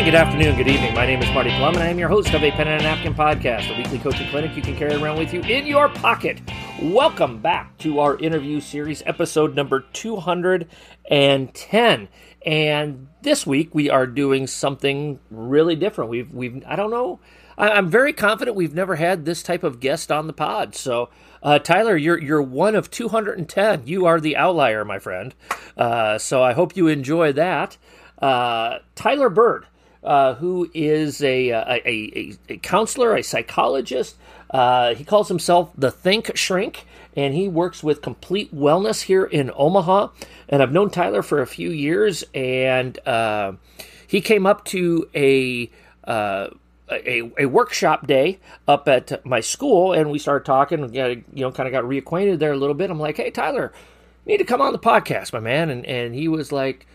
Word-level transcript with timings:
Good 0.00 0.14
morning, 0.14 0.22
good 0.22 0.28
afternoon, 0.28 0.56
good 0.56 0.68
evening. 0.68 0.94
My 0.94 1.04
name 1.04 1.20
is 1.20 1.30
Marty 1.34 1.50
Plum, 1.58 1.74
and 1.74 1.82
I 1.82 1.88
am 1.88 1.98
your 1.98 2.08
host 2.08 2.32
of 2.32 2.42
a 2.42 2.50
Pen 2.52 2.68
and 2.68 2.80
a 2.80 2.84
Napkin 2.84 3.12
podcast, 3.12 3.70
a 3.70 3.76
weekly 3.76 3.98
coaching 3.98 4.30
clinic 4.30 4.56
you 4.56 4.62
can 4.62 4.74
carry 4.74 4.94
around 4.94 5.18
with 5.18 5.34
you 5.34 5.42
in 5.42 5.66
your 5.66 5.90
pocket. 5.90 6.40
Welcome 6.80 7.42
back 7.42 7.76
to 7.80 8.00
our 8.00 8.16
interview 8.16 8.62
series, 8.62 9.02
episode 9.04 9.54
number 9.54 9.84
210. 9.92 12.08
And 12.46 13.08
this 13.20 13.46
week 13.46 13.74
we 13.74 13.90
are 13.90 14.06
doing 14.06 14.46
something 14.46 15.20
really 15.30 15.76
different. 15.76 16.10
We've, 16.10 16.32
we've, 16.32 16.64
I 16.66 16.76
don't 16.76 16.90
know, 16.90 17.20
I, 17.58 17.76
am 17.76 17.90
very 17.90 18.14
confident 18.14 18.56
we've 18.56 18.72
never 18.72 18.96
had 18.96 19.26
this 19.26 19.42
type 19.42 19.62
of 19.62 19.80
guest 19.80 20.10
on 20.10 20.28
the 20.28 20.32
pod. 20.32 20.74
So, 20.74 21.10
uh, 21.42 21.58
Tyler, 21.58 21.94
you're 21.94 22.18
you're 22.18 22.40
one 22.40 22.74
of 22.74 22.90
210. 22.90 23.86
You 23.86 24.06
are 24.06 24.18
the 24.18 24.34
outlier, 24.34 24.82
my 24.82 24.98
friend. 24.98 25.34
Uh, 25.76 26.16
so 26.16 26.42
I 26.42 26.54
hope 26.54 26.74
you 26.74 26.88
enjoy 26.88 27.34
that. 27.34 27.76
Uh, 28.20 28.78
Tyler 28.94 29.28
Byrd, 29.28 29.66
uh, 30.02 30.34
who 30.34 30.70
is 30.72 31.22
a, 31.22 31.50
a, 31.50 31.82
a, 31.84 32.38
a, 32.48 32.56
counselor, 32.58 33.14
a 33.16 33.22
psychologist. 33.22 34.16
Uh, 34.48 34.94
he 34.94 35.04
calls 35.04 35.28
himself 35.28 35.70
the 35.76 35.90
Think 35.90 36.36
Shrink, 36.36 36.86
and 37.16 37.34
he 37.34 37.48
works 37.48 37.82
with 37.82 38.02
Complete 38.02 38.54
Wellness 38.54 39.02
here 39.02 39.24
in 39.24 39.50
Omaha. 39.54 40.08
And 40.48 40.62
I've 40.62 40.72
known 40.72 40.90
Tyler 40.90 41.22
for 41.22 41.40
a 41.40 41.46
few 41.46 41.70
years, 41.70 42.24
and 42.34 42.98
uh, 43.06 43.52
he 44.06 44.20
came 44.20 44.46
up 44.46 44.64
to 44.66 45.08
a 45.14 45.70
uh, 46.04 46.48
a, 46.90 47.30
a 47.38 47.46
workshop 47.46 48.06
day 48.06 48.40
up 48.66 48.88
at 48.88 49.24
my 49.24 49.40
school, 49.40 49.92
and 49.92 50.10
we 50.10 50.18
started 50.18 50.44
talking. 50.44 50.92
You 50.92 51.24
know, 51.30 51.52
kind 51.52 51.68
of 51.68 51.72
got 51.72 51.84
reacquainted 51.84 52.40
there 52.40 52.52
a 52.52 52.56
little 52.56 52.74
bit. 52.74 52.90
I'm 52.90 52.98
like, 52.98 53.18
"Hey, 53.18 53.30
Tyler, 53.30 53.72
you 54.24 54.32
need 54.32 54.38
to 54.38 54.44
come 54.44 54.60
on 54.60 54.72
the 54.72 54.78
podcast, 54.78 55.32
my 55.32 55.40
man." 55.40 55.70
And 55.70 55.86
and 55.86 56.14
he 56.14 56.26
was 56.26 56.50
like, 56.50 56.86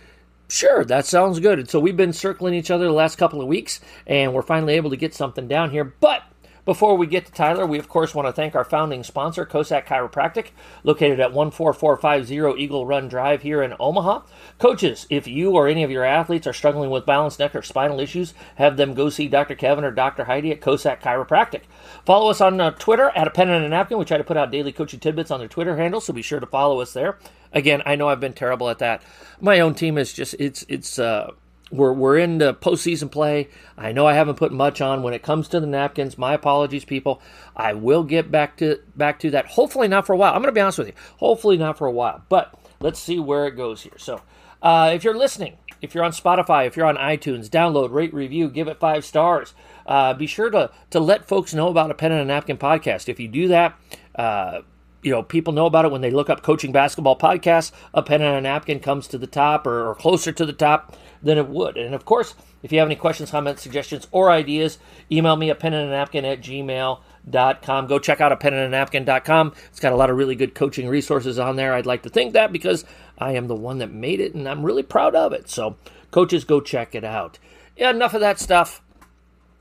Sure, 0.48 0.86
that 0.86 1.06
sounds 1.06 1.40
good. 1.40 1.70
So 1.70 1.80
we've 1.80 1.98
been 1.98 2.14
circling 2.14 2.54
each 2.54 2.70
other 2.70 2.86
the 2.86 2.92
last 2.92 3.18
couple 3.18 3.42
of 3.42 3.48
weeks, 3.48 3.80
and 4.06 4.34
we're 4.34 4.44
finally 4.44 4.76
able 4.76 4.92
to 4.92 4.98
get 4.98 5.14
something 5.14 5.48
down 5.48 5.72
here. 5.72 5.84
But 5.84 6.22
before 6.66 6.98
we 6.98 7.08
get 7.08 7.28
to 7.28 7.32
Tyler, 7.32 7.66
we 7.66 7.80
of 7.80 7.88
course 7.88 8.14
want 8.16 8.28
to 8.28 8.34
thank 8.34 8.56
our 8.56 8.64
founding 8.64 9.04
sponsor, 9.04 9.46
Kosak 9.46 9.86
Chiropractic, 9.86 10.48
located 10.84 11.20
at 11.20 11.32
14450 11.32 12.62
Eagle 12.62 12.86
Run 12.86 13.08
Drive 13.08 13.44
here 13.44 13.62
in 13.62 13.76
Omaha. 13.80 14.22
Coaches, 14.58 15.06
if 15.10 15.28
you 15.28 15.52
or 15.52 15.68
any 15.68 15.84
of 15.84 15.92
your 15.92 16.04
athletes 16.04 16.48
are 16.48 16.54
struggling 16.54 16.90
with 16.90 17.06
balance, 17.06 17.38
neck, 17.38 17.56
or 17.56 17.62
spinal 17.62 18.00
issues, 18.00 18.34
have 18.56 18.78
them 18.78 18.96
go 18.96 19.10
see 19.10 19.28
Dr. 19.28 19.56
Kevin 19.56 19.84
or 19.84 19.92
Dr. 19.92 20.26
Heidi 20.26 20.52
at 20.52 20.62
Kosak 20.62 21.02
Chiropractic. 21.02 21.62
Follow 22.04 22.30
us 22.30 22.42
on 22.42 22.60
uh, 22.60 22.72
Twitter 22.72 23.12
at 23.16 23.28
a 23.28 23.32
pen 23.32 23.50
and 23.50 23.64
a 23.64 23.70
napkin. 23.70 24.00
We 24.00 24.06
try 24.06 24.18
to 24.18 24.24
put 24.24 24.38
out 24.38 24.52
daily 24.52 24.72
coaching 24.72 25.00
tidbits 25.00 25.32
on 25.32 25.40
their 25.40 25.48
Twitter 25.48 25.78
handle, 25.78 26.02
so 26.02 26.14
be 26.14 26.22
sure 26.22 26.40
to 26.40 26.48
follow 26.48 26.82
us 26.82 26.94
there. 26.94 27.20
Again, 27.54 27.84
I 27.86 27.96
know 27.96 28.10
I've 28.10 28.20
been 28.20 28.34
terrible 28.34 28.70
at 28.70 28.80
that. 28.80 29.04
My 29.40 29.60
own 29.60 29.76
team 29.76 29.98
is 29.98 30.12
just 30.12 30.36
it's 30.40 30.66
it's 30.68 31.00
uh 31.00 31.32
we're 31.78 31.94
we're 31.94 32.18
in 32.18 32.38
the 32.38 32.54
postseason 32.54 33.12
play. 33.12 33.50
I 33.78 33.92
know 33.92 34.06
I 34.06 34.14
haven't 34.14 34.36
put 34.36 34.52
much 34.52 34.82
on 34.82 35.04
when 35.04 35.14
it 35.14 35.24
comes 35.24 35.48
to 35.50 35.60
the 35.60 35.68
napkins. 35.68 36.18
My 36.18 36.34
apologies, 36.34 36.86
people. 36.86 37.22
I 37.56 37.74
will 37.74 38.04
get 38.04 38.32
back 38.32 38.58
to 38.58 38.80
back 38.96 39.20
to 39.20 39.32
that. 39.32 39.46
Hopefully 39.48 39.88
not 39.88 40.06
for 40.06 40.14
a 40.14 40.18
while. 40.18 40.34
I'm 40.34 40.42
going 40.42 40.54
to 40.54 40.58
be 40.58 40.62
honest 40.62 40.78
with 40.78 40.88
you. 40.88 40.94
Hopefully 41.18 41.58
not 41.58 41.78
for 41.78 41.88
a 41.88 41.92
while. 41.92 42.24
But 42.30 42.54
let's 42.80 43.00
see 43.00 43.20
where 43.20 43.48
it 43.48 43.56
goes 43.56 43.82
here. 43.82 43.98
So, 43.98 44.22
uh, 44.62 44.92
if 44.94 45.04
you're 45.04 45.18
listening, 45.18 45.58
if 45.82 45.94
you're 45.94 46.04
on 46.04 46.12
Spotify, 46.12 46.68
if 46.68 46.76
you're 46.78 46.86
on 46.86 46.98
iTunes, 46.98 47.50
download, 47.50 47.92
rate, 47.92 48.14
review, 48.14 48.50
give 48.50 48.68
it 48.68 48.80
five 48.80 49.06
stars. 49.06 49.54
Uh, 49.86 50.14
be 50.14 50.28
sure 50.28 50.50
to 50.50 50.72
to 50.92 51.00
let 51.00 51.28
folks 51.28 51.54
know 51.54 51.70
about 51.70 51.92
a 51.92 51.94
pen 51.94 52.12
and 52.12 52.22
a 52.22 52.26
napkin 52.26 52.58
podcast. 52.58 53.10
If 53.10 53.20
you 53.20 53.28
do 53.28 53.48
that. 53.50 53.80
Uh, 54.16 54.62
you 55.06 55.12
know, 55.12 55.22
people 55.22 55.54
know 55.54 55.68
about 55.68 55.86
it 55.86 55.92
when 55.92 56.02
they 56.02 56.10
look 56.10 56.32
up 56.32 56.42
coaching 56.42 56.72
basketball 56.72 57.16
podcasts. 57.16 57.72
A 57.94 58.02
pen 58.02 58.24
and 58.24 58.36
a 58.36 58.42
napkin 58.42 58.80
comes 58.80 59.08
to 59.10 59.20
the 59.20 59.28
top 59.28 59.68
or, 59.68 59.88
or 59.88 59.94
closer 59.94 60.32
to 60.32 60.46
the 60.48 60.52
top 60.52 60.96
than 61.22 61.38
it 61.38 61.48
would. 61.48 61.78
And 61.78 61.94
of 61.94 62.06
course, 62.06 62.34
if 62.64 62.72
you 62.72 62.80
have 62.80 62.88
any 62.88 62.96
questions, 62.96 63.30
comments, 63.30 63.62
suggestions, 63.62 64.08
or 64.12 64.32
ideas, 64.32 64.80
email 65.12 65.36
me 65.36 65.52
at 65.52 65.60
pen 65.60 65.76
and 65.76 65.88
a 65.88 65.92
napkin 65.92 66.26
at 66.26 66.42
gmail.com. 66.42 67.88
Go 67.88 68.00
check 68.00 68.20
out 68.20 68.32
a 68.32 68.36
pen 68.36 68.56
and 68.56 68.64
a 68.64 68.70
napkin.com. 68.70 69.54
It's 69.68 69.80
got 69.80 69.94
a 69.94 69.96
lot 69.96 70.10
of 70.10 70.18
really 70.18 70.36
good 70.36 70.56
coaching 70.56 70.88
resources 70.88 71.38
on 71.38 71.56
there. 71.56 71.76
I'd 71.76 71.86
like 71.86 72.02
to 72.02 72.10
think 72.10 72.34
that 72.34 72.52
because 72.52 72.84
I 73.20 73.34
am 73.34 73.48
the 73.48 73.56
one 73.56 73.78
that 73.78 73.92
made 73.92 74.20
it 74.20 74.34
and 74.34 74.50
I'm 74.50 74.66
really 74.66 74.84
proud 74.84 75.14
of 75.14 75.34
it. 75.34 75.52
So, 75.52 75.78
coaches, 76.10 76.44
go 76.44 76.62
check 76.62 76.96
it 76.96 77.04
out. 77.04 77.38
Yeah, 77.78 77.92
enough 77.92 78.16
of 78.16 78.22
that 78.22 78.40
stuff. 78.40 78.82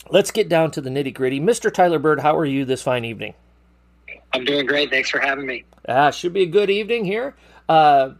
Let's 0.08 0.30
get 0.30 0.48
down 0.48 0.70
to 0.70 0.80
the 0.80 0.90
nitty 0.90 1.12
gritty. 1.12 1.38
Mr. 1.38 1.70
Tyler 1.70 1.98
Byrd, 1.98 2.20
how 2.20 2.34
are 2.34 2.46
you 2.46 2.64
this 2.64 2.82
fine 2.82 3.04
evening? 3.04 3.34
I'm 4.34 4.44
doing 4.44 4.66
great. 4.66 4.90
Thanks 4.90 5.10
for 5.10 5.20
having 5.20 5.46
me. 5.46 5.64
Ah, 5.88 6.10
should 6.10 6.32
be 6.32 6.42
a 6.42 6.46
good 6.46 6.68
evening 6.68 7.04
here. 7.04 7.36
Uh, 7.68 8.14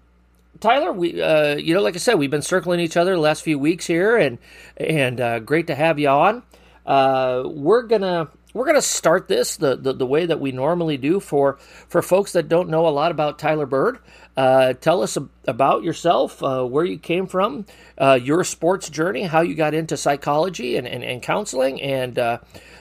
Tyler, 0.60 0.92
we 0.92 1.20
uh, 1.20 1.56
you 1.56 1.75
know, 1.75 1.82
like 1.82 1.97
I 1.97 1.98
said, 1.98 2.14
we've 2.14 2.30
been 2.30 2.41
circling 2.41 2.78
each 2.78 2.97
other 2.97 3.14
the 3.14 3.20
last 3.20 3.42
few 3.42 3.58
weeks 3.58 3.84
here, 3.84 4.16
and 4.16 4.38
and 4.76 5.20
uh, 5.20 5.41
great 5.41 5.66
to 5.66 5.75
have 5.75 5.98
you 5.98 6.08
on. 6.08 6.44
Uh, 6.86 7.42
we're 7.47 7.82
gonna 7.82 8.28
we're 8.52 8.64
gonna 8.64 8.80
start 8.80 9.26
this 9.26 9.56
the, 9.56 9.75
the, 9.75 9.92
the 9.92 10.06
way 10.06 10.25
that 10.25 10.38
we 10.38 10.52
normally 10.52 10.97
do 10.97 11.19
for 11.19 11.58
for 11.88 12.00
folks 12.00 12.32
that 12.32 12.48
don't 12.48 12.69
know 12.69 12.86
a 12.86 12.91
lot 12.91 13.10
about 13.10 13.41
Tyler 13.41 13.66
Byrd. 13.66 13.98
Uh, 14.36 14.75
tell 14.75 15.02
us 15.02 15.19
about 15.48 15.82
yourself, 15.82 16.41
uh, 16.44 16.62
where 16.62 16.84
you 16.84 16.96
came 16.96 17.26
from, 17.26 17.66
uh, 17.98 18.19
your 18.22 18.44
sports 18.44 18.88
journey, 18.88 19.25
how 19.25 19.41
you 19.41 19.56
got 19.56 19.75
into 19.75 19.96
psychology 19.96 20.76
and, 20.76 20.86
and, 20.86 21.02
and 21.02 21.22
counseling, 21.22 21.82
and 21.82 22.38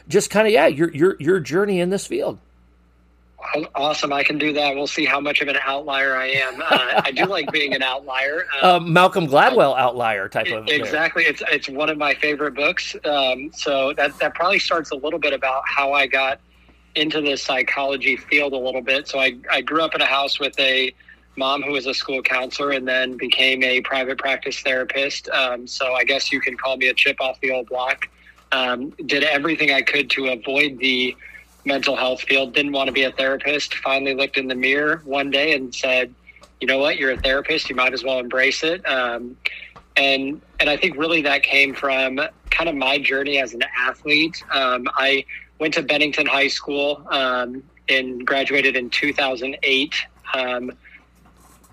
just 0.07 0.29
kind 0.29 0.45
of 0.45 0.53
yeah, 0.53 0.67
your 0.67 0.91
your 0.91 1.15
your 1.19 1.39
journey 1.39 1.79
in 1.79 1.89
this 1.89 2.05
field. 2.05 2.37
Awesome, 3.75 4.13
I 4.13 4.23
can 4.23 4.37
do 4.37 4.53
that. 4.53 4.75
We'll 4.75 4.87
see 4.87 5.05
how 5.05 5.19
much 5.19 5.41
of 5.41 5.47
an 5.47 5.57
outlier 5.63 6.15
I 6.15 6.27
am. 6.27 6.61
Uh, 6.61 7.01
I 7.03 7.11
do 7.11 7.25
like 7.25 7.51
being 7.51 7.73
an 7.73 7.83
outlier. 7.83 8.45
Um, 8.61 8.91
Malcolm 8.93 9.27
Gladwell 9.27 9.77
outlier 9.77 10.29
type 10.29 10.47
of 10.47 10.67
exactly. 10.67 11.23
It's 11.23 11.43
it's 11.51 11.69
one 11.69 11.89
of 11.89 11.97
my 11.97 12.13
favorite 12.15 12.55
books. 12.55 12.95
Um, 13.05 13.51
so 13.53 13.93
that 13.93 14.17
that 14.19 14.33
probably 14.33 14.59
starts 14.59 14.91
a 14.91 14.95
little 14.95 15.19
bit 15.19 15.33
about 15.33 15.63
how 15.65 15.93
I 15.93 16.07
got 16.07 16.39
into 16.95 17.21
the 17.21 17.35
psychology 17.35 18.17
field 18.17 18.53
a 18.53 18.57
little 18.57 18.81
bit. 18.81 19.07
So 19.07 19.19
I 19.19 19.35
I 19.51 19.61
grew 19.61 19.81
up 19.81 19.93
in 19.93 20.01
a 20.01 20.05
house 20.05 20.39
with 20.39 20.57
a 20.59 20.93
mom 21.35 21.63
who 21.63 21.71
was 21.71 21.87
a 21.87 21.93
school 21.93 22.21
counselor 22.21 22.71
and 22.71 22.87
then 22.87 23.17
became 23.17 23.63
a 23.63 23.81
private 23.81 24.17
practice 24.17 24.59
therapist. 24.59 25.29
Um, 25.29 25.67
so 25.67 25.93
I 25.93 26.03
guess 26.03 26.31
you 26.31 26.39
can 26.39 26.57
call 26.57 26.77
me 26.77 26.87
a 26.87 26.93
chip 26.93 27.19
off 27.19 27.39
the 27.41 27.51
old 27.51 27.69
block. 27.69 28.07
Um, 28.51 28.91
did 29.07 29.23
everything 29.23 29.71
I 29.71 29.81
could 29.81 30.09
to 30.11 30.27
avoid 30.27 30.77
the 30.77 31.15
mental 31.65 31.95
health 31.95 32.21
field, 32.21 32.53
didn't 32.53 32.71
want 32.71 32.87
to 32.87 32.91
be 32.91 33.03
a 33.03 33.11
therapist, 33.11 33.75
finally 33.75 34.13
looked 34.13 34.37
in 34.37 34.47
the 34.47 34.55
mirror 34.55 35.01
one 35.05 35.29
day 35.29 35.55
and 35.55 35.73
said, 35.73 36.13
you 36.59 36.67
know 36.67 36.77
what, 36.77 36.97
you're 36.97 37.11
a 37.11 37.17
therapist, 37.17 37.69
you 37.69 37.75
might 37.75 37.93
as 37.93 38.03
well 38.03 38.19
embrace 38.19 38.63
it. 38.63 38.87
Um, 38.87 39.37
and 39.95 40.41
and 40.59 40.69
I 40.69 40.77
think 40.77 40.97
really 40.97 41.21
that 41.21 41.43
came 41.43 41.73
from 41.73 42.19
kind 42.49 42.69
of 42.69 42.75
my 42.75 42.97
journey 42.97 43.37
as 43.39 43.53
an 43.53 43.63
athlete. 43.77 44.43
Um, 44.51 44.87
I 44.95 45.25
went 45.59 45.73
to 45.75 45.83
Bennington 45.83 46.25
High 46.25 46.47
School 46.47 47.05
um, 47.09 47.63
and 47.89 48.25
graduated 48.25 48.75
in 48.75 48.89
2008. 48.89 49.95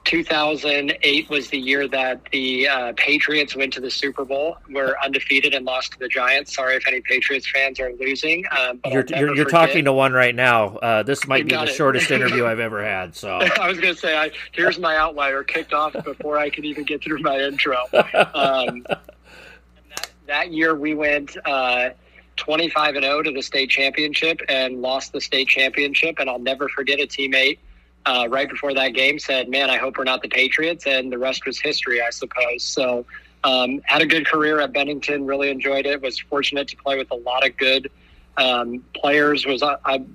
2008 0.04 1.28
was 1.28 1.48
the 1.50 1.58
year 1.58 1.86
that 1.88 2.24
the 2.32 2.66
uh, 2.66 2.92
Patriots 2.96 3.54
went 3.54 3.72
to 3.74 3.80
the 3.80 3.90
Super 3.90 4.24
Bowl. 4.24 4.56
We're 4.68 4.94
undefeated 5.04 5.54
and 5.54 5.64
lost 5.64 5.92
to 5.92 5.98
the 5.98 6.08
Giants. 6.08 6.54
Sorry 6.54 6.76
if 6.76 6.88
any 6.88 7.00
Patriots 7.02 7.48
fans 7.50 7.78
are 7.80 7.92
losing. 7.92 8.44
Um, 8.50 8.80
you're 8.86 9.04
you're, 9.08 9.36
you're 9.36 9.44
talking 9.44 9.84
to 9.84 9.92
one 9.92 10.12
right 10.12 10.34
now. 10.34 10.76
Uh, 10.76 11.02
this 11.02 11.26
might 11.26 11.46
be 11.46 11.54
the 11.54 11.64
it. 11.64 11.74
shortest 11.74 12.10
interview 12.10 12.46
I've 12.46 12.60
ever 12.60 12.84
had. 12.84 13.14
So 13.14 13.28
I 13.60 13.68
was 13.68 13.78
going 13.78 13.94
to 13.94 14.00
say, 14.00 14.16
I, 14.16 14.30
here's 14.52 14.78
my 14.78 14.96
outlier 14.96 15.44
kicked 15.44 15.74
off 15.74 15.92
before 16.04 16.38
I 16.38 16.50
could 16.50 16.64
even 16.64 16.84
get 16.84 17.02
through 17.02 17.20
my 17.20 17.38
intro. 17.38 17.84
Um, 18.34 18.84
that, 18.88 20.10
that, 20.26 20.52
year 20.52 20.74
we 20.74 20.94
went. 20.94 21.36
Uh, 21.44 21.90
25 22.36 22.94
and 22.94 23.04
0 23.04 23.22
to 23.22 23.32
the 23.32 23.42
state 23.42 23.68
championship 23.68 24.40
and 24.48 24.80
lost 24.80 25.12
the 25.12 25.20
state 25.20 25.46
championship. 25.46 26.16
And 26.18 26.30
I'll 26.30 26.38
never 26.38 26.68
forget 26.70 26.98
a 26.98 27.06
teammate 27.06 27.58
uh, 28.06 28.26
right 28.30 28.48
before 28.48 28.74
that 28.74 28.90
game 28.90 29.18
said, 29.18 29.48
"Man, 29.48 29.70
I 29.70 29.76
hope 29.76 29.98
we're 29.98 30.04
not 30.04 30.22
the 30.22 30.28
Patriots," 30.28 30.86
and 30.86 31.12
the 31.12 31.18
rest 31.18 31.46
was 31.46 31.60
history, 31.60 32.00
I 32.00 32.10
suppose. 32.10 32.62
So, 32.62 33.04
um, 33.44 33.80
had 33.84 34.02
a 34.02 34.06
good 34.06 34.26
career 34.26 34.60
at 34.60 34.72
Bennington. 34.72 35.26
Really 35.26 35.50
enjoyed 35.50 35.86
it. 35.86 36.00
Was 36.00 36.18
fortunate 36.18 36.68
to 36.68 36.76
play 36.76 36.96
with 36.96 37.10
a 37.10 37.16
lot 37.16 37.46
of 37.46 37.56
good 37.56 37.90
um, 38.36 38.84
players. 38.94 39.46
Was 39.46 39.62
uh, 39.62 39.76
I've 39.84 40.06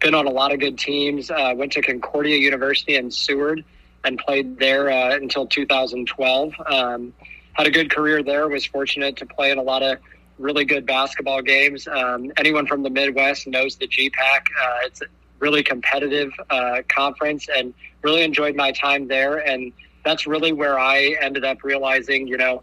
been 0.00 0.14
on 0.14 0.26
a 0.26 0.30
lot 0.30 0.52
of 0.52 0.60
good 0.60 0.78
teams. 0.78 1.30
Uh, 1.30 1.52
went 1.56 1.72
to 1.72 1.82
Concordia 1.82 2.36
University 2.36 2.96
in 2.96 3.10
Seward 3.10 3.64
and 4.04 4.18
played 4.18 4.58
there 4.58 4.90
uh, 4.90 5.14
until 5.16 5.46
2012. 5.46 6.54
Um, 6.66 7.12
had 7.54 7.66
a 7.66 7.70
good 7.70 7.90
career 7.90 8.22
there. 8.22 8.48
Was 8.48 8.66
fortunate 8.66 9.16
to 9.18 9.26
play 9.26 9.50
in 9.50 9.58
a 9.58 9.62
lot 9.62 9.82
of 9.82 9.98
really 10.38 10.64
good 10.64 10.86
basketball 10.86 11.42
games. 11.42 11.86
Um, 11.86 12.32
anyone 12.36 12.66
from 12.66 12.82
the 12.82 12.90
Midwest 12.90 13.46
knows 13.46 13.76
the 13.76 13.86
GPAC. 13.86 14.40
Uh, 14.62 14.78
it's 14.84 15.02
really 15.44 15.62
competitive 15.62 16.32
uh, 16.48 16.80
conference 16.88 17.48
and 17.54 17.74
really 18.00 18.22
enjoyed 18.22 18.56
my 18.56 18.72
time 18.72 19.06
there. 19.08 19.46
And 19.46 19.74
that's 20.02 20.26
really 20.26 20.54
where 20.54 20.78
I 20.78 21.16
ended 21.20 21.44
up 21.44 21.62
realizing, 21.62 22.26
you 22.26 22.38
know, 22.38 22.62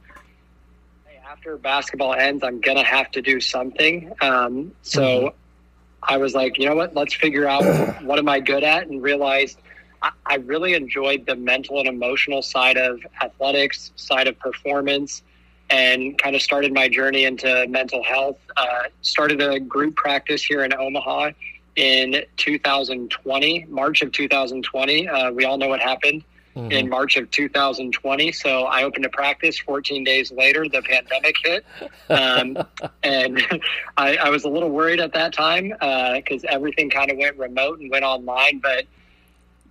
after 1.31 1.57
basketball 1.57 2.15
ends, 2.15 2.43
I'm 2.43 2.59
going 2.59 2.77
to 2.77 2.83
have 2.83 3.11
to 3.11 3.21
do 3.21 3.39
something. 3.39 4.11
Um, 4.19 4.73
so 4.81 5.01
mm-hmm. 5.01 5.27
I 6.01 6.17
was 6.17 6.33
like, 6.33 6.57
you 6.57 6.65
know 6.67 6.75
what, 6.75 6.95
let's 6.95 7.13
figure 7.13 7.47
out 7.47 7.63
what 8.03 8.17
am 8.17 8.27
I 8.27 8.39
good 8.39 8.63
at 8.63 8.87
and 8.87 8.99
realized 9.03 9.59
I, 10.01 10.09
I 10.25 10.35
really 10.37 10.73
enjoyed 10.73 11.27
the 11.27 11.35
mental 11.35 11.77
and 11.77 11.87
emotional 11.87 12.41
side 12.41 12.77
of 12.77 12.99
athletics, 13.21 13.91
side 13.95 14.27
of 14.27 14.39
performance. 14.39 15.21
and 15.69 16.17
kind 16.17 16.35
of 16.35 16.41
started 16.41 16.73
my 16.73 16.87
journey 16.89 17.23
into 17.25 17.49
mental 17.69 18.03
health. 18.03 18.39
Uh, 18.57 18.83
started 19.03 19.39
a 19.39 19.59
group 19.59 19.95
practice 19.95 20.43
here 20.43 20.63
in 20.65 20.73
Omaha 20.73 21.31
in 21.75 22.23
2020, 22.37 23.65
March 23.69 24.01
of 24.01 24.11
2020. 24.11 25.07
Uh, 25.07 25.31
we 25.31 25.45
all 25.45 25.57
know 25.57 25.67
what 25.67 25.79
happened 25.79 26.23
mm-hmm. 26.55 26.71
in 26.71 26.89
March 26.89 27.17
of 27.17 27.29
2020. 27.31 28.31
So 28.31 28.63
I 28.63 28.83
opened 28.83 29.05
a 29.05 29.09
practice. 29.09 29.57
14 29.59 30.03
days 30.03 30.31
later, 30.31 30.67
the 30.67 30.81
pandemic 30.81 31.35
hit. 31.43 31.65
Um, 32.09 32.57
and 33.03 33.41
I, 33.97 34.17
I, 34.17 34.29
was 34.29 34.43
a 34.43 34.49
little 34.49 34.69
worried 34.69 34.99
at 34.99 35.13
that 35.13 35.33
time 35.33 35.69
because 35.69 36.43
uh, 36.43 36.49
everything 36.49 36.89
kind 36.89 37.11
of 37.11 37.17
went 37.17 37.37
remote 37.37 37.79
and 37.79 37.89
went 37.89 38.05
online. 38.05 38.59
But 38.59 38.85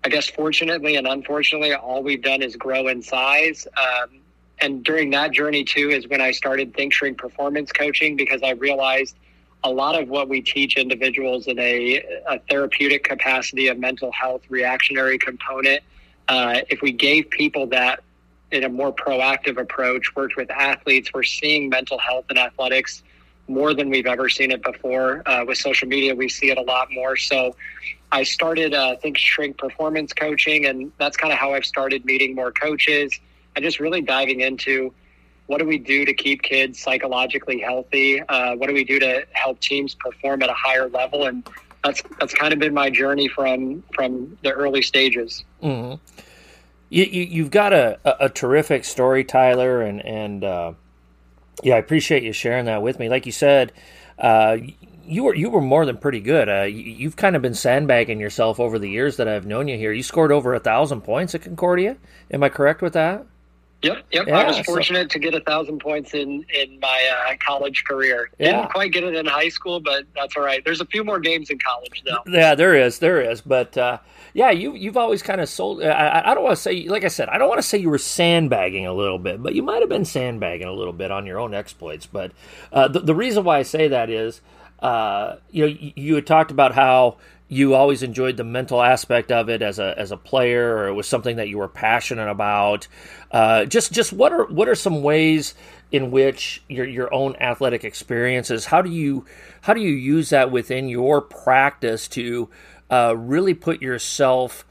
I 0.05 0.09
guess 0.09 0.29
fortunately 0.29 0.97
and 0.97 1.07
unfortunately, 1.07 1.75
all 1.75 2.03
we've 2.03 2.23
done 2.23 2.43
is 2.43 2.57
grow 2.57 2.89
in 2.89 3.03
size. 3.03 3.67
Um, 3.77 4.21
and 4.63 4.85
during 4.85 5.11
that 5.11 5.33
journey, 5.33 5.65
too, 5.65 5.89
is 5.89 6.07
when 6.09 6.21
I 6.21 6.33
started 6.33 6.75
Think 6.75 6.93
Shrink 6.93 7.17
Performance 7.17 7.73
Coaching 7.73 8.15
because 8.15 8.43
I 8.43 8.51
realized 8.51 9.17
a 9.63 9.71
lot 9.71 10.01
of 10.01 10.09
what 10.09 10.29
we 10.29 10.41
teach 10.41 10.77
individuals 10.77 11.47
in 11.47 11.59
a, 11.59 12.03
a 12.29 12.39
therapeutic 12.49 13.05
capacity, 13.05 13.69
a 13.69 13.75
mental 13.75 14.11
health 14.13 14.43
reactionary 14.49 15.19
component, 15.19 15.83
uh, 16.29 16.61
if 16.69 16.81
we 16.81 16.93
gave 16.93 17.29
people 17.31 17.67
that 17.67 18.03
in 18.53 18.65
a 18.65 18.69
more 18.69 18.93
proactive 18.93 19.61
approach, 19.61 20.15
worked 20.17 20.37
with 20.37 20.51
athletes, 20.51 21.11
we're 21.13 21.23
seeing 21.23 21.69
mental 21.69 21.99
health 21.99 22.25
in 22.31 22.39
athletics 22.39 23.03
more 23.49 23.75
than 23.75 23.91
we've 23.91 24.07
ever 24.07 24.29
seen 24.29 24.51
it 24.51 24.63
before. 24.63 25.23
Uh, 25.27 25.45
with 25.47 25.59
social 25.59 25.89
media, 25.89 26.15
we 26.15 26.29
see 26.29 26.51
it 26.51 26.59
a 26.59 26.63
lot 26.63 26.91
more. 26.93 27.17
So 27.17 27.55
I 28.13 28.23
started 28.23 28.75
uh, 28.75 28.97
Think 28.97 29.19
Shrink 29.19 29.59
Performance 29.59 30.13
Coaching, 30.13 30.67
and 30.67 30.93
that's 30.99 31.17
kind 31.17 31.33
of 31.33 31.39
how 31.39 31.55
I've 31.55 31.65
started 31.65 32.05
meeting 32.05 32.35
more 32.35 32.53
coaches 32.53 33.19
and 33.55 33.65
just 33.65 33.81
really 33.81 34.01
diving 34.01 34.41
into 34.41 34.93
what 35.51 35.59
do 35.59 35.67
we 35.67 35.79
do 35.79 36.05
to 36.05 36.15
keep 36.15 36.43
kids 36.43 36.79
psychologically 36.79 37.59
healthy? 37.59 38.23
Uh, 38.23 38.55
what 38.55 38.69
do 38.69 38.73
we 38.73 38.85
do 38.85 39.01
to 39.01 39.27
help 39.33 39.59
teams 39.59 39.97
perform 39.97 40.45
at 40.45 40.49
a 40.49 40.55
higher 40.55 40.89
level? 40.89 41.27
And 41.27 41.45
that's 41.83 42.05
that's 42.21 42.33
kind 42.33 42.53
of 42.53 42.61
been 42.61 42.73
my 42.73 42.89
journey 42.89 43.27
from 43.27 43.83
from 43.93 44.39
the 44.45 44.53
early 44.53 44.81
stages. 44.81 45.45
Mm-hmm. 45.61 45.97
You, 46.89 47.05
you 47.05 47.43
have 47.43 47.51
got 47.51 47.73
a, 47.73 47.99
a, 48.05 48.27
a, 48.27 48.29
terrific 48.29 48.85
story, 48.85 49.25
Tyler, 49.25 49.83
and 49.83 50.05
and 50.07 50.45
uh, 50.45 50.73
yeah, 51.65 51.75
I 51.75 51.79
appreciate 51.79 52.23
you 52.23 52.33
sharing 52.33 52.67
that 52.67 52.81
with 52.81 53.01
me. 53.01 53.09
Like 53.09 53.27
you 53.27 53.33
said, 53.33 53.73
uh, 54.21 54.57
you 55.05 55.25
were 55.25 55.35
you 55.35 55.51
were 55.51 55.61
more 55.61 55.85
than 55.85 55.97
pretty 55.97 56.21
good. 56.21 56.49
Uh, 56.49 56.63
you, 56.63 57.09
have 57.09 57.17
kind 57.17 57.35
of 57.35 57.43
been 57.43 57.55
sandbagging 57.55 58.21
yourself 58.21 58.61
over 58.61 58.79
the 58.79 58.89
years 58.89 59.17
that 59.17 59.27
I've 59.27 59.47
known 59.47 59.67
you 59.67 59.77
here. 59.77 59.91
You 59.91 60.05
scored 60.05 60.31
over 60.31 60.55
a 60.55 60.61
thousand 60.61 61.01
points 61.01 61.35
at 61.35 61.43
Concordia. 61.43 61.97
Am 62.31 62.45
I 62.45 62.51
correct 62.51 62.83
with 62.83 62.93
that? 62.93 63.27
Yep, 63.83 64.05
yep. 64.13 64.27
Yeah, 64.27 64.39
I 64.39 64.47
was 64.47 64.59
fortunate 64.61 65.11
so, 65.11 65.15
to 65.15 65.19
get 65.19 65.35
a 65.35 65.41
thousand 65.41 65.79
points 65.81 66.13
in 66.13 66.45
in 66.55 66.79
my 66.81 67.11
uh, 67.31 67.35
college 67.45 67.85
career. 67.85 68.31
Yeah. 68.39 68.57
Didn't 68.57 68.71
quite 68.73 68.93
get 68.93 69.05
it 69.05 69.15
in 69.15 69.25
high 69.25 69.49
school, 69.49 69.81
but 69.81 70.05
that's 70.15 70.37
all 70.37 70.43
right. 70.43 70.63
There's 70.65 70.83
a 70.83 70.87
few 70.87 71.03
more 71.03 71.19
games 71.19 71.49
in 71.49 71.59
college, 71.59 72.03
though. 72.05 72.19
Yeah, 72.27 72.55
there 72.55 72.75
is, 72.75 72.99
there 72.99 73.21
is. 73.23 73.41
But 73.41 73.79
uh, 73.79 73.99
yeah, 74.35 74.51
you 74.51 74.75
you've 74.75 74.99
always 74.99 75.23
kind 75.23 75.41
of 75.41 75.49
sold. 75.49 75.83
I, 75.83 76.23
I 76.27 76.35
don't 76.35 76.45
want 76.45 76.57
to 76.57 76.63
say, 76.63 76.89
like 76.89 77.05
I 77.05 77.09
said, 77.09 77.31
I 77.31 77.39
don't 77.39 77.49
want 77.49 77.59
to 77.59 77.67
say 77.67 77.79
you 77.79 77.89
were 77.89 77.99
sandbagging 77.99 78.87
a 78.87 78.93
little 78.93 79.19
bit, 79.19 79.43
but 79.43 79.55
you 79.55 79.63
might 79.63 79.81
have 79.81 79.89
been 79.89 80.05
sandbagging 80.05 80.67
a 80.67 80.73
little 80.73 80.93
bit 80.93 81.11
on 81.11 81.25
your 81.25 81.39
own 81.39 81.55
exploits. 81.55 82.05
But 82.05 82.33
uh, 82.73 82.89
the 82.89 83.01
the 83.01 83.15
reason 83.15 83.45
why 83.45 83.59
I 83.59 83.63
say 83.63 83.89
that 83.89 84.11
is, 84.11 84.43
uh, 84.81 85.37
you 85.51 85.67
know, 85.67 85.73
you, 85.73 85.93
you 85.97 86.15
had 86.17 86.27
talked 86.27 86.51
about 86.51 86.75
how 86.75 87.17
you 87.53 87.75
always 87.75 88.05
enjoyed 88.05 88.37
the 88.37 88.45
mental 88.45 88.81
aspect 88.81 89.33
of 89.33 89.51
it 89.51 89.61
as 89.61 89.81
a 89.81 89.99
as 89.99 90.13
a 90.13 90.17
player, 90.17 90.77
or 90.77 90.87
it 90.87 90.95
was 90.95 91.09
something 91.09 91.37
that 91.37 91.49
you 91.49 91.59
were 91.59 91.69
passionate 91.69 92.31
about. 92.31 92.87
Uh, 93.33 93.65
just 93.65 93.93
just 93.93 94.13
what 94.13 94.33
are 94.33 94.47
what 94.47 94.69
are 94.69 94.77
some 94.77 95.03
ways 95.03 95.55
in 95.91 96.13
which 96.13 96.63
your 96.69 96.87
your 96.87 97.13
own 97.13 97.35
athletic 97.41 97.83
experiences? 97.85 98.67
How 98.67 98.83
do 98.83 98.91
you 98.91 99.27
how 99.63 99.75
do 99.75 99.81
you 99.81 99.91
use 99.91 100.31
that 100.31 100.53
within 100.53 100.89
your 100.89 101.21
practice 101.21 102.07
to 102.09 102.49
uh, 102.89 103.17
really 103.17 103.55
put 103.55 103.83
yourself, 103.83 104.65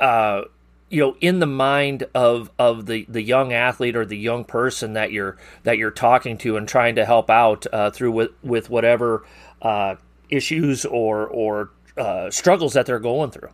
uh, 0.00 0.42
you 0.88 1.00
know, 1.00 1.16
in 1.20 1.38
the 1.38 1.46
mind 1.46 2.08
of 2.12 2.50
of 2.58 2.86
the 2.86 3.06
the 3.08 3.22
young 3.22 3.52
athlete 3.52 3.94
or 3.94 4.04
the 4.04 4.18
young 4.18 4.44
person 4.44 4.94
that 4.94 5.12
you're 5.12 5.36
that 5.62 5.78
you're 5.78 5.92
talking 5.92 6.36
to 6.38 6.56
and 6.56 6.66
trying 6.66 6.96
to 6.96 7.04
help 7.04 7.30
out 7.30 7.68
uh, 7.72 7.92
through 7.92 8.10
with 8.10 8.30
with 8.42 8.68
whatever 8.68 9.24
uh, 9.62 9.94
issues 10.28 10.84
or 10.84 11.28
or 11.28 11.70
uh, 11.96 12.30
struggles 12.30 12.74
that 12.74 12.86
they're 12.86 12.98
going 12.98 13.30
through. 13.30 13.50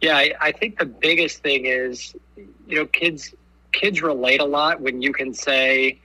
Yeah, 0.00 0.16
I, 0.16 0.32
I 0.40 0.52
think 0.52 0.78
the 0.78 0.86
biggest 0.86 1.42
thing 1.42 1.66
is, 1.66 2.14
you 2.36 2.76
know, 2.76 2.86
kids 2.86 3.34
kids 3.72 4.02
relate 4.02 4.40
a 4.40 4.44
lot 4.44 4.80
when 4.80 5.02
you 5.02 5.12
can 5.12 5.34
say, 5.34 5.98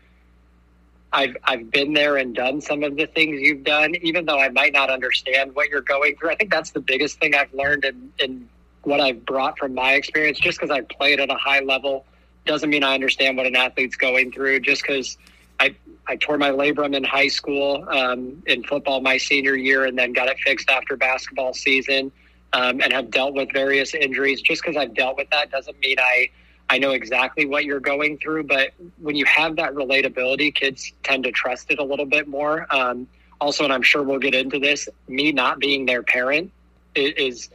I've 1.11 1.37
I've 1.43 1.69
been 1.69 1.93
there 1.93 2.17
and 2.17 2.35
done 2.35 2.59
some 2.59 2.83
of 2.83 2.97
the 2.97 3.05
things 3.05 3.39
you've 3.39 3.63
done, 3.63 3.95
even 4.01 4.25
though 4.25 4.39
I 4.39 4.49
might 4.49 4.73
not 4.73 4.89
understand 4.89 5.53
what 5.53 5.69
you're 5.69 5.81
going 5.81 6.15
through. 6.15 6.31
I 6.31 6.35
think 6.35 6.51
that's 6.51 6.71
the 6.71 6.81
biggest 6.81 7.19
thing 7.19 7.35
I've 7.35 7.53
learned 7.53 7.85
in, 7.85 8.11
in 8.19 8.49
what 8.81 8.99
I've 8.99 9.25
brought 9.25 9.59
from 9.59 9.75
my 9.75 9.93
experience. 9.93 10.39
Just 10.39 10.59
because 10.59 10.71
I 10.71 10.81
played 10.81 11.19
at 11.19 11.29
a 11.29 11.35
high 11.35 11.59
level 11.59 12.05
doesn't 12.45 12.69
mean 12.69 12.83
I 12.83 12.95
understand 12.95 13.37
what 13.37 13.45
an 13.45 13.55
athlete's 13.55 13.95
going 13.95 14.31
through. 14.31 14.61
Just 14.61 14.81
because 14.81 15.17
I 15.59 15.75
I 16.07 16.15
tore 16.17 16.37
my 16.37 16.49
labrum 16.49 16.95
in 16.95 17.03
high 17.03 17.27
school 17.27 17.87
um, 17.89 18.43
in 18.45 18.63
football 18.63 19.01
my 19.01 19.17
senior 19.17 19.55
year, 19.55 19.85
and 19.85 19.97
then 19.97 20.13
got 20.13 20.27
it 20.27 20.37
fixed 20.39 20.69
after 20.69 20.97
basketball 20.97 21.53
season, 21.53 22.11
um, 22.51 22.81
and 22.81 22.91
have 22.91 23.09
dealt 23.09 23.33
with 23.33 23.51
various 23.53 23.93
injuries. 23.93 24.41
Just 24.41 24.61
because 24.61 24.75
I've 24.75 24.93
dealt 24.93 25.17
with 25.17 25.29
that 25.31 25.51
doesn't 25.51 25.79
mean 25.79 25.97
I 25.99 26.29
I 26.69 26.77
know 26.77 26.91
exactly 26.91 27.45
what 27.45 27.65
you're 27.65 27.79
going 27.79 28.17
through. 28.17 28.43
But 28.43 28.71
when 28.97 29.15
you 29.15 29.25
have 29.25 29.55
that 29.57 29.73
relatability, 29.73 30.53
kids 30.53 30.91
tend 31.03 31.23
to 31.25 31.31
trust 31.31 31.71
it 31.71 31.79
a 31.79 31.83
little 31.83 32.05
bit 32.05 32.27
more. 32.27 32.65
Um, 32.73 33.07
also, 33.39 33.63
and 33.63 33.73
I'm 33.73 33.81
sure 33.81 34.03
we'll 34.03 34.19
get 34.19 34.35
into 34.35 34.59
this, 34.59 34.87
me 35.07 35.31
not 35.31 35.59
being 35.59 35.85
their 35.85 36.01
parent 36.01 36.51
is 36.95 37.49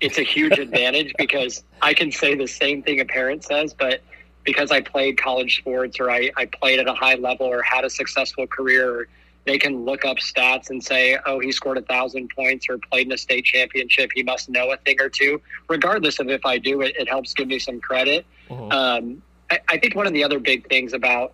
it's 0.00 0.18
a 0.18 0.22
huge 0.22 0.58
advantage 0.58 1.12
because 1.18 1.64
I 1.82 1.94
can 1.94 2.10
say 2.10 2.34
the 2.34 2.46
same 2.46 2.82
thing 2.82 3.00
a 3.00 3.04
parent 3.04 3.44
says, 3.44 3.74
but 3.74 4.02
because 4.44 4.70
I 4.70 4.80
played 4.80 5.18
college 5.18 5.58
sports 5.58 5.98
or 5.98 6.10
I, 6.10 6.30
I 6.36 6.46
played 6.46 6.78
at 6.78 6.86
a 6.86 6.94
high 6.94 7.14
level 7.14 7.46
or 7.46 7.62
had 7.62 7.84
a 7.84 7.90
successful 7.90 8.46
career, 8.46 9.08
they 9.46 9.58
can 9.58 9.84
look 9.84 10.04
up 10.04 10.18
stats 10.18 10.70
and 10.70 10.82
say, 10.82 11.18
oh, 11.26 11.38
he 11.38 11.52
scored 11.52 11.78
a 11.78 11.82
thousand 11.82 12.30
points 12.34 12.66
or 12.68 12.78
played 12.78 13.06
in 13.06 13.12
a 13.12 13.18
state 13.18 13.44
championship. 13.44 14.10
He 14.14 14.22
must 14.22 14.48
know 14.48 14.72
a 14.72 14.76
thing 14.78 15.00
or 15.00 15.08
two. 15.08 15.40
Regardless 15.68 16.18
of 16.18 16.28
if 16.28 16.44
I 16.46 16.58
do 16.58 16.82
it, 16.82 16.94
it 16.98 17.08
helps 17.08 17.34
give 17.34 17.48
me 17.48 17.58
some 17.58 17.80
credit. 17.80 18.26
Uh-huh. 18.50 18.68
Um, 18.68 19.22
I, 19.50 19.60
I 19.68 19.78
think 19.78 19.94
one 19.94 20.06
of 20.06 20.12
the 20.12 20.24
other 20.24 20.38
big 20.38 20.68
things 20.68 20.92
about 20.92 21.32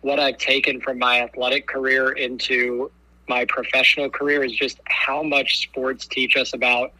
what 0.00 0.20
I've 0.20 0.38
taken 0.38 0.80
from 0.80 0.98
my 0.98 1.22
athletic 1.22 1.66
career 1.66 2.12
into 2.12 2.90
my 3.28 3.44
professional 3.44 4.08
career 4.08 4.44
is 4.44 4.52
just 4.52 4.78
how 4.86 5.22
much 5.22 5.58
sports 5.58 6.06
teach 6.06 6.36
us 6.36 6.52
about 6.52 6.92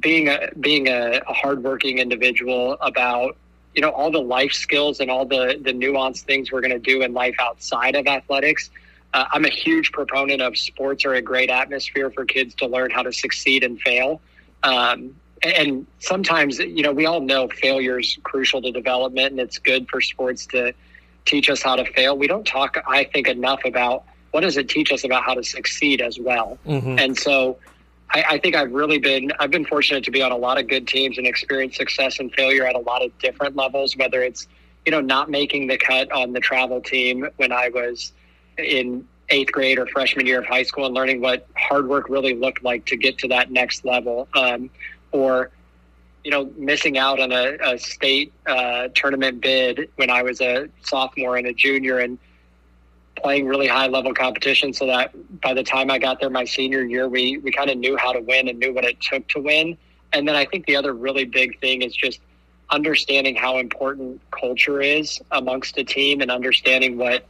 being 0.00 0.28
a 0.28 0.50
being 0.60 0.88
a, 0.88 1.20
a 1.26 1.32
hardworking 1.32 1.98
individual, 1.98 2.78
about 2.80 3.36
you 3.76 3.82
know 3.82 3.90
all 3.90 4.10
the 4.10 4.18
life 4.18 4.52
skills 4.52 5.00
and 5.00 5.10
all 5.10 5.26
the 5.26 5.60
the 5.62 5.72
nuanced 5.72 6.22
things 6.22 6.50
we're 6.50 6.62
going 6.62 6.72
to 6.72 6.78
do 6.78 7.02
in 7.02 7.12
life 7.12 7.36
outside 7.38 7.94
of 7.94 8.06
athletics. 8.06 8.70
Uh, 9.14 9.26
I'm 9.32 9.44
a 9.44 9.50
huge 9.50 9.92
proponent 9.92 10.42
of 10.42 10.58
sports 10.58 11.04
are 11.04 11.14
a 11.14 11.22
great 11.22 11.50
atmosphere 11.50 12.10
for 12.10 12.24
kids 12.24 12.54
to 12.56 12.66
learn 12.66 12.90
how 12.90 13.02
to 13.02 13.12
succeed 13.12 13.62
and 13.62 13.80
fail. 13.80 14.20
Um, 14.62 15.14
and 15.42 15.86
sometimes, 16.00 16.58
you 16.58 16.82
know, 16.82 16.92
we 16.92 17.06
all 17.06 17.20
know 17.20 17.48
failure 17.48 18.00
is 18.00 18.18
crucial 18.24 18.60
to 18.62 18.72
development, 18.72 19.32
and 19.32 19.40
it's 19.40 19.58
good 19.58 19.88
for 19.88 20.00
sports 20.00 20.46
to 20.46 20.74
teach 21.24 21.48
us 21.50 21.62
how 21.62 21.76
to 21.76 21.84
fail. 21.92 22.16
We 22.16 22.26
don't 22.26 22.46
talk, 22.46 22.76
I 22.86 23.04
think, 23.04 23.28
enough 23.28 23.60
about 23.64 24.04
what 24.32 24.40
does 24.40 24.56
it 24.56 24.68
teach 24.68 24.90
us 24.92 25.04
about 25.04 25.24
how 25.24 25.34
to 25.34 25.44
succeed 25.44 26.00
as 26.00 26.18
well. 26.18 26.58
Mm-hmm. 26.66 26.98
And 26.98 27.18
so, 27.18 27.58
I, 28.10 28.24
I, 28.30 28.38
think 28.38 28.54
I've 28.54 28.72
really 28.72 28.98
been 28.98 29.32
I've 29.38 29.50
been 29.50 29.64
fortunate 29.64 30.04
to 30.04 30.10
be 30.10 30.22
on 30.22 30.32
a 30.32 30.36
lot 30.36 30.58
of 30.58 30.68
good 30.68 30.86
teams 30.86 31.18
and 31.18 31.26
experience 31.26 31.76
success 31.76 32.18
and 32.18 32.32
failure 32.32 32.64
at 32.64 32.74
a 32.74 32.80
lot 32.80 33.04
of 33.04 33.16
different 33.18 33.56
levels. 33.56 33.96
Whether 33.96 34.22
it's 34.22 34.46
you 34.84 34.92
know 34.92 35.00
not 35.00 35.30
making 35.30 35.66
the 35.66 35.76
cut 35.76 36.10
on 36.12 36.32
the 36.32 36.40
travel 36.40 36.80
team 36.80 37.28
when 37.36 37.52
I 37.52 37.68
was 37.68 38.12
in 38.58 39.06
eighth 39.30 39.52
grade 39.52 39.78
or 39.78 39.86
freshman 39.86 40.26
year 40.26 40.38
of 40.38 40.46
high 40.46 40.62
school 40.62 40.86
and 40.86 40.94
learning 40.94 41.20
what 41.20 41.46
hard 41.56 41.88
work 41.88 42.08
really 42.08 42.34
looked 42.34 42.62
like 42.62 42.86
to 42.86 42.96
get 42.96 43.18
to 43.18 43.28
that 43.28 43.50
next 43.50 43.84
level, 43.84 44.28
um, 44.34 44.70
or 45.12 45.50
you 46.24 46.30
know 46.30 46.50
missing 46.56 46.98
out 46.98 47.20
on 47.20 47.32
a, 47.32 47.56
a 47.62 47.78
state 47.78 48.32
uh, 48.46 48.88
tournament 48.94 49.40
bid 49.40 49.90
when 49.96 50.10
I 50.10 50.22
was 50.22 50.40
a 50.40 50.68
sophomore 50.82 51.36
and 51.36 51.46
a 51.46 51.52
junior 51.52 51.98
and 51.98 52.18
playing 53.16 53.46
really 53.46 53.66
high 53.66 53.86
level 53.86 54.14
competition 54.14 54.72
so 54.72 54.86
that 54.86 55.12
by 55.40 55.54
the 55.54 55.62
time 55.62 55.90
I 55.90 55.98
got 55.98 56.20
there 56.20 56.30
my 56.30 56.44
senior 56.44 56.84
year, 56.84 57.08
we, 57.08 57.38
we 57.38 57.50
kind 57.50 57.70
of 57.70 57.78
knew 57.78 57.96
how 57.96 58.12
to 58.12 58.20
win 58.20 58.48
and 58.48 58.58
knew 58.58 58.72
what 58.72 58.84
it 58.84 59.00
took 59.00 59.26
to 59.28 59.40
win. 59.40 59.76
And 60.12 60.28
then 60.28 60.36
I 60.36 60.44
think 60.44 60.66
the 60.66 60.76
other 60.76 60.92
really 60.92 61.24
big 61.24 61.58
thing 61.60 61.82
is 61.82 61.94
just 61.94 62.20
understanding 62.70 63.34
how 63.34 63.58
important 63.58 64.20
culture 64.30 64.80
is 64.80 65.20
amongst 65.30 65.78
a 65.78 65.84
team 65.84 66.20
and 66.20 66.30
understanding 66.30 66.96
what 66.96 67.26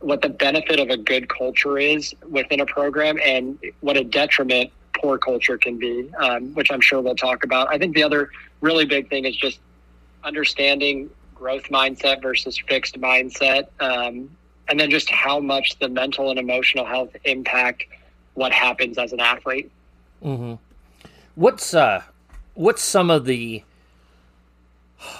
what 0.00 0.22
the 0.22 0.28
benefit 0.28 0.78
of 0.78 0.90
a 0.90 0.96
good 0.96 1.28
culture 1.28 1.76
is 1.76 2.14
within 2.28 2.60
a 2.60 2.66
program 2.66 3.18
and 3.24 3.58
what 3.80 3.96
a 3.96 4.04
detriment 4.04 4.70
poor 4.94 5.18
culture 5.18 5.58
can 5.58 5.76
be, 5.76 6.08
um, 6.18 6.54
which 6.54 6.70
I'm 6.70 6.80
sure 6.80 7.00
we'll 7.00 7.16
talk 7.16 7.44
about. 7.44 7.68
I 7.68 7.78
think 7.78 7.94
the 7.94 8.02
other 8.02 8.30
really 8.60 8.84
big 8.84 9.08
thing 9.08 9.24
is 9.24 9.36
just 9.36 9.58
understanding 10.24 11.10
growth 11.34 11.64
mindset 11.64 12.22
versus 12.22 12.58
fixed 12.68 13.00
mindset, 13.00 13.68
um, 13.80 14.30
and 14.68 14.78
then 14.78 14.90
just 14.90 15.10
how 15.10 15.40
much 15.40 15.78
the 15.78 15.88
mental 15.88 16.30
and 16.30 16.38
emotional 16.38 16.84
health 16.84 17.10
impact 17.24 17.84
what 18.34 18.52
happens 18.52 18.98
as 18.98 19.12
an 19.12 19.20
athlete. 19.20 19.70
Mm-hmm. 20.24 20.54
What's 21.34 21.74
uh, 21.74 22.02
what's 22.54 22.82
some 22.82 23.10
of 23.10 23.24
the 23.24 23.62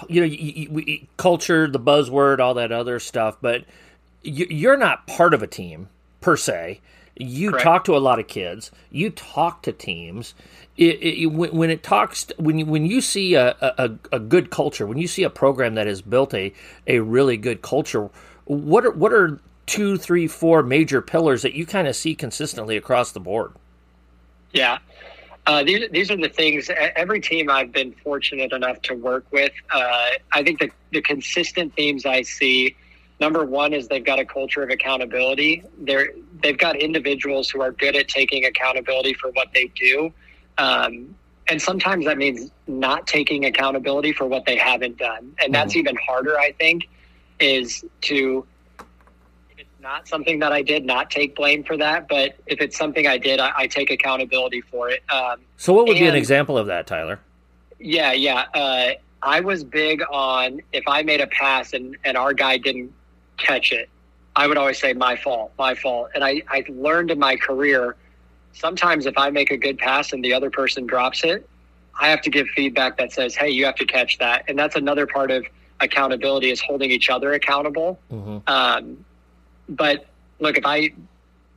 you 0.09 0.21
know 0.21 0.26
you, 0.26 0.83
you, 0.87 1.07
culture, 1.17 1.69
the 1.69 1.81
buzzword, 1.81 2.40
all 2.40 2.55
that 2.55 2.73
other 2.73 2.99
stuff, 2.99 3.37
but 3.40 3.64
you, 4.23 4.69
are 4.71 4.76
not 4.76 5.07
part 5.07 5.35
of 5.35 5.43
a 5.43 5.47
team 5.47 5.88
per 6.21 6.37
se. 6.37 6.81
You 7.17 7.50
Correct. 7.50 7.64
talk 7.64 7.85
to 7.85 7.97
a 7.97 7.99
lot 7.99 8.21
of 8.21 8.28
kids. 8.28 8.71
You 8.90 9.11
talk 9.11 9.62
to 9.62 9.73
teams. 9.73 10.35
It, 10.76 11.02
it, 11.02 11.26
when, 11.26 11.50
when, 11.50 11.71
it 11.71 11.83
talks, 11.83 12.28
when 12.38 12.59
you, 12.59 12.67
when 12.67 12.87
you 12.87 13.00
see 13.00 13.35
a, 13.35 13.57
a, 13.61 13.90
a, 14.12 14.21
good 14.21 14.50
culture, 14.50 14.87
when 14.87 14.99
you 14.99 15.09
see 15.09 15.25
a 15.25 15.31
program 15.31 15.75
that 15.75 15.88
has 15.88 16.00
built 16.00 16.33
a, 16.33 16.52
a 16.87 17.00
really 17.00 17.37
good 17.37 17.61
culture, 17.61 18.09
what 18.49 18.85
are 18.85 18.90
what 18.90 19.12
are 19.12 19.38
two, 19.67 19.99
three, 19.99 20.26
four 20.26 20.62
major 20.62 21.02
pillars 21.02 21.43
that 21.43 21.55
you 21.55 21.67
kind 21.67 21.87
of 21.87 21.95
see 21.95 22.14
consistently 22.14 22.76
across 22.76 23.12
the 23.12 23.21
board? 23.21 23.52
Yeah, 24.52 24.78
uh, 25.47 25.62
these, 25.62 25.88
these 25.90 26.11
are 26.11 26.17
the 26.17 26.28
things. 26.31 26.71
Every 26.97 27.21
team 27.21 27.50
I've 27.50 27.73
been 27.73 27.93
fortunate 28.05 28.52
enough 28.52 28.81
to 28.83 28.95
work 28.95 29.26
with, 29.31 29.52
uh, 29.73 30.11
I 30.33 30.43
think 30.43 30.59
the, 30.59 30.71
the 30.90 31.02
consistent 31.02 31.75
themes 31.75 32.07
I 32.07 32.23
see 32.23 32.75
number 33.21 33.45
one 33.45 33.75
is 33.75 33.88
they've 33.88 34.05
got 34.05 34.19
a 34.19 34.25
culture 34.25 34.62
of 34.62 34.71
accountability. 34.71 35.62
They're 35.78 36.11
they've 36.43 36.57
got 36.57 36.76
individuals 36.76 37.50
who 37.50 37.61
are 37.61 37.73
good 37.73 37.97
at 37.97 38.09
taking 38.09 38.47
accountability 38.47 39.12
for 39.14 39.31
what 39.33 39.49
they 39.52 39.67
do, 39.75 40.12
um, 40.57 41.14
and 41.49 41.61
sometimes 41.61 42.07
that 42.07 42.17
means 42.17 42.50
not 42.67 43.07
taking 43.07 43.45
accountability 43.45 44.12
for 44.12 44.26
what 44.26 44.47
they 44.47 44.57
haven't 44.57 44.97
done, 44.97 45.35
and 45.43 45.55
that's 45.55 45.73
mm-hmm. 45.73 45.81
even 45.81 45.97
harder. 45.97 46.38
I 46.38 46.52
think 46.52 46.88
is 47.40 47.85
to 48.02 48.47
if 49.50 49.59
it's 49.59 49.80
not 49.80 50.09
something 50.09 50.38
that 50.40 50.52
I 50.52 50.62
did, 50.62 50.85
not 50.85 51.11
take 51.11 51.37
blame 51.37 51.64
for 51.64 51.76
that, 51.76 52.09
but 52.09 52.37
if 52.47 52.61
it's 52.61 52.76
something 52.76 53.07
I 53.07 53.18
did, 53.18 53.40
I, 53.40 53.52
I 53.57 53.66
take 53.66 53.90
accountability 53.90 54.61
for 54.62 54.88
it. 54.90 55.02
Um, 55.11 55.40
so, 55.57 55.73
what 55.73 55.87
would 55.87 55.97
and, 55.97 56.04
be 56.04 56.09
an 56.09 56.14
example 56.14 56.59
of 56.59 56.66
that, 56.66 56.87
Tyler? 56.87 57.21
Yeah, 57.78 58.12
yeah. 58.12 58.45
Uh, 58.54 58.90
I 59.23 59.40
was 59.40 59.64
big 59.64 60.02
on 60.11 60.61
if 60.73 60.85
I 60.87 61.02
made 61.02 61.21
a 61.21 61.26
pass 61.26 61.73
and, 61.73 61.97
and 62.04 62.16
our 62.16 62.33
guy 62.33 62.59
didn't 62.59 62.92
catch 63.37 63.73
it, 63.73 63.88
I 64.37 64.47
would 64.47 64.57
always 64.57 64.78
say, 64.78 64.92
my 64.92 65.16
fault, 65.16 65.52
my 65.59 65.75
fault. 65.75 66.11
And 66.14 66.23
I, 66.23 66.42
I 66.49 66.64
learned 66.68 67.11
in 67.11 67.18
my 67.18 67.37
career, 67.37 67.97
sometimes 68.52 69.07
if 69.07 69.18
I 69.18 69.30
make 69.30 69.50
a 69.50 69.57
good 69.57 69.78
pass 69.78 70.12
and 70.12 70.25
the 70.25 70.33
other 70.33 70.50
person 70.50 70.87
drops 70.87 71.25
it, 71.25 71.49
I 72.00 72.09
have 72.09 72.21
to 72.23 72.30
give 72.30 72.47
feedback 72.54 72.97
that 72.99 73.12
says, 73.12 73.35
hey, 73.35 73.50
you 73.50 73.64
have 73.64 73.75
to 73.76 73.85
catch 73.85 74.18
that. 74.18 74.45
And 74.47 74.57
that's 74.57 74.76
another 74.76 75.07
part 75.07 75.30
of 75.30 75.45
accountability 75.80 76.50
is 76.50 76.61
holding 76.61 76.90
each 76.90 77.11
other 77.11 77.32
accountable. 77.32 77.99
Mm-hmm. 78.11 78.38
Um, 78.47 79.04
but 79.68 80.06
look, 80.40 80.58
if 80.58 80.66
I 80.66 80.92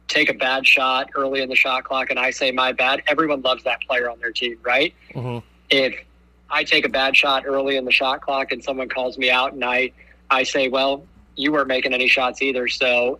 take 0.08 0.30
a 0.30 0.34
bad 0.34 0.68
shot 0.68 1.10
early 1.16 1.42
in 1.42 1.50
the 1.50 1.56
shot 1.56 1.84
clock 1.86 2.10
and 2.10 2.20
I 2.20 2.32
say 2.32 2.51
my 2.51 2.72
bad, 2.72 3.01
everyone 3.08 3.42
loves 3.42 3.63
that 3.63 3.82
player 3.82 4.10
on 4.10 4.20
their 4.20 4.32
team, 4.32 4.58
right? 4.63 4.94
Mm-hmm. 5.13 5.46
If 5.70 5.96
I 6.50 6.63
take 6.63 6.86
a 6.86 6.90
bad 6.90 7.16
shot 7.16 7.44
early 7.46 7.78
in 7.78 7.86
the 7.86 7.92
shot 7.92 8.22
clock 8.22 8.51
and 8.51 8.63
someone 8.63 8.90
calls 8.90 9.18
me 9.18 9.32
out 9.32 9.54
and 9.54 9.63
I, 9.63 9.92
I 10.30 10.44
say, 10.44 10.68
well, 10.68 11.06
you 11.36 11.51
weren't 11.51 11.68
making 11.68 11.94
any 11.94 12.08
shots 12.08 12.42
either, 12.42 12.68
so 12.68 13.20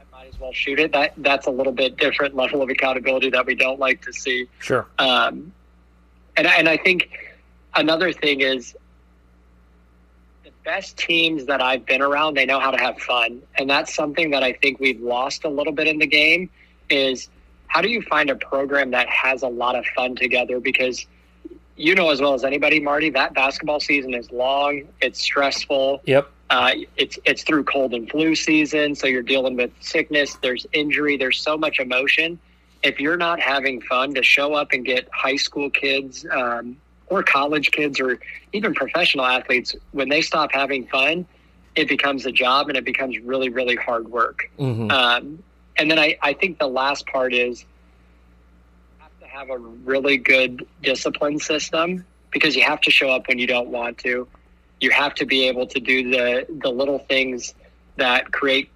I 0.00 0.16
might 0.16 0.28
as 0.28 0.38
well 0.38 0.52
shoot 0.52 0.78
it. 0.78 0.92
That 0.92 1.14
that's 1.18 1.46
a 1.46 1.50
little 1.50 1.72
bit 1.72 1.96
different 1.96 2.36
level 2.36 2.62
of 2.62 2.68
accountability 2.70 3.30
that 3.30 3.44
we 3.44 3.56
don't 3.56 3.80
like 3.80 4.02
to 4.02 4.12
see. 4.12 4.46
Sure. 4.60 4.86
Um, 4.98 5.52
and 6.36 6.46
and 6.46 6.68
I 6.68 6.76
think 6.76 7.10
another 7.74 8.12
thing 8.12 8.40
is 8.40 8.76
best 10.70 10.96
teams 10.96 11.46
that 11.46 11.60
I've 11.60 11.84
been 11.84 12.00
around, 12.00 12.34
they 12.34 12.46
know 12.46 12.60
how 12.60 12.70
to 12.70 12.78
have 12.78 12.96
fun, 13.00 13.42
and 13.56 13.68
that's 13.68 13.92
something 13.92 14.30
that 14.30 14.44
I 14.44 14.52
think 14.52 14.78
we've 14.78 15.00
lost 15.00 15.44
a 15.44 15.48
little 15.48 15.72
bit 15.72 15.88
in 15.88 15.98
the 15.98 16.06
game. 16.06 16.48
Is 16.88 17.28
how 17.66 17.80
do 17.80 17.88
you 17.88 18.02
find 18.02 18.30
a 18.30 18.36
program 18.36 18.92
that 18.92 19.08
has 19.08 19.42
a 19.42 19.48
lot 19.48 19.74
of 19.74 19.84
fun 19.96 20.14
together? 20.14 20.60
Because 20.60 21.06
you 21.76 21.96
know 21.96 22.10
as 22.10 22.20
well 22.20 22.34
as 22.34 22.44
anybody, 22.44 22.78
Marty, 22.78 23.10
that 23.10 23.34
basketball 23.34 23.80
season 23.80 24.14
is 24.14 24.30
long, 24.30 24.82
it's 25.00 25.20
stressful. 25.20 26.02
Yep. 26.04 26.30
Uh, 26.50 26.70
it's 26.96 27.18
it's 27.24 27.42
through 27.42 27.64
cold 27.64 27.92
and 27.92 28.08
flu 28.08 28.36
season, 28.36 28.94
so 28.94 29.08
you're 29.08 29.22
dealing 29.34 29.56
with 29.56 29.72
sickness. 29.80 30.36
There's 30.40 30.68
injury. 30.72 31.16
There's 31.16 31.40
so 31.40 31.56
much 31.58 31.80
emotion. 31.80 32.38
If 32.84 33.00
you're 33.00 33.16
not 33.16 33.40
having 33.40 33.80
fun, 33.80 34.14
to 34.14 34.22
show 34.22 34.54
up 34.54 34.68
and 34.70 34.84
get 34.84 35.08
high 35.12 35.36
school 35.36 35.68
kids 35.68 36.24
um, 36.30 36.76
or 37.10 37.22
college 37.22 37.70
kids 37.72 38.00
or 38.00 38.18
even 38.52 38.72
professional 38.74 39.26
athletes 39.26 39.74
when 39.92 40.08
they 40.08 40.22
stop 40.22 40.50
having 40.52 40.86
fun, 40.86 41.26
it 41.74 41.88
becomes 41.88 42.24
a 42.24 42.32
job 42.32 42.68
and 42.68 42.78
it 42.78 42.84
becomes 42.84 43.18
really 43.18 43.48
really 43.48 43.76
hard 43.76 44.08
work. 44.08 44.50
Mm-hmm. 44.58 44.90
Um, 44.90 45.42
and 45.76 45.90
then 45.90 45.98
I, 45.98 46.16
I 46.22 46.32
think 46.32 46.58
the 46.58 46.68
last 46.68 47.06
part 47.06 47.34
is 47.34 47.62
you 47.62 47.66
have 48.98 49.20
to 49.20 49.26
have 49.26 49.50
a 49.50 49.58
really 49.58 50.16
good 50.16 50.66
discipline 50.82 51.38
system 51.38 52.04
because 52.30 52.56
you 52.56 52.62
have 52.62 52.80
to 52.82 52.90
show 52.90 53.10
up 53.10 53.28
when 53.28 53.38
you 53.38 53.46
don't 53.46 53.68
want 53.68 53.98
to 53.98 54.26
you 54.80 54.90
have 54.90 55.14
to 55.16 55.26
be 55.26 55.46
able 55.46 55.66
to 55.66 55.80
do 55.80 56.10
the 56.10 56.46
the 56.62 56.70
little 56.70 57.00
things 57.00 57.54
that 57.96 58.32
create 58.32 58.70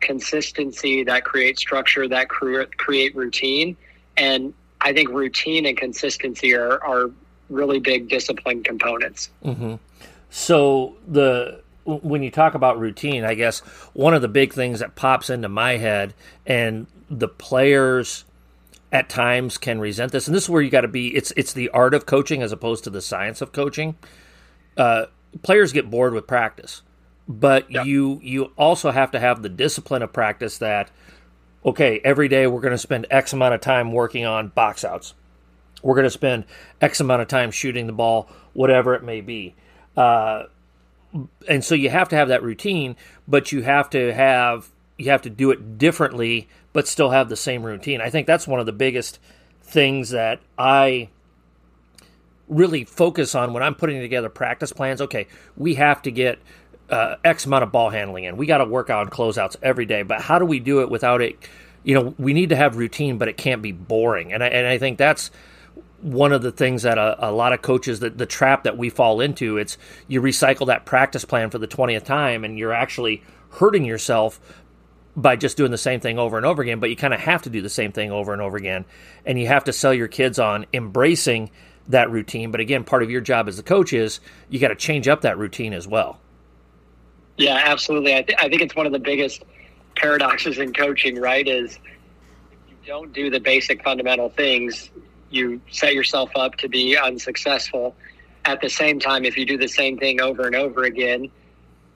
consistency, 0.00 1.02
that 1.04 1.24
create 1.24 1.58
structure, 1.58 2.06
that 2.08 2.28
cre- 2.28 2.70
create 2.76 3.16
routine. 3.16 3.76
And 4.16 4.52
I 4.80 4.92
think 4.92 5.08
routine 5.08 5.66
and 5.66 5.76
consistency 5.76 6.54
are, 6.54 6.82
are 6.84 7.10
really 7.48 7.78
big 7.78 8.08
discipline 8.08 8.62
components. 8.62 9.30
Mm-hmm. 9.44 9.74
So 10.30 10.96
the 11.06 11.62
when 11.84 12.22
you 12.22 12.30
talk 12.30 12.54
about 12.54 12.80
routine, 12.80 13.24
I 13.24 13.34
guess 13.34 13.60
one 13.92 14.12
of 14.12 14.22
the 14.22 14.28
big 14.28 14.52
things 14.52 14.80
that 14.80 14.96
pops 14.96 15.30
into 15.30 15.48
my 15.48 15.76
head, 15.76 16.14
and 16.44 16.86
the 17.08 17.28
players 17.28 18.24
at 18.92 19.08
times 19.08 19.58
can 19.58 19.78
resent 19.80 20.12
this, 20.12 20.26
and 20.26 20.34
this 20.34 20.44
is 20.44 20.50
where 20.50 20.62
you 20.62 20.70
got 20.70 20.80
to 20.82 20.88
be. 20.88 21.14
It's 21.14 21.32
it's 21.36 21.52
the 21.52 21.68
art 21.70 21.94
of 21.94 22.06
coaching 22.06 22.42
as 22.42 22.52
opposed 22.52 22.84
to 22.84 22.90
the 22.90 23.00
science 23.00 23.40
of 23.40 23.52
coaching. 23.52 23.96
Uh, 24.76 25.06
players 25.42 25.72
get 25.72 25.90
bored 25.90 26.12
with 26.12 26.26
practice, 26.26 26.82
but 27.28 27.70
yeah. 27.70 27.84
you 27.84 28.20
you 28.22 28.52
also 28.56 28.90
have 28.90 29.10
to 29.12 29.20
have 29.20 29.42
the 29.42 29.48
discipline 29.48 30.02
of 30.02 30.12
practice 30.12 30.58
that 30.58 30.90
okay, 31.64 32.00
every 32.04 32.28
day 32.28 32.46
we're 32.46 32.60
going 32.60 32.72
to 32.72 32.78
spend 32.78 33.06
X 33.10 33.32
amount 33.32 33.52
of 33.54 33.60
time 33.60 33.92
working 33.92 34.24
on 34.24 34.48
box 34.48 34.84
outs. 34.84 35.14
We're 35.86 35.94
going 35.94 36.04
to 36.04 36.10
spend 36.10 36.44
X 36.80 37.00
amount 37.00 37.22
of 37.22 37.28
time 37.28 37.52
shooting 37.52 37.86
the 37.86 37.92
ball, 37.92 38.28
whatever 38.54 38.94
it 38.94 39.04
may 39.04 39.20
be. 39.20 39.54
Uh, 39.96 40.44
and 41.48 41.64
so 41.64 41.74
you 41.74 41.88
have 41.90 42.08
to 42.08 42.16
have 42.16 42.28
that 42.28 42.42
routine, 42.42 42.96
but 43.28 43.52
you 43.52 43.62
have 43.62 43.88
to 43.90 44.12
have 44.12 44.68
you 44.98 45.10
have 45.10 45.22
to 45.22 45.30
do 45.30 45.50
it 45.50 45.78
differently, 45.78 46.48
but 46.72 46.88
still 46.88 47.10
have 47.10 47.28
the 47.28 47.36
same 47.36 47.62
routine. 47.62 48.00
I 48.00 48.10
think 48.10 48.26
that's 48.26 48.48
one 48.48 48.58
of 48.60 48.66
the 48.66 48.72
biggest 48.72 49.20
things 49.62 50.10
that 50.10 50.40
I 50.58 51.08
really 52.48 52.84
focus 52.84 53.34
on 53.34 53.52
when 53.52 53.62
I'm 53.62 53.74
putting 53.74 54.00
together 54.00 54.28
practice 54.28 54.72
plans. 54.72 55.00
Okay, 55.00 55.28
we 55.56 55.74
have 55.74 56.02
to 56.02 56.10
get 56.10 56.40
uh, 56.90 57.16
X 57.24 57.46
amount 57.46 57.62
of 57.62 57.70
ball 57.70 57.90
handling 57.90 58.24
in. 58.24 58.36
We 58.36 58.46
got 58.46 58.58
to 58.58 58.64
work 58.64 58.90
on 58.90 59.08
closeouts 59.08 59.56
every 59.62 59.86
day. 59.86 60.02
But 60.02 60.20
how 60.20 60.38
do 60.38 60.44
we 60.44 60.58
do 60.58 60.80
it 60.80 60.90
without 60.90 61.22
it? 61.22 61.38
You 61.84 61.94
know, 61.94 62.14
we 62.18 62.32
need 62.32 62.48
to 62.48 62.56
have 62.56 62.76
routine, 62.76 63.18
but 63.18 63.28
it 63.28 63.36
can't 63.36 63.62
be 63.62 63.70
boring. 63.70 64.32
And 64.32 64.42
I, 64.42 64.48
and 64.48 64.66
I 64.66 64.78
think 64.78 64.98
that's 64.98 65.30
one 66.00 66.32
of 66.32 66.42
the 66.42 66.52
things 66.52 66.82
that 66.82 66.98
a, 66.98 67.28
a 67.28 67.32
lot 67.32 67.52
of 67.52 67.62
coaches 67.62 68.00
that 68.00 68.18
the 68.18 68.26
trap 68.26 68.64
that 68.64 68.76
we 68.76 68.90
fall 68.90 69.20
into. 69.20 69.56
It's 69.58 69.78
you 70.08 70.20
recycle 70.20 70.66
that 70.66 70.84
practice 70.84 71.24
plan 71.24 71.50
for 71.50 71.58
the 71.58 71.66
twentieth 71.66 72.04
time, 72.04 72.44
and 72.44 72.58
you're 72.58 72.72
actually 72.72 73.22
hurting 73.50 73.84
yourself 73.84 74.40
by 75.16 75.34
just 75.36 75.56
doing 75.56 75.70
the 75.70 75.78
same 75.78 76.00
thing 76.00 76.18
over 76.18 76.36
and 76.36 76.44
over 76.44 76.62
again. 76.62 76.80
But 76.80 76.90
you 76.90 76.96
kind 76.96 77.14
of 77.14 77.20
have 77.20 77.42
to 77.42 77.50
do 77.50 77.62
the 77.62 77.70
same 77.70 77.92
thing 77.92 78.12
over 78.12 78.32
and 78.32 78.42
over 78.42 78.56
again, 78.56 78.84
and 79.24 79.38
you 79.38 79.46
have 79.46 79.64
to 79.64 79.72
sell 79.72 79.94
your 79.94 80.08
kids 80.08 80.38
on 80.38 80.66
embracing 80.72 81.50
that 81.88 82.10
routine. 82.10 82.50
But 82.50 82.60
again, 82.60 82.84
part 82.84 83.02
of 83.02 83.10
your 83.10 83.20
job 83.20 83.48
as 83.48 83.56
the 83.56 83.62
coach 83.62 83.92
is 83.92 84.20
you 84.48 84.58
got 84.58 84.68
to 84.68 84.74
change 84.74 85.08
up 85.08 85.22
that 85.22 85.38
routine 85.38 85.72
as 85.72 85.86
well. 85.86 86.20
Yeah, 87.38 87.60
absolutely. 87.64 88.14
I, 88.14 88.22
th- 88.22 88.38
I 88.40 88.48
think 88.48 88.62
it's 88.62 88.74
one 88.74 88.86
of 88.86 88.92
the 88.92 88.98
biggest 88.98 89.44
paradoxes 89.94 90.58
in 90.58 90.72
coaching, 90.72 91.20
right? 91.20 91.46
Is 91.46 91.78
if 92.68 92.68
you 92.68 92.76
don't 92.86 93.12
do 93.12 93.30
the 93.30 93.40
basic 93.40 93.82
fundamental 93.84 94.30
things, 94.30 94.90
you 95.30 95.60
set 95.70 95.94
yourself 95.94 96.30
up 96.36 96.56
to 96.56 96.68
be 96.68 96.96
unsuccessful. 96.96 97.94
At 98.44 98.60
the 98.60 98.68
same 98.68 99.00
time, 99.00 99.24
if 99.24 99.36
you 99.36 99.44
do 99.44 99.58
the 99.58 99.68
same 99.68 99.98
thing 99.98 100.20
over 100.20 100.46
and 100.46 100.54
over 100.54 100.84
again 100.84 101.30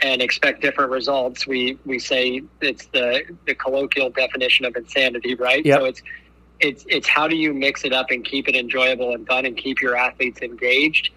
and 0.03 0.21
expect 0.21 0.63
different 0.63 0.91
results, 0.91 1.47
we, 1.47 1.79
we 1.85 1.99
say 1.99 2.43
it's 2.61 2.87
the, 2.87 3.23
the 3.47 3.55
colloquial 3.55 4.11
definition 4.11 4.65
of 4.65 4.75
insanity, 4.75 5.35
right? 5.35 5.65
Yep. 5.65 5.79
So 5.79 5.85
it's 5.87 6.03
it's 6.61 6.85
it's 6.89 7.09
how 7.09 7.27
do 7.27 7.37
you 7.37 7.55
mix 7.55 7.85
it 7.85 7.93
up 7.93 8.11
and 8.11 8.25
keep 8.25 8.47
it 8.47 8.55
enjoyable 8.55 9.15
and 9.15 9.27
fun 9.27 9.47
and 9.47 9.57
keep 9.57 9.81
your 9.81 9.97
athletes 9.97 10.43
engaged 10.43 11.11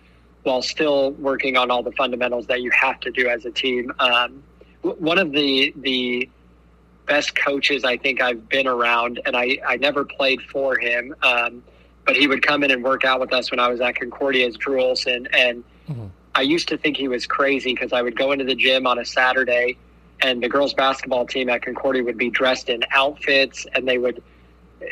while 0.44 0.62
still 0.62 1.12
working 1.12 1.58
on 1.58 1.70
all 1.70 1.84
the 1.84 1.92
fundamentals 1.92 2.48
that 2.48 2.62
you 2.62 2.72
have 2.72 3.00
to 3.02 3.12
do 3.12 3.28
as 3.28 3.46
a 3.46 3.52
team. 3.52 3.92
Um, 4.00 4.44
one 4.82 5.18
of 5.18 5.32
the 5.32 5.74
the 5.78 6.30
best 7.06 7.36
coaches 7.36 7.84
I 7.84 7.98
think 7.98 8.22
I've 8.22 8.48
been 8.48 8.68
around, 8.68 9.20
and 9.26 9.36
I, 9.36 9.58
I 9.68 9.76
never 9.76 10.06
played 10.06 10.42
for 10.42 10.78
him, 10.78 11.14
um, 11.22 11.64
but 12.06 12.16
he 12.16 12.28
would 12.28 12.42
come 12.42 12.64
in 12.64 12.72
and 12.72 12.84
work 12.84 13.06
out 13.06 13.20
with 13.20 13.34
us 13.34 13.52
when 13.52 13.60
I 13.60 13.68
was 13.70 13.80
at 13.82 13.96
Concordia 13.96 14.48
as 14.48 14.58
Drew 14.58 14.82
Olson. 14.82 15.28
And 15.32 15.64
mm-hmm. 15.90 16.08
I 16.36 16.42
used 16.42 16.68
to 16.70 16.78
think 16.78 16.98
he 16.98 17.08
was 17.08 17.26
crazy 17.26 17.74
because 17.74 17.94
I 17.94 18.02
would 18.02 18.18
go 18.18 18.32
into 18.32 18.46
the 18.46 18.56
gym 18.56 18.86
on 18.88 19.00
a 19.00 19.06
Saturday 19.06 19.78
and 20.22 20.42
the 20.42 20.50
girls 20.50 20.74
basketball 20.74 21.26
team 21.26 21.50
at 21.50 21.62
Concordia 21.62 22.04
would 22.04 22.18
be 22.18 22.30
dressed 22.30 22.70
in 22.70 22.84
outfits 22.92 23.66
and 23.74 23.88
they 23.88 23.98
would 23.98 24.22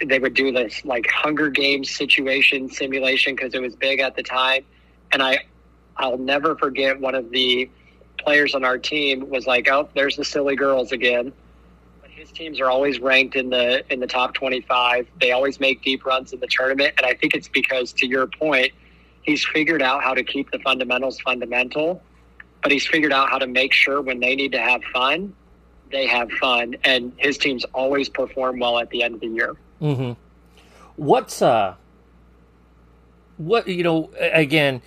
they 0.05 0.19
would 0.19 0.33
do 0.33 0.53
this 0.53 0.85
like 0.85 1.05
Hunger 1.09 1.49
Games 1.49 1.91
situation 1.91 2.69
simulation 2.69 3.35
because 3.35 3.53
it 3.53 3.61
was 3.61 3.75
big 3.75 3.99
at 3.99 4.15
the 4.15 4.23
time. 4.23 4.63
And 5.11 5.21
I 5.21 5.45
I'll 5.97 6.17
never 6.17 6.55
forget 6.55 6.99
one 6.99 7.15
of 7.15 7.29
the 7.31 7.69
players 8.17 8.55
on 8.55 8.63
our 8.63 8.77
team 8.77 9.29
was 9.29 9.47
like, 9.47 9.69
"Oh, 9.69 9.89
there's 9.93 10.15
the 10.15 10.23
silly 10.25 10.55
girls 10.55 10.91
again." 10.91 11.33
His 12.21 12.31
teams 12.31 12.59
are 12.59 12.69
always 12.69 12.99
ranked 12.99 13.35
in 13.35 13.49
the 13.49 13.83
in 13.91 13.99
the 13.99 14.05
top 14.05 14.35
25. 14.35 15.07
They 15.19 15.31
always 15.31 15.59
make 15.59 15.81
deep 15.81 16.05
runs 16.05 16.33
in 16.33 16.39
the 16.39 16.45
tournament, 16.45 16.93
and 16.99 17.05
I 17.07 17.15
think 17.15 17.33
it's 17.33 17.47
because 17.47 17.91
to 17.93 18.05
your 18.05 18.27
point, 18.27 18.73
he's 19.23 19.43
figured 19.43 19.81
out 19.81 20.03
how 20.03 20.13
to 20.13 20.23
keep 20.23 20.51
the 20.51 20.59
fundamentals 20.59 21.19
fundamental, 21.21 21.99
but 22.61 22.71
he's 22.71 22.85
figured 22.85 23.11
out 23.11 23.31
how 23.31 23.39
to 23.39 23.47
make 23.47 23.73
sure 23.73 24.03
when 24.03 24.19
they 24.19 24.35
need 24.35 24.51
to 24.51 24.59
have 24.59 24.83
fun, 24.93 25.33
they 25.91 26.05
have 26.05 26.29
fun, 26.33 26.75
and 26.83 27.11
his 27.17 27.39
teams 27.39 27.65
always 27.73 28.07
perform 28.07 28.59
well 28.59 28.77
at 28.77 28.91
the 28.91 29.01
end 29.01 29.15
of 29.15 29.21
the 29.21 29.27
year. 29.27 29.55
Mm-hmm. 29.81 30.11
What's 30.97 31.41
uh, 31.41 31.73
what 33.37 33.67
you 33.67 33.81
know? 33.83 34.11
Again, 34.19 34.83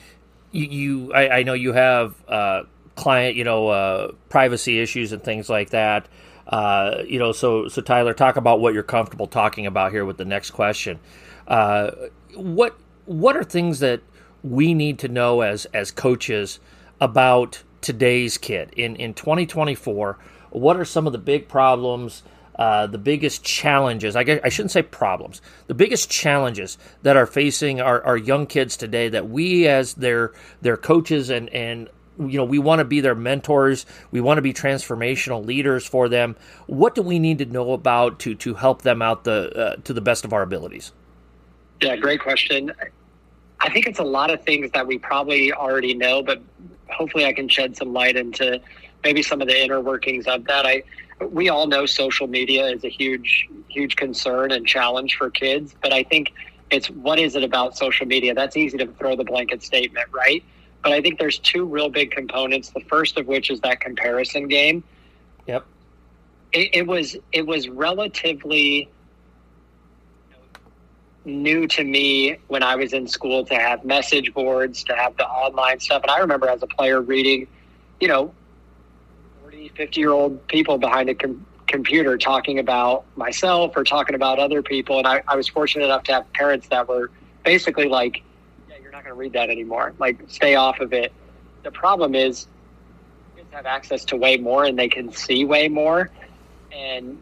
you, 0.52 0.66
you 0.66 1.12
I, 1.12 1.38
I, 1.38 1.42
know 1.42 1.54
you 1.54 1.72
have 1.72 2.14
uh, 2.28 2.62
client, 2.94 3.34
you 3.34 3.42
know, 3.42 3.66
uh, 3.70 4.12
privacy 4.28 4.78
issues 4.78 5.10
and 5.10 5.20
things 5.20 5.48
like 5.48 5.70
that. 5.70 6.06
Uh, 6.54 7.02
you 7.08 7.18
know, 7.18 7.32
so 7.32 7.66
so 7.66 7.82
Tyler, 7.82 8.14
talk 8.14 8.36
about 8.36 8.60
what 8.60 8.74
you're 8.74 8.84
comfortable 8.84 9.26
talking 9.26 9.66
about 9.66 9.90
here 9.90 10.04
with 10.04 10.18
the 10.18 10.24
next 10.24 10.52
question. 10.52 11.00
Uh, 11.48 11.90
what 12.36 12.76
what 13.06 13.36
are 13.36 13.42
things 13.42 13.80
that 13.80 14.02
we 14.44 14.72
need 14.72 15.00
to 15.00 15.08
know 15.08 15.40
as 15.40 15.64
as 15.74 15.90
coaches 15.90 16.60
about 17.00 17.64
today's 17.80 18.38
kid 18.38 18.72
in 18.76 18.94
in 18.94 19.14
2024? 19.14 20.16
What 20.50 20.76
are 20.76 20.84
some 20.84 21.08
of 21.08 21.12
the 21.12 21.18
big 21.18 21.48
problems? 21.48 22.22
Uh, 22.54 22.86
the 22.86 22.98
biggest 22.98 23.42
challenges, 23.42 24.14
I, 24.14 24.22
guess, 24.22 24.40
I 24.44 24.48
shouldn't 24.48 24.70
say 24.70 24.82
problems, 24.82 25.42
the 25.66 25.74
biggest 25.74 26.08
challenges 26.08 26.78
that 27.02 27.16
are 27.16 27.26
facing 27.26 27.80
our, 27.80 28.00
our 28.04 28.16
young 28.16 28.46
kids 28.46 28.76
today 28.76 29.08
that 29.08 29.28
we 29.28 29.66
as 29.66 29.94
their 29.94 30.32
their 30.62 30.76
coaches 30.76 31.30
and, 31.30 31.48
and 31.48 31.88
you 32.18 32.38
know 32.38 32.44
we 32.44 32.58
want 32.58 32.80
to 32.80 32.84
be 32.84 33.00
their 33.00 33.14
mentors. 33.14 33.86
We 34.10 34.20
want 34.20 34.38
to 34.38 34.42
be 34.42 34.52
transformational 34.52 35.44
leaders 35.44 35.86
for 35.86 36.08
them. 36.08 36.36
What 36.66 36.94
do 36.94 37.02
we 37.02 37.18
need 37.18 37.38
to 37.38 37.46
know 37.46 37.72
about 37.72 38.18
to 38.20 38.34
to 38.36 38.54
help 38.54 38.82
them 38.82 39.02
out 39.02 39.24
the 39.24 39.56
uh, 39.56 39.76
to 39.84 39.92
the 39.92 40.00
best 40.00 40.24
of 40.24 40.32
our 40.32 40.42
abilities? 40.42 40.92
Yeah 41.80 41.96
great 41.96 42.20
question. 42.20 42.72
I 43.60 43.70
think 43.70 43.86
it's 43.86 43.98
a 43.98 44.04
lot 44.04 44.30
of 44.30 44.42
things 44.42 44.70
that 44.72 44.86
we 44.86 44.98
probably 44.98 45.52
already 45.52 45.94
know 45.94 46.22
but 46.22 46.42
hopefully 46.90 47.24
i 47.24 47.32
can 47.32 47.48
shed 47.48 47.74
some 47.76 47.94
light 47.94 48.14
into 48.14 48.60
maybe 49.02 49.22
some 49.22 49.40
of 49.40 49.48
the 49.48 49.64
inner 49.64 49.80
workings 49.80 50.26
of 50.26 50.44
that. 50.44 50.66
I 50.66 50.82
we 51.30 51.48
all 51.48 51.66
know 51.66 51.86
social 51.86 52.26
media 52.26 52.66
is 52.66 52.84
a 52.84 52.88
huge 52.88 53.48
huge 53.68 53.96
concern 53.96 54.52
and 54.52 54.66
challenge 54.66 55.16
for 55.16 55.30
kids 55.30 55.74
but 55.80 55.92
i 55.92 56.02
think 56.02 56.32
it's 56.70 56.90
what 56.90 57.18
is 57.18 57.36
it 57.36 57.44
about 57.44 57.76
social 57.76 58.06
media? 58.06 58.34
That's 58.34 58.56
easy 58.56 58.78
to 58.78 58.86
throw 58.86 59.16
the 59.16 59.24
blanket 59.24 59.62
statement 59.62 60.08
right 60.12 60.42
but 60.84 60.92
I 60.92 61.00
think 61.00 61.18
there's 61.18 61.38
two 61.38 61.64
real 61.64 61.88
big 61.88 62.10
components. 62.10 62.68
The 62.68 62.80
first 62.80 63.18
of 63.18 63.26
which 63.26 63.50
is 63.50 63.58
that 63.60 63.80
comparison 63.80 64.46
game. 64.46 64.84
Yep. 65.46 65.64
It, 66.52 66.74
it 66.74 66.86
was 66.86 67.16
it 67.32 67.46
was 67.46 67.68
relatively 67.68 68.90
new 71.24 71.66
to 71.66 71.82
me 71.82 72.36
when 72.48 72.62
I 72.62 72.76
was 72.76 72.92
in 72.92 73.08
school 73.08 73.46
to 73.46 73.54
have 73.54 73.82
message 73.82 74.34
boards, 74.34 74.84
to 74.84 74.94
have 74.94 75.16
the 75.16 75.26
online 75.26 75.80
stuff. 75.80 76.02
And 76.02 76.10
I 76.10 76.18
remember 76.18 76.48
as 76.48 76.62
a 76.62 76.66
player 76.66 77.00
reading, 77.00 77.48
you 77.98 78.08
know, 78.08 78.34
40, 79.40 79.70
50 79.70 80.00
year 80.00 80.12
old 80.12 80.46
people 80.48 80.76
behind 80.76 81.08
a 81.08 81.14
com- 81.14 81.46
computer 81.66 82.18
talking 82.18 82.58
about 82.58 83.06
myself 83.16 83.72
or 83.74 83.84
talking 83.84 84.14
about 84.14 84.38
other 84.38 84.62
people. 84.62 84.98
And 84.98 85.06
I, 85.06 85.22
I 85.26 85.36
was 85.36 85.48
fortunate 85.48 85.86
enough 85.86 86.02
to 86.04 86.12
have 86.12 86.32
parents 86.34 86.68
that 86.68 86.86
were 86.86 87.10
basically 87.42 87.88
like, 87.88 88.22
not 89.04 89.10
going 89.10 89.16
to 89.16 89.20
read 89.20 89.32
that 89.34 89.50
anymore. 89.50 89.94
Like, 89.98 90.18
stay 90.28 90.54
off 90.54 90.80
of 90.80 90.92
it. 90.92 91.12
The 91.62 91.70
problem 91.70 92.14
is, 92.14 92.46
kids 93.36 93.48
have 93.52 93.66
access 93.66 94.04
to 94.06 94.16
way 94.16 94.36
more 94.36 94.64
and 94.64 94.78
they 94.78 94.88
can 94.88 95.12
see 95.12 95.44
way 95.44 95.68
more. 95.68 96.10
And 96.72 97.18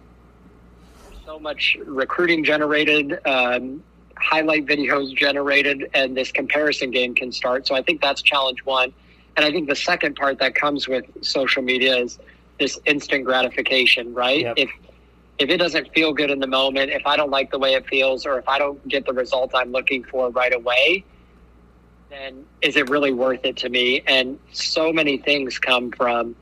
so 1.24 1.38
much 1.38 1.76
recruiting 1.84 2.44
generated, 2.44 3.18
um, 3.26 3.82
highlight 4.16 4.66
videos 4.66 5.14
generated, 5.14 5.90
and 5.94 6.16
this 6.16 6.32
comparison 6.32 6.90
game 6.90 7.14
can 7.14 7.32
start. 7.32 7.66
So 7.66 7.74
I 7.74 7.82
think 7.82 8.00
that's 8.00 8.22
challenge 8.22 8.64
one. 8.64 8.92
And 9.36 9.44
I 9.44 9.50
think 9.50 9.68
the 9.68 9.76
second 9.76 10.16
part 10.16 10.38
that 10.38 10.54
comes 10.54 10.88
with 10.88 11.04
social 11.22 11.62
media 11.62 11.96
is 11.96 12.18
this 12.58 12.78
instant 12.86 13.24
gratification, 13.24 14.14
right? 14.14 14.40
Yep. 14.40 14.54
If 14.56 14.70
if 15.38 15.48
it 15.48 15.56
doesn't 15.56 15.92
feel 15.92 16.12
good 16.12 16.30
in 16.30 16.38
the 16.38 16.46
moment, 16.46 16.90
if 16.90 17.04
I 17.06 17.16
don't 17.16 17.30
like 17.30 17.50
the 17.50 17.58
way 17.58 17.74
it 17.74 17.86
feels, 17.88 18.26
or 18.26 18.38
if 18.38 18.46
I 18.48 18.58
don't 18.58 18.86
get 18.86 19.06
the 19.06 19.14
result 19.14 19.52
I'm 19.54 19.72
looking 19.72 20.04
for 20.04 20.30
right 20.30 20.54
away, 20.54 21.04
then 22.12 22.44
is 22.60 22.76
it 22.76 22.90
really 22.90 23.12
worth 23.12 23.44
it 23.44 23.56
to 23.58 23.68
me? 23.68 24.02
And 24.06 24.38
so 24.52 24.92
many 24.92 25.16
things 25.16 25.58
come 25.58 25.90
from 25.90 26.36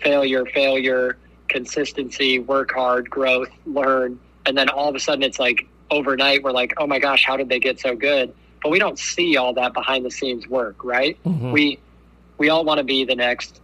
failure, 0.00 0.44
failure, 0.46 1.16
consistency, 1.48 2.38
work 2.38 2.72
hard, 2.72 3.08
growth, 3.08 3.48
learn. 3.64 4.20
And 4.46 4.56
then 4.56 4.68
all 4.68 4.88
of 4.88 4.94
a 4.94 5.00
sudden 5.00 5.22
it's 5.22 5.38
like 5.38 5.66
overnight, 5.90 6.42
we're 6.42 6.52
like, 6.52 6.74
oh 6.76 6.86
my 6.86 6.98
gosh, 6.98 7.24
how 7.24 7.36
did 7.36 7.48
they 7.48 7.58
get 7.58 7.80
so 7.80 7.96
good? 7.96 8.34
But 8.62 8.70
we 8.70 8.78
don't 8.78 8.98
see 8.98 9.36
all 9.36 9.54
that 9.54 9.72
behind 9.72 10.04
the 10.04 10.10
scenes 10.10 10.46
work, 10.46 10.84
right? 10.84 11.18
Mm-hmm. 11.24 11.52
We 11.52 11.78
we 12.36 12.48
all 12.48 12.64
want 12.64 12.78
to 12.78 12.84
be 12.84 13.04
the 13.04 13.14
next 13.14 13.60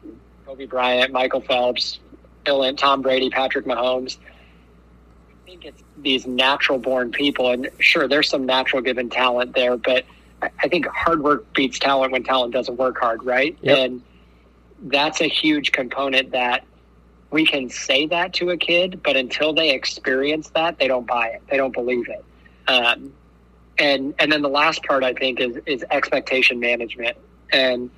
Kobe 0.46 0.66
Bryant, 0.66 1.12
Michael 1.12 1.40
Phelps, 1.40 1.98
Bill 2.44 2.62
and 2.62 2.78
Tom 2.78 3.02
Brady, 3.02 3.30
Patrick 3.30 3.66
Mahomes. 3.66 4.18
I 5.30 5.46
think 5.46 5.64
it's 5.64 5.82
these 5.98 6.26
natural 6.26 6.78
born 6.78 7.10
people, 7.10 7.50
and 7.50 7.68
sure, 7.80 8.06
there's 8.06 8.28
some 8.28 8.46
natural 8.46 8.82
given 8.82 9.10
talent 9.10 9.54
there, 9.54 9.76
but 9.76 10.04
I 10.42 10.68
think 10.68 10.86
hard 10.86 11.22
work 11.22 11.52
beats 11.54 11.78
talent 11.78 12.12
when 12.12 12.22
talent 12.22 12.52
doesn't 12.52 12.76
work 12.76 12.98
hard, 12.98 13.22
right? 13.24 13.56
Yep. 13.62 13.78
And 13.78 14.02
that's 14.82 15.20
a 15.20 15.28
huge 15.28 15.72
component 15.72 16.32
that 16.32 16.64
we 17.30 17.46
can 17.46 17.68
say 17.68 18.06
that 18.06 18.32
to 18.34 18.50
a 18.50 18.56
kid, 18.56 19.02
but 19.02 19.16
until 19.16 19.52
they 19.52 19.70
experience 19.70 20.50
that, 20.50 20.78
they 20.78 20.88
don't 20.88 21.06
buy 21.06 21.28
it. 21.28 21.42
They 21.48 21.56
don't 21.56 21.72
believe 21.72 22.08
it. 22.08 22.24
Um, 22.68 23.12
and 23.78 24.14
and 24.18 24.30
then 24.30 24.42
the 24.42 24.48
last 24.48 24.82
part 24.84 25.04
I 25.04 25.14
think 25.14 25.40
is 25.40 25.58
is 25.66 25.84
expectation 25.90 26.60
management, 26.60 27.16
and 27.52 27.90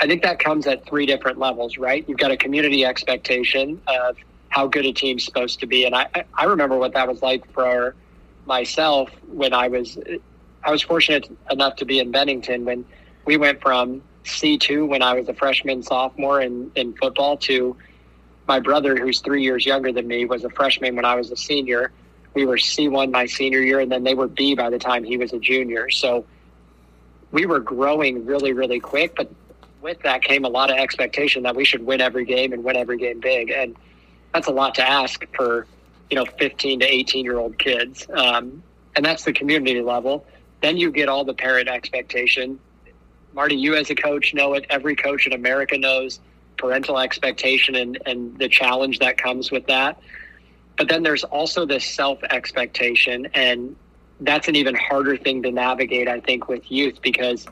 I 0.00 0.06
think 0.06 0.22
that 0.22 0.38
comes 0.38 0.66
at 0.66 0.86
three 0.86 1.06
different 1.06 1.38
levels, 1.38 1.78
right? 1.78 2.04
You've 2.08 2.18
got 2.18 2.30
a 2.30 2.36
community 2.36 2.84
expectation 2.84 3.80
of 3.86 4.16
how 4.48 4.66
good 4.66 4.84
a 4.84 4.92
team's 4.92 5.24
supposed 5.24 5.60
to 5.60 5.66
be, 5.66 5.84
and 5.86 5.94
I 5.94 6.08
I 6.34 6.44
remember 6.44 6.76
what 6.76 6.92
that 6.94 7.08
was 7.08 7.22
like 7.22 7.50
for 7.52 7.94
myself 8.46 9.10
when 9.28 9.54
I 9.54 9.68
was 9.68 9.98
I 10.64 10.70
was 10.70 10.82
fortunate 10.82 11.30
enough 11.50 11.76
to 11.76 11.84
be 11.84 11.98
in 11.98 12.10
Bennington 12.10 12.64
when 12.64 12.84
we 13.26 13.36
went 13.36 13.60
from 13.60 14.02
C2 14.24 14.88
when 14.88 15.02
I 15.02 15.14
was 15.14 15.28
a 15.28 15.34
freshman, 15.34 15.82
sophomore 15.82 16.40
in, 16.40 16.70
in 16.74 16.94
football 16.94 17.36
to 17.38 17.76
my 18.46 18.60
brother, 18.60 18.96
who's 18.96 19.20
three 19.20 19.42
years 19.42 19.64
younger 19.64 19.92
than 19.92 20.06
me, 20.06 20.24
was 20.24 20.44
a 20.44 20.50
freshman 20.50 20.96
when 20.96 21.04
I 21.04 21.14
was 21.14 21.30
a 21.30 21.36
senior. 21.36 21.92
We 22.34 22.46
were 22.46 22.56
C1 22.56 23.10
my 23.10 23.26
senior 23.26 23.60
year, 23.60 23.80
and 23.80 23.90
then 23.92 24.04
they 24.04 24.14
were 24.14 24.28
B 24.28 24.54
by 24.54 24.70
the 24.70 24.78
time 24.78 25.04
he 25.04 25.16
was 25.16 25.32
a 25.32 25.38
junior. 25.38 25.88
So 25.90 26.24
we 27.30 27.46
were 27.46 27.60
growing 27.60 28.26
really, 28.26 28.52
really 28.52 28.80
quick. 28.80 29.14
But 29.16 29.30
with 29.80 30.00
that 30.00 30.22
came 30.22 30.44
a 30.44 30.48
lot 30.48 30.70
of 30.70 30.76
expectation 30.76 31.42
that 31.44 31.54
we 31.54 31.64
should 31.64 31.84
win 31.84 32.00
every 32.00 32.24
game 32.24 32.52
and 32.52 32.64
win 32.64 32.76
every 32.76 32.96
game 32.98 33.20
big. 33.20 33.50
And 33.50 33.76
that's 34.32 34.48
a 34.48 34.52
lot 34.52 34.74
to 34.76 34.88
ask 34.88 35.24
for, 35.34 35.66
you 36.10 36.16
know, 36.16 36.24
15 36.24 36.80
to 36.80 36.86
18 36.86 37.24
year 37.24 37.38
old 37.38 37.58
kids. 37.58 38.06
Um, 38.12 38.62
and 38.96 39.04
that's 39.04 39.24
the 39.24 39.32
community 39.32 39.80
level. 39.80 40.26
Then 40.64 40.78
you 40.78 40.90
get 40.90 41.10
all 41.10 41.26
the 41.26 41.34
parent 41.34 41.68
expectation. 41.68 42.58
Marty, 43.34 43.54
you 43.54 43.74
as 43.74 43.90
a 43.90 43.94
coach 43.94 44.32
know 44.32 44.54
it. 44.54 44.64
Every 44.70 44.96
coach 44.96 45.26
in 45.26 45.34
America 45.34 45.76
knows 45.76 46.20
parental 46.56 46.98
expectation 46.98 47.74
and, 47.74 47.98
and 48.06 48.38
the 48.38 48.48
challenge 48.48 48.98
that 49.00 49.18
comes 49.18 49.50
with 49.50 49.66
that. 49.66 50.00
But 50.78 50.88
then 50.88 51.02
there's 51.02 51.22
also 51.22 51.66
this 51.66 51.84
self 51.84 52.18
expectation. 52.30 53.28
And 53.34 53.76
that's 54.20 54.48
an 54.48 54.56
even 54.56 54.74
harder 54.74 55.18
thing 55.18 55.42
to 55.42 55.52
navigate, 55.52 56.08
I 56.08 56.20
think, 56.20 56.48
with 56.48 56.72
youth 56.72 56.98
because 57.02 57.46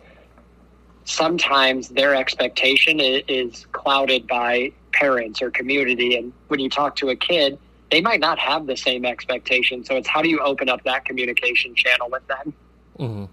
sometimes 1.04 1.88
their 1.90 2.14
expectation 2.14 2.98
is 2.98 3.66
clouded 3.72 4.26
by 4.26 4.72
parents 4.94 5.42
or 5.42 5.50
community. 5.50 6.16
And 6.16 6.32
when 6.48 6.60
you 6.60 6.70
talk 6.70 6.96
to 6.96 7.10
a 7.10 7.16
kid, 7.16 7.58
they 7.90 8.00
might 8.00 8.20
not 8.20 8.38
have 8.38 8.66
the 8.66 8.76
same 8.78 9.04
expectation. 9.04 9.84
So 9.84 9.96
it's 9.96 10.08
how 10.08 10.22
do 10.22 10.30
you 10.30 10.38
open 10.38 10.70
up 10.70 10.82
that 10.84 11.04
communication 11.04 11.74
channel 11.74 12.08
with 12.10 12.26
them? 12.26 12.54
Mm-hmm. 12.98 13.24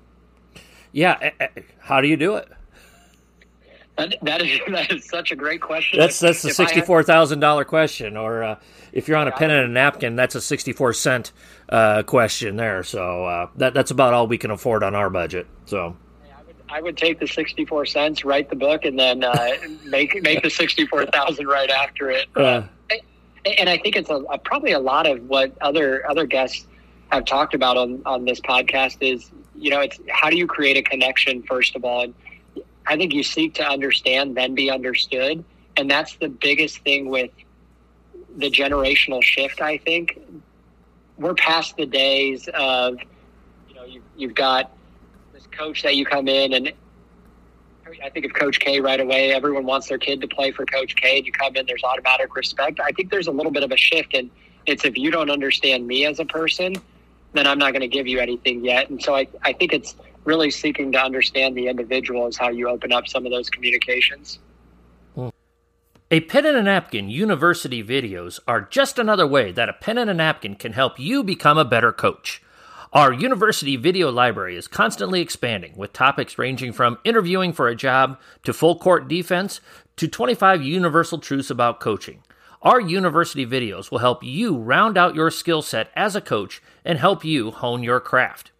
Yeah, 0.91 1.17
eh, 1.21 1.31
eh, 1.39 1.47
how 1.79 2.01
do 2.01 2.07
you 2.07 2.17
do 2.17 2.35
it? 2.35 2.47
That, 3.97 4.15
that 4.21 4.41
is 4.41 4.59
that 4.69 4.91
is 4.91 5.05
such 5.05 5.31
a 5.31 5.35
great 5.35 5.61
question. 5.61 5.99
That's 5.99 6.19
that's 6.19 6.43
a 6.45 6.53
sixty 6.53 6.81
four 6.81 7.03
thousand 7.03 7.39
dollar 7.39 7.65
question, 7.65 8.17
or 8.17 8.43
uh, 8.43 8.59
if 8.93 9.07
you're 9.07 9.17
on 9.17 9.27
a 9.27 9.31
pen 9.31 9.51
and 9.51 9.65
a 9.65 9.67
napkin, 9.67 10.15
that's 10.15 10.35
a 10.35 10.41
sixty 10.41 10.73
four 10.73 10.93
cent 10.93 11.31
uh, 11.69 12.03
question 12.03 12.55
there. 12.55 12.83
So 12.83 13.25
uh, 13.25 13.49
that 13.57 13.73
that's 13.73 13.91
about 13.91 14.13
all 14.13 14.27
we 14.27 14.37
can 14.37 14.51
afford 14.51 14.83
on 14.83 14.95
our 14.95 15.09
budget. 15.09 15.47
So 15.65 15.95
I 16.69 16.81
would 16.81 16.97
take 16.97 17.19
the 17.19 17.27
sixty-four 17.27 17.85
cents, 17.85 18.23
write 18.23 18.49
the 18.49 18.55
book, 18.55 18.85
and 18.85 18.97
then 18.97 19.23
uh, 19.23 19.49
make 19.85 20.21
make 20.23 20.43
the 20.43 20.49
sixty-four 20.49 21.07
thousand 21.07 21.47
right 21.47 21.69
after 21.69 22.09
it. 22.09 22.27
Uh, 22.35 22.63
and 23.57 23.69
I 23.69 23.77
think 23.77 23.95
it's 23.95 24.09
a, 24.09 24.15
a, 24.15 24.37
probably 24.37 24.73
a 24.73 24.79
lot 24.79 25.07
of 25.07 25.27
what 25.29 25.57
other 25.61 26.09
other 26.09 26.25
guests 26.25 26.65
have 27.11 27.25
talked 27.25 27.53
about 27.53 27.77
on 27.77 28.01
on 28.05 28.25
this 28.25 28.39
podcast 28.39 28.97
is 29.01 29.31
you 29.55 29.69
know 29.69 29.81
it's 29.81 29.99
how 30.09 30.29
do 30.29 30.37
you 30.37 30.47
create 30.47 30.77
a 30.77 30.81
connection 30.81 31.43
first 31.43 31.75
of 31.75 31.83
all, 31.83 32.03
and 32.03 32.13
I 32.85 32.97
think 32.97 33.13
you 33.13 33.23
seek 33.23 33.53
to 33.55 33.67
understand, 33.67 34.35
then 34.35 34.55
be 34.55 34.69
understood, 34.69 35.43
and 35.77 35.89
that's 35.89 36.15
the 36.17 36.29
biggest 36.29 36.79
thing 36.79 37.09
with 37.09 37.31
the 38.37 38.49
generational 38.49 39.23
shift. 39.23 39.61
I 39.61 39.77
think 39.77 40.19
we're 41.17 41.33
past 41.33 41.77
the 41.77 41.85
days 41.85 42.47
of 42.53 42.99
you 43.67 43.75
know 43.75 43.85
you, 43.85 44.01
you've 44.15 44.35
got 44.35 44.71
this 45.33 45.47
coach 45.47 45.83
that 45.83 45.95
you 45.95 46.05
come 46.05 46.27
in 46.27 46.53
and 46.53 46.73
I 48.03 48.09
think 48.09 48.25
of 48.25 48.33
Coach 48.33 48.59
K 48.59 48.79
right 48.79 48.99
away. 48.99 49.33
Everyone 49.33 49.65
wants 49.65 49.87
their 49.87 49.97
kid 49.97 50.21
to 50.21 50.27
play 50.27 50.51
for 50.51 50.65
Coach 50.65 50.95
K, 50.95 51.17
and 51.17 51.25
you 51.25 51.31
come 51.31 51.55
in, 51.55 51.65
there's 51.65 51.83
automatic 51.83 52.35
respect. 52.35 52.79
I 52.79 52.91
think 52.91 53.09
there's 53.09 53.27
a 53.27 53.31
little 53.31 53.51
bit 53.51 53.63
of 53.63 53.71
a 53.71 53.77
shift, 53.77 54.13
and 54.13 54.29
it's 54.65 54.85
if 54.85 54.97
you 54.97 55.11
don't 55.11 55.29
understand 55.29 55.87
me 55.87 56.05
as 56.05 56.19
a 56.19 56.25
person, 56.25 56.75
then 57.33 57.47
I'm 57.47 57.59
not 57.59 57.71
going 57.71 57.81
to 57.81 57.87
give 57.87 58.07
you 58.07 58.19
anything 58.19 58.63
yet. 58.63 58.89
And 58.89 59.01
so 59.01 59.15
I, 59.15 59.27
I 59.43 59.53
think 59.53 59.73
it's 59.73 59.95
really 60.25 60.51
seeking 60.51 60.91
to 60.91 60.99
understand 60.99 61.55
the 61.55 61.67
individual 61.67 62.27
is 62.27 62.37
how 62.37 62.49
you 62.49 62.69
open 62.69 62.91
up 62.91 63.07
some 63.07 63.25
of 63.25 63.31
those 63.31 63.49
communications. 63.49 64.39
A 66.11 66.21
pen 66.21 66.43
and 66.47 66.57
a 66.57 66.63
napkin 66.63 67.07
university 67.09 67.83
videos 67.83 68.39
are 68.47 68.61
just 68.61 68.97
another 68.97 69.27
way 69.27 69.51
that 69.51 69.69
a 69.69 69.73
pen 69.73 69.99
and 69.99 70.09
a 70.09 70.13
napkin 70.15 70.55
can 70.55 70.73
help 70.73 70.99
you 70.99 71.23
become 71.23 71.59
a 71.59 71.63
better 71.63 71.91
coach. 71.91 72.41
Our 72.91 73.13
university 73.13 73.75
video 73.75 74.11
library 74.11 74.55
is 74.55 74.67
constantly 74.67 75.21
expanding 75.21 75.73
with 75.77 75.93
topics 75.93 76.39
ranging 76.39 76.73
from 76.73 76.97
interviewing 77.03 77.53
for 77.53 77.67
a 77.67 77.75
job 77.75 78.19
to 78.43 78.53
full 78.53 78.79
court 78.79 79.07
defense 79.07 79.61
to 79.97 80.07
25 80.07 80.63
universal 80.63 81.19
truths 81.19 81.51
about 81.51 81.79
coaching. 81.79 82.23
Our 82.61 82.81
university 82.81 83.45
videos 83.45 83.89
will 83.89 83.99
help 83.99 84.23
you 84.23 84.57
round 84.57 84.97
out 84.97 85.15
your 85.15 85.31
skill 85.31 85.61
set 85.61 85.89
as 85.95 86.15
a 86.15 86.21
coach 86.21 86.61
and 86.83 86.99
help 86.99 87.23
you 87.23 87.51
hone 87.51 87.83
your 87.83 88.01
craft. 88.01 88.51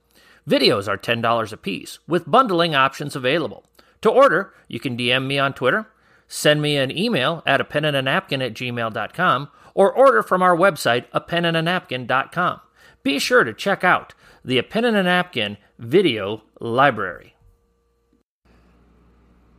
Videos 0.47 0.87
are 0.87 0.97
$10 0.97 1.51
a 1.51 1.57
piece 1.57 1.99
with 2.07 2.29
bundling 2.29 2.73
options 2.73 3.15
available. 3.15 3.65
To 4.01 4.09
order, 4.09 4.53
you 4.69 4.79
can 4.79 4.95
DM 4.95 5.27
me 5.27 5.37
on 5.37 5.53
Twitter, 5.53 5.87
send 6.27 6.61
me 6.61 6.77
an 6.77 6.97
email 6.97 7.43
at 7.45 7.59
a 7.59 7.65
pen 7.65 7.83
and 7.83 7.97
a 7.97 8.01
napkin 8.01 8.41
at 8.41 8.53
gmail.com, 8.53 9.49
or 9.73 9.91
order 9.91 10.23
from 10.23 10.41
our 10.41 10.55
website, 10.55 11.05
a 11.11 11.19
pen 11.19 11.43
and 11.43 11.57
a 11.57 11.61
napkin.com. 11.61 12.61
Be 13.03 13.19
sure 13.19 13.43
to 13.43 13.53
check 13.53 13.83
out 13.83 14.13
the 14.43 14.57
A 14.57 14.63
Pen 14.63 14.85
and 14.85 14.97
a 14.97 15.03
Napkin 15.03 15.57
video 15.77 16.43
library. 16.59 17.35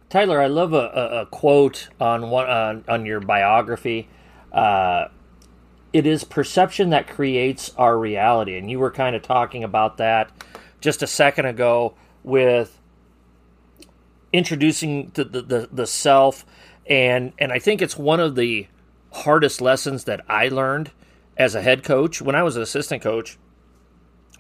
Tyler, 0.09 0.41
I 0.41 0.47
love 0.47 0.73
a, 0.73 0.91
a, 0.95 1.21
a 1.23 1.27
quote 1.27 1.89
on 2.01 2.31
one 2.31 2.49
on, 2.49 2.85
on 2.89 3.07
your 3.07 3.21
biography. 3.21 4.09
Uh, 4.53 5.09
it 5.93 6.07
is 6.07 6.25
perception 6.25 6.91
that 6.91 7.09
creates 7.09 7.73
our 7.77 7.99
reality, 7.99 8.57
and 8.57 8.71
you 8.71 8.79
were 8.79 8.91
kind 8.91 9.17
of 9.17 9.23
talking 9.23 9.65
about 9.65 9.97
that 9.97 10.31
just 10.81 11.03
a 11.03 11.07
second 11.07 11.47
ago 11.47 11.95
with 12.23 12.79
introducing 14.33 15.11
the, 15.15 15.25
the, 15.25 15.69
the, 15.73 15.87
self, 15.87 16.47
and 16.87 17.33
and 17.39 17.53
I 17.53 17.59
think 17.59 17.83
it's 17.83 17.99
one 17.99 18.21
of 18.21 18.37
the 18.37 18.69
hardest 19.13 19.61
lessons 19.61 20.05
that 20.05 20.25
I 20.29 20.49
learned 20.49 20.93
as 21.37 21.55
a 21.55 21.63
head 21.63 21.83
coach. 21.83 22.23
When 22.23 22.37
I 22.37 22.43
was 22.43 22.57
an 22.57 22.63
assistant 22.63 23.03
coach 23.03 23.37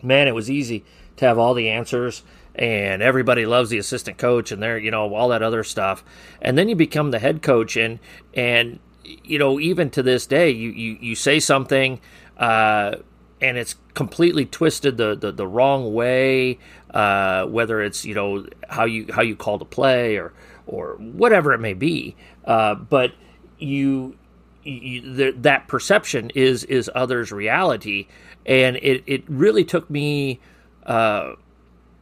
man, 0.02 0.28
it 0.28 0.34
was 0.34 0.50
easy 0.50 0.84
to 1.16 1.26
have 1.26 1.38
all 1.38 1.54
the 1.54 1.68
answers 1.68 2.22
and 2.54 3.02
everybody 3.02 3.46
loves 3.46 3.70
the 3.70 3.78
assistant 3.78 4.18
coach 4.18 4.50
and 4.50 4.62
they're 4.62 4.78
you 4.78 4.90
know 4.90 5.14
all 5.14 5.28
that 5.28 5.42
other 5.42 5.64
stuff. 5.64 6.04
And 6.40 6.56
then 6.56 6.68
you 6.68 6.76
become 6.76 7.10
the 7.10 7.18
head 7.18 7.42
coach 7.42 7.76
and 7.76 7.98
and 8.34 8.78
you 9.04 9.38
know 9.38 9.58
even 9.60 9.90
to 9.90 10.02
this 10.02 10.26
day 10.26 10.50
you 10.50 10.70
you, 10.70 10.98
you 11.00 11.14
say 11.14 11.40
something 11.40 12.00
uh, 12.38 12.94
and 13.40 13.56
it's 13.56 13.76
completely 13.94 14.46
twisted 14.46 14.96
the 14.96 15.14
the, 15.14 15.32
the 15.32 15.46
wrong 15.46 15.92
way 15.92 16.58
uh, 16.92 17.44
whether 17.46 17.82
it's 17.82 18.04
you 18.04 18.14
know 18.14 18.46
how 18.68 18.84
you 18.84 19.06
how 19.12 19.22
you 19.22 19.36
call 19.36 19.58
the 19.58 19.64
play 19.64 20.16
or 20.16 20.32
or 20.66 20.94
whatever 20.96 21.52
it 21.52 21.58
may 21.58 21.74
be 21.74 22.14
uh, 22.44 22.74
but 22.74 23.12
you, 23.58 24.16
you 24.62 25.14
the, 25.14 25.30
that 25.32 25.68
perception 25.68 26.30
is 26.34 26.64
is 26.64 26.90
others 26.94 27.32
reality 27.32 28.06
and 28.46 28.76
it 28.76 29.02
it 29.06 29.24
really 29.28 29.64
took 29.64 29.88
me 29.90 30.40
uh, 30.86 31.34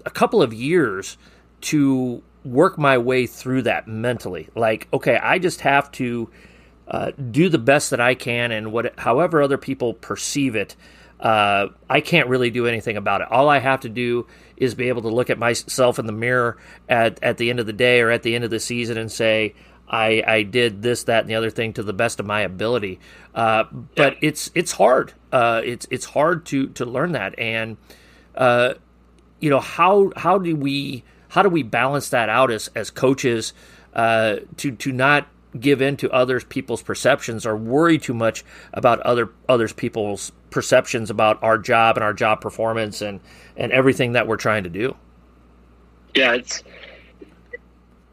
a 0.04 0.11
couple 0.11 0.42
of 0.42 0.52
years 0.52 1.18
to 1.61 2.22
work 2.44 2.78
my 2.78 2.98
way 2.98 3.26
through 3.26 3.62
that 3.62 3.87
mentally. 3.88 4.48
Like, 4.54 4.88
okay, 4.92 5.16
I 5.16 5.38
just 5.38 5.61
have 5.62 5.90
to 5.92 6.30
uh, 6.88 7.12
do 7.31 7.48
the 7.48 7.59
best 7.59 7.90
that 7.90 8.01
I 8.01 8.14
can, 8.14 8.51
and 8.51 8.72
what 8.72 8.98
however 8.98 9.42
other 9.42 9.59
people 9.59 9.94
perceive 9.94 10.57
it. 10.57 10.74
Uh, 11.20 11.68
I 11.90 12.01
can't 12.01 12.29
really 12.29 12.51
do 12.51 12.66
anything 12.66 12.96
about 12.96 13.20
it. 13.22 13.29
All 13.31 13.48
I 13.48 13.59
have 13.59 13.81
to 13.81 13.88
do 13.88 14.27
is 14.57 14.74
be 14.74 14.88
able 14.88 15.03
to 15.03 15.09
look 15.09 15.31
at 15.31 15.38
myself 15.38 15.98
in 15.98 16.07
the 16.07 16.12
mirror 16.12 16.59
at, 16.88 17.20
at 17.22 17.38
the 17.38 17.51
end 17.51 17.59
of 17.59 17.66
the 17.66 17.72
day 17.72 18.01
or 18.01 18.11
at 18.11 18.22
the 18.22 18.37
end 18.37 18.44
of 18.44 18.51
the 18.51 18.61
season 18.61 18.96
and 18.96 19.11
say, 19.11 19.55
I, 19.88 20.22
I 20.27 20.42
did 20.42 20.83
this, 20.83 21.05
that, 21.05 21.20
and 21.20 21.31
the 21.31 21.35
other 21.35 21.51
thing 21.51 21.72
to 21.74 21.83
the 21.83 21.92
best 21.92 22.20
of 22.20 22.27
my 22.27 22.42
ability. 22.42 23.01
Uh, 23.35 23.64
but 23.94 24.14
yeah. 24.14 24.29
it's 24.29 24.51
it's 24.55 24.72
hard. 24.72 25.12
Uh, 25.33 25.62
it's 25.64 25.87
it's 25.90 26.05
hard 26.05 26.44
to 26.46 26.68
to 26.68 26.85
learn 26.85 27.12
that, 27.12 27.38
and 27.38 27.79
uh, 28.35 28.74
you 29.40 29.51
know 29.51 29.61
how 29.61 30.12
how 30.16 30.38
do 30.38 30.55
we 30.55 31.05
how 31.29 31.42
do 31.42 31.48
we 31.48 31.62
balance 31.62 32.11
that 32.11 32.29
out 32.29 32.51
as 32.51 32.68
as 32.74 32.90
coaches 32.90 33.55
uh, 33.94 34.37
to 34.59 34.72
to 34.72 34.92
not 34.92 35.27
give 35.58 35.80
in 35.80 35.96
to 35.96 36.11
others 36.11 36.44
people's 36.44 36.82
perceptions 36.82 37.46
or 37.46 37.56
worry 37.56 37.98
too 37.98 38.14
much 38.14 38.44
about 38.72 39.00
other 39.00 39.30
others 39.48 39.72
people's 39.72 40.32
perceptions 40.50 41.11
about 41.11 41.42
our 41.42 41.58
job 41.58 41.96
and 41.96 42.04
our 42.04 42.12
job 42.12 42.40
performance 42.40 43.00
and 43.00 43.20
and 43.56 43.72
everything 43.72 44.12
that 44.12 44.26
we're 44.26 44.37
trying 44.37 44.64
to 44.64 44.70
do. 44.70 44.94
Yeah, 46.14 46.34
it's 46.34 46.62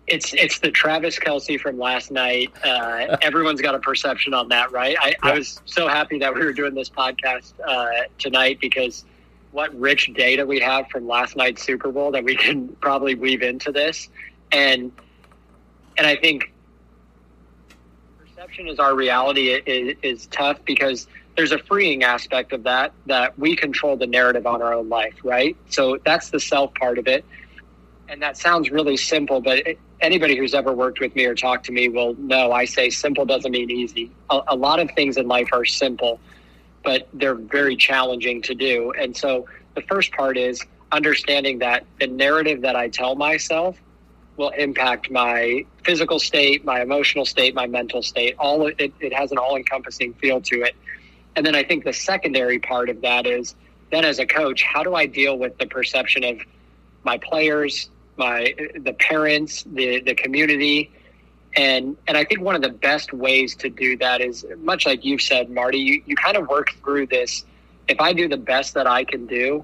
it's 0.07 0.33
it's 0.33 0.59
the 0.59 0.71
Travis 0.71 1.17
Kelce 1.19 1.59
from 1.59 1.77
last 1.77 2.11
night. 2.11 2.53
Uh, 2.63 3.17
everyone's 3.21 3.61
got 3.61 3.75
a 3.75 3.79
perception 3.79 4.33
on 4.33 4.49
that, 4.49 4.71
right? 4.71 4.95
I, 5.01 5.09
yeah. 5.09 5.15
I, 5.23 5.33
was 5.33 5.61
so 5.65 5.87
happy 5.87 6.19
that 6.19 6.33
we 6.33 6.43
were 6.43 6.53
doing 6.53 6.73
this 6.73 6.89
podcast 6.89 7.53
uh, 7.65 8.07
tonight 8.17 8.59
because 8.59 9.05
what 9.51 9.73
rich 9.79 10.13
data 10.13 10.45
we 10.45 10.59
have 10.59 10.87
from 10.89 11.07
last 11.07 11.35
night's 11.35 11.63
Super 11.63 11.91
Bowl 11.91 12.11
that 12.11 12.23
we 12.23 12.35
can 12.35 12.67
probably 12.81 13.15
weave 13.15 13.41
into 13.41 13.71
this, 13.71 14.09
and 14.51 14.91
and 15.97 16.05
I 16.05 16.15
think 16.15 16.51
perception 18.35 18.67
is 18.67 18.79
our 18.79 18.95
reality 18.95 19.49
is, 19.49 19.95
is 20.03 20.27
tough 20.27 20.59
because 20.65 21.07
there's 21.37 21.51
a 21.51 21.59
freeing 21.59 22.03
aspect 22.03 22.53
of 22.53 22.63
that 22.63 22.93
that 23.05 23.37
we 23.39 23.55
control 23.55 23.95
the 23.97 24.07
narrative 24.07 24.45
on 24.45 24.61
our 24.61 24.73
own 24.73 24.89
life, 24.89 25.15
right? 25.23 25.55
So 25.69 25.97
that's 26.05 26.29
the 26.29 26.39
self 26.39 26.73
part 26.75 26.97
of 26.97 27.07
it 27.07 27.25
and 28.07 28.21
that 28.21 28.37
sounds 28.37 28.69
really 28.69 28.97
simple, 28.97 29.41
but 29.41 29.59
it, 29.59 29.79
anybody 30.01 30.37
who's 30.37 30.53
ever 30.53 30.73
worked 30.73 30.99
with 30.99 31.15
me 31.15 31.25
or 31.25 31.35
talked 31.35 31.65
to 31.65 31.71
me 31.71 31.89
will 31.89 32.15
know 32.15 32.51
I 32.51 32.65
say 32.65 32.89
simple 32.89 33.25
doesn't 33.25 33.51
mean 33.51 33.71
easy. 33.71 34.11
A, 34.29 34.41
a, 34.49 34.55
lot 34.55 34.79
of 34.79 34.91
things 34.91 35.17
in 35.17 35.27
life 35.27 35.49
are 35.51 35.65
simple, 35.65 36.19
but 36.83 37.07
they're 37.13 37.35
very 37.35 37.75
challenging 37.75 38.41
to 38.43 38.53
do. 38.53 38.93
And 38.99 39.15
so 39.15 39.47
the 39.73 39.81
first 39.81 40.11
part 40.11 40.37
is 40.37 40.61
understanding 40.91 41.59
that 41.59 41.85
the 41.99 42.07
narrative 42.07 42.61
that 42.61 42.75
I 42.75 42.89
tell 42.89 43.15
myself 43.15 43.77
will 44.37 44.49
impact 44.49 45.09
my 45.09 45.65
physical 45.83 46.19
state, 46.19 46.65
my 46.65 46.81
emotional 46.81 47.25
state, 47.25 47.55
my 47.55 47.67
mental 47.67 48.01
state. 48.01 48.35
All 48.37 48.67
it, 48.67 48.93
it 48.99 49.13
has 49.13 49.31
an 49.31 49.37
all 49.37 49.55
encompassing 49.55 50.13
feel 50.15 50.41
to 50.41 50.63
it. 50.63 50.75
And 51.35 51.45
then 51.45 51.55
I 51.55 51.63
think 51.63 51.83
the 51.83 51.93
secondary 51.93 52.59
part 52.59 52.89
of 52.89 53.01
that 53.01 53.25
is 53.25 53.55
then 53.91 54.05
as 54.05 54.19
a 54.19 54.25
coach, 54.25 54.63
how 54.63 54.83
do 54.83 54.95
I 54.95 55.05
deal 55.05 55.37
with 55.37 55.57
the 55.57 55.65
perception 55.65 56.23
of 56.23 56.39
my 57.03 57.17
players, 57.17 57.89
my 58.17 58.55
the 58.75 58.93
parents, 58.93 59.63
the 59.63 60.01
the 60.01 60.15
community, 60.15 60.91
and 61.55 61.95
and 62.07 62.17
I 62.17 62.25
think 62.25 62.41
one 62.41 62.55
of 62.55 62.61
the 62.61 62.69
best 62.69 63.13
ways 63.13 63.55
to 63.57 63.69
do 63.69 63.97
that 63.97 64.21
is 64.21 64.45
much 64.57 64.85
like 64.85 65.05
you've 65.05 65.21
said, 65.21 65.49
Marty. 65.49 65.77
You 65.77 66.03
you 66.05 66.15
kind 66.15 66.35
of 66.35 66.47
work 66.47 66.71
through 66.83 67.07
this. 67.07 67.45
If 67.87 68.01
I 68.01 68.13
do 68.13 68.27
the 68.27 68.37
best 68.37 68.73
that 68.73 68.87
I 68.87 69.03
can 69.03 69.27
do, 69.27 69.63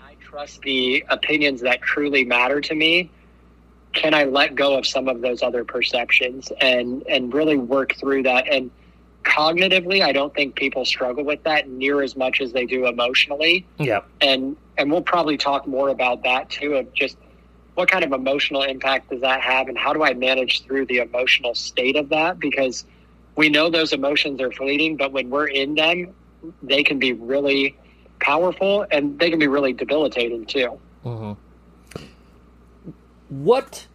I 0.00 0.14
trust 0.20 0.60
the 0.60 1.04
opinions 1.08 1.60
that 1.62 1.82
truly 1.82 2.24
matter 2.24 2.60
to 2.60 2.74
me. 2.74 3.10
Can 3.96 4.12
I 4.12 4.24
let 4.24 4.54
go 4.54 4.76
of 4.76 4.86
some 4.86 5.08
of 5.08 5.22
those 5.22 5.42
other 5.42 5.64
perceptions 5.64 6.52
and 6.60 7.02
and 7.08 7.32
really 7.32 7.56
work 7.56 7.96
through 7.96 8.24
that? 8.24 8.46
And 8.46 8.70
cognitively 9.24 10.02
i 10.02 10.12
don't 10.12 10.32
think 10.34 10.54
people 10.54 10.84
struggle 10.84 11.24
with 11.24 11.42
that 11.42 11.68
near 11.68 12.00
as 12.00 12.14
much 12.14 12.40
as 12.40 12.52
they 12.52 12.64
do 12.64 12.86
emotionally. 12.86 13.66
Yeah. 13.78 14.02
And 14.20 14.56
and 14.78 14.92
we'll 14.92 15.02
probably 15.02 15.36
talk 15.36 15.66
more 15.66 15.88
about 15.88 16.22
that 16.22 16.48
too 16.48 16.74
of 16.74 16.92
just 16.92 17.16
what 17.74 17.90
kind 17.90 18.04
of 18.04 18.12
emotional 18.12 18.62
impact 18.62 19.10
does 19.10 19.22
that 19.22 19.40
have 19.40 19.66
and 19.66 19.76
how 19.76 19.92
do 19.92 20.04
i 20.04 20.14
manage 20.14 20.62
through 20.64 20.86
the 20.86 20.98
emotional 20.98 21.54
state 21.56 21.96
of 21.96 22.08
that? 22.10 22.38
Because 22.38 22.84
we 23.34 23.48
know 23.48 23.68
those 23.68 23.92
emotions 23.92 24.40
are 24.40 24.52
fleeting 24.52 24.96
but 24.96 25.10
when 25.10 25.28
we're 25.28 25.48
in 25.48 25.74
them 25.74 26.14
they 26.62 26.84
can 26.84 27.00
be 27.00 27.12
really 27.12 27.76
powerful 28.20 28.86
and 28.92 29.18
they 29.18 29.30
can 29.30 29.40
be 29.40 29.48
really 29.48 29.72
debilitating 29.72 30.46
too. 30.46 30.78
Mm-hmm. 31.04 31.32
What 33.28 33.86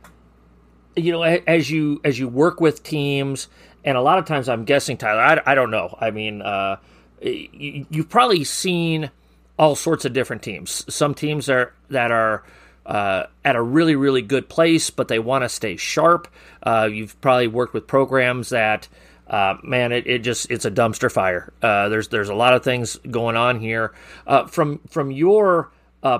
you 0.96 1.12
know 1.12 1.24
as 1.24 1.70
you 1.70 2.02
as 2.04 2.20
you 2.20 2.28
work 2.28 2.60
with 2.60 2.84
teams 2.84 3.48
and 3.84 3.98
a 3.98 4.02
lot 4.02 4.20
of 4.20 4.26
times 4.26 4.50
i'm 4.50 4.66
guessing 4.66 4.98
tyler 4.98 5.22
i, 5.22 5.52
I 5.52 5.56
don't 5.56 5.72
know 5.72 5.96
i 6.00 6.12
mean 6.12 6.42
uh, 6.42 6.78
you, 7.22 7.86
you've 7.90 8.10
probably 8.10 8.44
seen 8.44 9.10
all 9.58 9.76
sorts 9.76 10.06
of 10.06 10.14
different 10.14 10.42
teams 10.42 10.86
some 10.94 11.14
teams 11.14 11.50
are 11.50 11.74
that 11.90 12.12
are 12.12 12.44
uh, 12.86 13.28
at 13.46 13.56
a 13.56 13.62
really 13.62 13.96
really 13.96 14.22
good 14.22 14.50
place 14.50 14.90
but 14.90 15.08
they 15.08 15.20
want 15.20 15.44
to 15.44 15.50
stay 15.50 15.78
sharp 15.78 16.28
uh, 16.64 16.90
you've 16.92 17.20
probably 17.22 17.48
worked 17.48 17.74
with 17.74 17.88
programs 17.88 18.50
that 18.50 18.88
uh, 19.28 19.56
man, 19.64 19.94
it, 19.94 20.06
it 20.08 20.20
just 20.20 20.52
it's 20.52 20.66
a 20.66 20.72
dumpster 20.72 21.10
fire. 21.10 21.54
Uh, 21.62 21.88
there's 21.88 22.10
there's 22.10 22.28
a 22.28 22.36
lot 22.36 22.54
of 22.54 22.66
things 22.66 22.98
going 23.10 23.38
on 23.38 23.62
here. 23.62 23.94
Uh, 24.28 24.46
from 24.46 24.82
from 24.90 25.10
your 25.10 25.72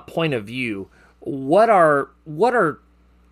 point 0.06 0.32
of 0.32 0.46
view, 0.46 0.88
what 1.20 1.68
are 1.68 2.08
what 2.24 2.54
are 2.54 2.80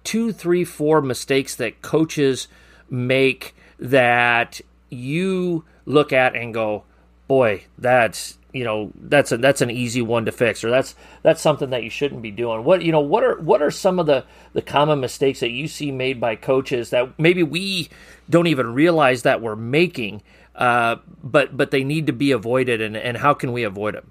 two, 0.05 0.33
three, 0.33 0.65
four 0.65 1.01
mistakes 1.01 1.55
that 1.57 1.83
coaches 1.83 2.49
make 2.89 3.55
that 3.79 4.61
you 4.89 5.65
look 5.87 6.13
at 6.13 6.35
and 6.35 6.53
go, 6.53 6.85
boy, 7.29 7.65
that's 7.79 8.39
you 8.53 8.65
know 8.65 8.91
that's 8.97 9.31
a 9.31 9.37
that's 9.37 9.61
an 9.61 9.71
easy 9.71 10.03
one 10.03 10.25
to 10.25 10.33
fix 10.33 10.65
or 10.65 10.71
that's 10.71 10.97
that's 11.23 11.41
something 11.41 11.71
that 11.71 11.85
you 11.85 11.91
shouldn't 11.91 12.23
be 12.23 12.33
doing. 12.33 12.65
What 12.65 12.83
you 12.83 12.91
know 12.93 13.01
what 13.01 13.23
are 13.23 13.39
what 13.41 13.63
are 13.63 13.71
some 13.71 13.99
of 13.99 14.07
the 14.07 14.25
the 14.53 14.63
common 14.63 15.01
mistakes 15.01 15.41
that 15.41 15.51
you 15.51 15.69
see 15.69 15.93
made 15.93 16.21
by 16.21 16.35
coaches 16.37 16.91
that 16.91 17.19
maybe 17.19 17.43
we 17.43 17.89
don't 18.29 18.49
even 18.49 18.75
realize 18.75 19.23
that 19.23 19.41
we're 19.41 19.57
making 19.57 20.23
uh, 20.57 20.97
but 21.23 21.57
but 21.57 21.71
they 21.71 21.85
need 21.85 22.07
to 22.07 22.13
be 22.13 22.33
avoided 22.33 22.81
and 22.81 22.97
and 22.97 23.17
how 23.17 23.35
can 23.35 23.53
we 23.53 23.63
avoid 23.63 23.95
them 23.95 24.11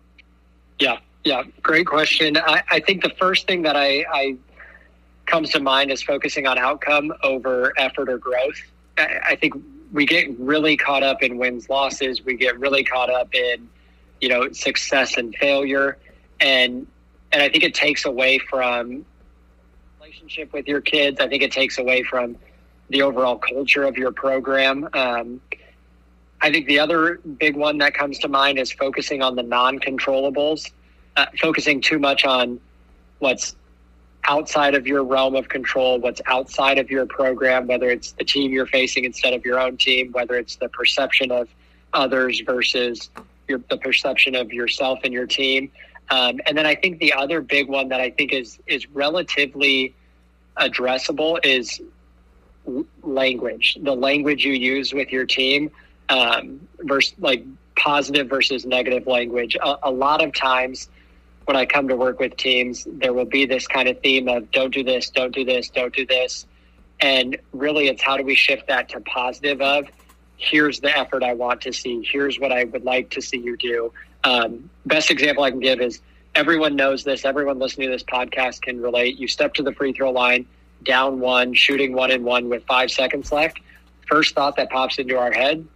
yeah 0.79 0.97
yeah 1.23 1.43
great 1.61 1.85
question. 1.85 2.37
I, 2.37 2.63
I 2.69 2.79
think 2.79 3.03
the 3.03 3.13
first 3.19 3.47
thing 3.47 3.63
that 3.63 3.75
I, 3.75 4.05
I 4.11 4.37
comes 5.29 5.49
to 5.51 5.59
mind 5.59 5.91
is 5.91 6.01
focusing 6.01 6.47
on 6.47 6.57
outcome 6.57 7.13
over 7.23 7.73
effort 7.77 8.09
or 8.09 8.17
growth. 8.17 8.61
I, 8.97 9.37
think 9.39 9.53
we 9.93 10.05
get 10.05 10.37
really 10.37 10.75
caught 10.75 11.03
up 11.03 11.23
in 11.23 11.37
wins 11.37 11.69
losses. 11.69 12.23
We 12.23 12.35
get 12.35 12.59
really 12.59 12.83
caught 12.83 13.09
up 13.09 13.33
in 13.33 13.69
you 14.19 14.27
know 14.27 14.51
success 14.51 15.17
and 15.17 15.33
failure, 15.35 15.97
and 16.41 16.85
and 17.31 17.41
I 17.41 17.49
think 17.49 17.63
it 17.63 17.73
takes 17.73 18.05
away 18.05 18.39
from 18.39 19.05
relationship 19.99 20.51
with 20.51 20.67
your 20.67 20.81
kids. 20.81 21.19
I 21.21 21.27
think 21.27 21.43
it 21.43 21.51
takes 21.51 21.77
away 21.77 22.03
from 22.03 22.35
the 22.89 23.03
overall 23.03 23.37
culture 23.37 23.83
of 23.83 23.97
your 23.97 24.11
program. 24.11 24.89
Um, 24.93 25.39
I 26.41 26.51
think 26.51 26.67
the 26.67 26.79
other 26.79 27.19
big 27.37 27.55
one 27.55 27.77
that 27.79 27.93
comes 27.93 28.19
to 28.19 28.27
mind 28.27 28.59
is 28.59 28.71
focusing 28.71 29.21
on 29.21 29.35
the 29.35 29.43
non-controllables, 29.43 30.71
uh, 31.15 31.25
focusing 31.39 31.81
too 31.81 31.99
much 31.99 32.25
on 32.25 32.59
what's 33.19 33.55
outside 34.25 34.75
of 34.75 34.85
your 34.85 35.03
realm 35.03 35.35
of 35.35 35.49
control, 35.49 35.99
what's 35.99 36.21
outside 36.25 36.77
of 36.77 36.91
your 36.91 37.05
program, 37.05 37.67
whether 37.67 37.89
it's 37.89 38.11
the 38.13 38.23
team 38.23 38.51
you're 38.51 38.67
facing 38.67 39.05
instead 39.05 39.33
of 39.33 39.45
your 39.45 39.59
own 39.59 39.77
team, 39.77 40.11
whether 40.11 40.35
it's 40.35 40.55
the 40.57 40.69
perception 40.69 41.31
of 41.31 41.47
others 41.93 42.41
versus 42.41 43.09
your, 43.47 43.61
the 43.69 43.77
perception 43.77 44.35
of 44.35 44.53
yourself 44.53 44.99
and 45.03 45.13
your 45.13 45.25
team. 45.25 45.71
Um, 46.11 46.39
and 46.45 46.57
then 46.57 46.65
I 46.65 46.75
think 46.75 46.99
the 46.99 47.13
other 47.13 47.41
big 47.41 47.67
one 47.67 47.89
that 47.89 47.99
I 47.99 48.09
think 48.09 48.33
is 48.33 48.59
is 48.67 48.89
relatively 48.89 49.93
addressable 50.57 51.39
is 51.43 51.81
language. 53.03 53.77
The 53.81 53.95
language 53.95 54.43
you 54.43 54.53
use 54.53 54.93
with 54.93 55.11
your 55.11 55.25
team, 55.25 55.71
um, 56.09 56.67
versus 56.79 57.13
like 57.19 57.43
positive 57.75 58.27
versus 58.27 58.65
negative 58.65 59.07
language. 59.07 59.55
A, 59.63 59.77
a 59.83 59.91
lot 59.91 60.23
of 60.23 60.33
times 60.33 60.89
when 61.49 61.57
I 61.57 61.65
come 61.65 61.87
to 61.87 61.95
work 61.95 62.19
with 62.19 62.37
teams, 62.37 62.85
there 62.87 63.11
will 63.11 63.25
be 63.25 63.47
this 63.47 63.65
kind 63.65 63.89
of 63.89 63.99
theme 64.01 64.27
of 64.29 64.51
don't 64.51 64.71
do 64.71 64.83
this, 64.83 65.09
don't 65.09 65.33
do 65.33 65.43
this, 65.43 65.67
don't 65.69 65.91
do 65.91 66.05
this. 66.05 66.45
And 66.99 67.37
really, 67.53 67.87
it's 67.87 68.03
how 68.03 68.17
do 68.17 68.23
we 68.23 68.35
shift 68.35 68.67
that 68.67 68.89
to 68.89 69.01
positive 69.01 69.59
of 69.59 69.87
here's 70.37 70.79
the 70.79 70.95
effort 70.95 71.23
I 71.23 71.33
want 71.33 71.61
to 71.61 71.73
see, 71.73 72.07
here's 72.07 72.39
what 72.39 72.51
I 72.51 72.65
would 72.65 72.83
like 72.83 73.09
to 73.09 73.21
see 73.21 73.39
you 73.39 73.57
do. 73.57 73.91
Um, 74.23 74.69
best 74.85 75.09
example 75.09 75.43
I 75.43 75.49
can 75.49 75.59
give 75.59 75.81
is 75.81 76.01
everyone 76.35 76.75
knows 76.75 77.03
this, 77.03 77.25
everyone 77.25 77.57
listening 77.57 77.87
to 77.87 77.95
this 77.95 78.03
podcast 78.03 78.61
can 78.61 78.79
relate. 78.79 79.17
You 79.17 79.27
step 79.27 79.55
to 79.55 79.63
the 79.63 79.73
free 79.73 79.91
throw 79.91 80.11
line, 80.11 80.45
down 80.83 81.19
one, 81.19 81.55
shooting 81.55 81.93
one 81.93 82.11
and 82.11 82.23
one 82.23 82.49
with 82.49 82.63
five 82.67 82.91
seconds 82.91 83.31
left. 83.31 83.59
First 84.07 84.35
thought 84.35 84.55
that 84.57 84.69
pops 84.69 84.99
into 84.99 85.17
our 85.17 85.31
head 85.31 85.67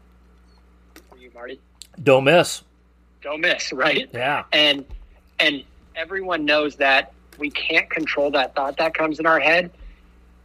for 1.09 1.17
you, 1.17 1.31
Marty? 1.33 1.59
Don't 2.03 2.25
miss. 2.25 2.61
Don't 3.23 3.41
miss, 3.41 3.73
right? 3.73 4.07
Yeah. 4.13 4.43
And 4.51 4.85
and 5.43 5.63
everyone 5.95 6.45
knows 6.45 6.77
that 6.77 7.11
we 7.37 7.49
can't 7.49 7.89
control 7.89 8.31
that 8.31 8.55
thought 8.55 8.77
that 8.77 8.93
comes 8.93 9.19
in 9.19 9.25
our 9.25 9.39
head. 9.39 9.69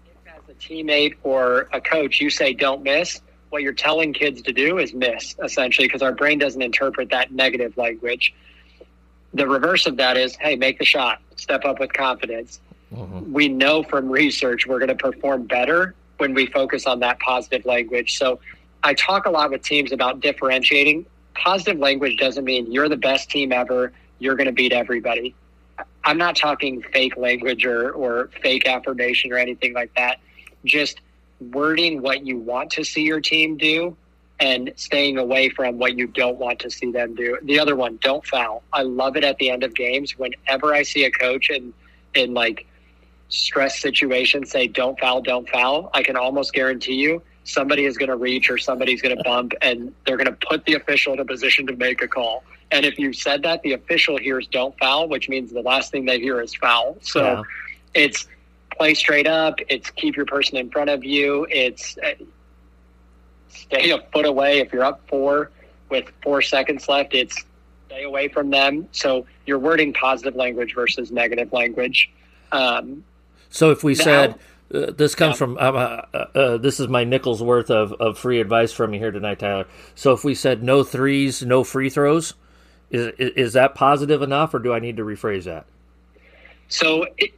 If 0.06 0.34
as 0.34 0.42
a 0.48 0.54
teammate 0.54 1.16
or 1.22 1.68
a 1.72 1.80
coach, 1.80 2.20
you 2.20 2.30
say 2.30 2.52
don't 2.52 2.82
miss, 2.82 3.20
what 3.50 3.62
you're 3.62 3.72
telling 3.72 4.12
kids 4.12 4.42
to 4.42 4.52
do 4.52 4.78
is 4.78 4.92
miss, 4.92 5.36
essentially, 5.42 5.86
because 5.86 6.02
our 6.02 6.12
brain 6.12 6.38
doesn't 6.38 6.60
interpret 6.60 7.10
that 7.10 7.30
negative 7.30 7.76
language. 7.76 8.34
The 9.34 9.46
reverse 9.46 9.86
of 9.86 9.96
that 9.98 10.16
is, 10.16 10.34
hey, 10.36 10.56
make 10.56 10.80
the 10.80 10.84
shot, 10.84 11.20
step 11.36 11.64
up 11.64 11.78
with 11.78 11.92
confidence. 11.92 12.60
Mm-hmm. 12.92 13.32
We 13.32 13.48
know 13.48 13.84
from 13.84 14.08
research 14.08 14.66
we're 14.66 14.80
going 14.80 14.88
to 14.88 14.96
perform 14.96 15.46
better 15.46 15.94
when 16.16 16.34
we 16.34 16.46
focus 16.46 16.86
on 16.86 16.98
that 17.00 17.20
positive 17.20 17.64
language. 17.64 18.18
So 18.18 18.40
I 18.82 18.94
talk 18.94 19.26
a 19.26 19.30
lot 19.30 19.50
with 19.50 19.62
teams 19.62 19.92
about 19.92 20.20
differentiating. 20.20 21.06
Positive 21.34 21.78
language 21.78 22.16
doesn't 22.16 22.44
mean 22.44 22.72
you're 22.72 22.88
the 22.88 22.96
best 22.96 23.30
team 23.30 23.52
ever 23.52 23.92
you're 24.18 24.36
going 24.36 24.46
to 24.46 24.52
beat 24.52 24.72
everybody. 24.72 25.34
I'm 26.04 26.18
not 26.18 26.36
talking 26.36 26.82
fake 26.92 27.16
language 27.16 27.64
or, 27.64 27.90
or 27.92 28.30
fake 28.42 28.66
affirmation 28.66 29.32
or 29.32 29.36
anything 29.36 29.74
like 29.74 29.94
that. 29.94 30.18
Just 30.64 31.00
wording 31.40 32.02
what 32.02 32.26
you 32.26 32.38
want 32.38 32.70
to 32.72 32.84
see 32.84 33.02
your 33.02 33.20
team 33.20 33.56
do 33.56 33.96
and 34.40 34.72
staying 34.76 35.18
away 35.18 35.48
from 35.48 35.78
what 35.78 35.96
you 35.96 36.06
don't 36.06 36.38
want 36.38 36.60
to 36.60 36.70
see 36.70 36.92
them 36.92 37.14
do. 37.14 37.38
The 37.42 37.58
other 37.58 37.76
one, 37.76 37.98
don't 38.02 38.24
foul. 38.24 38.62
I 38.72 38.82
love 38.82 39.16
it 39.16 39.24
at 39.24 39.36
the 39.38 39.50
end 39.50 39.64
of 39.64 39.74
games. 39.74 40.16
Whenever 40.18 40.74
I 40.74 40.82
see 40.82 41.04
a 41.04 41.10
coach 41.10 41.50
in 41.50 41.72
in 42.14 42.34
like 42.34 42.66
stress 43.28 43.78
situations 43.80 44.50
say 44.50 44.66
don't 44.66 44.98
foul, 44.98 45.20
don't 45.20 45.48
foul, 45.48 45.90
I 45.92 46.02
can 46.02 46.16
almost 46.16 46.52
guarantee 46.52 46.94
you 46.94 47.22
somebody 47.48 47.86
is 47.86 47.96
going 47.96 48.10
to 48.10 48.16
reach 48.16 48.50
or 48.50 48.58
somebody's 48.58 49.00
going 49.00 49.16
to 49.16 49.24
bump 49.24 49.54
and 49.62 49.92
they're 50.06 50.18
going 50.18 50.26
to 50.26 50.46
put 50.46 50.64
the 50.66 50.74
official 50.74 51.14
in 51.14 51.18
a 51.18 51.24
position 51.24 51.66
to 51.66 51.74
make 51.76 52.02
a 52.02 52.08
call. 52.08 52.44
And 52.70 52.84
if 52.84 52.98
you 52.98 53.14
said 53.14 53.42
that, 53.44 53.62
the 53.62 53.72
official 53.72 54.18
hears 54.18 54.46
don't 54.46 54.78
foul, 54.78 55.08
which 55.08 55.30
means 55.30 55.50
the 55.50 55.62
last 55.62 55.90
thing 55.90 56.04
they 56.04 56.20
hear 56.20 56.42
is 56.42 56.54
foul. 56.54 56.98
So 57.00 57.22
yeah. 57.22 57.42
it's 57.94 58.28
play 58.76 58.92
straight 58.92 59.26
up. 59.26 59.60
It's 59.68 59.90
keep 59.90 60.14
your 60.14 60.26
person 60.26 60.58
in 60.58 60.68
front 60.68 60.90
of 60.90 61.04
you. 61.04 61.46
It's 61.48 61.96
uh, 61.98 62.22
stay 63.48 63.90
a 63.90 63.98
foot 64.12 64.26
away 64.26 64.58
if 64.58 64.70
you're 64.70 64.84
up 64.84 65.00
four 65.08 65.50
with 65.88 66.04
four 66.22 66.42
seconds 66.42 66.86
left. 66.86 67.14
It's 67.14 67.44
stay 67.86 68.04
away 68.04 68.28
from 68.28 68.50
them. 68.50 68.88
So 68.92 69.26
you're 69.46 69.58
wording 69.58 69.94
positive 69.94 70.36
language 70.36 70.74
versus 70.74 71.10
negative 71.10 71.50
language. 71.54 72.10
Um, 72.52 73.04
so 73.48 73.70
if 73.70 73.82
we 73.82 73.94
now, 73.94 74.04
said 74.04 74.34
uh, 74.72 74.90
this 74.90 75.14
comes 75.14 75.34
yeah. 75.34 75.38
from 75.38 75.56
uh, 75.58 75.60
uh, 75.60 76.04
uh, 76.34 76.56
this 76.58 76.78
is 76.80 76.88
my 76.88 77.04
nickels 77.04 77.42
worth 77.42 77.70
of, 77.70 77.92
of 77.94 78.18
free 78.18 78.40
advice 78.40 78.72
from 78.72 78.92
you 78.92 79.00
here 79.00 79.10
tonight, 79.10 79.38
Tyler. 79.38 79.66
So 79.94 80.12
if 80.12 80.24
we 80.24 80.34
said 80.34 80.62
no 80.62 80.84
threes, 80.84 81.42
no 81.42 81.64
free 81.64 81.90
throws, 81.90 82.34
is 82.90 83.12
is 83.18 83.52
that 83.54 83.74
positive 83.74 84.22
enough, 84.22 84.54
or 84.54 84.58
do 84.58 84.72
I 84.72 84.78
need 84.78 84.96
to 84.98 85.04
rephrase 85.04 85.44
that? 85.44 85.66
So 86.68 87.06
it, 87.16 87.32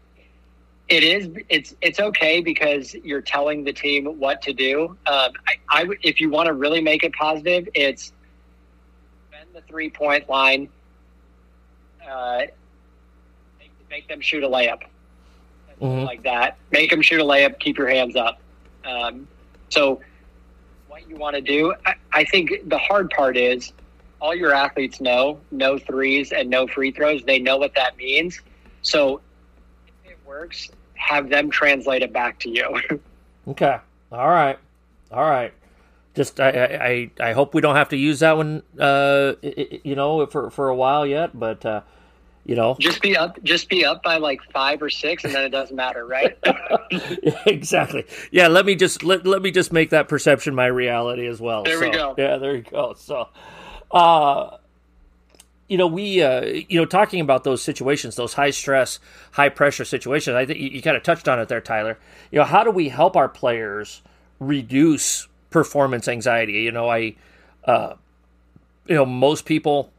it 0.88 1.05
is. 1.05 1.29
It's 1.49 1.77
it's 1.81 2.01
okay 2.01 2.40
because 2.40 2.95
you're 2.95 3.23
telling 3.23 3.62
the 3.64 3.73
team 3.73 4.07
what 4.19 4.43
to 4.43 4.53
do. 4.53 4.97
Um, 5.07 5.33
I, 5.47 5.55
I 5.69 5.87
if 6.03 6.21
you 6.21 6.31
want 6.31 6.49
to 6.49 6.53
really 6.53 6.81
make 6.81 7.05
it 7.05 7.12
positive, 7.14 7.69
it's 7.75 8.12
bend 9.31 9.49
the 9.55 9.62
three 9.62 9.88
point 9.88 10.29
line. 10.29 10.69
Uh, 12.09 12.43
make, 13.61 13.71
make, 13.88 14.09
them 14.09 14.21
shoot 14.21 14.43
a 14.43 14.49
layup, 14.49 14.83
mm-hmm. 15.81 16.05
like 16.05 16.23
that. 16.23 16.59
Make 16.71 16.90
them 16.90 17.03
shoot 17.03 17.21
a 17.21 17.25
layup. 17.25 17.59
Keep 17.59 17.79
your 17.79 17.88
hands 17.88 18.16
up. 18.16 18.40
Um, 18.85 19.27
so, 19.69 20.01
what 20.88 21.09
you 21.09 21.16
want 21.16 21.37
to 21.37 21.43
do, 21.43 21.75
I, 21.87 21.95
I 22.12 22.25
think 22.25 22.69
the 22.69 22.79
hard 22.79 23.11
part 23.11 23.37
is 23.37 23.73
all 24.21 24.35
your 24.35 24.53
athletes 24.53 25.01
know 25.01 25.40
no 25.51 25.79
threes 25.79 26.33
and 26.33 26.49
no 26.49 26.66
free 26.66 26.90
throws. 26.90 27.23
They 27.25 27.38
know 27.38 27.57
what 27.57 27.75
that 27.75 27.97
means. 27.97 28.40
So 28.83 29.21
if 30.05 30.12
it 30.12 30.19
works, 30.27 30.71
have 30.95 31.29
them 31.29 31.51
translate 31.51 32.03
it 32.03 32.12
back 32.12 32.38
to 32.40 32.51
you. 32.51 33.01
okay. 33.49 33.79
All 34.12 34.29
right. 34.29 34.59
All 35.11 35.29
right. 35.29 35.53
Just 36.14 36.40
I, 36.40 37.11
I 37.21 37.29
I 37.29 37.33
hope 37.33 37.55
we 37.55 37.61
don't 37.61 37.77
have 37.77 37.90
to 37.90 37.97
use 37.97 38.21
that 38.21 38.37
one 38.37 38.62
uh 38.79 39.35
you 39.43 39.95
know 39.95 40.27
for 40.27 40.51
for 40.51 40.69
a 40.69 40.75
while 40.75 41.07
yet, 41.07 41.38
but 41.38 41.64
uh 41.64 41.83
you 42.44 42.57
know? 42.57 42.76
Just 42.81 43.03
be 43.03 43.16
up 43.16 43.42
just 43.42 43.68
be 43.68 43.85
up 43.85 44.03
by 44.03 44.16
like 44.16 44.40
five 44.53 44.83
or 44.83 44.90
six 44.90 45.24
and 45.24 45.35
then 45.35 45.44
it 45.44 45.50
doesn't 45.50 45.76
matter 45.76 46.07
right? 46.07 46.38
Exactly. 47.46 48.07
Yeah 48.31 48.48
let 48.48 48.66
me 48.66 48.74
just 48.74 49.03
let, 49.03 49.26
let 49.26 49.42
me 49.42 49.50
just 49.50 49.72
make 49.72 49.90
that 49.90 50.09
perception 50.09 50.55
my 50.55 50.66
reality 50.66 51.26
as 51.26 51.40
well 51.40 51.62
there 51.64 51.79
so, 51.79 51.88
we 51.88 51.90
go. 51.90 52.14
Yeah 52.18 52.38
there 52.38 52.57
you 52.57 52.62
go 52.62 52.94
so. 52.94 53.29
Uh, 53.90 54.57
you 55.70 55.79
know, 55.79 55.87
we, 55.87 56.20
uh, 56.20 56.42
you 56.42 56.81
know, 56.81 56.85
talking 56.85 57.20
about 57.20 57.44
those 57.44 57.62
situations, 57.62 58.16
those 58.16 58.35
high 58.35 58.50
stress, 58.50 58.98
high 59.31 59.48
pressure 59.48 59.85
situations, 59.85 60.35
I 60.35 60.44
think 60.44 60.59
you, 60.59 60.68
you 60.68 60.83
kind 60.83 60.96
of 60.96 61.05
touched 61.05 61.29
on 61.29 61.38
it 61.38 61.48
there, 61.48 61.61
Tyler. 61.61 61.96
You 62.33 62.40
know, 62.40 62.44
how 62.44 62.64
do 62.64 62.72
we 62.72 62.88
help 62.88 63.16
our 63.16 63.29
players 63.29 64.03
reduce 64.40 65.29
performance 65.50 66.09
anxiety? 66.09 66.55
You 66.55 66.72
know, 66.72 66.90
I, 66.90 67.14
uh, 67.64 67.94
you 68.87 68.96
know, 68.96 69.07
most 69.07 69.44
people 69.44 69.92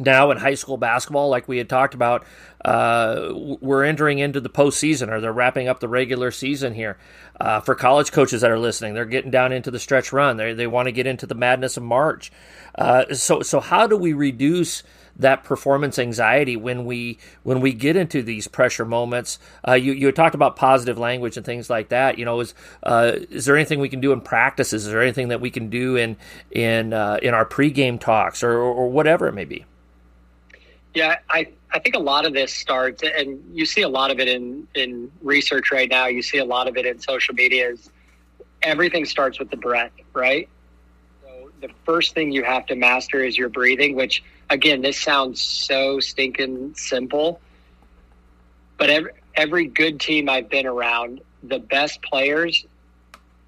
now 0.00 0.30
in 0.30 0.38
high 0.38 0.54
school 0.54 0.76
basketball, 0.76 1.28
like 1.28 1.46
we 1.46 1.58
had 1.58 1.68
talked 1.68 1.94
about, 1.94 2.24
uh, 2.64 3.28
we're 3.60 3.84
entering 3.84 4.18
into 4.18 4.40
the 4.40 4.48
postseason 4.48 5.08
or 5.08 5.20
they're 5.20 5.32
wrapping 5.32 5.68
up 5.68 5.80
the 5.80 5.88
regular 5.88 6.30
season 6.30 6.74
here. 6.74 6.98
Uh, 7.38 7.60
for 7.60 7.74
college 7.74 8.12
coaches 8.12 8.40
that 8.40 8.50
are 8.50 8.58
listening, 8.58 8.94
they're 8.94 9.04
getting 9.04 9.30
down 9.30 9.52
into 9.52 9.70
the 9.70 9.78
stretch 9.78 10.12
run. 10.12 10.36
They 10.36 10.52
they 10.52 10.66
want 10.66 10.86
to 10.86 10.92
get 10.92 11.06
into 11.06 11.26
the 11.26 11.34
madness 11.34 11.76
of 11.78 11.82
March. 11.82 12.30
Uh, 12.74 13.14
so 13.14 13.40
so 13.40 13.60
how 13.60 13.86
do 13.86 13.96
we 13.96 14.12
reduce 14.12 14.82
that 15.16 15.44
performance 15.44 15.98
anxiety 15.98 16.56
when 16.56 16.84
we 16.84 17.18
when 17.42 17.60
we 17.60 17.72
get 17.72 17.96
into 17.96 18.22
these 18.22 18.46
pressure 18.46 18.84
moments? 18.84 19.38
Uh, 19.66 19.72
you 19.72 19.92
you 19.92 20.12
talked 20.12 20.34
about 20.34 20.56
positive 20.56 20.98
language 20.98 21.38
and 21.38 21.46
things 21.46 21.70
like 21.70 21.88
that. 21.88 22.18
You 22.18 22.26
know, 22.26 22.40
is 22.40 22.54
uh, 22.82 23.12
is 23.30 23.46
there 23.46 23.56
anything 23.56 23.80
we 23.80 23.88
can 23.88 24.00
do 24.00 24.12
in 24.12 24.20
practices? 24.20 24.84
Is 24.84 24.92
there 24.92 25.02
anything 25.02 25.28
that 25.28 25.40
we 25.40 25.50
can 25.50 25.70
do 25.70 25.96
in 25.96 26.18
in 26.50 26.92
uh, 26.92 27.18
in 27.22 27.32
our 27.32 27.46
pregame 27.46 27.98
talks 27.98 28.42
or, 28.42 28.52
or 28.52 28.90
whatever 28.90 29.28
it 29.28 29.32
may 29.32 29.46
be? 29.46 29.64
Yeah, 30.94 31.18
I, 31.28 31.48
I 31.72 31.78
think 31.78 31.94
a 31.94 32.00
lot 32.00 32.26
of 32.26 32.32
this 32.32 32.52
starts, 32.52 33.02
and 33.02 33.42
you 33.52 33.64
see 33.64 33.82
a 33.82 33.88
lot 33.88 34.10
of 34.10 34.18
it 34.18 34.28
in, 34.28 34.66
in 34.74 35.10
research 35.22 35.70
right 35.70 35.88
now. 35.88 36.06
You 36.06 36.22
see 36.22 36.38
a 36.38 36.44
lot 36.44 36.66
of 36.66 36.76
it 36.76 36.84
in 36.84 36.98
social 36.98 37.34
media. 37.34 37.70
Is 37.70 37.90
everything 38.62 39.04
starts 39.04 39.38
with 39.38 39.50
the 39.50 39.56
breath, 39.56 39.92
right? 40.12 40.48
So 41.22 41.50
the 41.60 41.70
first 41.84 42.14
thing 42.14 42.32
you 42.32 42.42
have 42.42 42.66
to 42.66 42.74
master 42.74 43.22
is 43.22 43.38
your 43.38 43.48
breathing. 43.48 43.94
Which, 43.94 44.24
again, 44.50 44.82
this 44.82 45.00
sounds 45.00 45.40
so 45.40 46.00
stinking 46.00 46.74
simple, 46.74 47.40
but 48.76 48.90
every 48.90 49.12
every 49.36 49.66
good 49.66 50.00
team 50.00 50.28
I've 50.28 50.48
been 50.48 50.66
around, 50.66 51.20
the 51.44 51.60
best 51.60 52.02
players, 52.02 52.66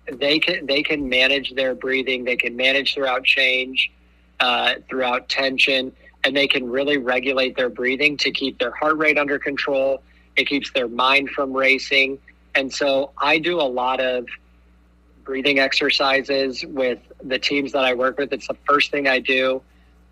they 0.06 0.38
can 0.38 0.64
they 0.66 0.84
can 0.84 1.08
manage 1.08 1.54
their 1.54 1.74
breathing. 1.74 2.22
They 2.22 2.36
can 2.36 2.54
manage 2.54 2.94
throughout 2.94 3.24
change, 3.24 3.90
uh, 4.38 4.74
throughout 4.88 5.28
tension 5.28 5.92
and 6.24 6.36
they 6.36 6.46
can 6.46 6.68
really 6.68 6.98
regulate 6.98 7.56
their 7.56 7.68
breathing 7.68 8.16
to 8.18 8.30
keep 8.30 8.58
their 8.58 8.72
heart 8.72 8.96
rate 8.96 9.18
under 9.18 9.38
control. 9.38 10.02
It 10.36 10.46
keeps 10.46 10.70
their 10.72 10.88
mind 10.88 11.30
from 11.30 11.52
racing. 11.52 12.18
And 12.54 12.72
so 12.72 13.10
I 13.18 13.38
do 13.38 13.60
a 13.60 13.62
lot 13.62 14.00
of 14.00 14.26
breathing 15.24 15.58
exercises 15.58 16.64
with 16.66 16.98
the 17.22 17.38
teams 17.38 17.72
that 17.72 17.84
I 17.84 17.94
work 17.94 18.18
with. 18.18 18.32
It's 18.32 18.48
the 18.48 18.56
first 18.66 18.90
thing 18.90 19.08
I 19.08 19.18
do 19.18 19.62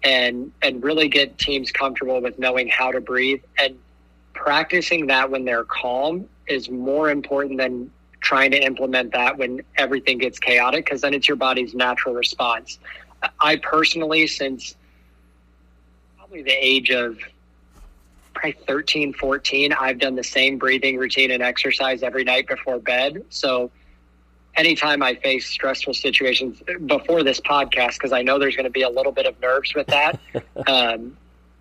and 0.02 0.50
and 0.62 0.82
really 0.82 1.08
get 1.08 1.38
teams 1.38 1.70
comfortable 1.70 2.20
with 2.20 2.38
knowing 2.38 2.68
how 2.68 2.90
to 2.90 3.00
breathe 3.00 3.42
and 3.58 3.76
practicing 4.32 5.06
that 5.08 5.30
when 5.30 5.44
they're 5.44 5.64
calm 5.64 6.26
is 6.46 6.70
more 6.70 7.10
important 7.10 7.58
than 7.58 7.90
trying 8.20 8.50
to 8.50 8.58
implement 8.58 9.12
that 9.12 9.36
when 9.38 9.62
everything 9.76 10.18
gets 10.18 10.38
chaotic 10.38 10.84
because 10.84 11.00
then 11.00 11.14
it's 11.14 11.28
your 11.28 11.36
body's 11.36 11.74
natural 11.74 12.14
response. 12.14 12.78
I 13.40 13.56
personally 13.56 14.26
since 14.26 14.74
probably 16.30 16.44
the 16.44 16.64
age 16.64 16.90
of 16.90 17.18
probably 18.34 18.52
13, 18.66 19.12
14, 19.14 19.72
I've 19.72 19.98
done 19.98 20.14
the 20.14 20.22
same 20.22 20.58
breathing 20.58 20.96
routine 20.96 21.32
and 21.32 21.42
exercise 21.42 22.04
every 22.04 22.22
night 22.22 22.46
before 22.46 22.78
bed. 22.78 23.24
So 23.30 23.72
anytime 24.54 25.02
I 25.02 25.16
face 25.16 25.48
stressful 25.48 25.94
situations 25.94 26.62
before 26.86 27.24
this 27.24 27.40
podcast, 27.40 27.94
because 27.94 28.12
I 28.12 28.22
know 28.22 28.38
there's 28.38 28.54
going 28.54 28.64
to 28.64 28.70
be 28.70 28.82
a 28.82 28.88
little 28.88 29.10
bit 29.10 29.26
of 29.26 29.40
nerves 29.40 29.74
with 29.74 29.88
that, 29.88 30.20
um, 30.68 31.16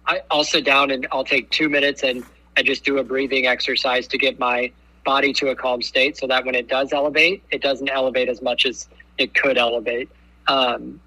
I, 0.06 0.22
I'll 0.30 0.44
sit 0.44 0.66
down 0.66 0.92
and 0.92 1.08
I'll 1.12 1.24
take 1.24 1.50
two 1.50 1.68
minutes 1.68 2.04
and 2.04 2.24
I 2.56 2.62
just 2.62 2.86
do 2.86 3.00
a 3.00 3.04
breathing 3.04 3.48
exercise 3.48 4.06
to 4.08 4.20
get 4.20 4.38
my 4.38 4.72
body 5.04 5.34
to 5.34 5.48
a 5.48 5.56
calm 5.56 5.82
state 5.82 6.16
so 6.18 6.28
that 6.28 6.46
when 6.46 6.54
it 6.54 6.68
does 6.68 6.94
elevate, 6.94 7.42
it 7.50 7.64
doesn't 7.64 7.90
elevate 7.90 8.30
as 8.30 8.44
much 8.44 8.68
as 8.68 8.88
it 9.18 9.34
could 9.34 9.58
elevate. 9.58 10.10
Um, 10.48 11.02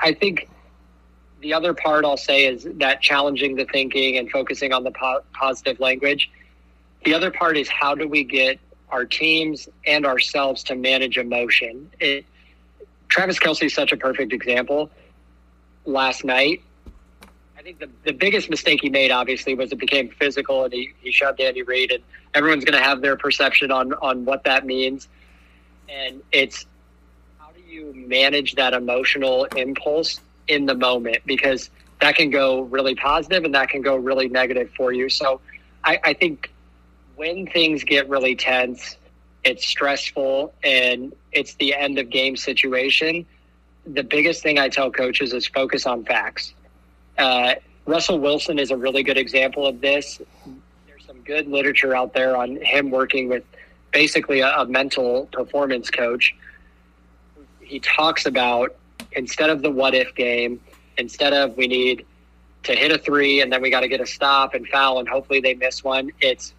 I 0.00 0.14
think 0.14 0.48
the 1.42 1.52
other 1.52 1.74
part 1.74 2.04
I'll 2.04 2.16
say 2.16 2.46
is 2.46 2.66
that 2.74 3.02
challenging 3.02 3.56
the 3.56 3.64
thinking 3.66 4.16
and 4.16 4.30
focusing 4.30 4.72
on 4.72 4.84
the 4.84 4.92
po- 4.92 5.22
positive 5.34 5.80
language. 5.80 6.30
The 7.04 7.14
other 7.14 7.32
part 7.32 7.58
is 7.58 7.68
how 7.68 7.94
do 7.96 8.06
we 8.08 8.22
get 8.22 8.60
our 8.90 9.04
teams 9.04 9.68
and 9.84 10.06
ourselves 10.06 10.62
to 10.64 10.76
manage 10.76 11.18
emotion? 11.18 11.90
It, 11.98 12.24
Travis 13.08 13.38
Kelce 13.38 13.64
is 13.64 13.74
such 13.74 13.92
a 13.92 13.96
perfect 13.96 14.32
example. 14.32 14.88
Last 15.84 16.24
night, 16.24 16.62
I 17.58 17.62
think 17.62 17.80
the, 17.80 17.90
the 18.04 18.12
biggest 18.12 18.48
mistake 18.48 18.80
he 18.80 18.88
made, 18.88 19.10
obviously, 19.10 19.54
was 19.54 19.72
it 19.72 19.78
became 19.78 20.10
physical 20.10 20.64
and 20.64 20.72
he, 20.72 20.92
he 21.00 21.10
shoved 21.10 21.40
Andy 21.40 21.62
Reid, 21.62 21.90
and 21.90 22.04
everyone's 22.34 22.64
going 22.64 22.78
to 22.78 22.84
have 22.84 23.00
their 23.00 23.16
perception 23.16 23.72
on, 23.72 23.92
on 23.94 24.24
what 24.24 24.44
that 24.44 24.64
means. 24.64 25.08
And 25.88 26.22
it's 26.30 26.66
how 27.38 27.50
do 27.50 27.60
you 27.60 27.92
manage 27.94 28.54
that 28.54 28.74
emotional 28.74 29.44
impulse 29.56 30.20
in 30.48 30.66
the 30.66 30.74
moment 30.74 31.18
because 31.26 31.70
that 32.00 32.16
can 32.16 32.30
go 32.30 32.62
really 32.62 32.94
positive 32.94 33.44
and 33.44 33.54
that 33.54 33.68
can 33.68 33.80
go 33.80 33.96
really 33.96 34.28
negative 34.28 34.70
for 34.76 34.92
you. 34.92 35.08
So 35.08 35.40
I, 35.84 36.00
I 36.02 36.12
think 36.14 36.52
when 37.16 37.46
things 37.46 37.84
get 37.84 38.08
really 38.08 38.34
tense, 38.34 38.96
it's 39.44 39.66
stressful 39.66 40.52
and 40.62 41.12
it's 41.32 41.54
the 41.54 41.74
end 41.74 41.98
of 41.98 42.10
game 42.10 42.36
situation. 42.36 43.26
The 43.86 44.02
biggest 44.02 44.42
thing 44.42 44.58
I 44.58 44.68
tell 44.68 44.90
coaches 44.90 45.32
is 45.32 45.46
focus 45.46 45.86
on 45.86 46.04
facts. 46.04 46.54
Uh, 47.18 47.54
Russell 47.86 48.18
Wilson 48.18 48.58
is 48.58 48.70
a 48.70 48.76
really 48.76 49.02
good 49.02 49.18
example 49.18 49.66
of 49.66 49.80
this. 49.80 50.20
There's 50.86 51.04
some 51.06 51.20
good 51.22 51.48
literature 51.48 51.94
out 51.94 52.14
there 52.14 52.36
on 52.36 52.56
him 52.56 52.90
working 52.90 53.28
with 53.28 53.44
basically 53.92 54.40
a, 54.40 54.48
a 54.58 54.66
mental 54.66 55.26
performance 55.32 55.90
coach. 55.90 56.34
He 57.60 57.80
talks 57.80 58.26
about 58.26 58.76
instead 59.16 59.50
of 59.50 59.62
the 59.62 59.70
what 59.70 59.94
if 59.94 60.14
game, 60.14 60.60
instead 60.98 61.32
of 61.32 61.56
we 61.56 61.66
need 61.66 62.04
to 62.64 62.74
hit 62.74 62.92
a 62.92 62.98
three 62.98 63.40
and 63.40 63.52
then 63.52 63.60
we 63.62 63.70
got 63.70 63.80
to 63.80 63.88
get 63.88 64.00
a 64.00 64.06
stop 64.06 64.54
and 64.54 64.66
foul 64.68 64.98
and 64.98 65.08
hopefully 65.08 65.40
they 65.40 65.54
miss 65.54 65.82
one, 65.82 66.10
it's 66.20 66.54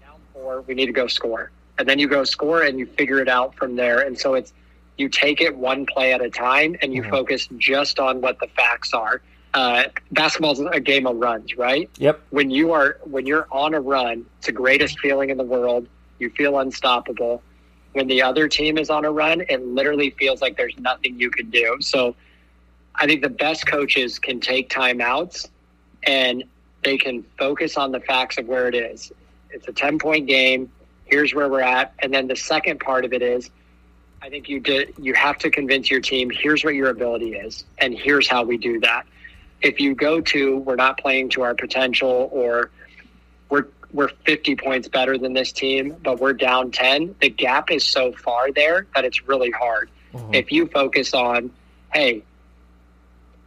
down 0.00 0.20
four, 0.32 0.62
we 0.62 0.74
need 0.74 0.86
to 0.86 0.92
go 0.92 1.06
score. 1.06 1.50
And 1.78 1.88
then 1.88 1.98
you 1.98 2.08
go 2.08 2.24
score 2.24 2.62
and 2.62 2.78
you 2.78 2.86
figure 2.86 3.20
it 3.20 3.28
out 3.28 3.54
from 3.54 3.76
there. 3.76 4.00
And 4.00 4.18
so 4.18 4.34
it's 4.34 4.52
you 4.96 5.08
take 5.08 5.40
it 5.40 5.54
one 5.56 5.86
play 5.86 6.12
at 6.12 6.22
a 6.22 6.30
time 6.30 6.76
and 6.80 6.94
you 6.94 7.02
mm-hmm. 7.02 7.10
focus 7.10 7.48
just 7.58 7.98
on 7.98 8.20
what 8.20 8.38
the 8.40 8.46
facts 8.48 8.92
are. 8.94 9.20
Uh, 9.52 9.84
basketball's 10.12 10.60
a 10.60 10.80
game 10.80 11.06
of 11.06 11.16
runs, 11.16 11.56
right? 11.56 11.88
Yep. 11.96 12.20
When 12.30 12.50
you 12.50 12.72
are 12.72 12.98
when 13.04 13.26
you're 13.26 13.46
on 13.50 13.74
a 13.74 13.80
run, 13.80 14.26
it's 14.38 14.46
the 14.46 14.52
greatest 14.52 14.98
feeling 15.00 15.30
in 15.30 15.38
the 15.38 15.44
world. 15.44 15.86
You 16.18 16.30
feel 16.30 16.58
unstoppable 16.58 17.42
when 17.96 18.06
the 18.06 18.22
other 18.22 18.46
team 18.46 18.76
is 18.76 18.90
on 18.90 19.04
a 19.04 19.10
run, 19.10 19.40
it 19.48 19.66
literally 19.66 20.10
feels 20.10 20.42
like 20.42 20.56
there's 20.56 20.78
nothing 20.78 21.18
you 21.18 21.30
can 21.30 21.48
do. 21.48 21.78
So 21.80 22.14
I 22.94 23.06
think 23.06 23.22
the 23.22 23.30
best 23.30 23.66
coaches 23.66 24.18
can 24.18 24.38
take 24.38 24.68
timeouts 24.68 25.48
and 26.02 26.44
they 26.84 26.98
can 26.98 27.24
focus 27.38 27.76
on 27.76 27.90
the 27.92 28.00
facts 28.00 28.36
of 28.38 28.46
where 28.46 28.68
it 28.68 28.74
is. 28.74 29.10
It's 29.50 29.66
a 29.66 29.72
10 29.72 29.98
point 29.98 30.26
game. 30.26 30.70
Here's 31.06 31.34
where 31.34 31.48
we're 31.48 31.62
at. 31.62 31.94
And 32.00 32.12
then 32.12 32.28
the 32.28 32.36
second 32.36 32.80
part 32.80 33.06
of 33.06 33.14
it 33.14 33.22
is 33.22 33.50
I 34.22 34.28
think 34.28 34.48
you 34.48 34.60
did 34.60 34.94
you 35.00 35.14
have 35.14 35.38
to 35.38 35.50
convince 35.50 35.90
your 35.90 36.00
team 36.00 36.30
here's 36.30 36.64
what 36.64 36.74
your 36.74 36.90
ability 36.90 37.34
is 37.34 37.64
and 37.78 37.96
here's 37.96 38.28
how 38.28 38.42
we 38.44 38.58
do 38.58 38.80
that. 38.80 39.04
If 39.62 39.80
you 39.80 39.94
go 39.94 40.20
to 40.20 40.58
we're 40.58 40.76
not 40.76 40.98
playing 40.98 41.30
to 41.30 41.42
our 41.42 41.54
potential 41.54 42.28
or 42.32 42.70
we're 43.48 43.66
we're 43.96 44.10
50 44.26 44.56
points 44.56 44.88
better 44.88 45.16
than 45.16 45.32
this 45.32 45.52
team, 45.52 45.96
but 46.04 46.20
we're 46.20 46.34
down 46.34 46.70
10, 46.70 47.16
the 47.20 47.30
gap 47.30 47.70
is 47.70 47.84
so 47.84 48.12
far 48.12 48.52
there 48.52 48.86
that 48.94 49.06
it's 49.06 49.26
really 49.26 49.50
hard. 49.50 49.88
Mm-hmm. 50.12 50.34
If 50.34 50.52
you 50.52 50.66
focus 50.66 51.14
on, 51.14 51.50
hey, 51.94 52.22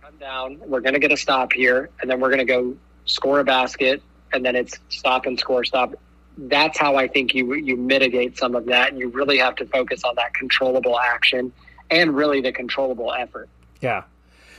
come 0.02 0.18
down, 0.20 0.60
we're 0.66 0.82
going 0.82 0.96
to 0.96 1.00
get 1.00 1.12
a 1.12 1.18
stop 1.18 1.54
here, 1.54 1.92
and 2.02 2.10
then 2.10 2.20
we're 2.20 2.30
going 2.30 2.40
to 2.40 2.46
go 2.46 2.76
score 3.06 3.40
a 3.40 3.44
basket, 3.44 4.02
and 4.34 4.44
then 4.44 4.56
it's 4.56 4.80
stop 4.90 5.28
and 5.28 5.40
score, 5.40 5.64
stop. 5.64 5.94
That's 6.36 6.80
how 6.80 6.96
I 6.96 7.08
think 7.08 7.36
you 7.36 7.54
you 7.54 7.78
mitigate 7.78 8.38
some 8.38 8.56
of 8.56 8.66
that, 8.66 8.90
and 8.90 9.00
you 9.00 9.10
really 9.10 9.38
have 9.38 9.56
to 9.58 9.66
focus 9.68 10.04
on 10.04 10.16
that 10.16 10.34
controllable 10.34 10.98
action 10.98 11.52
and 11.92 12.16
really 12.16 12.42
the 12.42 12.52
controllable 12.52 13.14
effort. 13.14 13.50
Yeah, 13.82 14.04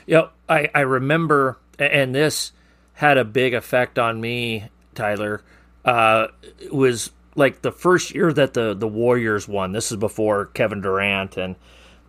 you 0.07 0.15
know, 0.15 0.29
I 0.49 0.69
I 0.75 0.81
remember, 0.81 1.59
and 1.79 2.15
this 2.15 2.53
had 2.95 3.17
a 3.17 3.25
big 3.25 3.55
effect 3.55 3.99
on 3.99 4.21
me, 4.21 4.69
Tyler 4.95 5.43
uh, 5.85 6.29
was 6.71 7.11
like 7.35 7.63
the 7.63 7.73
first 7.73 8.15
year 8.15 8.33
that 8.33 8.55
the 8.55 8.75
the 8.75 8.89
Warriors 8.89 9.49
won. 9.49 9.73
This 9.73 9.91
is 9.91 9.97
before 9.97 10.47
Kevin 10.47 10.81
Durant 10.81 11.37
and 11.37 11.57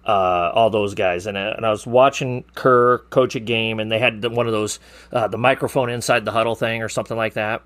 uh, 0.05 0.51
all 0.53 0.69
those 0.69 0.93
guys. 0.93 1.27
And, 1.27 1.37
and 1.37 1.65
I 1.65 1.69
was 1.69 1.85
watching 1.85 2.43
Kerr 2.55 2.99
coach 3.09 3.35
a 3.35 3.39
game, 3.39 3.79
and 3.79 3.91
they 3.91 3.99
had 3.99 4.23
one 4.25 4.47
of 4.47 4.53
those 4.53 4.79
uh, 5.11 5.27
the 5.27 5.37
microphone 5.37 5.89
inside 5.89 6.25
the 6.25 6.31
huddle 6.31 6.55
thing 6.55 6.81
or 6.81 6.89
something 6.89 7.17
like 7.17 7.33
that. 7.33 7.63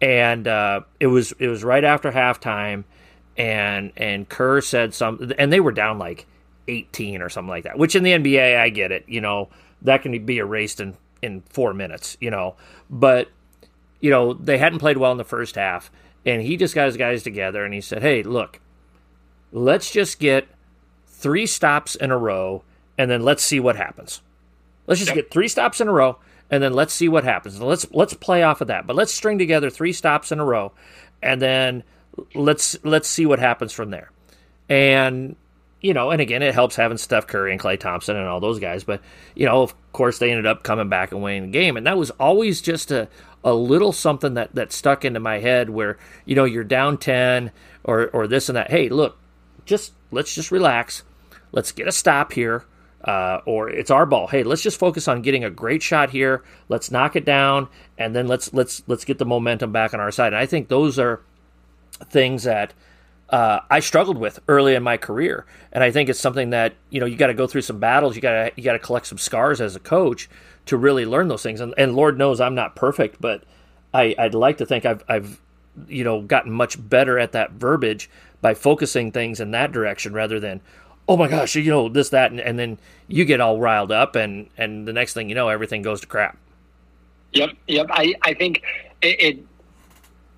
And 0.00 0.48
uh, 0.48 0.80
it 0.98 1.08
was 1.08 1.32
it 1.38 1.48
was 1.48 1.62
right 1.62 1.84
after 1.84 2.10
halftime, 2.10 2.84
and 3.36 3.92
and 3.96 4.28
Kerr 4.28 4.60
said 4.60 4.94
something, 4.94 5.32
and 5.38 5.52
they 5.52 5.60
were 5.60 5.72
down 5.72 5.98
like 5.98 6.26
eighteen 6.68 7.22
or 7.22 7.28
something 7.28 7.50
like 7.50 7.64
that. 7.64 7.78
Which 7.78 7.94
in 7.94 8.02
the 8.02 8.12
NBA, 8.12 8.58
I 8.58 8.70
get 8.70 8.92
it. 8.92 9.04
You 9.08 9.20
know 9.20 9.50
that 9.82 10.02
can 10.02 10.24
be 10.24 10.38
erased 10.38 10.80
in 10.80 10.96
in 11.22 11.42
four 11.42 11.74
minutes, 11.74 12.16
you 12.20 12.30
know. 12.30 12.56
But 12.88 13.28
you 14.00 14.10
know 14.10 14.34
they 14.34 14.58
hadn't 14.58 14.78
played 14.78 14.96
well 14.96 15.12
in 15.12 15.18
the 15.18 15.24
first 15.24 15.54
half, 15.54 15.90
and 16.24 16.42
he 16.42 16.56
just 16.56 16.74
got 16.74 16.86
his 16.86 16.96
guys 16.96 17.22
together 17.22 17.64
and 17.64 17.74
he 17.74 17.80
said, 17.80 18.02
"Hey, 18.02 18.22
look, 18.22 18.60
let's 19.52 19.90
just 19.90 20.18
get 20.18 20.48
three 21.06 21.46
stops 21.46 21.94
in 21.94 22.10
a 22.10 22.18
row, 22.18 22.62
and 22.98 23.10
then 23.10 23.22
let's 23.22 23.44
see 23.44 23.60
what 23.60 23.76
happens. 23.76 24.22
Let's 24.86 25.00
just 25.00 25.14
yep. 25.14 25.16
get 25.16 25.30
three 25.30 25.48
stops 25.48 25.80
in 25.80 25.88
a 25.88 25.92
row." 25.92 26.18
And 26.52 26.60
then 26.60 26.72
let's 26.72 26.92
see 26.92 27.08
what 27.08 27.22
happens. 27.22 27.60
Let's 27.60 27.86
let's 27.92 28.14
play 28.14 28.42
off 28.42 28.60
of 28.60 28.66
that. 28.66 28.84
But 28.84 28.96
let's 28.96 29.14
string 29.14 29.38
together 29.38 29.70
three 29.70 29.92
stops 29.92 30.32
in 30.32 30.40
a 30.40 30.44
row, 30.44 30.72
and 31.22 31.40
then 31.40 31.84
let's 32.34 32.76
let's 32.84 33.08
see 33.08 33.24
what 33.24 33.38
happens 33.38 33.72
from 33.72 33.90
there. 33.90 34.10
And 34.68 35.36
you 35.80 35.94
know, 35.94 36.10
and 36.10 36.20
again, 36.20 36.42
it 36.42 36.54
helps 36.54 36.76
having 36.76 36.98
Steph 36.98 37.26
Curry 37.26 37.52
and 37.52 37.60
Klay 37.60 37.78
Thompson 37.78 38.16
and 38.16 38.26
all 38.26 38.40
those 38.40 38.58
guys. 38.58 38.84
But 38.84 39.00
you 39.34 39.46
know, 39.46 39.62
of 39.62 39.74
course, 39.92 40.18
they 40.18 40.30
ended 40.30 40.46
up 40.46 40.62
coming 40.62 40.88
back 40.88 41.12
and 41.12 41.22
winning 41.22 41.46
the 41.46 41.58
game, 41.58 41.76
and 41.76 41.86
that 41.86 41.96
was 41.96 42.10
always 42.12 42.60
just 42.60 42.90
a 42.90 43.08
a 43.42 43.54
little 43.54 43.92
something 43.92 44.34
that 44.34 44.54
that 44.54 44.72
stuck 44.72 45.04
into 45.04 45.20
my 45.20 45.38
head 45.38 45.70
where 45.70 45.98
you 46.26 46.34
know 46.34 46.44
you're 46.44 46.64
down 46.64 46.98
ten 46.98 47.50
or 47.84 48.08
or 48.08 48.26
this 48.26 48.48
and 48.48 48.56
that. 48.56 48.70
Hey, 48.70 48.88
look, 48.88 49.18
just 49.64 49.92
let's 50.10 50.34
just 50.34 50.50
relax. 50.50 51.02
Let's 51.52 51.72
get 51.72 51.88
a 51.88 51.92
stop 51.92 52.32
here. 52.32 52.64
Uh, 53.02 53.40
or 53.46 53.70
it's 53.70 53.90
our 53.90 54.04
ball. 54.04 54.26
Hey, 54.26 54.42
let's 54.42 54.60
just 54.60 54.78
focus 54.78 55.08
on 55.08 55.22
getting 55.22 55.42
a 55.42 55.48
great 55.48 55.82
shot 55.82 56.10
here. 56.10 56.44
Let's 56.68 56.90
knock 56.90 57.16
it 57.16 57.24
down, 57.24 57.68
and 57.96 58.14
then 58.14 58.26
let's 58.26 58.52
let's 58.52 58.82
let's 58.86 59.06
get 59.06 59.16
the 59.16 59.24
momentum 59.24 59.72
back 59.72 59.94
on 59.94 60.00
our 60.00 60.10
side. 60.10 60.34
And 60.34 60.36
I 60.36 60.44
think 60.44 60.68
those 60.68 60.98
are 60.98 61.22
things 62.10 62.42
that 62.42 62.74
uh, 63.30 63.60
I 63.70 63.80
struggled 63.80 64.18
with 64.18 64.40
early 64.48 64.74
in 64.74 64.82
my 64.82 64.96
career, 64.96 65.46
and 65.72 65.84
I 65.84 65.90
think 65.90 66.08
it's 66.08 66.18
something 66.18 66.50
that 66.50 66.74
you 66.90 67.00
know 67.00 67.06
you 67.06 67.16
got 67.16 67.28
to 67.28 67.34
go 67.34 67.46
through 67.46 67.62
some 67.62 67.78
battles. 67.78 68.16
You 68.16 68.22
got 68.22 68.32
to 68.32 68.52
you 68.56 68.62
got 68.62 68.72
to 68.72 68.78
collect 68.78 69.06
some 69.06 69.18
scars 69.18 69.60
as 69.60 69.76
a 69.76 69.80
coach 69.80 70.28
to 70.66 70.76
really 70.76 71.06
learn 71.06 71.28
those 71.28 71.42
things. 71.42 71.60
And, 71.60 71.72
and 71.78 71.94
Lord 71.94 72.18
knows 72.18 72.40
I'm 72.40 72.54
not 72.54 72.76
perfect, 72.76 73.20
but 73.20 73.44
I, 73.94 74.14
I'd 74.18 74.34
like 74.34 74.58
to 74.58 74.66
think 74.66 74.84
I've 74.84 75.04
I've 75.08 75.40
you 75.88 76.04
know 76.04 76.22
gotten 76.22 76.50
much 76.50 76.76
better 76.88 77.18
at 77.18 77.32
that 77.32 77.52
verbiage 77.52 78.10
by 78.40 78.54
focusing 78.54 79.12
things 79.12 79.40
in 79.40 79.52
that 79.52 79.70
direction 79.72 80.12
rather 80.12 80.40
than 80.40 80.60
oh 81.08 81.16
my 81.16 81.28
gosh 81.28 81.54
you 81.54 81.70
know 81.70 81.88
this 81.88 82.10
that 82.10 82.30
and, 82.30 82.40
and 82.40 82.58
then 82.58 82.78
you 83.06 83.24
get 83.24 83.40
all 83.40 83.60
riled 83.60 83.92
up 83.92 84.16
and 84.16 84.48
and 84.58 84.86
the 84.88 84.92
next 84.92 85.14
thing 85.14 85.28
you 85.28 85.34
know 85.34 85.48
everything 85.48 85.82
goes 85.82 86.00
to 86.00 86.06
crap. 86.06 86.36
Yep, 87.32 87.50
yep. 87.68 87.86
I 87.90 88.14
I 88.22 88.34
think 88.34 88.62
it, 89.02 89.20
it 89.20 89.46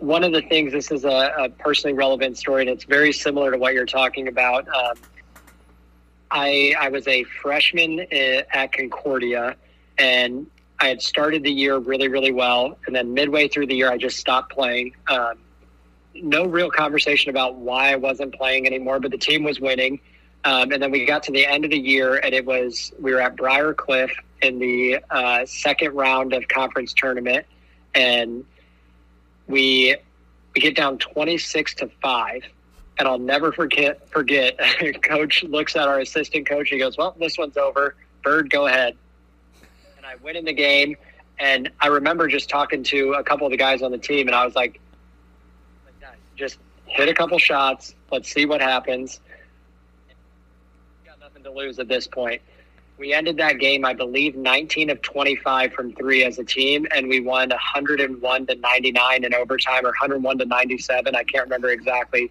one 0.02 0.24
of 0.24 0.32
the 0.32 0.42
things, 0.42 0.72
this 0.72 0.90
is 0.90 1.04
a, 1.04 1.32
a, 1.38 1.48
personally 1.48 1.94
relevant 1.94 2.36
story, 2.36 2.62
and 2.62 2.70
it's 2.70 2.82
very 2.82 3.12
similar 3.12 3.52
to 3.52 3.56
what 3.56 3.72
you're 3.72 3.86
talking 3.86 4.26
about. 4.26 4.66
Um, 4.68 4.96
I, 6.28 6.74
I 6.78 6.88
was 6.88 7.06
a 7.06 7.22
freshman 7.22 8.00
at 8.10 8.72
Concordia, 8.72 9.54
and 9.98 10.48
I 10.80 10.88
had 10.88 11.02
started 11.02 11.44
the 11.44 11.52
year 11.52 11.78
really, 11.78 12.08
really 12.08 12.32
well. 12.32 12.76
And 12.86 12.96
then 12.96 13.14
midway 13.14 13.46
through 13.46 13.68
the 13.68 13.76
year, 13.76 13.92
I 13.92 13.96
just 13.96 14.16
stopped 14.18 14.52
playing. 14.52 14.96
Um, 15.06 15.34
no 16.16 16.46
real 16.46 16.70
conversation 16.70 17.30
about 17.30 17.54
why 17.54 17.92
I 17.92 17.96
wasn't 17.96 18.34
playing 18.34 18.66
anymore, 18.66 18.98
but 18.98 19.12
the 19.12 19.18
team 19.18 19.44
was 19.44 19.60
winning. 19.60 20.00
Um, 20.44 20.72
and 20.72 20.82
then 20.82 20.90
we 20.90 21.04
got 21.04 21.22
to 21.24 21.32
the 21.32 21.46
end 21.46 21.64
of 21.64 21.70
the 21.70 21.78
year, 21.78 22.16
and 22.16 22.34
it 22.34 22.44
was 22.44 22.92
we 22.98 23.12
were 23.12 23.20
at 23.20 23.36
Briar 23.36 23.72
Cliff 23.72 24.10
in 24.42 24.58
the 24.58 24.98
uh, 25.10 25.46
second 25.46 25.94
round 25.94 26.32
of 26.32 26.48
conference 26.48 26.92
tournament, 26.92 27.46
and 27.94 28.44
we 29.46 29.96
we 30.54 30.60
get 30.60 30.76
down 30.76 30.98
26 30.98 31.74
to 31.76 31.88
5 32.02 32.42
and 32.98 33.08
I'll 33.08 33.18
never 33.18 33.52
forget 33.52 34.08
forget 34.10 34.58
coach 35.02 35.42
looks 35.44 35.76
at 35.76 35.88
our 35.88 36.00
assistant 36.00 36.46
coach 36.46 36.68
he 36.68 36.78
goes 36.78 36.96
well 36.96 37.16
this 37.18 37.38
one's 37.38 37.56
over. 37.56 37.96
Byrd 38.22 38.50
go 38.50 38.66
ahead. 38.66 38.96
And 39.96 40.06
I 40.06 40.14
went 40.16 40.36
in 40.36 40.44
the 40.44 40.52
game 40.52 40.96
and 41.38 41.70
I 41.80 41.88
remember 41.88 42.28
just 42.28 42.48
talking 42.48 42.82
to 42.84 43.14
a 43.14 43.24
couple 43.24 43.46
of 43.46 43.50
the 43.50 43.56
guys 43.56 43.82
on 43.82 43.90
the 43.90 43.98
team 43.98 44.28
and 44.28 44.34
I 44.34 44.44
was 44.44 44.54
like 44.54 44.80
just 46.36 46.58
hit 46.86 47.08
a 47.08 47.14
couple 47.14 47.38
shots. 47.38 47.94
Let's 48.10 48.32
see 48.32 48.46
what 48.46 48.60
happens. 48.60 49.20
Got 51.04 51.20
nothing 51.20 51.42
to 51.42 51.50
lose 51.50 51.78
at 51.78 51.88
this 51.88 52.06
point 52.06 52.40
we 53.02 53.12
ended 53.12 53.36
that 53.38 53.58
game, 53.58 53.84
I 53.84 53.94
believe, 53.94 54.36
19 54.36 54.88
of 54.88 55.02
25 55.02 55.72
from 55.72 55.92
three 55.94 56.22
as 56.22 56.38
a 56.38 56.44
team, 56.44 56.86
and 56.94 57.08
we 57.08 57.18
won 57.18 57.48
101 57.48 58.46
to 58.46 58.54
99 58.54 59.24
in 59.24 59.34
overtime, 59.34 59.84
or 59.84 59.88
101 59.88 60.38
to 60.38 60.44
97. 60.44 61.16
I 61.16 61.24
can't 61.24 61.42
remember 61.42 61.70
exactly, 61.70 62.30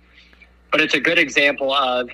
but 0.72 0.80
it's 0.80 0.94
a 0.94 1.00
good 1.02 1.20
example 1.20 1.74
of 1.74 2.10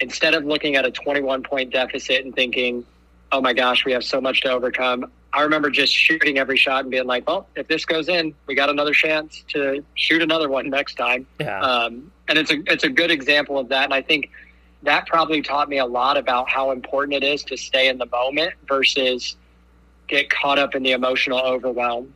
instead 0.00 0.34
of 0.34 0.44
looking 0.44 0.76
at 0.76 0.84
a 0.84 0.90
21 0.90 1.42
point 1.42 1.72
deficit 1.72 2.22
and 2.26 2.34
thinking, 2.34 2.84
"Oh 3.32 3.40
my 3.40 3.54
gosh, 3.54 3.86
we 3.86 3.92
have 3.92 4.04
so 4.04 4.20
much 4.20 4.42
to 4.42 4.50
overcome." 4.50 5.10
I 5.32 5.40
remember 5.40 5.70
just 5.70 5.94
shooting 5.94 6.38
every 6.38 6.58
shot 6.58 6.82
and 6.82 6.90
being 6.90 7.06
like, 7.06 7.26
"Well, 7.26 7.48
if 7.56 7.66
this 7.66 7.86
goes 7.86 8.10
in, 8.10 8.34
we 8.46 8.54
got 8.54 8.68
another 8.68 8.92
chance 8.92 9.42
to 9.54 9.82
shoot 9.94 10.20
another 10.20 10.50
one 10.50 10.68
next 10.68 10.96
time." 10.96 11.26
Yeah. 11.40 11.58
Um, 11.62 12.12
and 12.28 12.36
it's 12.36 12.50
a 12.50 12.62
it's 12.66 12.84
a 12.84 12.90
good 12.90 13.10
example 13.10 13.58
of 13.58 13.70
that, 13.70 13.84
and 13.84 13.94
I 13.94 14.02
think 14.02 14.30
that 14.82 15.06
probably 15.06 15.42
taught 15.42 15.68
me 15.68 15.78
a 15.78 15.86
lot 15.86 16.16
about 16.16 16.48
how 16.48 16.70
important 16.72 17.22
it 17.22 17.26
is 17.26 17.42
to 17.44 17.56
stay 17.56 17.88
in 17.88 17.98
the 17.98 18.06
moment 18.06 18.54
versus 18.66 19.36
get 20.08 20.28
caught 20.30 20.58
up 20.58 20.74
in 20.74 20.82
the 20.82 20.92
emotional 20.92 21.38
overwhelm. 21.38 22.12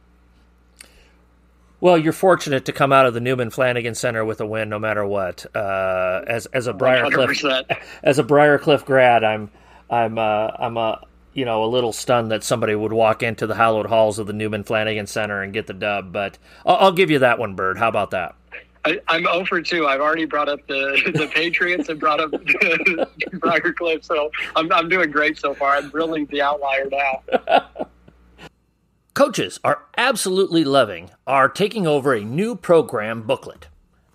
Well, 1.80 1.98
you're 1.98 2.12
fortunate 2.12 2.64
to 2.64 2.72
come 2.72 2.92
out 2.92 3.06
of 3.06 3.14
the 3.14 3.20
Newman 3.20 3.50
Flanagan 3.50 3.94
Center 3.94 4.24
with 4.24 4.40
a 4.40 4.46
win, 4.46 4.68
no 4.68 4.78
matter 4.78 5.06
what. 5.06 5.44
Uh, 5.54 6.22
as 6.26 6.46
as 6.46 6.66
a 6.66 6.72
Briar 6.72 7.10
Cliff 7.10 7.44
as 8.02 8.18
a 8.18 8.22
Briar 8.22 8.58
Cliff 8.58 8.84
grad, 8.84 9.22
I'm 9.22 9.50
I'm 9.90 10.18
uh, 10.18 10.50
I'm 10.58 10.76
a 10.78 11.06
you 11.34 11.44
know 11.44 11.64
a 11.64 11.66
little 11.66 11.92
stunned 11.92 12.30
that 12.30 12.42
somebody 12.42 12.74
would 12.74 12.94
walk 12.94 13.22
into 13.22 13.46
the 13.46 13.54
hallowed 13.54 13.86
halls 13.86 14.18
of 14.18 14.26
the 14.26 14.32
Newman 14.32 14.64
Flanagan 14.64 15.06
Center 15.06 15.42
and 15.42 15.52
get 15.52 15.66
the 15.66 15.74
dub. 15.74 16.12
But 16.12 16.38
I'll, 16.64 16.76
I'll 16.76 16.92
give 16.92 17.10
you 17.10 17.18
that 17.18 17.38
one, 17.38 17.54
Byrd. 17.54 17.78
How 17.78 17.88
about 17.88 18.10
that? 18.12 18.34
I, 18.86 19.16
am 19.16 19.26
over 19.26 19.60
2. 19.60 19.86
I've 19.86 20.00
already 20.00 20.24
brought 20.24 20.48
up 20.48 20.66
the, 20.66 21.12
the 21.14 21.26
Patriots 21.28 21.88
and 21.88 21.98
brought 21.98 22.20
up 22.20 22.30
the 22.30 23.06
Briar 23.40 23.72
Cliff, 23.72 24.04
so 24.04 24.30
I'm, 24.54 24.72
I'm 24.72 24.88
doing 24.88 25.10
great 25.10 25.38
so 25.38 25.54
far. 25.54 25.76
I'm 25.76 25.90
really 25.90 26.24
the 26.26 26.42
outlier 26.42 26.88
now. 26.90 27.68
Coaches 29.14 29.58
are 29.64 29.82
absolutely 29.96 30.62
loving 30.62 31.10
our 31.26 31.48
taking 31.48 31.86
over 31.86 32.12
a 32.12 32.22
new 32.22 32.54
program 32.54 33.22
booklet. 33.22 33.68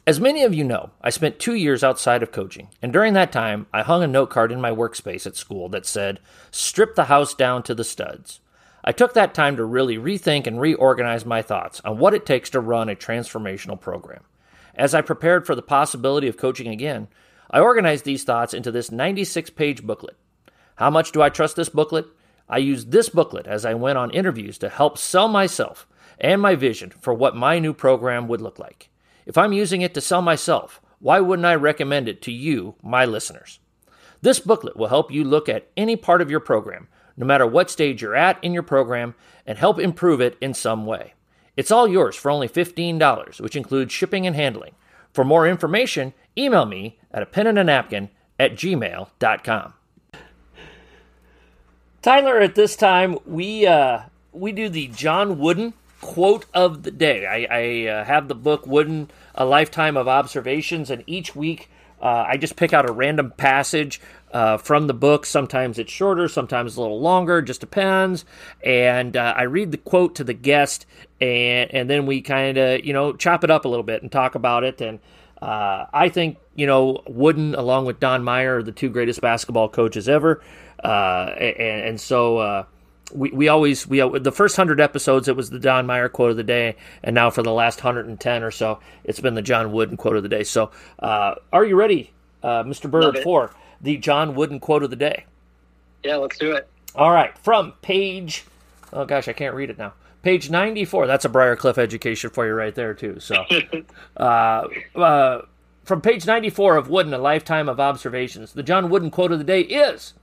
As 0.06 0.20
many 0.20 0.44
of 0.44 0.54
you 0.54 0.64
know, 0.64 0.92
I 1.02 1.10
spent 1.10 1.40
two 1.40 1.54
years 1.54 1.84
outside 1.84 2.24
of 2.24 2.32
coaching, 2.32 2.70
and 2.82 2.92
during 2.92 3.14
that 3.14 3.32
time, 3.32 3.68
I 3.74 3.82
hung 3.82 4.04
a 4.04 4.08
note 4.08 4.30
card 4.30 4.52
in 4.52 4.62
my 4.62 4.72
workspace 4.72 5.28
at 5.28 5.36
school 5.36 5.70
that 5.70 5.86
said, 5.86 6.20
Strip 6.50 6.96
the 6.96 7.06
house 7.06 7.34
down 7.34 7.64
to 7.64 7.76
the 7.76 7.84
studs. 7.84 8.40
I 8.84 8.92
took 8.92 9.14
that 9.14 9.36
time 9.36 9.58
to 9.58 9.64
really 9.64 9.98
rethink 9.98 10.48
and 10.48 10.60
reorganize 10.60 11.26
my 11.26 11.42
thoughts 11.44 11.82
on 11.86 12.00
what 12.00 12.16
it 12.16 12.26
takes 12.26 12.50
to 12.52 12.60
run 12.60 12.90
a 12.90 12.96
transformational 12.96 13.80
program. 13.80 14.24
As 14.76 14.94
I 14.94 15.02
prepared 15.02 15.46
for 15.46 15.56
the 15.56 15.62
possibility 15.62 16.28
of 16.28 16.38
coaching 16.38 16.68
again, 16.68 17.08
I 17.50 17.60
organized 17.60 18.06
these 18.06 18.24
thoughts 18.24 18.54
into 18.54 18.72
this 18.72 18.92
96 18.92 19.50
page 19.52 19.84
booklet. 19.84 20.16
How 20.76 20.90
much 20.90 21.12
do 21.12 21.22
I 21.22 21.30
trust 21.30 21.56
this 21.56 21.70
booklet? 21.70 22.08
I 22.48 22.58
used 22.58 22.92
this 22.92 23.10
booklet 23.10 23.48
as 23.48 23.66
I 23.66 23.74
went 23.74 23.98
on 23.98 24.12
interviews 24.12 24.58
to 24.60 24.70
help 24.70 24.98
sell 24.98 25.28
myself 25.28 25.88
and 26.20 26.42
my 26.42 26.56
vision 26.56 26.90
for 26.90 27.14
what 27.14 27.36
my 27.36 27.60
new 27.60 27.74
program 27.74 28.28
would 28.28 28.42
look 28.42 28.60
like. 28.60 28.90
If 29.26 29.38
I'm 29.38 29.54
using 29.54 29.82
it 29.82 29.94
to 29.94 30.02
sell 30.02 30.22
myself, 30.22 30.82
why 31.00 31.20
wouldn't 31.20 31.46
I 31.46 31.56
recommend 31.56 32.08
it 32.08 32.22
to 32.24 32.32
you, 32.32 32.76
my 32.82 33.06
listeners? 33.06 33.60
This 34.22 34.40
booklet 34.40 34.78
will 34.78 34.88
help 34.88 35.12
you 35.12 35.24
look 35.24 35.50
at 35.50 35.70
any 35.76 35.96
part 35.96 36.22
of 36.22 36.30
your 36.30 36.40
program, 36.40 36.88
no 37.18 37.26
matter 37.26 37.46
what 37.46 37.72
stage 37.72 38.02
you're 38.02 38.16
at 38.16 38.42
in 38.44 38.54
your 38.54 38.64
program, 38.64 39.16
and 39.46 39.58
help 39.58 39.80
improve 39.80 40.22
it 40.22 40.38
in 40.40 40.54
some 40.54 40.86
way. 40.86 41.14
It's 41.62 41.70
all 41.70 41.88
yours 41.88 42.16
for 42.16 42.32
only 42.32 42.50
$15, 42.50 43.40
which 43.40 43.56
includes 43.56 43.94
shipping 43.94 44.26
and 44.26 44.36
handling. 44.36 44.74
For 45.14 45.24
more 45.24 45.48
information, 45.48 46.16
email 46.36 46.66
me 46.66 46.98
at 47.12 47.22
a 47.22 47.28
pen 47.28 47.46
and 47.46 47.60
a 47.60 47.64
napkin 47.64 48.10
at 48.40 48.54
gmail.com. 48.54 49.74
Tyler, 52.02 52.40
at 52.40 52.56
this 52.56 52.76
time, 52.76 53.20
we 53.28 53.68
uh, 53.68 54.00
we 54.32 54.52
do 54.52 54.70
the 54.70 54.88
John 54.88 55.38
Wooden 55.38 55.76
quote 56.02 56.48
of 56.52 56.82
the 56.82 56.90
day. 56.90 57.28
I, 57.28 57.46
I 57.52 57.92
uh, 57.92 58.06
have 58.06 58.28
the 58.28 58.34
book 58.34 58.66
Wooden, 58.66 59.12
A 59.36 59.46
Lifetime 59.46 59.98
of 59.98 60.08
Observations, 60.08 60.90
and 60.90 61.04
each 61.06 61.36
week 61.36 61.70
uh, 62.02 62.26
I 62.28 62.38
just 62.38 62.56
pick 62.56 62.74
out 62.74 62.90
a 62.90 62.92
random 62.92 63.34
passage 63.38 64.02
uh, 64.32 64.58
from 64.58 64.88
the 64.88 64.94
book. 64.94 65.26
Sometimes 65.26 65.80
it's 65.80 65.92
shorter, 65.92 66.28
sometimes 66.28 66.78
a 66.78 66.82
little 66.82 67.00
longer, 67.00 67.42
just 67.42 67.60
depends. 67.60 68.26
And 68.64 69.16
uh, 69.16 69.34
I 69.36 69.44
read 69.44 69.72
the 69.72 69.78
quote 69.78 70.16
to 70.16 70.24
the 70.24 70.34
guest, 70.34 70.86
and 71.20 71.74
and 71.74 71.90
then 71.90 72.06
we 72.06 72.22
kind 72.22 72.58
of 72.58 72.86
you 72.86 72.94
know 72.94 73.14
chop 73.14 73.44
it 73.44 73.52
up 73.52 73.66
a 73.66 73.68
little 73.68 73.84
bit 73.84 74.02
and 74.02 74.12
talk 74.12 74.36
about 74.36 74.64
it. 74.64 74.82
And 74.82 75.00
uh, 75.42 75.86
I 75.94 76.10
think 76.10 76.38
you 76.56 76.68
know 76.68 77.04
Wooden, 77.08 77.56
along 77.56 77.86
with 77.86 78.00
Don 78.00 78.24
Meyer, 78.24 78.58
are 78.58 78.64
the 78.64 78.72
two 78.72 78.90
greatest 78.90 79.22
basketball 79.22 79.70
coaches 79.70 80.08
ever. 80.08 80.42
Uh, 80.84 81.34
and, 81.38 81.86
and, 81.86 82.02
so 82.02 82.40
uh, 82.40 82.64
we, 83.14 83.30
we 83.30 83.48
always 83.48 83.86
we 83.86 84.00
the 84.18 84.32
first 84.32 84.56
hundred 84.56 84.82
episodes 84.82 85.28
it 85.28 85.36
was 85.36 85.52
the 85.52 85.60
Don 85.60 85.86
Meyer 85.86 86.10
quote 86.10 86.32
of 86.32 86.38
the 86.38 86.44
day, 86.44 86.76
and 87.04 87.14
now 87.14 87.30
for 87.30 87.44
the 87.44 87.52
last 87.52 87.80
hundred 87.80 88.08
and 88.08 88.20
ten 88.20 88.44
or 88.44 88.52
so, 88.52 88.80
it's 89.04 89.20
been 89.20 89.36
the 89.36 89.42
John 89.42 89.72
Wooden 89.72 89.98
quote 89.98 90.16
of 90.16 90.24
the 90.24 90.30
day. 90.30 90.44
So, 90.44 90.72
uh, 91.00 91.36
are 91.54 91.66
you 91.66 91.76
ready, 91.76 92.12
uh, 92.42 92.64
Mr. 92.64 92.90
Byrd, 92.90 93.20
for 93.20 93.52
the 93.82 93.98
John 93.98 94.36
Wooden 94.36 94.60
quote 94.60 94.84
of 94.84 94.90
the 94.90 94.96
day? 94.96 95.26
Yeah, 96.04 96.18
let's 96.18 96.38
do 96.38 96.54
it. 96.54 96.68
All 96.96 97.12
right, 97.12 97.38
from 97.38 97.74
page 97.82 98.46
Oh 98.94 99.06
gosh, 99.06 99.28
I 99.28 99.34
can't 99.34 99.56
read 99.56 99.70
it 99.70 99.78
now. 99.78 99.94
Page 100.22 100.50
94. 100.50 101.08
That's 101.08 101.26
a 101.26 101.30
Briar 101.30 101.56
Cliff 101.56 101.78
education 101.78 102.30
for 102.30 102.46
you 102.46 102.54
right 102.54 102.76
there 102.76 102.94
too. 102.94 103.20
So, 103.20 103.44
uh, 104.18 104.68
uh, 104.96 105.42
from 105.84 106.02
page 106.02 106.26
94 106.28 106.78
of 106.78 106.90
Wooden, 106.90 107.14
A 107.14 107.18
Lifetime 107.18 107.68
of 107.68 107.80
Observations, 107.80 108.54
the 108.54 108.64
John 108.64 108.90
Wooden 108.90 109.12
quote 109.12 109.32
of 109.32 109.40
the 109.40 109.44
day 109.44 109.62
is 109.62 110.14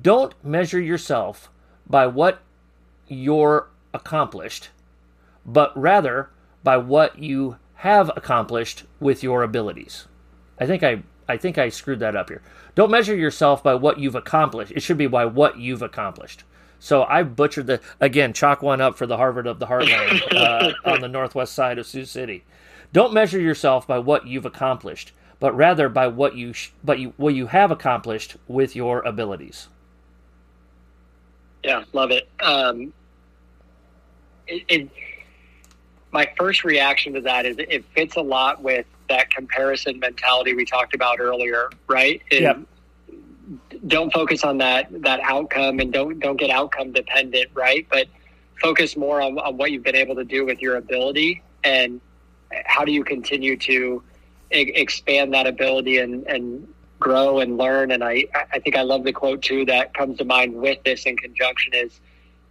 Don't 0.00 0.34
measure 0.42 0.80
yourself 0.80 1.50
by 1.86 2.06
what 2.06 2.40
you're 3.06 3.68
accomplished, 3.92 4.70
but 5.44 5.76
rather 5.78 6.30
by 6.62 6.78
what 6.78 7.18
you 7.18 7.58
have 7.76 8.10
accomplished 8.16 8.84
with 8.98 9.22
your 9.22 9.42
abilities. 9.42 10.06
I 10.58 10.66
think 10.66 10.82
I 10.82 11.02
I 11.28 11.36
think 11.36 11.58
I 11.58 11.68
screwed 11.68 12.00
that 12.00 12.16
up 12.16 12.28
here. 12.28 12.42
Don't 12.74 12.90
measure 12.90 13.16
yourself 13.16 13.62
by 13.62 13.74
what 13.74 13.98
you've 13.98 14.14
accomplished. 14.14 14.72
It 14.72 14.80
should 14.80 14.98
be 14.98 15.06
by 15.06 15.24
what 15.24 15.58
you've 15.58 15.82
accomplished. 15.82 16.44
So 16.78 17.04
I 17.04 17.22
butchered 17.22 17.66
the 17.66 17.80
again 18.00 18.34
chalk 18.34 18.60
one 18.62 18.80
up 18.80 18.98
for 18.98 19.06
the 19.06 19.16
Harvard 19.16 19.46
of 19.46 19.58
the 19.58 19.66
Heartland 19.66 20.20
uh, 20.34 20.72
on 20.84 21.00
the 21.00 21.08
northwest 21.08 21.54
side 21.54 21.78
of 21.78 21.86
Sioux 21.86 22.04
City. 22.04 22.44
Don't 22.92 23.14
measure 23.14 23.40
yourself 23.40 23.86
by 23.86 23.98
what 23.98 24.26
you've 24.26 24.44
accomplished, 24.44 25.12
but 25.40 25.56
rather 25.56 25.88
by 25.88 26.08
what 26.08 26.36
you 26.36 26.52
sh- 26.52 26.72
but 26.84 26.98
you 26.98 27.14
what 27.16 27.34
you 27.34 27.46
have 27.46 27.70
accomplished 27.70 28.36
with 28.48 28.76
your 28.76 29.00
abilities. 29.02 29.68
Yeah, 31.62 31.84
love 31.94 32.10
it. 32.10 32.28
Um, 32.42 32.92
it, 34.46 34.90
my 36.12 36.30
first 36.36 36.64
reaction 36.64 37.14
to 37.14 37.22
that 37.22 37.46
is 37.46 37.56
it 37.58 37.84
fits 37.94 38.16
a 38.16 38.20
lot 38.20 38.62
with 38.62 38.84
that 39.08 39.30
comparison 39.30 39.98
mentality 39.98 40.54
we 40.54 40.64
talked 40.64 40.94
about 40.94 41.20
earlier, 41.20 41.70
right? 41.88 42.22
Yeah. 42.30 42.58
Don't 43.86 44.12
focus 44.12 44.44
on 44.44 44.58
that 44.58 44.88
that 45.02 45.20
outcome 45.20 45.80
and 45.80 45.92
don't 45.92 46.18
don't 46.18 46.36
get 46.36 46.50
outcome 46.50 46.92
dependent, 46.92 47.50
right? 47.54 47.86
But 47.90 48.08
focus 48.60 48.96
more 48.96 49.20
on, 49.20 49.38
on 49.38 49.56
what 49.56 49.70
you've 49.72 49.82
been 49.82 49.96
able 49.96 50.14
to 50.14 50.24
do 50.24 50.46
with 50.46 50.60
your 50.62 50.76
ability 50.76 51.42
and 51.64 52.00
how 52.64 52.84
do 52.84 52.92
you 52.92 53.04
continue 53.04 53.56
to 53.56 54.02
e- 54.52 54.72
expand 54.74 55.34
that 55.34 55.46
ability 55.46 55.98
and, 55.98 56.26
and 56.26 56.66
grow 57.00 57.40
and 57.40 57.58
learn. 57.58 57.90
And 57.90 58.02
I, 58.02 58.24
I 58.52 58.58
think 58.60 58.76
I 58.76 58.82
love 58.82 59.04
the 59.04 59.12
quote 59.12 59.42
too 59.42 59.64
that 59.66 59.92
comes 59.94 60.18
to 60.18 60.24
mind 60.24 60.54
with 60.54 60.82
this 60.84 61.04
in 61.04 61.16
conjunction 61.16 61.74
is, 61.74 62.00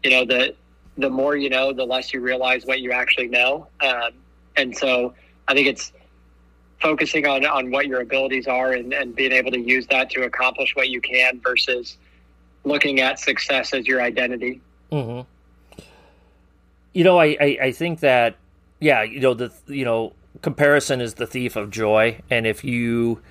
you 0.04 0.12
know, 0.12 0.26
the 0.26 0.56
the 0.96 1.10
more 1.10 1.36
you 1.36 1.50
know, 1.50 1.74
the 1.74 1.86
less 1.86 2.14
you 2.14 2.22
realize 2.22 2.66
what 2.66 2.80
you 2.80 2.92
actually 2.92 3.28
know. 3.28 3.68
Um, 3.82 4.12
and 4.56 4.78
so 4.78 5.16
I 5.48 5.56
think 5.56 5.68
it's 5.68 5.92
focusing 6.84 7.26
on, 7.26 7.46
on 7.46 7.72
what 7.72 7.88
your 7.88 8.02
abilities 8.02 8.46
are 8.46 8.74
and, 8.74 8.94
and 8.94 9.16
being 9.16 9.32
able 9.32 9.50
to 9.50 9.60
use 9.60 9.88
that 9.88 10.12
to 10.12 10.24
accomplish 10.24 10.76
what 10.76 10.90
you 10.90 11.02
can 11.02 11.40
versus 11.40 11.98
looking 12.66 13.00
at 13.00 13.20
success 13.20 13.74
as 13.74 13.88
your 13.88 14.02
identity. 14.02 14.62
Mm-hmm. 14.92 15.22
You 16.94 17.04
know, 17.04 17.18
I, 17.18 17.38
I, 17.42 17.58
I 17.64 17.72
think 17.72 18.02
that, 18.02 18.36
yeah, 18.80 19.02
you 19.02 19.20
know, 19.20 19.34
the, 19.34 19.52
you 19.68 19.86
know, 19.86 20.14
comparison 20.42 21.02
is 21.02 21.16
the 21.16 21.26
thief 21.26 21.56
of 21.56 21.72
joy. 21.72 22.20
And 22.30 22.46
if 22.46 22.64
you, 22.64 23.22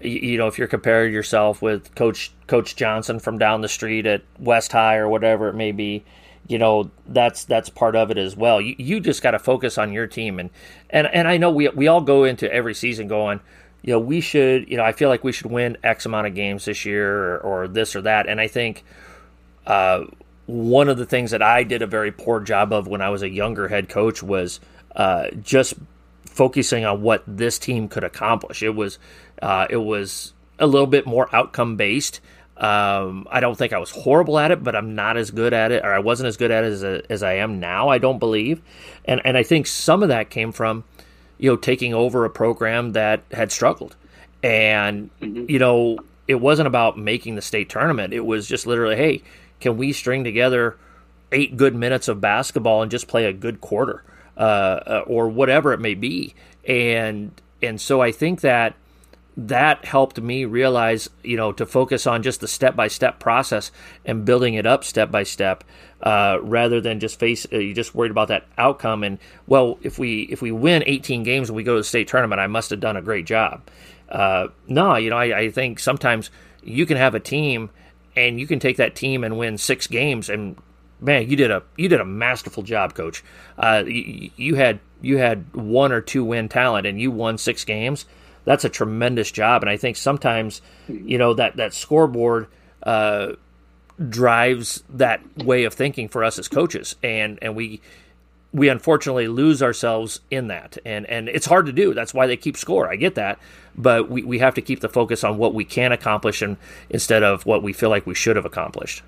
you 0.00 0.38
know, 0.38 0.46
if 0.46 0.58
you're 0.58 0.68
comparing 0.68 1.12
yourself 1.12 1.60
with 1.60 1.94
Coach 1.94 2.32
Coach 2.46 2.76
Johnson 2.76 3.18
from 3.18 3.36
down 3.36 3.60
the 3.60 3.68
street 3.68 4.06
at 4.06 4.22
West 4.38 4.72
High 4.72 4.96
or 4.96 5.08
whatever 5.08 5.48
it 5.48 5.54
may 5.54 5.72
be, 5.72 6.04
you 6.48 6.58
know 6.58 6.90
that's 7.06 7.44
that's 7.44 7.68
part 7.68 7.96
of 7.96 8.10
it 8.10 8.18
as 8.18 8.36
well. 8.36 8.60
You, 8.60 8.74
you 8.78 9.00
just 9.00 9.22
got 9.22 9.32
to 9.32 9.38
focus 9.38 9.78
on 9.78 9.92
your 9.92 10.06
team 10.06 10.38
and 10.38 10.50
and 10.90 11.06
and 11.06 11.28
I 11.28 11.36
know 11.36 11.50
we 11.50 11.68
we 11.68 11.88
all 11.88 12.00
go 12.00 12.24
into 12.24 12.52
every 12.52 12.74
season 12.74 13.08
going, 13.08 13.40
you 13.82 13.92
know, 13.92 13.98
we 14.00 14.20
should, 14.20 14.68
you 14.68 14.76
know, 14.76 14.84
I 14.84 14.92
feel 14.92 15.08
like 15.08 15.24
we 15.24 15.32
should 15.32 15.50
win 15.50 15.78
X 15.82 16.06
amount 16.06 16.26
of 16.26 16.34
games 16.34 16.64
this 16.64 16.84
year 16.84 17.36
or, 17.36 17.38
or 17.38 17.68
this 17.68 17.96
or 17.96 18.02
that, 18.02 18.28
and 18.28 18.40
I 18.40 18.48
think. 18.48 18.84
Uh, 19.66 20.04
one 20.46 20.88
of 20.88 20.98
the 20.98 21.06
things 21.06 21.30
that 21.30 21.40
I 21.40 21.62
did 21.62 21.82
a 21.82 21.86
very 21.86 22.10
poor 22.10 22.40
job 22.40 22.72
of 22.72 22.88
when 22.88 23.00
I 23.00 23.10
was 23.10 23.22
a 23.22 23.30
younger 23.30 23.68
head 23.68 23.88
coach 23.88 24.22
was 24.22 24.58
uh, 24.96 25.28
just 25.40 25.74
focusing 26.26 26.84
on 26.84 27.02
what 27.02 27.22
this 27.26 27.58
team 27.58 27.88
could 27.88 28.04
accomplish. 28.04 28.62
It 28.62 28.74
was 28.74 28.98
uh, 29.40 29.66
it 29.70 29.76
was 29.76 30.32
a 30.58 30.66
little 30.66 30.86
bit 30.86 31.06
more 31.06 31.34
outcome 31.34 31.76
based. 31.76 32.20
Um, 32.56 33.26
I 33.30 33.40
don't 33.40 33.56
think 33.56 33.72
I 33.72 33.78
was 33.78 33.90
horrible 33.90 34.38
at 34.38 34.50
it, 34.50 34.62
but 34.62 34.76
I'm 34.76 34.94
not 34.94 35.16
as 35.16 35.30
good 35.30 35.52
at 35.52 35.72
it, 35.72 35.84
or 35.84 35.92
I 35.92 35.98
wasn't 35.98 36.28
as 36.28 36.36
good 36.36 36.50
at 36.50 36.64
it 36.64 36.72
as, 36.72 36.84
as 36.84 37.22
I 37.22 37.34
am 37.34 37.60
now. 37.60 37.88
I 37.88 37.98
don't 37.98 38.18
believe, 38.18 38.60
and 39.04 39.20
and 39.24 39.36
I 39.36 39.42
think 39.42 39.66
some 39.66 40.02
of 40.02 40.10
that 40.10 40.30
came 40.30 40.52
from, 40.52 40.84
you 41.38 41.50
know, 41.50 41.56
taking 41.56 41.94
over 41.94 42.24
a 42.24 42.30
program 42.30 42.92
that 42.92 43.22
had 43.32 43.50
struggled, 43.50 43.96
and 44.42 45.10
mm-hmm. 45.20 45.46
you 45.48 45.58
know, 45.58 45.98
it 46.28 46.36
wasn't 46.36 46.66
about 46.66 46.98
making 46.98 47.36
the 47.36 47.42
state 47.42 47.70
tournament. 47.70 48.12
It 48.12 48.24
was 48.24 48.46
just 48.46 48.66
literally, 48.66 48.96
hey, 48.96 49.22
can 49.60 49.78
we 49.78 49.92
string 49.92 50.22
together 50.22 50.76
eight 51.32 51.56
good 51.56 51.74
minutes 51.74 52.06
of 52.06 52.20
basketball 52.20 52.82
and 52.82 52.90
just 52.90 53.08
play 53.08 53.24
a 53.24 53.32
good 53.32 53.62
quarter, 53.62 54.04
uh, 54.36 54.40
uh 54.40 55.04
or 55.06 55.28
whatever 55.28 55.72
it 55.72 55.80
may 55.80 55.94
be, 55.94 56.34
and 56.68 57.32
and 57.62 57.80
so 57.80 58.02
I 58.02 58.12
think 58.12 58.42
that 58.42 58.74
that 59.36 59.84
helped 59.84 60.20
me 60.20 60.44
realize, 60.44 61.08
you 61.22 61.36
know, 61.36 61.52
to 61.52 61.64
focus 61.64 62.06
on 62.06 62.22
just 62.22 62.40
the 62.40 62.48
step 62.48 62.76
by 62.76 62.88
step 62.88 63.18
process 63.18 63.72
and 64.04 64.24
building 64.24 64.54
it 64.54 64.66
up 64.66 64.84
step 64.84 65.10
by 65.10 65.22
step, 65.22 65.64
rather 66.04 66.80
than 66.80 67.00
just 67.00 67.18
face 67.18 67.46
uh, 67.52 67.58
you 67.58 67.74
just 67.74 67.94
worried 67.94 68.10
about 68.10 68.28
that 68.28 68.46
outcome. 68.58 69.02
And 69.02 69.18
well, 69.46 69.78
if 69.82 69.98
we 69.98 70.22
if 70.22 70.42
we 70.42 70.52
win 70.52 70.82
18 70.86 71.22
games 71.22 71.48
and 71.48 71.56
we 71.56 71.62
go 71.62 71.74
to 71.74 71.80
the 71.80 71.84
state 71.84 72.08
tournament, 72.08 72.40
I 72.40 72.46
must 72.46 72.70
have 72.70 72.80
done 72.80 72.96
a 72.96 73.02
great 73.02 73.26
job. 73.26 73.62
Uh, 74.08 74.48
no, 74.68 74.96
you 74.96 75.10
know, 75.10 75.16
I, 75.16 75.38
I 75.38 75.50
think 75.50 75.78
sometimes 75.78 76.30
you 76.62 76.84
can 76.84 76.98
have 76.98 77.14
a 77.14 77.20
team 77.20 77.70
and 78.14 78.38
you 78.38 78.46
can 78.46 78.58
take 78.58 78.76
that 78.76 78.94
team 78.94 79.24
and 79.24 79.38
win 79.38 79.56
six 79.56 79.86
games 79.86 80.28
and 80.28 80.56
man, 81.02 81.28
you 81.28 81.36
did 81.36 81.50
a 81.50 81.62
you 81.76 81.88
did 81.88 82.00
a 82.00 82.04
masterful 82.04 82.62
job, 82.62 82.94
coach. 82.94 83.24
Uh, 83.58 83.82
you, 83.86 84.30
you, 84.36 84.54
had 84.54 84.80
you 85.00 85.18
had 85.18 85.52
one 85.54 85.92
or 85.92 86.00
two 86.00 86.24
win 86.24 86.48
talent, 86.48 86.86
and 86.86 87.00
you 87.00 87.10
won 87.10 87.36
six 87.36 87.64
games 87.64 88.06
that's 88.44 88.64
a 88.64 88.68
tremendous 88.68 89.30
job. 89.30 89.62
And 89.62 89.70
I 89.70 89.76
think 89.76 89.96
sometimes, 89.96 90.62
you 90.88 91.18
know, 91.18 91.34
that 91.34 91.56
that 91.56 91.74
scoreboard 91.74 92.48
uh, 92.82 93.32
drives 94.08 94.82
that 94.90 95.20
way 95.44 95.64
of 95.64 95.74
thinking 95.74 96.08
for 96.08 96.24
us 96.24 96.38
as 96.38 96.48
coaches, 96.48 96.96
and 97.02 97.38
and 97.42 97.54
we 97.54 97.80
we 98.52 98.68
unfortunately 98.68 99.28
lose 99.28 99.62
ourselves 99.62 100.20
in 100.30 100.48
that, 100.48 100.76
and 100.84 101.06
and 101.06 101.28
it's 101.28 101.46
hard 101.46 101.66
to 101.66 101.72
do. 101.72 101.94
That's 101.94 102.12
why 102.12 102.26
they 102.26 102.36
keep 102.36 102.56
score. 102.56 102.90
I 102.90 102.96
get 102.96 103.14
that, 103.14 103.38
but 103.76 104.10
we 104.10 104.22
we 104.22 104.38
have 104.40 104.54
to 104.54 104.62
keep 104.62 104.80
the 104.80 104.88
focus 104.88 105.24
on 105.24 105.38
what 105.38 105.54
we 105.54 105.64
can 105.64 105.92
accomplish, 105.92 106.42
and 106.42 106.56
instead 106.90 107.22
of 107.22 107.46
what 107.46 107.62
we 107.62 107.72
feel 107.72 107.90
like 107.90 108.06
we 108.06 108.14
should 108.14 108.36
have 108.36 108.44
accomplished. 108.44 109.02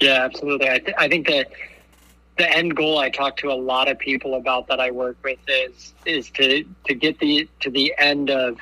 Yeah, 0.00 0.24
absolutely. 0.24 0.68
I, 0.68 0.78
th- 0.78 0.96
I 0.98 1.08
think 1.08 1.26
that 1.28 1.48
the 2.36 2.50
end 2.54 2.76
goal 2.76 2.98
I 2.98 3.08
talk 3.10 3.36
to 3.38 3.50
a 3.50 3.54
lot 3.54 3.88
of 3.88 3.98
people 3.98 4.34
about 4.34 4.66
that 4.68 4.80
I 4.80 4.90
work 4.90 5.16
with 5.24 5.38
is 5.48 5.94
is 6.04 6.30
to 6.30 6.64
to 6.86 6.94
get 6.94 7.18
the 7.18 7.48
to 7.60 7.70
the 7.70 7.94
end 7.98 8.30
of 8.30 8.58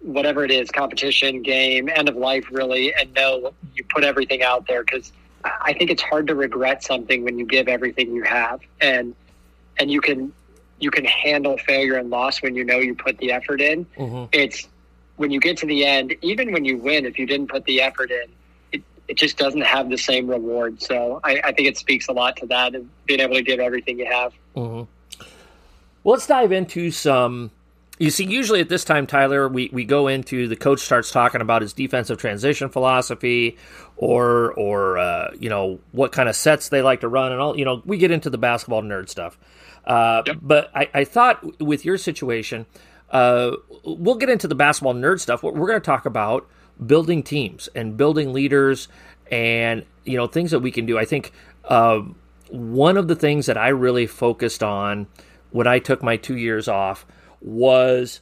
whatever 0.00 0.44
it 0.44 0.50
is 0.50 0.70
competition 0.70 1.42
game 1.42 1.88
end 1.88 2.08
of 2.08 2.16
life 2.16 2.46
really 2.50 2.94
and 2.94 3.12
know 3.14 3.54
you 3.74 3.84
put 3.84 4.04
everything 4.04 4.42
out 4.42 4.66
there 4.66 4.82
because 4.82 5.12
I 5.44 5.72
think 5.72 5.90
it's 5.90 6.02
hard 6.02 6.26
to 6.28 6.34
regret 6.34 6.82
something 6.82 7.24
when 7.24 7.38
you 7.38 7.46
give 7.46 7.68
everything 7.68 8.14
you 8.14 8.22
have 8.22 8.60
and 8.80 9.14
and 9.78 9.90
you 9.90 10.00
can 10.00 10.32
you 10.78 10.90
can 10.90 11.04
handle 11.04 11.56
failure 11.58 11.96
and 11.96 12.10
loss 12.10 12.42
when 12.42 12.54
you 12.54 12.64
know 12.64 12.78
you 12.78 12.94
put 12.94 13.16
the 13.18 13.32
effort 13.32 13.60
in. 13.60 13.84
Mm-hmm. 13.96 14.24
It's 14.32 14.68
when 15.16 15.30
you 15.30 15.40
get 15.40 15.56
to 15.58 15.66
the 15.66 15.86
end, 15.86 16.14
even 16.22 16.52
when 16.52 16.64
you 16.64 16.76
win, 16.76 17.06
if 17.06 17.18
you 17.18 17.26
didn't 17.26 17.48
put 17.48 17.64
the 17.64 17.80
effort 17.80 18.10
in, 18.10 18.26
it 19.08 19.16
just 19.16 19.36
doesn't 19.36 19.62
have 19.62 19.90
the 19.90 19.98
same 19.98 20.28
reward. 20.28 20.80
So 20.82 21.20
I, 21.24 21.40
I, 21.44 21.52
think 21.52 21.68
it 21.68 21.76
speaks 21.76 22.08
a 22.08 22.12
lot 22.12 22.36
to 22.38 22.46
that 22.46 22.74
and 22.74 22.88
being 23.06 23.20
able 23.20 23.34
to 23.34 23.42
give 23.42 23.60
everything 23.60 23.98
you 23.98 24.06
have. 24.06 24.32
Mm-hmm. 24.56 24.90
Well, 26.02 26.14
let's 26.14 26.26
dive 26.26 26.52
into 26.52 26.90
some. 26.90 27.50
You 27.98 28.10
see, 28.10 28.24
usually 28.24 28.60
at 28.60 28.68
this 28.68 28.84
time, 28.84 29.06
Tyler, 29.06 29.48
we, 29.48 29.70
we 29.72 29.84
go 29.84 30.08
into 30.08 30.48
the 30.48 30.56
coach 30.56 30.80
starts 30.80 31.12
talking 31.12 31.40
about 31.40 31.62
his 31.62 31.72
defensive 31.72 32.18
transition 32.18 32.68
philosophy, 32.68 33.56
or 33.96 34.52
or 34.52 34.98
uh, 34.98 35.30
you 35.38 35.48
know 35.48 35.78
what 35.92 36.10
kind 36.12 36.28
of 36.28 36.34
sets 36.34 36.68
they 36.70 36.82
like 36.82 37.00
to 37.00 37.08
run, 37.08 37.32
and 37.32 37.40
all. 37.40 37.56
You 37.56 37.64
know, 37.64 37.82
we 37.84 37.96
get 37.98 38.10
into 38.10 38.30
the 38.30 38.38
basketball 38.38 38.82
nerd 38.82 39.08
stuff. 39.08 39.38
Uh, 39.86 40.22
yep. 40.26 40.38
But 40.42 40.70
I, 40.74 40.88
I 40.92 41.04
thought 41.04 41.60
with 41.60 41.84
your 41.84 41.96
situation, 41.96 42.66
uh, 43.10 43.52
we'll 43.84 44.16
get 44.16 44.28
into 44.28 44.48
the 44.48 44.54
basketball 44.54 44.94
nerd 44.94 45.20
stuff. 45.20 45.42
What 45.42 45.54
we're 45.54 45.68
going 45.68 45.80
to 45.80 45.86
talk 45.86 46.04
about 46.04 46.48
building 46.84 47.22
teams 47.22 47.68
and 47.74 47.96
building 47.96 48.32
leaders 48.32 48.88
and 49.30 49.84
you 50.04 50.16
know 50.16 50.26
things 50.26 50.50
that 50.50 50.60
we 50.60 50.70
can 50.70 50.86
do. 50.86 50.98
I 50.98 51.04
think 51.04 51.32
uh, 51.64 52.00
one 52.50 52.96
of 52.96 53.08
the 53.08 53.16
things 53.16 53.46
that 53.46 53.56
I 53.56 53.68
really 53.68 54.06
focused 54.06 54.62
on 54.62 55.06
when 55.50 55.66
I 55.66 55.78
took 55.78 56.02
my 56.02 56.16
two 56.16 56.36
years 56.36 56.68
off 56.68 57.06
was 57.40 58.20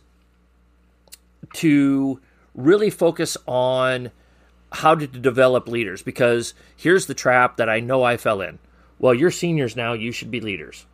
to 1.55 2.20
really 2.55 2.90
focus 2.90 3.36
on 3.46 4.11
how 4.72 4.94
to 4.94 5.07
develop 5.07 5.68
leaders 5.68 6.03
because 6.03 6.55
here's 6.76 7.07
the 7.07 7.14
trap 7.14 7.57
that 7.57 7.68
I 7.68 7.80
know 7.80 8.03
I 8.03 8.16
fell 8.16 8.40
in. 8.40 8.59
Well, 8.98 9.14
you're 9.14 9.30
seniors 9.30 9.76
now, 9.76 9.92
you 9.92 10.12
should 10.12 10.30
be 10.30 10.40
leaders. 10.40 10.86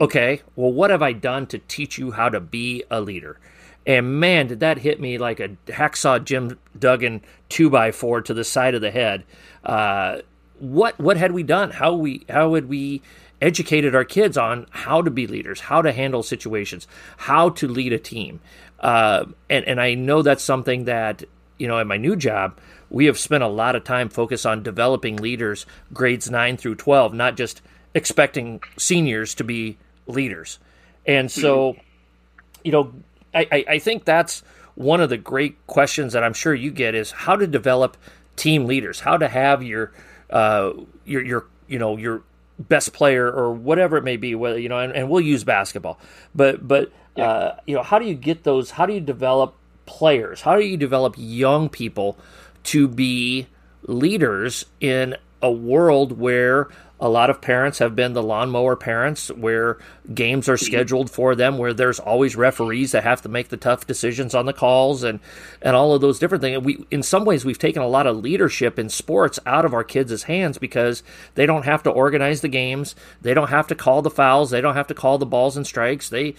Okay, 0.00 0.42
well, 0.56 0.72
what 0.72 0.90
have 0.90 1.02
I 1.02 1.12
done 1.12 1.46
to 1.46 1.58
teach 1.58 1.98
you 1.98 2.10
how 2.10 2.28
to 2.28 2.40
be 2.40 2.84
a 2.90 3.00
leader? 3.00 3.38
And 3.88 4.20
man, 4.20 4.48
did 4.48 4.60
that 4.60 4.78
hit 4.78 5.00
me 5.00 5.16
like 5.16 5.40
a 5.40 5.48
hacksaw 5.66 6.22
Jim 6.22 6.58
Duggan 6.78 7.22
two 7.48 7.70
by 7.70 7.90
four 7.90 8.20
to 8.20 8.34
the 8.34 8.44
side 8.44 8.74
of 8.74 8.82
the 8.82 8.90
head. 8.90 9.24
Uh, 9.64 10.18
what 10.58 10.98
what 11.00 11.16
had 11.16 11.32
we 11.32 11.42
done? 11.42 11.70
How 11.70 11.94
we 11.94 12.24
how 12.28 12.54
had 12.54 12.68
we 12.68 13.00
educated 13.40 13.94
our 13.94 14.04
kids 14.04 14.36
on 14.36 14.66
how 14.70 15.00
to 15.00 15.10
be 15.10 15.26
leaders, 15.26 15.60
how 15.60 15.80
to 15.80 15.90
handle 15.90 16.22
situations, 16.22 16.86
how 17.16 17.48
to 17.48 17.66
lead 17.66 17.94
a 17.94 17.98
team. 17.98 18.40
Uh, 18.78 19.24
and 19.48 19.64
and 19.64 19.80
I 19.80 19.94
know 19.94 20.20
that's 20.20 20.44
something 20.44 20.84
that 20.84 21.24
you 21.56 21.66
know 21.66 21.78
in 21.78 21.88
my 21.88 21.96
new 21.96 22.14
job 22.14 22.58
we 22.90 23.06
have 23.06 23.18
spent 23.18 23.42
a 23.42 23.48
lot 23.48 23.74
of 23.74 23.84
time 23.84 24.10
focused 24.10 24.44
on 24.44 24.62
developing 24.62 25.16
leaders 25.16 25.66
grades 25.92 26.30
9 26.30 26.56
through 26.56 26.76
12 26.76 27.12
not 27.12 27.36
just 27.36 27.60
expecting 27.94 28.62
seniors 28.76 29.34
to 29.34 29.42
be 29.42 29.76
leaders 30.06 30.60
and 31.04 31.28
so 31.30 31.72
mm-hmm. 31.72 31.80
you 32.62 32.70
know 32.70 32.92
I, 33.50 33.64
I 33.68 33.78
think 33.78 34.04
that's 34.04 34.42
one 34.74 35.00
of 35.00 35.10
the 35.10 35.16
great 35.16 35.66
questions 35.66 36.12
that 36.12 36.22
i'm 36.22 36.34
sure 36.34 36.54
you 36.54 36.70
get 36.70 36.94
is 36.94 37.10
how 37.10 37.36
to 37.36 37.46
develop 37.46 37.96
team 38.36 38.66
leaders 38.66 39.00
how 39.00 39.16
to 39.16 39.28
have 39.28 39.62
your 39.62 39.92
uh, 40.30 40.72
your 41.04 41.24
your 41.24 41.46
you 41.66 41.78
know 41.78 41.96
your 41.96 42.22
best 42.58 42.92
player 42.92 43.30
or 43.30 43.52
whatever 43.52 43.96
it 43.96 44.04
may 44.04 44.16
be 44.16 44.34
whether 44.34 44.58
you 44.58 44.68
know 44.68 44.78
and, 44.78 44.92
and 44.92 45.08
we'll 45.08 45.20
use 45.20 45.44
basketball 45.44 45.98
but 46.34 46.66
but 46.66 46.92
yeah. 47.16 47.28
uh, 47.28 47.60
you 47.66 47.74
know 47.74 47.82
how 47.82 47.98
do 47.98 48.04
you 48.04 48.14
get 48.14 48.44
those 48.44 48.72
how 48.72 48.86
do 48.86 48.92
you 48.92 49.00
develop 49.00 49.54
players 49.86 50.42
how 50.42 50.56
do 50.56 50.64
you 50.64 50.76
develop 50.76 51.14
young 51.16 51.68
people 51.68 52.18
to 52.64 52.88
be 52.88 53.46
leaders 53.82 54.66
in 54.80 55.16
a 55.40 55.50
world 55.50 56.18
where 56.18 56.68
a 57.00 57.08
lot 57.08 57.30
of 57.30 57.40
parents 57.40 57.78
have 57.78 57.94
been 57.94 58.12
the 58.12 58.22
lawnmower 58.22 58.74
parents 58.74 59.28
where 59.28 59.78
games 60.12 60.48
are 60.48 60.56
scheduled 60.56 61.10
for 61.10 61.36
them 61.36 61.56
where 61.56 61.72
there's 61.72 62.00
always 62.00 62.34
referees 62.34 62.92
that 62.92 63.04
have 63.04 63.22
to 63.22 63.28
make 63.28 63.48
the 63.48 63.56
tough 63.56 63.86
decisions 63.86 64.34
on 64.34 64.46
the 64.46 64.52
calls 64.52 65.04
and 65.04 65.20
and 65.62 65.76
all 65.76 65.94
of 65.94 66.00
those 66.00 66.18
different 66.18 66.42
things. 66.42 66.56
And 66.56 66.66
we 66.66 66.84
in 66.90 67.02
some 67.02 67.24
ways 67.24 67.44
we've 67.44 67.58
taken 67.58 67.82
a 67.82 67.88
lot 67.88 68.06
of 68.06 68.16
leadership 68.16 68.78
in 68.78 68.88
sports 68.88 69.38
out 69.46 69.64
of 69.64 69.74
our 69.74 69.84
kids' 69.84 70.24
hands 70.24 70.58
because 70.58 71.02
they 71.34 71.46
don't 71.46 71.64
have 71.64 71.82
to 71.84 71.90
organize 71.90 72.40
the 72.40 72.48
games. 72.48 72.96
They 73.22 73.34
don't 73.34 73.50
have 73.50 73.68
to 73.68 73.74
call 73.74 74.02
the 74.02 74.10
fouls. 74.10 74.50
They 74.50 74.60
don't 74.60 74.74
have 74.74 74.88
to 74.88 74.94
call 74.94 75.18
the 75.18 75.26
balls 75.26 75.56
and 75.56 75.66
strikes. 75.66 76.08
They 76.08 76.34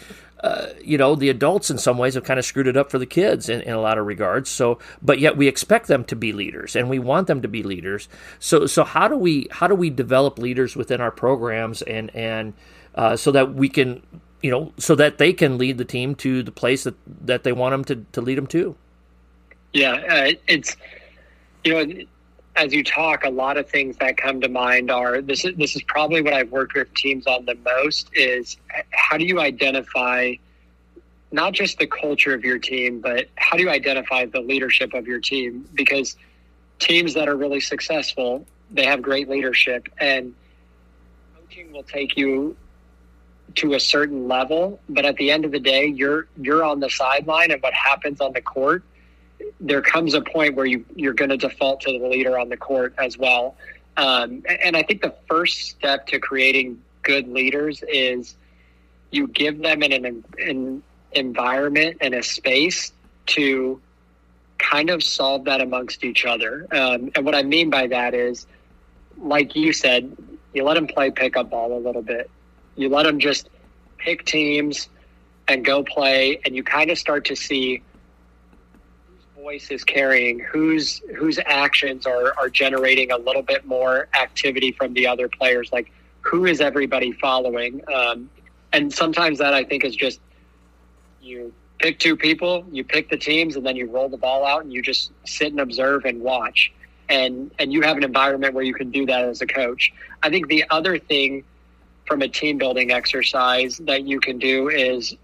you 0.84 0.98
know, 0.98 1.16
the 1.16 1.30
adults 1.30 1.70
in 1.70 1.78
some 1.78 1.98
ways 1.98 2.14
have 2.14 2.24
kind 2.24 2.40
of 2.40 2.46
screwed 2.46 2.68
it 2.68 2.78
up 2.78 2.90
for 2.90 2.98
the 2.98 3.06
kids 3.06 3.50
in, 3.50 3.62
in 3.62 3.74
a 3.74 3.82
lot 3.82 3.98
of 3.98 4.06
regards. 4.06 4.50
So, 4.50 4.80
but 5.02 5.20
yet 5.20 5.36
we 5.36 5.48
expect 5.48 5.88
them 5.88 6.04
to 6.06 6.16
be 6.16 6.32
leaders, 6.32 6.76
and 6.76 6.90
we 6.90 7.00
want 7.00 7.28
them 7.28 7.42
to 7.42 7.48
be 7.48 7.64
leaders. 7.64 8.08
So, 8.40 8.66
so 8.66 8.84
how 8.84 9.08
do 9.08 9.18
we 9.18 9.48
how 9.52 9.68
do 9.68 9.76
we 9.76 9.90
develop 9.90 10.40
leaders 10.40 10.76
within 10.76 11.02
our 11.02 11.12
programs, 11.12 11.82
and 11.82 12.14
and 12.16 12.54
uh, 12.96 13.16
so 13.18 13.32
that 13.32 13.54
we 13.54 13.70
can, 13.70 14.02
you 14.42 14.52
know, 14.52 14.74
so 14.78 14.96
that 14.96 15.18
they 15.18 15.34
can 15.34 15.58
lead 15.58 15.78
the 15.78 15.86
team 15.86 16.16
to 16.16 16.42
the 16.44 16.52
place 16.52 16.84
that 16.86 16.96
that 17.26 17.44
they 17.44 17.52
want 17.52 17.74
them 17.74 17.84
to 17.86 18.06
to 18.14 18.22
lead 18.22 18.38
them 18.38 18.48
to. 18.48 18.76
Yeah, 19.74 19.94
uh, 19.94 20.32
it's 20.48 20.76
you 21.64 21.74
know 21.74 22.04
as 22.60 22.74
you 22.74 22.84
talk, 22.84 23.24
a 23.24 23.30
lot 23.30 23.55
of 23.55 23.70
things 23.70 23.95
that 23.97 24.18
come 24.18 24.41
to 24.41 24.49
mind 24.49 24.91
are 24.91 25.22
this 25.22 25.45
is 25.45 25.55
this 25.55 25.76
is 25.78 25.82
probably 25.84 26.22
what 26.22 26.34
I've 26.34 26.51
worked 26.51 26.76
with 26.76 26.93
teams 26.93 27.26
on 27.26 27.45
the 27.45 27.55
most 27.55 28.10
is 28.14 28.57
how 28.91 29.18
do 29.18 29.24
you 29.24 29.39
identify 29.39 30.34
not 31.32 31.53
just 31.53 31.78
the 31.80 31.88
culture 31.88 32.34
of 32.34 32.43
your 32.43 32.60
team, 32.60 32.99
but 32.99 33.28
how 33.36 33.55
do 33.55 33.64
you 33.64 33.70
identify 33.70 34.26
the 34.26 34.41
leadership 34.41 34.93
of 34.93 35.07
your 35.07 35.20
team? 35.20 35.68
Because 35.74 36.18
teams 36.80 37.14
that 37.14 37.30
are 37.30 37.38
really 37.38 37.62
successful, 37.62 38.45
they 38.72 38.84
have 38.84 39.01
great 39.01 39.30
leadership 39.30 39.88
and 39.99 40.34
coaching 41.38 41.72
will 41.72 41.84
take 41.84 42.18
you 42.18 42.57
to 43.55 43.74
a 43.74 43.80
certain 43.80 44.28
level, 44.28 44.80
but 44.89 45.05
at 45.05 45.16
the 45.16 45.32
end 45.32 45.45
of 45.45 45.51
the 45.51 45.60
day, 45.60 45.86
you're 45.86 46.28
you're 46.41 46.64
on 46.66 46.82
the 46.82 46.89
sideline 46.89 47.51
and 47.51 47.62
what 47.64 47.74
happens 47.74 48.20
on 48.20 48.34
the 48.34 48.41
court 48.41 48.84
there 49.60 49.82
comes 49.82 50.14
a 50.14 50.22
point 50.22 50.55
where 50.55 50.66
you 50.66 50.86
you're 50.95 51.14
going 51.14 51.30
to 51.30 51.38
default 51.38 51.82
to 51.82 51.99
the 51.99 52.07
leader 52.07 52.38
on 52.39 52.49
the 52.49 52.57
court 52.57 52.93
as 52.97 53.18
well. 53.18 53.55
Um, 53.97 54.43
and 54.47 54.78
I 54.78 54.84
think 54.84 55.01
the 55.01 55.14
first 55.28 55.68
step 55.68 56.07
to 56.07 56.20
creating 56.20 56.82
good 57.03 57.28
leaders 57.28 57.84
is 57.88 58.36
you 59.12 59.28
give 59.28 59.62
them 59.62 59.82
an, 59.82 59.91
an, 59.91 60.24
an 60.38 60.84
environment 61.12 61.97
and 61.99 62.14
a 62.14 62.24
space 62.24 62.93
to 63.28 63.82
kind 64.57 64.89
of 64.89 65.03
solve 65.03 65.45
that 65.45 65.62
amongst 65.62 66.03
each 66.03 66.26
other. 66.26 66.68
Um, 66.72 67.12
and 67.16 67.26
what 67.26 67.36
I 67.36 67.43
mean 67.43 67.70
by 67.70 67.88
that 67.88 68.14
is, 68.14 68.45
like 69.18 69.55
you 69.55 69.74
said, 69.74 70.16
you 70.53 70.64
let 70.64 70.76
them 70.76 70.88
play 70.88 71.12
pickup 71.12 71.49
ball 71.49 71.78
a 71.78 71.82
little 71.82 72.01
bit. 72.01 72.30
You 72.76 72.89
let 72.89 73.03
them 73.03 73.20
just 73.20 73.49
pick 73.97 74.26
teams 74.26 74.89
and 75.47 75.66
go 75.66 75.84
play, 75.84 76.39
and 76.45 76.55
you 76.55 76.64
kind 76.64 76.91
of 76.91 76.97
start 76.97 77.26
to 77.26 77.36
see 77.36 77.82
voice 79.50 79.72
is 79.72 79.84
carrying, 79.84 80.39
whose 80.39 81.02
whose 81.18 81.39
actions 81.45 82.06
are 82.06 82.34
are 82.38 82.50
generating 82.50 83.12
a 83.12 83.18
little 83.18 83.41
bit 83.41 83.66
more 83.66 84.08
activity 84.20 84.72
from 84.72 84.93
the 84.93 85.08
other 85.08 85.28
players. 85.28 85.72
Like 85.72 85.91
who 86.22 86.45
is 86.45 86.62
everybody 86.62 87.14
following? 87.14 87.82
Um, 87.91 88.30
and 88.74 88.93
sometimes 88.93 89.39
that 89.39 89.56
I 89.56 89.64
think 89.64 89.84
is 89.84 89.95
just 89.95 90.20
you 91.22 91.52
pick 91.80 91.97
two 91.97 92.16
people, 92.16 92.64
you 92.72 92.84
pick 92.84 93.10
the 93.10 93.18
teams, 93.18 93.56
and 93.56 93.66
then 93.66 93.76
you 93.76 93.89
roll 93.89 94.08
the 94.08 94.18
ball 94.18 94.45
out 94.45 94.64
and 94.64 94.72
you 94.72 94.84
just 94.84 95.12
sit 95.26 95.47
and 95.47 95.60
observe 95.60 96.06
and 96.06 96.22
watch. 96.22 96.72
And 97.08 97.50
and 97.58 97.74
you 97.74 97.82
have 97.82 97.97
an 97.97 98.04
environment 98.04 98.54
where 98.54 98.64
you 98.64 98.76
can 98.76 98.91
do 98.91 99.08
that 99.08 99.26
as 99.26 99.41
a 99.41 99.47
coach. 99.47 99.91
I 100.22 100.30
think 100.30 100.47
the 100.47 100.64
other 100.70 101.00
thing 101.00 101.43
from 102.06 102.22
a 102.22 102.28
team 102.28 102.60
building 102.60 102.91
exercise 102.91 103.78
that 103.80 104.04
you 104.04 104.20
can 104.20 104.38
do 104.38 104.70
is 104.70 105.16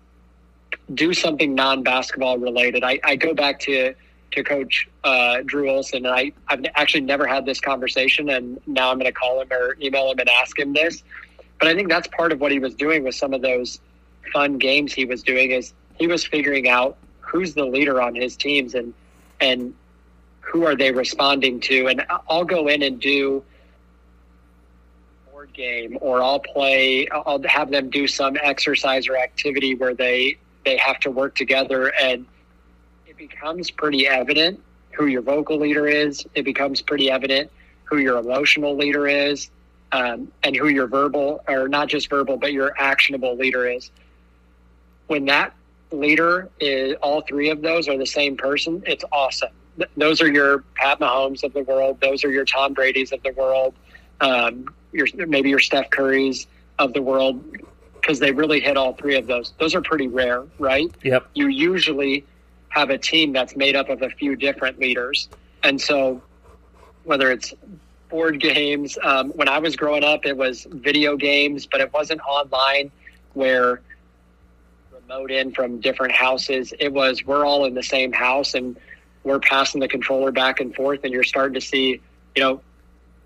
do 0.96 1.14
something 1.14 1.54
non 1.54 1.84
basketball 1.84 2.40
related. 2.40 2.84
I, 2.84 3.00
I 3.04 3.16
go 3.18 3.36
back 3.36 3.60
to 3.62 3.94
to 4.36 4.44
Coach 4.44 4.88
uh, 5.04 5.38
Drew 5.46 5.70
Olson, 5.70 6.06
and 6.06 6.16
I 6.16 6.32
I've 6.48 6.64
actually 6.76 7.02
never 7.02 7.26
had 7.26 7.46
this 7.46 7.60
conversation, 7.60 8.30
and 8.30 8.60
now 8.68 8.92
I'm 8.92 8.98
going 8.98 9.12
to 9.12 9.18
call 9.18 9.42
him 9.42 9.52
or 9.52 9.76
email 9.82 10.12
him 10.12 10.20
and 10.20 10.30
ask 10.30 10.58
him 10.58 10.74
this. 10.74 11.04
But 11.60 11.70
I 11.70 11.76
think 11.76 11.90
that's 11.90 12.08
part 12.10 12.32
of 12.32 12.40
what 12.40 12.52
he 12.52 12.60
was 12.60 12.76
doing 12.76 13.04
with 13.04 13.16
some 13.16 13.34
of 13.34 13.42
those 13.42 13.80
fun 14.34 14.58
games 14.58 14.94
he 14.94 15.06
was 15.06 15.24
doing 15.24 15.52
is 15.52 15.74
he 15.98 16.08
was 16.08 16.26
figuring 16.26 16.68
out 16.68 16.98
who's 17.20 17.54
the 17.54 17.66
leader 17.66 18.02
on 18.02 18.16
his 18.16 18.36
teams 18.36 18.76
and 18.76 18.94
and 19.40 19.74
who 20.42 20.66
are 20.66 20.76
they 20.76 20.92
responding 20.92 21.60
to, 21.60 21.88
and 21.88 22.06
I'll 22.30 22.46
go 22.46 22.68
in 22.68 22.84
and 22.84 23.00
do 23.00 23.44
board 25.32 25.52
game 25.54 25.98
or 26.02 26.22
I'll 26.22 26.40
play 26.40 27.08
I'll 27.10 27.42
have 27.44 27.72
them 27.72 27.90
do 27.90 28.08
some 28.08 28.38
exercise 28.42 29.08
or 29.08 29.18
activity 29.18 29.76
where 29.76 29.94
they 29.94 30.38
they 30.66 30.78
have 30.78 31.00
to 31.02 31.12
work 31.12 31.36
together 31.36 31.94
and 32.02 32.26
it 33.18 33.30
becomes 33.30 33.72
pretty 33.72 34.08
evident 34.08 34.62
who 34.92 35.08
your 35.08 35.22
vocal 35.22 35.58
leader 35.58 35.88
is. 35.88 36.26
It 36.36 36.44
becomes 36.44 36.82
pretty 36.82 37.10
evident 37.10 37.52
who 37.84 37.98
your 37.98 38.18
emotional 38.18 38.76
leader 38.76 39.08
is, 39.08 39.50
um, 39.92 40.32
and 40.44 40.56
who 40.56 40.68
your 40.68 40.88
verbal, 40.88 41.44
or 41.48 41.68
not 41.68 41.88
just 41.88 42.10
verbal, 42.10 42.38
but 42.38 42.52
your 42.54 42.74
actionable 42.78 43.36
leader 43.36 43.68
is. 43.68 43.92
When 45.08 45.26
that 45.26 45.54
leader 45.92 46.50
is, 46.60 46.96
all 47.02 47.22
three 47.22 47.50
of 47.50 47.62
those 47.62 47.88
are 47.88 47.98
the 47.98 48.06
same 48.06 48.36
person, 48.36 48.84
it's 48.88 49.04
awesome. 49.12 49.52
Th- 49.78 49.90
those 49.96 50.22
are 50.22 50.32
your 50.32 50.64
Pat 50.76 51.00
Mahomes 51.00 51.44
of 51.44 51.54
the 51.54 51.64
world. 51.64 52.00
Those 52.02 52.24
are 52.24 52.32
your 52.32 52.46
Tom 52.46 52.74
Brady's 52.74 53.12
of 53.12 53.22
the 53.24 53.32
world. 53.34 53.76
Um, 54.22 54.74
your 54.92 55.08
maybe 55.28 55.50
your 55.50 55.60
Steph 55.60 55.90
Curry's 55.90 56.48
of 56.80 56.94
the 56.94 57.02
world 57.02 57.44
because 57.94 58.20
they 58.20 58.32
really 58.32 58.60
hit 58.60 58.78
all 58.78 58.94
three 58.94 59.16
of 59.16 59.28
those. 59.28 59.54
Those 59.60 59.76
are 59.76 59.82
pretty 59.82 60.08
rare, 60.08 60.44
right? 60.58 60.90
Yep. 61.04 61.28
You 61.34 61.48
usually 61.48 62.26
have 62.76 62.90
a 62.90 62.98
team 62.98 63.32
that's 63.32 63.56
made 63.56 63.74
up 63.74 63.88
of 63.88 64.02
a 64.02 64.10
few 64.10 64.36
different 64.36 64.78
leaders. 64.80 65.30
And 65.64 65.80
so, 65.80 66.22
whether 67.06 67.32
it's 67.32 67.54
board 68.10 68.42
games, 68.42 68.98
um, 69.02 69.32
when 69.32 69.48
I 69.48 69.60
was 69.60 69.78
growing 69.78 70.04
up, 70.04 70.26
it 70.26 70.36
was 70.36 70.68
video 70.70 71.16
games, 71.16 71.66
but 71.66 71.80
it 71.80 71.94
wasn't 71.94 72.20
online 72.22 72.92
where 73.34 73.82
remote 74.92 75.32
in 75.32 75.54
from 75.54 75.80
different 75.80 76.12
houses. 76.12 76.74
It 76.78 76.92
was 76.92 77.26
we're 77.26 77.46
all 77.46 77.64
in 77.64 77.76
the 77.76 77.84
same 77.84 78.12
house 78.12 78.56
and 78.56 78.76
we're 79.24 79.40
passing 79.40 79.80
the 79.80 79.88
controller 79.88 80.32
back 80.32 80.60
and 80.60 80.76
forth, 80.76 81.00
and 81.04 81.14
you're 81.14 81.24
starting 81.24 81.54
to 81.54 81.62
see, 81.62 82.02
you 82.36 82.44
know, 82.44 82.62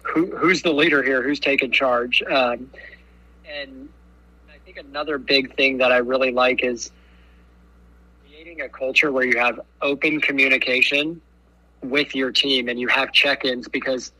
who, 0.03 0.27
who's 0.37 0.61
the 0.61 0.71
leader 0.71 1.01
here, 1.01 1.23
who's 1.23 1.39
taking 1.39 1.71
charge. 1.71 2.21
Um, 2.21 2.69
and 3.51 3.89
I 4.47 4.59
think 4.63 4.77
another 4.77 5.17
big 5.17 5.55
thing 5.55 5.79
that 5.79 5.91
I 5.91 5.97
really 5.97 6.31
like 6.31 6.63
is 6.63 6.91
creating 8.59 8.75
a 8.75 8.77
culture 8.77 9.11
where 9.11 9.25
you 9.25 9.37
have 9.37 9.59
open 9.81 10.19
communication 10.19 11.21
with 11.81 12.15
your 12.15 12.31
team 12.31 12.67
and 12.67 12.79
you 12.79 12.87
have 12.87 13.11
check-ins 13.11 13.67
because 13.67 14.11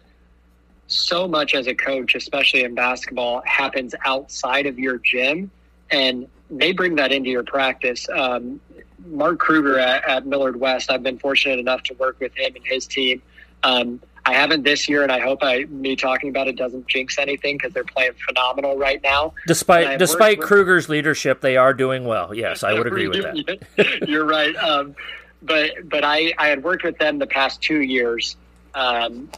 so 0.88 1.28
much 1.28 1.54
as 1.54 1.68
a 1.68 1.76
coach, 1.76 2.16
especially 2.16 2.64
in 2.64 2.74
basketball, 2.74 3.42
happens 3.46 3.94
outside 4.06 4.66
of 4.66 4.80
your 4.80 4.98
gym, 4.98 5.52
and 5.92 6.28
they 6.50 6.72
bring 6.72 6.96
that 6.96 7.12
into 7.12 7.30
your 7.30 7.44
practice. 7.44 8.08
Um, 8.10 8.60
Mark 9.06 9.40
Kruger 9.40 9.78
at, 9.78 10.04
at, 10.08 10.26
Millard 10.26 10.60
West, 10.60 10.90
I've 10.90 11.04
been 11.04 11.20
fortunate 11.20 11.60
enough 11.60 11.84
to 11.84 11.94
work 11.96 12.20
with 12.20 12.36
him 12.36 12.56
and 12.56 12.66
his 12.66 12.88
team. 12.88 13.22
Um, 13.64 14.02
I 14.30 14.34
haven't 14.34 14.62
this 14.62 14.88
year, 14.88 15.02
and 15.02 15.12
I 15.12 15.20
hope 15.20 15.40
I 15.42 15.66
me 15.66 15.96
talking 15.96 16.30
about 16.30 16.48
it 16.48 16.56
doesn't 16.56 16.86
jinx 16.88 17.18
anything 17.18 17.58
because 17.58 17.74
they're 17.74 17.84
playing 17.84 18.12
phenomenal 18.28 18.78
right 18.78 19.02
now. 19.02 19.34
Despite 19.48 19.98
despite 19.98 20.38
with, 20.38 20.48
Kruger's 20.48 20.88
leadership, 20.88 21.42
they 21.42 21.58
are 21.58 21.74
doing 21.74 22.06
well. 22.06 22.32
Yes, 22.32 22.62
I 22.62 22.74
would 22.74 22.86
agree 22.88 23.08
with 23.08 23.24
that. 23.24 24.04
You're 24.08 24.26
right. 24.26 24.56
Um, 24.56 24.96
but 25.42 25.72
but 25.90 26.04
I 26.04 26.32
I 26.38 26.50
had 26.50 26.64
worked 26.64 26.84
with 26.84 27.00
them 27.00 27.18
the 27.18 27.26
past 27.26 27.60
two 27.64 27.82
years. 27.82 28.38
Um, 28.76 29.32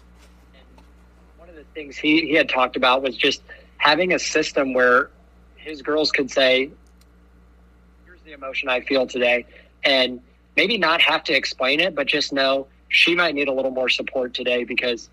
one 1.38 1.48
of 1.48 1.52
of 1.52 1.56
the 1.56 1.64
things 1.74 1.98
he, 1.98 2.22
he 2.28 2.34
had 2.34 2.50
talked 2.50 2.76
about 2.76 3.02
was 3.02 3.16
just 3.16 3.42
having 3.78 4.14
a 4.14 4.20
system 4.20 4.74
where 4.74 5.10
his 5.56 5.82
girls 5.82 6.12
could 6.12 6.32
say, 6.32 6.72
here's 8.06 8.22
the 8.22 8.34
emotion 8.34 8.70
I 8.70 8.82
feel 8.82 9.08
today. 9.08 9.46
And 9.84 10.22
maybe 10.56 10.78
not 10.78 11.02
have 11.02 11.24
to 11.26 11.34
explain 11.34 11.80
it, 11.80 11.96
but 11.96 12.08
just 12.08 12.34
know 12.34 12.68
she 12.92 13.16
might 13.16 13.34
need 13.34 13.48
a 13.48 13.54
little 13.54 13.72
more 13.72 13.90
support 13.90 14.34
today 14.34 14.66
because 14.66 15.10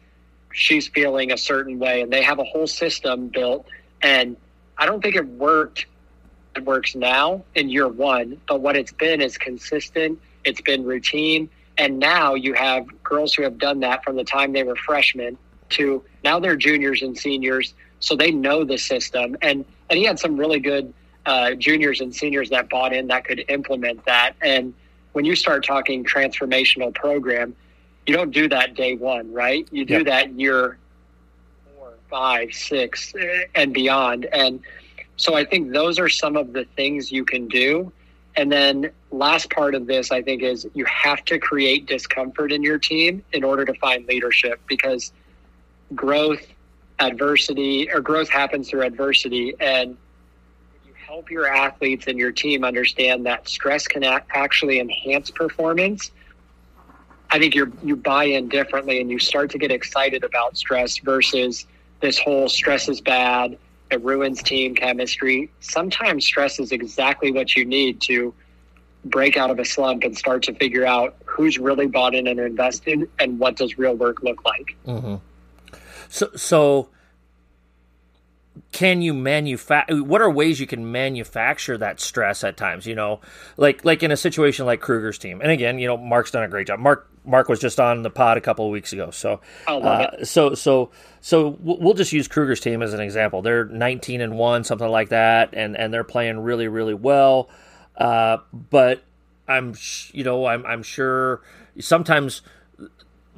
she's 0.53 0.89
feeling 0.89 1.31
a 1.31 1.39
certain 1.39 1.79
way. 1.79 2.03
And 2.03 2.13
they 2.13 2.23
have 2.23 2.41
a 2.41 2.45
whole 2.45 2.67
system 2.67 3.29
built. 3.29 3.67
And 4.03 4.37
I 4.77 4.85
don't 4.85 5.01
think 5.01 5.15
it 5.15 5.27
worked. 5.27 5.87
It 6.57 6.65
works 6.65 6.97
now 6.97 7.45
in 7.55 7.69
year 7.69 7.87
one, 7.87 8.41
but 8.49 8.61
what 8.61 8.77
it's 8.77 8.93
been 8.93 9.21
is 9.21 9.39
consistent. 9.39 10.21
It's 10.45 10.61
been 10.61 10.85
routine. 10.85 11.49
And 11.79 12.01
now 12.01 12.35
you 12.35 12.53
have 12.55 12.85
girls 13.05 13.33
who 13.33 13.45
have 13.45 13.59
done 13.59 13.79
that 13.81 14.03
from 14.03 14.17
the 14.17 14.25
time 14.25 14.53
they 14.53 14.65
were 14.65 14.77
freshmen 14.77 15.39
to 15.71 16.03
now 16.25 16.41
they're 16.41 16.57
juniors 16.57 17.03
and 17.03 17.17
seniors. 17.17 17.75
So 18.01 18.17
they 18.17 18.33
know 18.33 18.65
the 18.65 18.77
system. 18.77 19.37
And, 19.41 19.65
and 19.89 19.99
he 19.99 20.05
had 20.05 20.19
some 20.19 20.37
really 20.37 20.59
good 20.59 20.93
uh, 21.27 21.55
juniors 21.55 22.01
and 22.01 22.13
seniors 22.13 22.51
that 22.51 22.69
bought 22.69 22.93
in 22.93 23.07
that 23.07 23.25
could 23.25 23.45
implement 23.49 24.05
that. 24.07 24.33
And 24.43 24.75
when 25.13 25.25
you 25.25 25.37
start 25.37 25.65
talking 25.65 26.05
transformational 26.05 26.93
program, 26.93 27.55
you 28.09 28.15
don't 28.15 28.31
do 28.31 28.49
that 28.49 28.75
day 28.75 28.95
one, 28.97 29.33
right? 29.33 29.69
You 29.71 29.85
do 29.85 29.95
yep. 29.95 30.07
that 30.07 30.33
year 30.33 30.79
four, 31.77 31.93
five, 32.09 32.55
six, 32.55 33.13
and 33.55 33.75
beyond. 33.75 34.25
And 34.27 34.61
so 35.17 35.35
I 35.35 35.45
think 35.45 35.73
those 35.73 35.99
are 35.99 36.09
some 36.09 36.37
of 36.37 36.55
the 36.55 36.65
things 36.77 37.13
you 37.13 37.25
can 37.25 37.49
do. 37.49 37.93
And 38.35 38.51
then 38.51 38.91
last 39.11 39.51
part 39.51 39.75
of 39.75 39.87
this, 39.87 40.11
I 40.11 40.23
think, 40.23 40.43
is 40.43 40.67
you 40.73 40.87
have 40.87 41.25
to 41.27 41.39
create 41.39 41.87
discomfort 41.87 42.51
in 42.51 42.63
your 42.63 42.79
team 42.79 43.23
in 43.33 43.45
order 43.45 43.65
to 43.65 43.75
find 43.75 44.07
leadership 44.07 44.61
because 44.67 45.13
growth, 45.95 46.47
adversity, 47.01 47.91
or 47.91 48.01
growth 48.01 48.31
happens 48.31 48.71
through 48.71 48.83
adversity. 48.83 49.55
And 49.61 49.99
you 50.87 50.95
help 51.07 51.31
your 51.31 51.47
athletes 51.47 52.07
and 52.07 52.19
your 52.19 52.33
team 52.33 52.65
understand 52.65 53.27
that 53.27 53.49
stress 53.49 53.87
can 53.87 54.03
actually 54.05 54.81
enhance 54.81 55.31
performance. 55.31 56.11
I 57.31 57.39
think 57.39 57.55
you 57.55 57.73
you 57.83 57.97
buy 57.97 58.25
in 58.25 58.49
differently 58.49 59.01
and 59.01 59.11
you 59.11 59.19
start 59.19 59.51
to 59.51 59.59
get 59.59 59.71
excited 59.71 60.25
about 60.25 60.57
stress 60.57 60.99
versus 60.99 61.67
this 62.01 62.19
whole 62.19 62.49
stress 62.49 62.89
is 62.89 63.01
bad 63.01 63.59
it 63.91 64.03
ruins 64.03 64.43
team 64.43 64.75
chemistry. 64.75 65.51
Sometimes 65.61 66.25
stress 66.25 66.59
is 66.59 66.73
exactly 66.73 67.33
what 67.33 67.57
you 67.57 67.65
need 67.65 68.01
to 68.03 68.35
break 69.05 69.37
out 69.37 69.51
of 69.51 69.59
a 69.59 69.65
slump 69.65 70.05
and 70.05 70.17
start 70.17 70.43
to 70.43 70.55
figure 70.55 70.85
out 70.85 71.17
who's 71.25 71.59
really 71.59 71.87
bought 71.87 72.15
in 72.15 72.27
and 72.27 72.39
invested 72.39 73.09
and 73.19 73.39
what 73.39 73.57
does 73.57 73.79
real 73.79 73.95
work 73.95 74.23
look 74.23 74.45
like. 74.45 74.77
Mm-hmm. 74.87 75.15
So, 76.11 76.31
so 76.37 76.89
can 78.73 79.01
you 79.01 79.15
manufacture 79.15 80.03
what 80.03 80.21
are 80.21 80.31
ways 80.31 80.61
you 80.61 80.67
can 80.67 80.91
manufacture 80.91 81.79
that 81.79 82.01
stress 82.01 82.43
at 82.43 82.57
times 82.57 82.87
you 82.87 82.95
know 82.95 83.21
like 83.57 83.85
like 83.85 84.03
in 84.03 84.11
a 84.11 84.17
situation 84.17 84.67
like 84.67 84.81
kruger's 84.81 85.17
team 85.17 85.41
and 85.41 85.51
again 85.51 85.79
you 85.79 85.87
know 85.87 85.97
mark's 85.97 86.33
done 86.33 86.43
a 86.43 86.49
great 86.49 86.67
job 86.67 86.81
mark 86.81 87.09
mark 87.29 87.49
was 87.49 87.61
just 87.61 87.79
on 87.79 88.03
the 88.03 88.11
pod 88.11 88.37
a 88.37 88.41
couple 88.41 88.65
of 88.67 88.73
weeks 88.73 88.93
ago. 88.93 89.11
So 89.11 89.41
uh, 89.67 90.25
so 90.25 90.55
so 90.55 90.91
so 91.21 91.57
we'll 91.61 91.95
just 91.95 92.13
use 92.13 92.27
kruger's 92.27 92.61
team 92.61 92.83
as 92.83 92.95
an 92.95 93.01
example. 93.01 93.43
They're 93.43 93.65
19 93.67 94.21
and 94.21 94.37
1 94.37 94.65
something 94.65 94.89
like 94.89 95.11
that 95.11 95.51
and 95.53 95.77
and 95.77 95.93
they're 95.93 96.05
playing 96.05 96.41
really 96.41 96.69
really 96.69 96.95
well. 96.95 97.49
Uh, 97.97 98.39
but 98.53 99.03
i'm 99.49 99.75
you 100.13 100.23
know 100.23 100.45
i'm, 100.45 100.65
I'm 100.67 100.83
sure 100.83 101.41
sometimes 101.81 102.43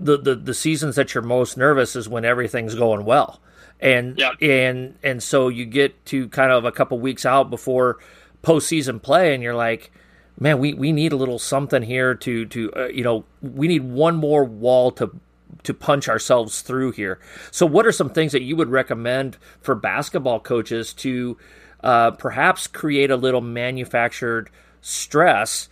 the, 0.01 0.17
the 0.17 0.35
the 0.35 0.55
seasons 0.55 0.97
that 0.97 1.15
you're 1.15 1.23
most 1.23 1.57
nervous 1.57 1.95
is 1.95 2.09
when 2.09 2.25
everything's 2.25 2.75
going 2.75 3.05
well. 3.05 3.41
And 3.81 4.19
yeah. 4.19 4.33
and 4.41 4.99
and 5.03 5.23
so 5.23 5.49
you 5.49 5.67
get 5.67 6.05
to 6.07 6.29
kind 6.29 6.53
of 6.53 6.65
a 6.65 6.73
couple 6.73 6.99
weeks 6.99 7.25
out 7.25 7.51
before 7.51 7.99
postseason 8.43 9.01
play, 9.01 9.35
and 9.35 9.43
you're 9.43 9.55
like, 9.55 9.93
man, 10.41 10.59
we, 10.59 10.75
we 10.75 10.91
need 10.91 11.13
a 11.13 11.17
little 11.17 11.39
something 11.39 11.83
here 11.83 12.15
to 12.17 12.47
to 12.47 12.73
uh, 12.75 12.87
you 12.87 13.05
know 13.05 13.25
we 13.41 13.69
need 13.69 13.85
one 13.85 14.17
more 14.17 14.45
wall 14.45 14.91
to 14.93 15.15
to 15.63 15.75
punch 15.75 16.09
ourselves 16.09 16.63
through 16.63 16.93
here. 16.93 17.21
So, 17.51 17.67
what 17.67 17.87
are 17.87 17.93
some 17.93 18.11
things 18.11 18.33
that 18.33 18.43
you 18.43 18.57
would 18.57 18.71
recommend 18.71 19.37
for 19.61 19.75
basketball 19.75 20.41
coaches 20.41 20.93
to 20.95 21.37
uh, 21.85 22.13
perhaps 22.13 22.67
create 22.67 23.11
a 23.11 23.17
little 23.17 23.43
manufactured 23.43 24.51
stress? 24.81 25.69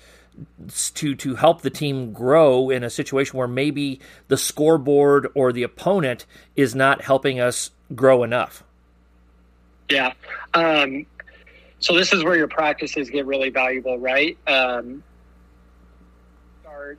to 0.95 1.17
to 1.17 1.35
help 1.35 1.63
the 1.63 1.71
team 1.71 2.13
grow 2.13 2.71
in 2.71 2.85
a 2.85 2.91
situation 2.91 3.37
where 3.37 3.49
maybe 3.49 3.99
the 4.29 4.37
scoreboard 4.37 5.27
or 5.35 5.53
the 5.53 5.65
opponent 5.65 6.27
is 6.55 6.77
not 6.77 7.03
helping 7.03 7.41
us 7.41 7.73
grow 7.93 8.23
enough. 8.23 8.63
Yeah. 9.91 10.13
Um, 10.55 11.07
so 11.81 11.95
this 11.95 12.13
is 12.13 12.25
where 12.25 12.37
your 12.37 12.49
practices 12.49 13.11
get 13.11 13.27
really 13.27 13.51
valuable, 13.51 13.99
right? 13.99 14.37
Um, 14.47 15.03
start 16.63 16.99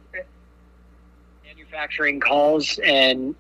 manufacturing 1.46 2.20
calls 2.20 2.80
and 2.80 3.36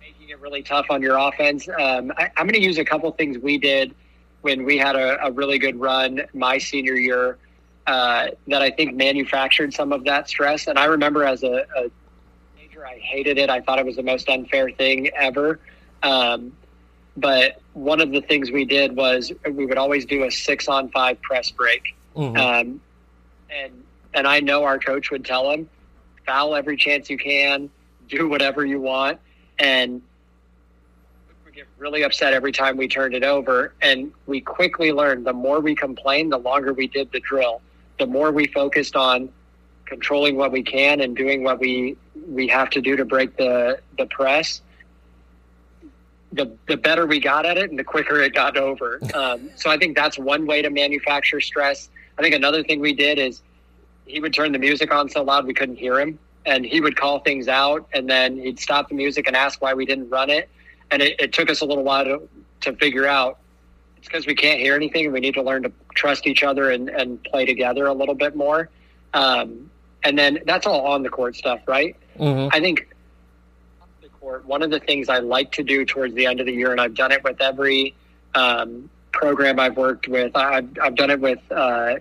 making 0.00 0.30
it 0.30 0.40
really 0.40 0.62
tough 0.62 0.86
on 0.90 1.02
your 1.02 1.18
offense. 1.18 1.68
Um, 1.68 2.12
I, 2.16 2.30
am 2.36 2.46
going 2.46 2.54
to 2.54 2.62
use 2.62 2.78
a 2.78 2.84
couple 2.84 3.10
things 3.12 3.38
we 3.38 3.58
did 3.58 3.94
when 4.40 4.64
we 4.64 4.78
had 4.78 4.96
a, 4.96 5.26
a 5.26 5.30
really 5.30 5.58
good 5.58 5.78
run 5.78 6.22
my 6.32 6.58
senior 6.58 6.94
year 6.94 7.38
uh, 7.86 8.28
that 8.46 8.62
I 8.62 8.70
think 8.70 8.94
manufactured 8.94 9.74
some 9.74 9.92
of 9.92 10.04
that 10.04 10.28
stress. 10.28 10.66
And 10.66 10.78
I 10.78 10.86
remember 10.86 11.24
as 11.24 11.42
a 11.42 11.64
major, 12.56 12.86
I 12.86 12.98
hated 12.98 13.38
it. 13.38 13.50
I 13.50 13.60
thought 13.60 13.78
it 13.78 13.86
was 13.86 13.96
the 13.96 14.02
most 14.02 14.28
unfair 14.28 14.70
thing 14.70 15.08
ever. 15.16 15.60
Um, 16.02 16.52
but 17.20 17.60
one 17.72 18.00
of 18.00 18.10
the 18.10 18.20
things 18.20 18.50
we 18.50 18.64
did 18.64 18.96
was 18.96 19.32
we 19.50 19.66
would 19.66 19.78
always 19.78 20.04
do 20.04 20.24
a 20.24 20.30
six 20.30 20.68
on 20.68 20.90
five 20.90 21.20
press 21.22 21.50
break. 21.50 21.96
Mm-hmm. 22.16 22.36
Um, 22.36 22.80
and 23.50 23.72
and 24.14 24.26
I 24.26 24.40
know 24.40 24.64
our 24.64 24.78
coach 24.78 25.10
would 25.10 25.24
tell 25.24 25.50
him, 25.50 25.68
foul 26.26 26.54
every 26.54 26.76
chance 26.76 27.10
you 27.10 27.18
can, 27.18 27.70
do 28.08 28.28
whatever 28.28 28.64
you 28.64 28.80
want, 28.80 29.18
and 29.58 30.02
we 31.44 31.52
get 31.52 31.66
really 31.78 32.02
upset 32.02 32.32
every 32.32 32.52
time 32.52 32.76
we 32.76 32.88
turned 32.88 33.14
it 33.14 33.24
over. 33.24 33.74
And 33.82 34.12
we 34.26 34.40
quickly 34.40 34.92
learned 34.92 35.26
the 35.26 35.32
more 35.32 35.60
we 35.60 35.74
complained, 35.74 36.32
the 36.32 36.38
longer 36.38 36.72
we 36.72 36.86
did 36.86 37.12
the 37.12 37.20
drill, 37.20 37.60
the 37.98 38.06
more 38.06 38.32
we 38.32 38.46
focused 38.46 38.96
on 38.96 39.28
controlling 39.84 40.36
what 40.36 40.52
we 40.52 40.62
can 40.62 41.00
and 41.00 41.16
doing 41.16 41.42
what 41.42 41.58
we 41.58 41.96
we 42.28 42.46
have 42.48 42.70
to 42.70 42.80
do 42.80 42.96
to 42.96 43.04
break 43.04 43.36
the 43.36 43.80
the 43.96 44.06
press 44.06 44.60
the 46.32 46.50
the 46.66 46.76
better 46.76 47.06
we 47.06 47.20
got 47.20 47.46
at 47.46 47.56
it 47.56 47.70
and 47.70 47.78
the 47.78 47.84
quicker 47.84 48.20
it 48.20 48.34
got 48.34 48.56
over 48.56 49.00
um, 49.14 49.48
so 49.56 49.70
i 49.70 49.76
think 49.76 49.96
that's 49.96 50.18
one 50.18 50.46
way 50.46 50.62
to 50.62 50.70
manufacture 50.70 51.40
stress 51.40 51.88
i 52.18 52.22
think 52.22 52.34
another 52.34 52.62
thing 52.62 52.80
we 52.80 52.92
did 52.92 53.18
is 53.18 53.42
he 54.06 54.20
would 54.20 54.32
turn 54.32 54.52
the 54.52 54.58
music 54.58 54.92
on 54.92 55.08
so 55.08 55.22
loud 55.22 55.46
we 55.46 55.54
couldn't 55.54 55.76
hear 55.76 55.98
him 55.98 56.18
and 56.46 56.64
he 56.64 56.80
would 56.80 56.96
call 56.96 57.20
things 57.20 57.48
out 57.48 57.86
and 57.92 58.08
then 58.08 58.38
he'd 58.38 58.58
stop 58.58 58.88
the 58.88 58.94
music 58.94 59.26
and 59.26 59.36
ask 59.36 59.60
why 59.60 59.74
we 59.74 59.84
didn't 59.84 60.08
run 60.08 60.30
it 60.30 60.48
and 60.90 61.02
it, 61.02 61.18
it 61.20 61.32
took 61.32 61.50
us 61.50 61.60
a 61.60 61.64
little 61.64 61.84
while 61.84 62.04
to, 62.04 62.28
to 62.60 62.72
figure 62.76 63.06
out 63.06 63.38
it's 63.96 64.06
because 64.06 64.26
we 64.26 64.34
can't 64.34 64.60
hear 64.60 64.74
anything 64.74 65.04
and 65.04 65.12
we 65.12 65.20
need 65.20 65.34
to 65.34 65.42
learn 65.42 65.62
to 65.62 65.72
trust 65.94 66.26
each 66.26 66.42
other 66.42 66.70
and, 66.70 66.88
and 66.88 67.22
play 67.24 67.44
together 67.44 67.86
a 67.86 67.92
little 67.92 68.14
bit 68.14 68.36
more 68.36 68.70
um, 69.14 69.70
and 70.04 70.18
then 70.18 70.38
that's 70.46 70.66
all 70.66 70.86
on 70.86 71.02
the 71.02 71.08
court 71.08 71.36
stuff, 71.36 71.60
right? 71.66 71.96
Mm-hmm. 72.18 72.48
I 72.52 72.60
think 72.60 72.88
court. 74.28 74.44
One 74.44 74.62
of 74.62 74.70
the 74.70 74.80
things 74.80 75.08
I 75.08 75.18
like 75.18 75.52
to 75.52 75.62
do 75.62 75.84
towards 75.84 76.14
the 76.14 76.26
end 76.26 76.40
of 76.40 76.46
the 76.46 76.52
year, 76.52 76.70
and 76.70 76.80
I've 76.80 76.94
done 76.94 77.12
it 77.12 77.24
with 77.24 77.40
every 77.40 77.94
um, 78.34 78.90
program 79.12 79.58
I've 79.58 79.76
worked 79.76 80.06
with. 80.06 80.36
I've, 80.36 80.68
I've 80.82 80.94
done 80.94 81.10
it 81.10 81.20
with 81.20 81.40
uh, 81.50 81.94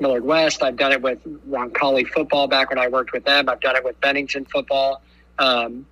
Millard 0.00 0.24
West. 0.24 0.62
I've 0.62 0.76
done 0.76 0.92
it 0.92 1.02
with 1.02 1.22
Roncalli 1.48 2.08
football 2.08 2.48
back 2.48 2.70
when 2.70 2.78
I 2.78 2.88
worked 2.88 3.12
with 3.12 3.24
them. 3.24 3.50
I've 3.50 3.60
done 3.60 3.76
it 3.76 3.84
with 3.84 4.00
Bennington 4.00 4.46
football. 4.46 5.02
Um, 5.38 5.84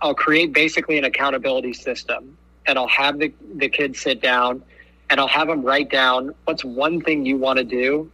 I'll 0.00 0.14
create 0.14 0.54
basically 0.54 0.96
an 0.96 1.04
accountability 1.04 1.74
system, 1.74 2.36
and 2.66 2.78
I'll 2.78 2.88
have 2.88 3.18
the 3.18 3.32
the 3.56 3.68
kids 3.68 4.00
sit 4.00 4.22
down, 4.22 4.62
and 5.10 5.20
I'll 5.20 5.28
have 5.28 5.48
them 5.48 5.62
write 5.62 5.90
down 5.90 6.34
what's 6.46 6.64
one 6.64 7.02
thing 7.02 7.26
you 7.26 7.36
want 7.36 7.58
to 7.58 7.64
do 7.64 8.10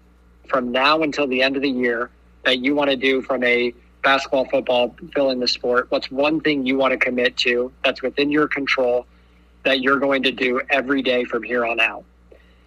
from 0.48 0.72
now 0.72 1.02
until 1.02 1.26
the 1.28 1.42
end 1.42 1.54
of 1.54 1.62
the 1.62 1.70
year 1.70 2.10
that 2.44 2.58
you 2.58 2.74
want 2.74 2.90
to 2.90 2.96
do 2.96 3.22
from 3.22 3.42
a 3.44 3.72
basketball, 4.04 4.44
football, 4.44 4.94
fill 5.12 5.30
in 5.30 5.40
the 5.40 5.48
sport? 5.48 5.90
What's 5.90 6.10
one 6.10 6.40
thing 6.40 6.64
you 6.64 6.76
want 6.76 6.92
to 6.92 6.98
commit 6.98 7.36
to 7.38 7.72
that's 7.82 8.02
within 8.02 8.30
your 8.30 8.46
control 8.46 9.06
that 9.64 9.80
you're 9.80 9.98
going 9.98 10.22
to 10.22 10.30
do 10.30 10.60
every 10.70 11.02
day 11.02 11.24
from 11.24 11.42
here 11.42 11.66
on 11.66 11.80
out? 11.80 12.04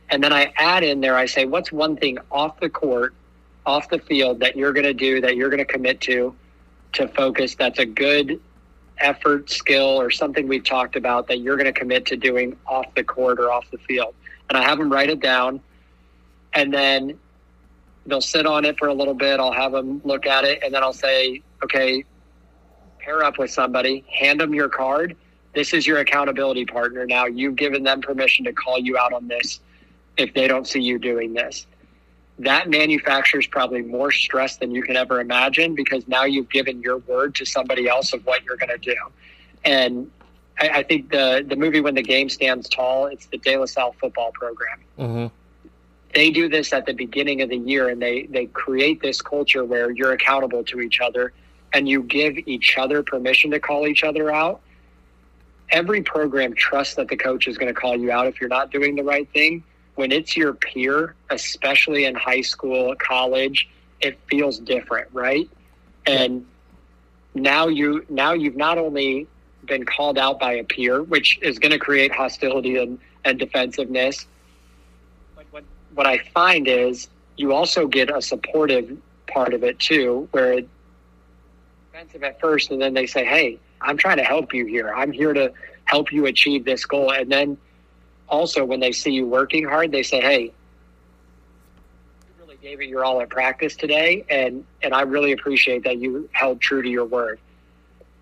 And 0.10 0.24
then 0.24 0.34
I 0.34 0.54
add 0.58 0.84
in 0.84 1.02
there, 1.02 1.16
I 1.16 1.26
say, 1.26 1.46
what's 1.46 1.72
one 1.72 1.96
thing 1.96 2.18
off 2.32 2.60
the 2.60 2.70
court, 2.70 3.14
off 3.66 3.90
the 3.90 4.00
field 4.00 4.40
that 4.40 4.56
you're 4.56 4.74
going 4.74 4.86
to 4.86 4.94
do, 4.94 5.22
that 5.22 5.36
you're 5.36 5.50
going 5.50 5.60
to 5.60 5.66
commit 5.66 6.02
to, 6.02 6.36
to 6.94 7.08
focus 7.10 7.56
that's 7.56 7.80
a 7.80 7.86
good 7.86 8.42
effort, 9.00 9.50
skill, 9.50 10.02
or 10.02 10.10
something 10.10 10.48
we've 10.48 10.64
talked 10.64 10.96
about 10.96 11.28
that 11.28 11.40
you're 11.40 11.58
going 11.58 11.72
to 11.72 11.78
commit 11.78 12.06
to 12.08 12.18
doing 12.18 12.58
off 12.66 12.86
the 12.96 13.04
court 13.04 13.40
or 13.40 13.52
off 13.52 13.70
the 13.72 13.78
field? 13.80 14.16
And 14.50 14.58
I 14.58 14.64
have 14.64 14.78
them 14.78 14.92
write 14.92 15.10
it 15.10 15.20
down. 15.20 15.62
And 16.54 16.74
then 16.74 17.20
they'll 18.08 18.22
sit 18.22 18.46
on 18.46 18.66
it 18.66 18.78
for 18.80 18.88
a 18.88 18.94
little 18.94 19.14
bit. 19.14 19.40
I'll 19.40 19.52
have 19.52 19.74
them 19.74 20.02
look 20.04 20.26
at 20.26 20.44
it, 20.46 20.64
and 20.64 20.74
then 20.74 20.82
I'll 20.82 20.94
say, 20.94 21.42
okay, 21.64 22.04
pair 23.00 23.24
up 23.24 23.38
with 23.38 23.52
somebody, 23.52 24.04
hand 24.10 24.40
them 24.40 24.54
your 24.54 24.70
card. 24.70 25.16
This 25.54 25.74
is 25.74 25.86
your 25.86 26.00
accountability 26.00 26.66
partner. 26.66 27.06
Now 27.06 27.26
you've 27.26 27.56
given 27.56 27.84
them 27.84 28.02
permission 28.02 28.46
to 28.46 28.54
call 28.54 28.80
you 28.80 28.98
out 28.98 29.14
on 29.14 29.28
this 29.28 29.60
if 30.18 30.34
they 30.34 30.48
don't 30.48 30.68
see 30.68 30.82
you 30.82 31.00
doing 31.00 31.34
this. 31.34 31.68
That 32.40 32.70
manufactures 32.70 33.48
probably 33.48 33.82
more 33.82 34.12
stress 34.12 34.58
than 34.58 34.72
you 34.72 34.84
can 34.84 34.96
ever 34.96 35.20
imagine 35.20 35.74
because 35.74 36.08
now 36.08 36.26
you've 36.26 36.50
given 36.50 36.82
your 36.82 36.98
word 37.00 37.34
to 37.36 37.46
somebody 37.46 37.88
else 37.88 38.14
of 38.14 38.26
what 38.26 38.44
you're 38.44 38.58
going 38.58 38.70
to 38.70 38.78
do. 38.78 38.96
And 39.66 40.12
I, 40.60 40.84
think 40.84 41.12
the 41.12 41.46
the 41.48 41.56
movie 41.56 41.82
When 41.82 41.96
the 41.96 42.02
Game 42.02 42.30
Stands 42.30 42.68
Tall, 42.68 43.08
it's 43.08 43.28
the 43.28 43.38
De 43.38 43.58
La 43.58 43.66
Salle 43.66 43.96
football 44.00 44.32
program. 44.34 44.80
Mm-hmm. 44.98 45.28
They 46.18 46.32
do 46.32 46.50
this 46.50 46.74
at 46.74 46.88
the 46.88 46.94
beginning 46.94 47.44
of 47.44 47.50
the 47.50 47.58
year, 47.58 47.90
and 47.90 48.02
they 48.02 48.24
they 48.24 48.48
create 48.48 49.04
this 49.04 49.22
culture 49.22 49.64
where 49.64 49.92
you're 49.92 50.14
accountable 50.14 50.64
to 50.64 50.82
each 50.82 51.00
other, 51.00 51.32
and 51.74 51.88
you 51.88 52.02
give 52.02 52.40
each 52.48 52.76
other 52.76 53.04
permission 53.04 53.52
to 53.52 53.60
call 53.60 53.86
each 53.86 54.04
other 54.04 54.34
out. 54.34 54.62
Every 55.70 56.02
program 56.02 56.56
trusts 56.56 56.96
that 56.96 57.08
the 57.08 57.18
coach 57.18 57.48
is 57.48 57.60
going 57.60 57.72
to 57.72 57.80
call 57.80 57.96
you 57.96 58.10
out 58.10 58.26
if 58.26 58.42
you're 58.42 58.50
not 58.50 58.72
doing 58.72 58.96
the 58.96 59.04
right 59.04 59.32
thing. 59.32 59.64
When 59.94 60.12
it's 60.12 60.36
your 60.36 60.56
peer, 60.56 61.14
especially 61.30 62.06
in 62.06 62.16
high 62.16 62.42
school, 62.42 62.96
college, 62.96 63.70
it 64.02 64.18
feels 64.28 64.58
different, 64.58 65.10
right? 65.14 65.48
And 66.08 66.48
now 67.36 67.68
you 67.68 68.08
now 68.10 68.34
you've 68.34 68.58
not 68.58 68.80
only 68.80 69.28
been 69.66 69.86
called 69.86 70.18
out 70.18 70.40
by 70.40 70.54
a 70.54 70.64
peer, 70.64 71.04
which 71.04 71.38
is 71.44 71.60
going 71.60 71.74
to 71.74 71.78
create 71.78 72.12
hostility 72.12 72.78
and, 72.78 72.98
and 73.24 73.38
defensiveness. 73.38 74.26
What, 75.98 76.06
I 76.06 76.20
find 76.20 76.68
is 76.68 77.08
you 77.38 77.54
also 77.54 77.88
get 77.88 78.16
a 78.16 78.22
supportive 78.22 78.96
part 79.26 79.56
of 79.56 79.64
it 79.64 79.80
too, 79.80 80.28
where 80.30 80.54
it's 80.54 80.68
defensive 81.92 82.24
at 82.24 82.40
first, 82.40 82.70
and 82.70 82.80
then 82.80 82.94
they 82.94 83.08
say, 83.08 83.26
"Hey, 83.26 83.58
I'm 83.82 83.98
trying 83.98 84.18
to 84.18 84.24
help 84.24 84.54
you 84.54 84.68
here. 84.68 84.94
I'm 84.94 85.12
here 85.12 85.34
to 85.34 85.52
help 85.86 86.12
you 86.12 86.28
achieve 86.28 86.66
this 86.66 86.86
goal." 86.86 87.12
And 87.12 87.32
then 87.32 87.58
also 88.30 88.64
when 88.64 88.80
they 88.80 88.92
see 88.92 89.10
you 89.10 89.26
working 89.26 89.66
hard, 89.66 89.92
they 89.92 90.04
say, 90.04 90.22
"Hey, 90.22 90.42
you 90.44 90.52
really 92.40 92.58
gave 92.62 92.80
it 92.80 92.90
your 92.90 93.04
all 93.04 93.20
at 93.20 93.30
practice 93.30 93.76
today, 93.76 94.24
and 94.30 94.64
and 94.84 94.94
I 94.94 95.02
really 95.02 95.32
appreciate 95.32 95.84
that 95.86 95.98
you 95.98 96.30
held 96.32 96.62
true 96.62 96.84
to 96.84 96.90
your 96.90 97.06
word." 97.06 97.40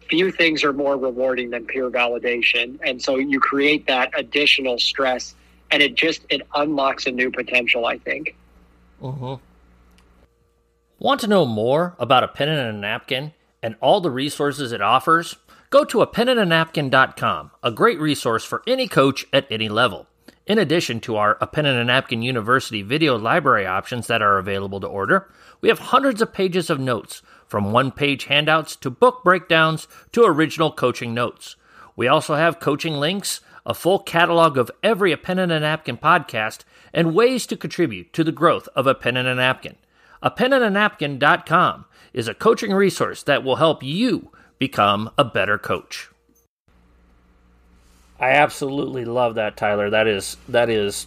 few 0.07 0.32
things 0.32 0.63
are 0.63 0.71
more 0.71 0.95
rewarding 0.97 1.49
than 1.49 1.65
peer 1.65 1.89
validation 1.89 2.78
and 2.84 3.01
so 3.01 3.17
you 3.17 3.39
create 3.39 3.88
that 3.88 4.11
additional 4.15 4.78
stress 4.78 5.34
and 5.72 5.82
it 5.82 5.95
just 5.95 6.26
it 6.30 6.41
unlocks 6.55 7.05
a 7.05 7.11
new 7.11 7.32
potential 7.32 7.86
i 7.86 7.97
think 7.97 8.36
uh-huh. 9.01 9.38
want 10.99 11.20
to 11.22 11.28
know 11.28 11.45
more 11.45 11.95
about 11.99 12.24
a 12.24 12.28
pen 12.28 12.49
and 12.49 12.76
a 12.76 12.80
napkin 12.80 13.34
and 13.61 13.76
all 13.82 14.01
the 14.01 14.11
resources 14.11 14.72
it 14.72 14.82
offers 14.82 15.36
go 15.70 15.84
to 15.84 16.01
a 16.01 16.07
pen 16.07 16.30
and 16.30 16.39
a 16.39 16.45
napkin.com 16.45 17.51
a 17.63 17.72
great 17.72 17.99
resource 17.99 18.43
for 18.43 18.63
any 18.68 18.88
coach 18.88 19.26
at 19.34 19.47
any 19.51 19.70
level 19.70 20.07
in 20.47 20.59
addition 20.59 20.99
to 21.01 21.16
our 21.16 21.39
A 21.41 21.47
Pen 21.47 21.66
and 21.66 21.80
a 21.80 21.84
Napkin 21.84 22.22
University 22.22 22.84
video 22.84 23.18
library 23.18 23.66
options 23.66 24.05
that 24.07 24.22
are 24.22 24.38
available 24.38 24.80
to 24.80 24.88
order, 24.88 25.28
we 25.59 25.70
have 25.70 25.80
hundreds 25.80 26.22
of 26.22 26.34
pages 26.34 26.70
of 26.70 26.80
notes 26.80 27.24
from 27.47 27.72
one 27.72 27.91
page 27.91 28.26
handouts 28.26 28.76
to 28.78 28.91
book 28.91 29.24
breakdowns 29.24 29.88
to 30.11 30.24
original 30.24 30.72
coaching 30.72 31.16
notes. 31.16 31.55
We 31.95 32.07
also 32.07 32.36
have 32.36 32.59
coaching 32.59 32.93
links, 32.93 33.41
a 33.66 33.74
full 33.74 33.99
catalog 33.99 34.57
of 34.57 34.72
every 34.84 35.11
A 35.11 35.18
Pen 35.18 35.39
and 35.39 35.51
a 35.51 35.59
Napkin 35.59 35.97
podcast, 35.97 36.63
and 36.93 37.16
ways 37.16 37.45
to 37.47 37.57
contribute 37.57 38.13
to 38.13 38.24
the 38.24 38.32
growth 38.32 38.68
of 38.76 38.88
A 38.88 38.95
Pen 38.95 39.18
and 39.18 39.28
a 39.28 39.36
Napkin. 39.36 39.76
A 40.22 40.32
pen 40.32 40.53
and 40.53 40.63
a 40.63 40.72
napkin.com 40.72 41.86
is 42.11 42.28
a 42.28 42.34
coaching 42.34 42.74
resource 42.74 43.22
that 43.24 43.43
will 43.43 43.57
help 43.57 43.84
you 43.84 44.32
become 44.57 45.11
a 45.18 45.24
better 45.24 45.57
coach. 45.57 46.09
I 48.20 48.32
absolutely 48.32 49.05
love 49.05 49.36
that, 49.36 49.57
Tyler. 49.57 49.89
That 49.89 50.07
is 50.07 50.38
that 50.47 50.70
is 50.70 51.05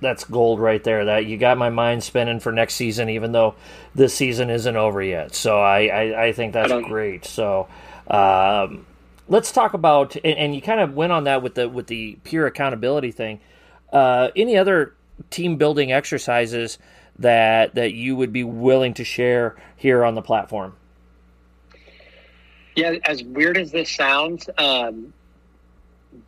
that's 0.00 0.24
gold 0.24 0.58
right 0.60 0.82
there. 0.82 1.04
That 1.04 1.26
you 1.26 1.36
got 1.36 1.58
my 1.58 1.70
mind 1.70 2.02
spinning 2.02 2.40
for 2.40 2.50
next 2.50 2.74
season, 2.74 3.10
even 3.10 3.32
though 3.32 3.54
this 3.94 4.14
season 4.14 4.50
isn't 4.50 4.76
over 4.76 5.02
yet. 5.02 5.34
So 5.34 5.60
I 5.60 5.86
I, 5.86 6.24
I 6.24 6.32
think 6.32 6.54
that's 6.54 6.72
great. 6.86 7.26
So 7.26 7.68
um, 8.08 8.86
let's 9.28 9.52
talk 9.52 9.74
about 9.74 10.16
and, 10.16 10.38
and, 10.38 10.54
you 10.54 10.62
kind 10.62 10.80
of 10.80 10.94
went 10.94 11.12
on 11.12 11.24
that 11.24 11.42
with 11.42 11.54
the 11.54 11.68
with 11.68 11.86
the 11.86 12.18
peer 12.24 12.46
accountability 12.46 13.12
thing. 13.12 13.40
Uh, 13.92 14.28
any 14.36 14.56
other 14.56 14.94
team 15.30 15.56
building 15.56 15.92
exercises 15.92 16.78
that 17.18 17.74
that 17.74 17.92
you 17.92 18.16
would 18.16 18.32
be 18.32 18.44
willing 18.44 18.94
to 18.94 19.04
share 19.04 19.56
here 19.76 20.04
on 20.04 20.14
the 20.14 20.22
platform? 20.22 20.74
Yeah, 22.74 22.94
as 23.04 23.24
weird 23.24 23.58
as 23.58 23.72
this 23.72 23.90
sounds, 23.90 24.48
um, 24.56 25.12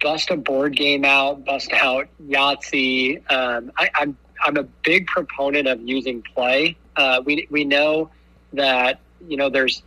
bust 0.01 0.31
a 0.31 0.37
board 0.37 0.75
game 0.75 1.05
out, 1.05 1.45
bust 1.45 1.73
out 1.73 2.09
Yahtzee. 2.27 3.31
Um, 3.31 3.71
I, 3.77 3.91
I'm 3.95 4.17
I'm 4.43 4.57
a 4.57 4.65
big 4.65 5.07
proponent 5.07 5.69
of 5.69 5.81
using 5.83 6.23
play. 6.23 6.77
Uh, 6.97 7.23
we 7.25 7.47
we 7.51 7.65
know 7.65 8.11
that 8.53 9.01
you 9.29 9.37
know 9.37 9.49
there's 9.49 9.83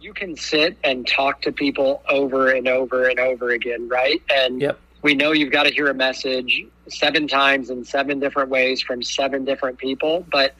you 0.00 0.12
can 0.12 0.36
sit 0.36 0.76
and 0.84 1.06
talk 1.06 1.42
to 1.42 1.52
people 1.52 2.02
over 2.08 2.50
and 2.50 2.68
over 2.68 3.08
and 3.08 3.18
over 3.18 3.50
again, 3.50 3.88
right? 3.88 4.22
And 4.30 4.60
yep. 4.60 4.78
we 5.02 5.14
know 5.14 5.32
you've 5.32 5.52
got 5.52 5.64
to 5.64 5.70
hear 5.70 5.88
a 5.88 5.94
message 5.94 6.64
seven 6.88 7.26
times 7.28 7.70
in 7.70 7.84
seven 7.84 8.20
different 8.20 8.50
ways 8.50 8.80
from 8.80 9.02
seven 9.02 9.44
different 9.44 9.78
people, 9.78 10.24
but 10.30 10.54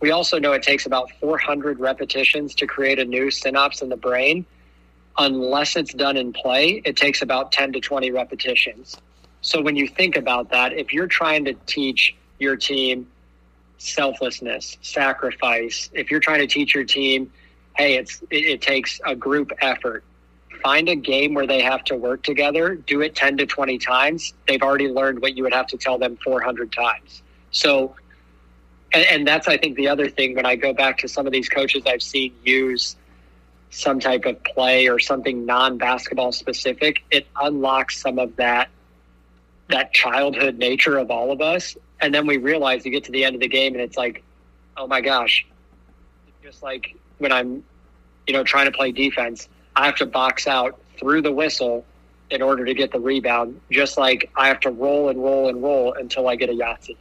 we 0.00 0.10
also 0.10 0.38
know 0.38 0.52
it 0.52 0.62
takes 0.62 0.84
about 0.86 1.10
400 1.20 1.78
repetitions 1.78 2.54
to 2.56 2.66
create 2.66 2.98
a 2.98 3.04
new 3.04 3.30
synapse 3.30 3.82
in 3.82 3.88
the 3.88 3.96
brain 3.96 4.44
unless 5.18 5.76
it's 5.76 5.92
done 5.92 6.16
in 6.16 6.32
play, 6.32 6.82
it 6.84 6.96
takes 6.96 7.22
about 7.22 7.52
10 7.52 7.72
to 7.74 7.80
20 7.80 8.10
repetitions. 8.10 8.96
So 9.40 9.60
when 9.60 9.76
you 9.76 9.88
think 9.88 10.16
about 10.16 10.50
that, 10.50 10.72
if 10.72 10.92
you're 10.92 11.06
trying 11.06 11.44
to 11.46 11.54
teach 11.66 12.14
your 12.38 12.56
team 12.56 13.06
selflessness, 13.78 14.78
sacrifice, 14.80 15.90
if 15.92 16.10
you're 16.10 16.20
trying 16.20 16.40
to 16.40 16.46
teach 16.46 16.74
your 16.74 16.84
team, 16.84 17.32
hey, 17.76 17.96
it's 17.96 18.22
it, 18.30 18.44
it 18.44 18.62
takes 18.62 19.00
a 19.04 19.14
group 19.14 19.52
effort. 19.60 20.04
Find 20.62 20.88
a 20.88 20.94
game 20.94 21.34
where 21.34 21.46
they 21.46 21.60
have 21.62 21.82
to 21.84 21.96
work 21.96 22.22
together, 22.22 22.76
do 22.76 23.00
it 23.00 23.16
10 23.16 23.38
to 23.38 23.46
20 23.46 23.78
times. 23.78 24.32
They've 24.46 24.62
already 24.62 24.88
learned 24.88 25.20
what 25.20 25.36
you 25.36 25.42
would 25.42 25.52
have 25.52 25.66
to 25.68 25.76
tell 25.76 25.98
them 25.98 26.16
400 26.22 26.70
times. 26.70 27.22
So 27.50 27.96
and, 28.92 29.04
and 29.06 29.28
that's 29.28 29.48
I 29.48 29.56
think 29.56 29.76
the 29.76 29.88
other 29.88 30.08
thing 30.08 30.36
when 30.36 30.46
I 30.46 30.56
go 30.56 30.72
back 30.72 30.98
to 30.98 31.08
some 31.08 31.26
of 31.26 31.32
these 31.32 31.48
coaches 31.48 31.82
I've 31.86 32.02
seen 32.02 32.32
use 32.44 32.96
some 33.70 33.98
type 33.98 34.26
of 34.26 34.42
play 34.44 34.88
or 34.88 34.98
something 34.98 35.46
non-basketball 35.46 36.30
specific, 36.30 37.02
it 37.10 37.26
unlocks 37.40 38.00
some 38.00 38.18
of 38.18 38.36
that 38.36 38.68
that 39.68 39.92
childhood 39.94 40.58
nature 40.58 40.98
of 40.98 41.10
all 41.10 41.32
of 41.32 41.40
us. 41.40 41.76
And 42.00 42.14
then 42.14 42.26
we 42.26 42.36
realize 42.36 42.84
you 42.84 42.90
get 42.90 43.04
to 43.04 43.12
the 43.12 43.24
end 43.24 43.34
of 43.34 43.40
the 43.40 43.48
game 43.48 43.72
and 43.72 43.82
it's 43.82 43.96
like, 43.96 44.22
oh 44.76 44.86
my 44.86 45.00
gosh, 45.00 45.46
just 46.42 46.62
like 46.62 46.96
when 47.22 47.32
I'm, 47.32 47.64
you 48.26 48.34
know, 48.34 48.44
trying 48.44 48.66
to 48.66 48.72
play 48.72 48.92
defense, 48.92 49.48
I 49.76 49.86
have 49.86 49.96
to 49.96 50.06
box 50.06 50.46
out 50.46 50.78
through 50.98 51.22
the 51.22 51.32
whistle 51.32 51.84
in 52.30 52.42
order 52.42 52.64
to 52.64 52.74
get 52.74 52.92
the 52.92 53.00
rebound, 53.00 53.60
just 53.70 53.96
like 53.96 54.30
I 54.36 54.48
have 54.48 54.60
to 54.60 54.70
roll 54.70 55.08
and 55.08 55.22
roll 55.22 55.48
and 55.48 55.62
roll 55.62 55.94
until 55.94 56.28
I 56.28 56.36
get 56.36 56.50
a 56.50 56.52
Yahtzee. 56.52 56.96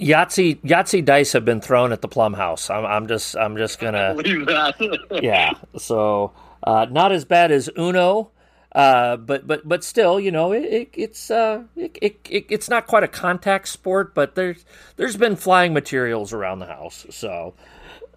Yahtzee 0.00 0.56
Yahtzee 0.60 1.04
dice 1.04 1.32
have 1.32 1.44
been 1.44 1.60
thrown 1.60 1.92
at 1.92 2.02
the 2.02 2.08
Plum 2.08 2.34
House. 2.34 2.68
I'm, 2.68 2.84
I'm 2.84 3.06
just 3.06 3.36
I'm 3.36 3.56
just 3.56 3.78
gonna 3.80 4.14
believe 4.14 4.46
that. 4.46 5.20
yeah. 5.22 5.54
So 5.78 6.32
uh, 6.62 6.86
not 6.90 7.12
as 7.12 7.24
bad 7.24 7.50
as 7.50 7.70
Uno, 7.78 8.30
uh, 8.72 9.16
but 9.16 9.46
but 9.46 9.66
but 9.66 9.82
still, 9.82 10.20
you 10.20 10.30
know, 10.30 10.52
it, 10.52 10.64
it, 10.64 10.90
it's 10.92 11.30
uh, 11.30 11.62
it, 11.76 11.98
it, 12.02 12.46
it's 12.50 12.68
not 12.68 12.86
quite 12.86 13.04
a 13.04 13.08
contact 13.08 13.68
sport, 13.68 14.14
but 14.14 14.34
there's 14.34 14.64
there's 14.96 15.16
been 15.16 15.36
flying 15.36 15.72
materials 15.72 16.32
around 16.34 16.58
the 16.58 16.66
house. 16.66 17.06
So 17.10 17.54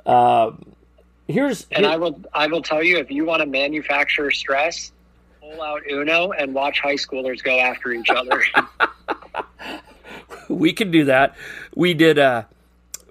um, 0.05 0.65
here's 1.27 1.67
and 1.71 1.85
here, 1.85 1.93
I 1.93 1.97
will 1.97 2.19
I 2.33 2.47
will 2.47 2.61
tell 2.61 2.83
you 2.83 2.97
if 2.97 3.11
you 3.11 3.25
want 3.25 3.41
to 3.41 3.45
manufacture 3.45 4.31
stress, 4.31 4.91
pull 5.41 5.61
out 5.61 5.81
Uno 5.89 6.31
and 6.31 6.53
watch 6.53 6.79
high 6.79 6.95
schoolers 6.95 7.43
go 7.43 7.59
after 7.59 7.91
each 7.91 8.09
other. 8.09 8.43
we 10.49 10.73
can 10.73 10.91
do 10.91 11.05
that. 11.05 11.35
We 11.75 11.93
did 11.93 12.17
a 12.17 12.47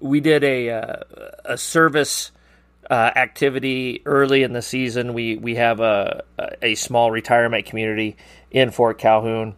we 0.01 0.21
did 0.21 0.45
a 0.45 0.71
uh, 0.71 0.97
a 1.45 1.59
service 1.59 2.31
uh, 2.91 3.13
activity 3.17 4.03
early 4.05 4.43
in 4.43 4.53
the 4.53 4.63
season. 4.63 5.15
We 5.15 5.37
we 5.37 5.57
have 5.57 5.81
a 5.81 6.25
a 6.63 6.75
small 6.75 7.11
retirement 7.11 7.67
community 7.67 8.17
in 8.51 8.71
Fort 8.71 8.99
Calhoun, 8.99 9.55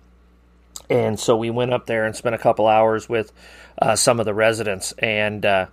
and 0.89 1.19
so 1.19 1.37
we 1.37 1.51
went 1.51 1.73
up 1.73 1.87
there 1.87 2.05
and 2.05 2.15
spent 2.17 2.35
a 2.35 2.39
couple 2.39 2.67
hours 2.67 3.09
with 3.09 3.33
uh, 3.81 3.97
some 3.97 4.21
of 4.21 4.27
the 4.27 4.35
residents. 4.35 4.93
And 4.99 5.45
uh, 5.45 5.67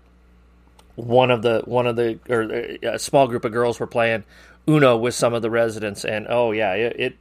one 0.97 1.31
of 1.31 1.43
the 1.43 1.61
one 1.65 1.87
of 1.87 1.95
the 1.95 2.19
or 2.27 2.43
uh, 2.43 2.93
a 2.95 2.99
small 2.99 3.27
group 3.27 3.45
of 3.45 3.51
girls 3.51 3.79
were 3.79 3.87
playing 3.87 4.23
Uno 4.67 4.97
with 4.97 5.13
some 5.13 5.33
of 5.33 5.41
the 5.41 5.49
residents, 5.49 6.03
and 6.03 6.27
oh 6.29 6.51
yeah, 6.51 6.73
it, 6.73 6.99
it 6.99 7.17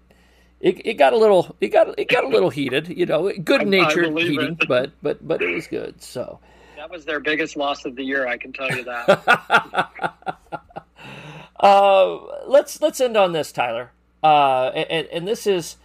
it, 0.61 0.87
it 0.87 0.95
got 0.95 1.13
a 1.13 1.17
little 1.17 1.55
it 1.61 1.69
got 1.69 1.97
it 1.99 2.09
got 2.09 2.25
a 2.25 2.29
little 2.29 2.51
heated, 2.51 2.89
you 2.89 3.07
know, 3.07 3.31
good 3.45 3.67
natured 3.69 4.19
heating, 4.19 4.57
it. 4.61 4.69
but 4.69 4.93
but 5.03 5.27
but 5.27 5.43
it 5.43 5.55
was 5.55 5.67
good. 5.67 6.03
So 6.03 6.41
that 6.77 6.91
was 6.91 7.05
their 7.05 7.21
biggest 7.21 7.57
loss 7.57 7.85
of 7.85 7.95
the 7.97 8.03
year, 8.03 8.27
I 8.27 8.39
can 8.39 8.53
tell 8.53 8.71
you 8.71 8.85
that. 8.85 10.39
Uh, 11.59 12.19
let's 12.47 12.81
let's 12.83 13.01
end 13.01 13.17
on 13.17 13.33
this, 13.33 13.51
Tyler. 13.51 13.91
Uh, 14.23 14.67
and, 14.67 15.09
and 15.09 15.27
this 15.27 15.47
is 15.47 15.77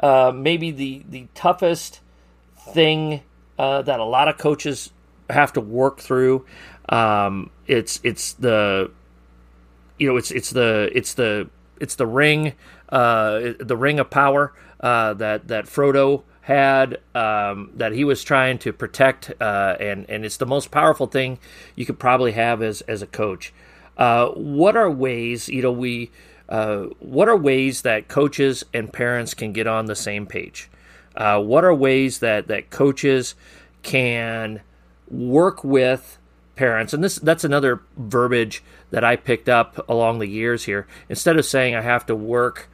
uh, 0.00 0.32
maybe 0.34 0.70
the 0.70 1.02
the 1.08 1.26
toughest 1.34 2.00
thing 2.72 3.22
uh, 3.58 3.82
that 3.82 4.00
a 4.00 4.04
lot 4.04 4.28
of 4.28 4.38
coaches 4.38 4.92
have 5.28 5.52
to 5.54 5.60
work 5.60 6.00
through. 6.00 6.46
Um, 6.88 7.50
it's 7.66 8.00
it's 8.02 8.34
the 8.34 8.90
you 9.98 10.08
know 10.08 10.16
it's 10.16 10.30
it's 10.30 10.50
the 10.50 10.90
it's 10.94 11.14
the 11.14 11.48
it's 11.80 11.96
the 11.96 12.06
ring 12.06 12.52
uh, 12.88 13.52
the 13.58 13.76
ring 13.76 13.98
of 13.98 14.10
power 14.10 14.52
uh, 14.80 15.14
that 15.14 15.48
that 15.48 15.66
Frodo 15.66 16.22
had 16.42 16.98
um, 17.14 17.72
that 17.74 17.92
he 17.92 18.04
was 18.04 18.22
trying 18.22 18.58
to 18.58 18.72
protect, 18.72 19.32
uh, 19.40 19.76
and 19.80 20.08
and 20.08 20.24
it's 20.24 20.36
the 20.36 20.46
most 20.46 20.70
powerful 20.70 21.06
thing 21.06 21.38
you 21.74 21.84
could 21.84 21.98
probably 21.98 22.32
have 22.32 22.62
as 22.62 22.82
as 22.82 23.02
a 23.02 23.06
coach. 23.06 23.52
Uh, 23.96 24.28
what 24.28 24.76
are 24.76 24.90
ways 24.90 25.48
you 25.48 25.62
know 25.62 25.72
we 25.72 26.10
uh, 26.48 26.84
what 27.00 27.28
are 27.28 27.36
ways 27.36 27.82
that 27.82 28.06
coaches 28.06 28.64
and 28.72 28.92
parents 28.92 29.34
can 29.34 29.52
get 29.52 29.66
on 29.66 29.86
the 29.86 29.96
same 29.96 30.26
page? 30.26 30.68
Uh, 31.16 31.40
what 31.40 31.64
are 31.64 31.74
ways 31.74 32.20
that 32.20 32.46
that 32.46 32.70
coaches 32.70 33.34
can 33.82 34.60
work 35.10 35.64
with 35.64 36.18
parents? 36.56 36.92
And 36.92 37.04
this 37.04 37.16
that's 37.16 37.44
another 37.44 37.82
verbiage 37.96 38.62
that 38.90 39.04
I 39.04 39.16
picked 39.16 39.48
up 39.48 39.88
along 39.88 40.18
the 40.18 40.26
years 40.26 40.64
here. 40.64 40.86
Instead 41.08 41.36
of 41.36 41.44
saying 41.44 41.74
I 41.74 41.82
have 41.82 42.06
to 42.06 42.16
work, 42.16 42.68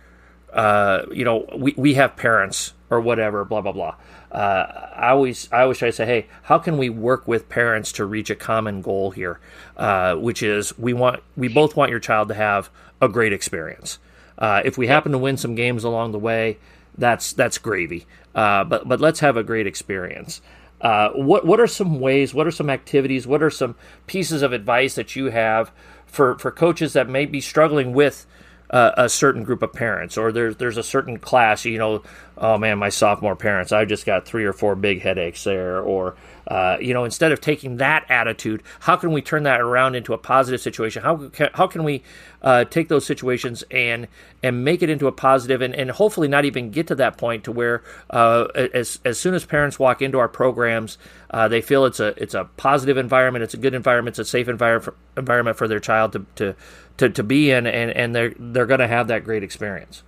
uh, 0.52 1.02
you 1.12 1.24
know, 1.24 1.46
we, 1.56 1.74
we 1.76 1.94
have 1.94 2.16
parents 2.16 2.72
or 2.88 3.00
whatever, 3.00 3.44
blah 3.44 3.60
blah 3.60 3.72
blah. 3.72 3.96
Uh, 4.30 4.90
I 4.96 5.10
always 5.10 5.48
I 5.52 5.62
always 5.62 5.78
try 5.78 5.88
to 5.88 5.92
say, 5.92 6.06
hey, 6.06 6.26
how 6.44 6.58
can 6.58 6.78
we 6.78 6.88
work 6.88 7.28
with 7.28 7.48
parents 7.48 7.92
to 7.92 8.06
reach 8.06 8.30
a 8.30 8.34
common 8.36 8.80
goal 8.80 9.10
here, 9.10 9.40
uh, 9.76 10.14
which 10.14 10.42
is 10.42 10.78
we 10.78 10.94
want 10.94 11.22
we 11.36 11.48
both 11.48 11.76
want 11.76 11.90
your 11.90 12.00
child 12.00 12.28
to 12.28 12.34
have 12.34 12.70
a 13.00 13.08
great 13.08 13.32
experience. 13.32 13.98
Uh, 14.38 14.62
if 14.64 14.78
we 14.78 14.86
happen 14.86 15.12
to 15.12 15.18
win 15.18 15.36
some 15.36 15.54
games 15.54 15.84
along 15.84 16.12
the 16.12 16.18
way, 16.18 16.58
that's 16.96 17.32
that's 17.32 17.58
gravy. 17.58 18.06
Uh, 18.34 18.64
but 18.64 18.88
but 18.88 19.00
let's 19.00 19.20
have 19.20 19.36
a 19.36 19.42
great 19.42 19.66
experience. 19.66 20.40
Uh, 20.82 21.10
what 21.10 21.46
what 21.46 21.60
are 21.60 21.66
some 21.68 22.00
ways? 22.00 22.34
What 22.34 22.46
are 22.46 22.50
some 22.50 22.68
activities? 22.68 23.26
What 23.26 23.42
are 23.42 23.50
some 23.50 23.76
pieces 24.08 24.42
of 24.42 24.52
advice 24.52 24.96
that 24.96 25.14
you 25.14 25.26
have 25.26 25.70
for 26.06 26.36
for 26.38 26.50
coaches 26.50 26.92
that 26.94 27.08
may 27.08 27.24
be 27.24 27.40
struggling 27.40 27.92
with 27.92 28.26
uh, 28.68 28.90
a 28.96 29.08
certain 29.08 29.44
group 29.44 29.62
of 29.62 29.72
parents, 29.72 30.18
or 30.18 30.32
there's 30.32 30.56
there's 30.56 30.76
a 30.76 30.82
certain 30.82 31.18
class? 31.20 31.64
You 31.64 31.78
know, 31.78 32.02
oh 32.36 32.58
man, 32.58 32.78
my 32.78 32.88
sophomore 32.88 33.36
parents, 33.36 33.70
I've 33.70 33.88
just 33.88 34.04
got 34.04 34.26
three 34.26 34.44
or 34.44 34.52
four 34.52 34.74
big 34.74 35.02
headaches 35.02 35.44
there, 35.44 35.80
or 35.80 36.16
uh, 36.46 36.76
you 36.80 36.92
know, 36.92 37.04
instead 37.04 37.32
of 37.32 37.40
taking 37.40 37.76
that 37.76 38.04
attitude, 38.08 38.62
how 38.80 38.96
can 38.96 39.12
we 39.12 39.22
turn 39.22 39.44
that 39.44 39.60
around 39.60 39.94
into 39.94 40.12
a 40.12 40.18
positive 40.18 40.60
situation? 40.60 41.02
How 41.02 41.28
can, 41.28 41.50
how 41.54 41.66
can 41.66 41.84
we 41.84 42.02
uh, 42.42 42.64
take 42.64 42.88
those 42.88 43.06
situations 43.06 43.62
and 43.70 44.08
and 44.42 44.64
make 44.64 44.82
it 44.82 44.90
into 44.90 45.06
a 45.06 45.12
positive 45.12 45.62
and, 45.62 45.74
and 45.74 45.90
hopefully 45.90 46.28
not 46.28 46.44
even 46.44 46.70
get 46.70 46.88
to 46.88 46.94
that 46.96 47.16
point 47.16 47.44
to 47.44 47.52
where 47.52 47.82
uh, 48.10 48.44
as 48.74 48.98
as 49.04 49.18
soon 49.18 49.34
as 49.34 49.44
parents 49.44 49.78
walk 49.78 50.02
into 50.02 50.18
our 50.18 50.28
programs, 50.28 50.98
uh, 51.30 51.48
they 51.48 51.60
feel 51.60 51.84
it's 51.84 52.00
a 52.00 52.14
it's 52.22 52.34
a 52.34 52.44
positive 52.56 52.96
environment, 52.96 53.42
it's 53.42 53.54
a 53.54 53.58
good 53.58 53.74
environment, 53.74 54.18
it's 54.18 54.28
a 54.28 54.30
safe 54.30 54.48
environment 54.48 54.96
environment 55.16 55.56
for 55.56 55.68
their 55.68 55.80
child 55.80 56.12
to 56.12 56.26
to 56.36 56.54
to, 56.98 57.08
to 57.08 57.22
be 57.22 57.50
in, 57.50 57.66
and 57.66 57.90
and 57.92 58.14
they're 58.14 58.34
they're 58.38 58.66
going 58.66 58.80
to 58.80 58.88
have 58.88 59.08
that 59.08 59.24
great 59.24 59.42
experience. 59.42 60.02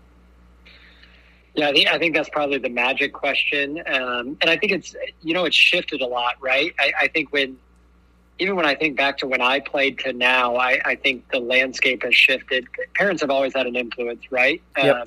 Yeah, 1.54 1.68
I 1.68 1.72
think 1.72 1.88
I 1.88 1.98
think 1.98 2.14
that's 2.16 2.28
probably 2.28 2.58
the 2.58 2.68
magic 2.68 3.12
question, 3.12 3.78
um, 3.86 4.36
and 4.40 4.50
I 4.50 4.56
think 4.56 4.72
it's 4.72 4.96
you 5.22 5.34
know 5.34 5.44
it's 5.44 5.54
shifted 5.54 6.00
a 6.00 6.06
lot, 6.06 6.34
right? 6.40 6.74
I, 6.80 6.92
I, 7.02 7.08
think 7.08 7.32
when 7.32 7.56
even 8.40 8.56
when 8.56 8.66
I 8.66 8.74
think 8.74 8.96
back 8.96 9.18
to 9.18 9.28
when 9.28 9.40
I 9.40 9.60
played 9.60 10.00
to 10.00 10.12
now, 10.12 10.56
I, 10.56 10.80
I 10.84 10.94
think 10.96 11.30
the 11.30 11.38
landscape 11.38 12.02
has 12.02 12.14
shifted. 12.14 12.66
Parents 12.94 13.22
have 13.22 13.30
always 13.30 13.54
had 13.54 13.68
an 13.68 13.76
influence, 13.76 14.32
right? 14.32 14.60
Yep. 14.76 14.96
Um, 14.96 15.06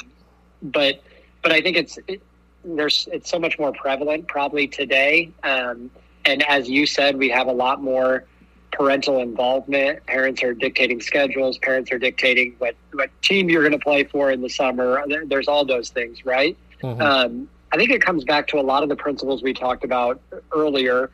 but 0.63 1.03
but 1.43 1.51
I 1.51 1.59
think 1.59 1.75
it's 1.75 1.99
it, 2.07 2.21
there's 2.63 3.09
it's 3.11 3.29
so 3.29 3.39
much 3.39 3.59
more 3.59 3.73
prevalent 3.73 4.29
probably 4.29 4.67
today, 4.67 5.31
um, 5.43 5.91
and 6.23 6.43
as 6.43 6.69
you 6.69 6.85
said, 6.85 7.17
we 7.17 7.29
have 7.29 7.47
a 7.47 7.53
lot 7.53 7.83
more 7.83 8.23
parental 8.71 9.19
involvement. 9.19 10.05
Parents 10.05 10.43
are 10.43 10.53
dictating 10.53 11.01
schedules. 11.01 11.57
Parents 11.57 11.91
are 11.91 11.99
dictating 11.99 12.55
what, 12.59 12.75
what 12.93 13.09
team 13.21 13.49
you're 13.49 13.61
going 13.61 13.71
to 13.71 13.83
play 13.83 14.03
for 14.03 14.31
in 14.31 14.41
the 14.41 14.49
summer. 14.49 15.03
There's 15.25 15.47
all 15.47 15.65
those 15.65 15.89
things, 15.89 16.25
right? 16.25 16.57
Mm-hmm. 16.83 17.01
Um, 17.01 17.49
I 17.71 17.77
think 17.77 17.91
it 17.91 18.01
comes 18.01 18.23
back 18.23 18.47
to 18.47 18.59
a 18.59 18.61
lot 18.61 18.83
of 18.83 18.89
the 18.89 18.95
principles 18.95 19.43
we 19.43 19.53
talked 19.53 19.83
about 19.83 20.21
earlier, 20.53 21.09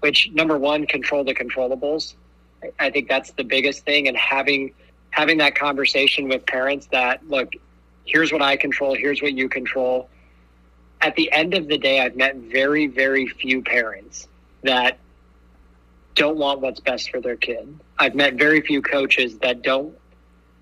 which 0.00 0.30
number 0.32 0.58
one, 0.58 0.86
control 0.86 1.24
the 1.24 1.34
controllables. 1.34 2.14
I 2.78 2.90
think 2.90 3.08
that's 3.08 3.32
the 3.32 3.44
biggest 3.44 3.84
thing, 3.84 4.08
and 4.08 4.16
having 4.16 4.72
having 5.10 5.38
that 5.38 5.54
conversation 5.54 6.28
with 6.28 6.46
parents 6.46 6.86
that 6.86 7.28
look, 7.28 7.52
here's 8.04 8.32
what 8.32 8.40
I 8.40 8.56
control, 8.56 8.94
here's 8.94 9.20
what 9.20 9.34
you 9.34 9.48
control. 9.48 10.08
At 11.00 11.16
the 11.16 11.30
end 11.32 11.54
of 11.54 11.66
the 11.68 11.76
day, 11.76 12.00
I've 12.00 12.16
met 12.16 12.36
very, 12.36 12.86
very 12.86 13.26
few 13.26 13.62
parents 13.62 14.28
that 14.62 14.98
don't 16.14 16.36
want 16.36 16.60
what's 16.60 16.80
best 16.80 17.10
for 17.10 17.20
their 17.20 17.36
kid. 17.36 17.78
I've 17.98 18.14
met 18.14 18.34
very 18.34 18.60
few 18.60 18.82
coaches 18.82 19.38
that 19.38 19.62
don't 19.62 19.96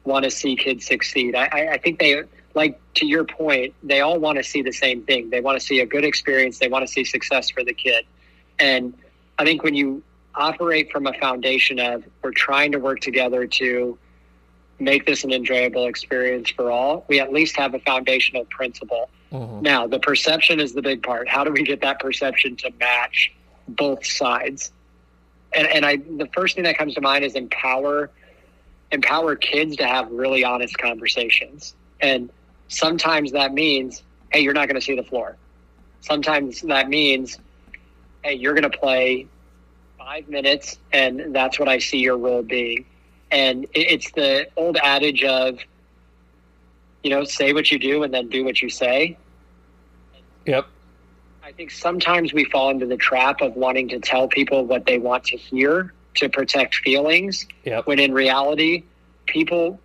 want 0.04 0.24
to 0.24 0.30
see 0.30 0.56
kids 0.56 0.86
succeed. 0.86 1.34
I, 1.34 1.70
I 1.72 1.78
think 1.78 1.98
they, 1.98 2.22
like 2.54 2.80
to 2.94 3.06
your 3.06 3.24
point, 3.24 3.74
they 3.82 4.00
all 4.00 4.18
want 4.18 4.38
to 4.38 4.44
see 4.44 4.62
the 4.62 4.72
same 4.72 5.02
thing. 5.02 5.30
They 5.30 5.40
want 5.40 5.60
to 5.60 5.64
see 5.64 5.80
a 5.80 5.86
good 5.86 6.04
experience. 6.04 6.58
They 6.58 6.68
want 6.68 6.86
to 6.86 6.92
see 6.92 7.04
success 7.04 7.50
for 7.50 7.64
the 7.64 7.74
kid. 7.74 8.04
And 8.58 8.94
I 9.38 9.44
think 9.44 9.62
when 9.62 9.74
you 9.74 10.02
operate 10.34 10.90
from 10.92 11.06
a 11.06 11.12
foundation 11.14 11.78
of 11.78 12.04
we're 12.22 12.30
trying 12.30 12.72
to 12.72 12.78
work 12.78 13.00
together 13.00 13.46
to 13.46 13.98
make 14.78 15.04
this 15.04 15.24
an 15.24 15.32
enjoyable 15.32 15.86
experience 15.86 16.50
for 16.50 16.70
all, 16.70 17.04
we 17.08 17.20
at 17.20 17.32
least 17.32 17.56
have 17.56 17.74
a 17.74 17.80
foundational 17.80 18.44
principle. 18.46 19.10
Mm-hmm. 19.32 19.60
Now, 19.60 19.86
the 19.86 19.98
perception 19.98 20.60
is 20.60 20.72
the 20.72 20.82
big 20.82 21.02
part. 21.02 21.28
How 21.28 21.44
do 21.44 21.52
we 21.52 21.62
get 21.62 21.82
that 21.82 22.00
perception 22.00 22.56
to 22.56 22.70
match 22.80 23.32
both 23.68 24.06
sides? 24.06 24.72
And, 25.54 25.66
and 25.66 25.84
I 25.84 25.96
the 25.96 26.28
first 26.32 26.54
thing 26.54 26.64
that 26.64 26.78
comes 26.78 26.94
to 26.94 27.00
mind 27.00 27.24
is 27.24 27.34
empower 27.34 28.10
empower 28.92 29.36
kids 29.36 29.76
to 29.76 29.86
have 29.86 30.10
really 30.10 30.44
honest 30.44 30.76
conversations. 30.78 31.74
And 32.00 32.30
sometimes 32.68 33.32
that 33.32 33.52
means, 33.52 34.02
hey, 34.30 34.40
you're 34.40 34.54
not 34.54 34.66
going 34.68 34.76
to 34.76 34.80
see 34.80 34.96
the 34.96 35.02
floor. 35.02 35.36
Sometimes 36.00 36.62
that 36.62 36.88
means, 36.88 37.38
hey, 38.24 38.34
you're 38.34 38.54
going 38.54 38.70
to 38.70 38.76
play 38.76 39.26
five 39.98 40.28
minutes, 40.28 40.78
and 40.92 41.34
that's 41.34 41.58
what 41.58 41.68
I 41.68 41.78
see 41.78 41.98
your 41.98 42.16
role 42.16 42.42
being. 42.42 42.86
And 43.30 43.66
it's 43.74 44.10
the 44.12 44.48
old 44.56 44.76
adage 44.82 45.22
of, 45.22 45.58
you 47.04 47.10
know, 47.10 47.22
say 47.22 47.52
what 47.52 47.70
you 47.70 47.78
do 47.78 48.02
and 48.02 48.12
then 48.12 48.28
do 48.28 48.44
what 48.44 48.60
you 48.60 48.68
say. 48.68 49.16
Yep. 50.46 50.66
I 51.50 51.52
think 51.52 51.72
sometimes 51.72 52.32
we 52.32 52.44
fall 52.44 52.70
into 52.70 52.86
the 52.86 52.96
trap 52.96 53.40
of 53.40 53.56
wanting 53.56 53.88
to 53.88 53.98
tell 53.98 54.28
people 54.28 54.64
what 54.66 54.86
they 54.86 54.98
want 54.98 55.24
to 55.24 55.36
hear 55.36 55.92
to 56.14 56.28
protect 56.28 56.76
feelings. 56.76 57.44
Yep. 57.64 57.88
When 57.88 57.98
in 57.98 58.14
reality, 58.14 58.84
people 59.26 59.80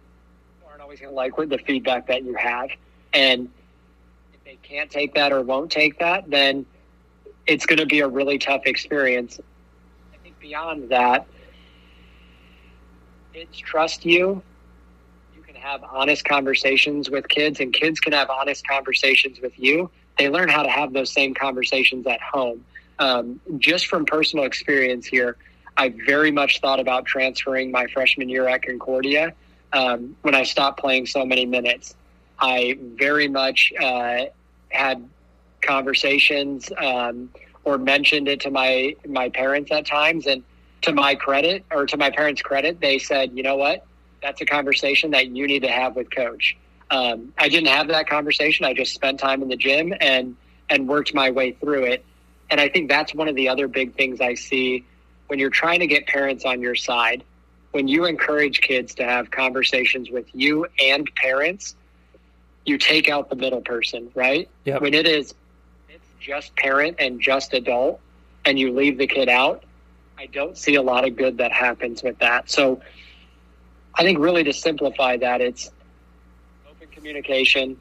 aren't 0.70 0.84
always 0.84 0.99
going 0.99 1.09
to 1.09 1.16
like 1.16 1.36
the 1.36 1.57
feedback 1.66 2.05
that 2.05 2.24
you 2.24 2.36
have. 2.36 2.70
And 3.13 3.49
if 4.32 4.43
they 4.43 4.59
can't 4.61 4.91
take 4.91 5.16
that 5.16 5.32
or 5.32 5.41
won't 5.41 5.72
take 5.72 5.97
that, 5.97 6.30
then 6.30 6.68
it's 7.47 7.66
going 7.66 7.80
to 7.80 7.88
be 7.88 8.01
a 8.01 8.07
really 8.07 8.38
tough 8.38 8.61
experience. 8.68 9.39
I 10.13 10.18
think 10.18 10.39
beyond 10.39 10.89
that, 10.89 11.26
kids 13.34 13.57
trust 13.57 14.05
you. 14.05 14.43
You 15.36 15.41
can 15.41 15.55
have 15.55 15.84
honest 15.84 16.26
conversations 16.26 17.09
with 17.09 17.28
kids, 17.28 17.59
and 17.59 17.74
kids 17.74 17.99
can 17.99 18.13
have 18.13 18.30
honest 18.30 18.68
conversations 18.68 19.41
with 19.41 19.57
you 19.57 19.89
they 20.18 20.30
learn 20.30 20.49
how 20.49 20.63
to 20.63 20.70
have 20.70 20.93
those 20.93 21.11
same 21.11 21.34
conversations 21.34 22.07
at 22.07 22.22
home. 22.22 22.63
Um, 22.99 23.39
just 23.57 23.88
from 23.88 24.05
personal 24.05 24.45
experience 24.45 25.05
here, 25.05 25.38
I 25.78 25.93
very 26.05 26.32
much 26.32 26.61
thought 26.61 26.80
about 26.80 27.05
transferring 27.05 27.72
my 27.72 27.88
freshman 27.88 28.30
year 28.30 28.47
at 28.47 28.63
Concordia 28.63 29.34
um, 29.74 30.16
when 30.22 30.34
I 30.34 30.43
stopped 30.43 30.80
playing 30.80 31.05
so 31.05 31.26
many 31.26 31.45
minutes. 31.45 31.95
I 32.39 32.78
very 32.95 33.28
much 33.28 33.74
uh, 33.82 34.26
had 34.70 35.07
conversations 35.61 36.72
um, 36.78 37.30
or 37.63 37.78
mentioned 37.78 38.28
it 38.28 38.39
to 38.41 38.51
my 38.51 38.95
my 39.07 39.30
parents 39.30 39.72
at 39.72 39.86
times, 39.86 40.28
and 40.28 40.43
to 40.84 40.93
my 40.93 41.16
credit 41.16 41.66
or 41.72 41.86
to 41.88 41.97
my 41.97 42.09
parents' 42.09 42.41
credit, 42.41 42.80
they 42.80 42.99
said, 42.99 43.32
"You 43.34 43.43
know 43.43 43.55
what? 43.55 43.86
That's 44.22 44.41
a 44.41 44.45
conversation 44.45 45.11
that 45.11 45.28
you 45.28 45.47
need 45.47 45.63
to 45.63 45.72
have 45.72 45.95
with 45.95 46.09
coach." 46.11 46.55
Um, 46.91 47.33
I 47.38 47.49
didn't 47.49 47.69
have 47.69 47.88
that 47.88 48.07
conversation. 48.07 48.65
I 48.65 48.73
just 48.73 48.93
spent 48.93 49.19
time 49.19 49.41
in 49.41 49.49
the 49.49 49.55
gym 49.55 49.93
and 49.99 50.36
and 50.69 50.88
worked 50.88 51.13
my 51.13 51.31
way 51.31 51.51
through 51.53 51.83
it. 51.83 52.05
And 52.49 52.59
I 52.59 52.69
think 52.69 52.89
that's 52.89 53.13
one 53.13 53.27
of 53.27 53.36
the 53.36 53.49
other 53.49 53.67
big 53.67 53.95
things 53.95 54.21
I 54.21 54.33
see 54.36 54.86
when 55.27 55.39
you're 55.39 55.49
trying 55.49 55.79
to 55.79 55.88
get 55.88 56.07
parents 56.07 56.45
on 56.45 56.61
your 56.61 56.75
side. 56.75 57.23
When 57.71 57.88
you 57.88 58.05
encourage 58.05 58.61
kids 58.61 58.95
to 58.95 59.03
have 59.03 59.31
conversations 59.31 60.09
with 60.09 60.25
you 60.33 60.65
and 60.81 61.09
parents, 61.15 61.75
you 62.65 62.77
take 62.77 63.09
out 63.09 63.29
the 63.29 63.36
middle 63.36 63.61
person, 63.61 64.09
right? 64.15 64.49
Yep. 64.65 64.81
When 64.81 64.93
it 64.93 65.07
is 65.07 65.33
it's 65.89 66.05
just 66.19 66.55
parent 66.55 66.97
and 66.99 67.19
just 67.19 67.53
adult 67.53 67.99
and 68.45 68.57
you 68.57 68.73
leave 68.73 68.97
the 68.97 69.07
kid 69.07 69.29
out, 69.29 69.63
I 70.17 70.27
don't 70.27 70.57
see 70.57 70.75
a 70.75 70.81
lot 70.81 71.05
of 71.05 71.15
good 71.15 71.38
that 71.39 71.51
happens 71.51 72.01
with 72.01 72.17
that. 72.19 72.49
So 72.49 72.81
I 73.93 74.03
think 74.03 74.19
really 74.19 74.43
to 74.43 74.53
simplify 74.53 75.17
that, 75.17 75.41
it's 75.41 75.71
communication. 77.06 77.78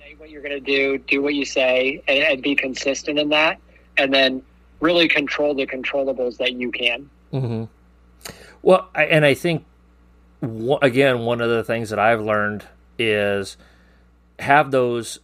Say 0.00 0.14
what 0.16 0.30
you're 0.30 0.40
going 0.40 0.52
to 0.52 0.60
do, 0.60 0.96
do 0.96 1.20
what 1.20 1.34
you 1.34 1.44
say, 1.44 2.02
and, 2.08 2.24
and, 2.24 2.42
be 2.42 2.54
consistent 2.54 3.18
in 3.18 3.28
that, 3.28 3.60
and 3.98 4.14
then 4.14 4.42
really 4.80 5.08
control 5.08 5.54
the 5.54 5.66
controllables 5.66 6.38
that 6.38 6.54
you 6.54 6.72
can. 6.72 7.10
Mm-hmm. 7.34 7.64
Well, 8.62 8.88
I, 8.94 9.04
and 9.04 9.26
I 9.26 9.34
think 9.34 9.66
again, 10.80 11.20
one 11.20 11.42
of 11.42 11.50
the 11.50 11.64
things 11.64 11.90
that 11.90 11.98
I've 11.98 12.22
learned 12.22 12.64
is 12.98 13.58
have 14.38 14.70
those. 14.70 15.18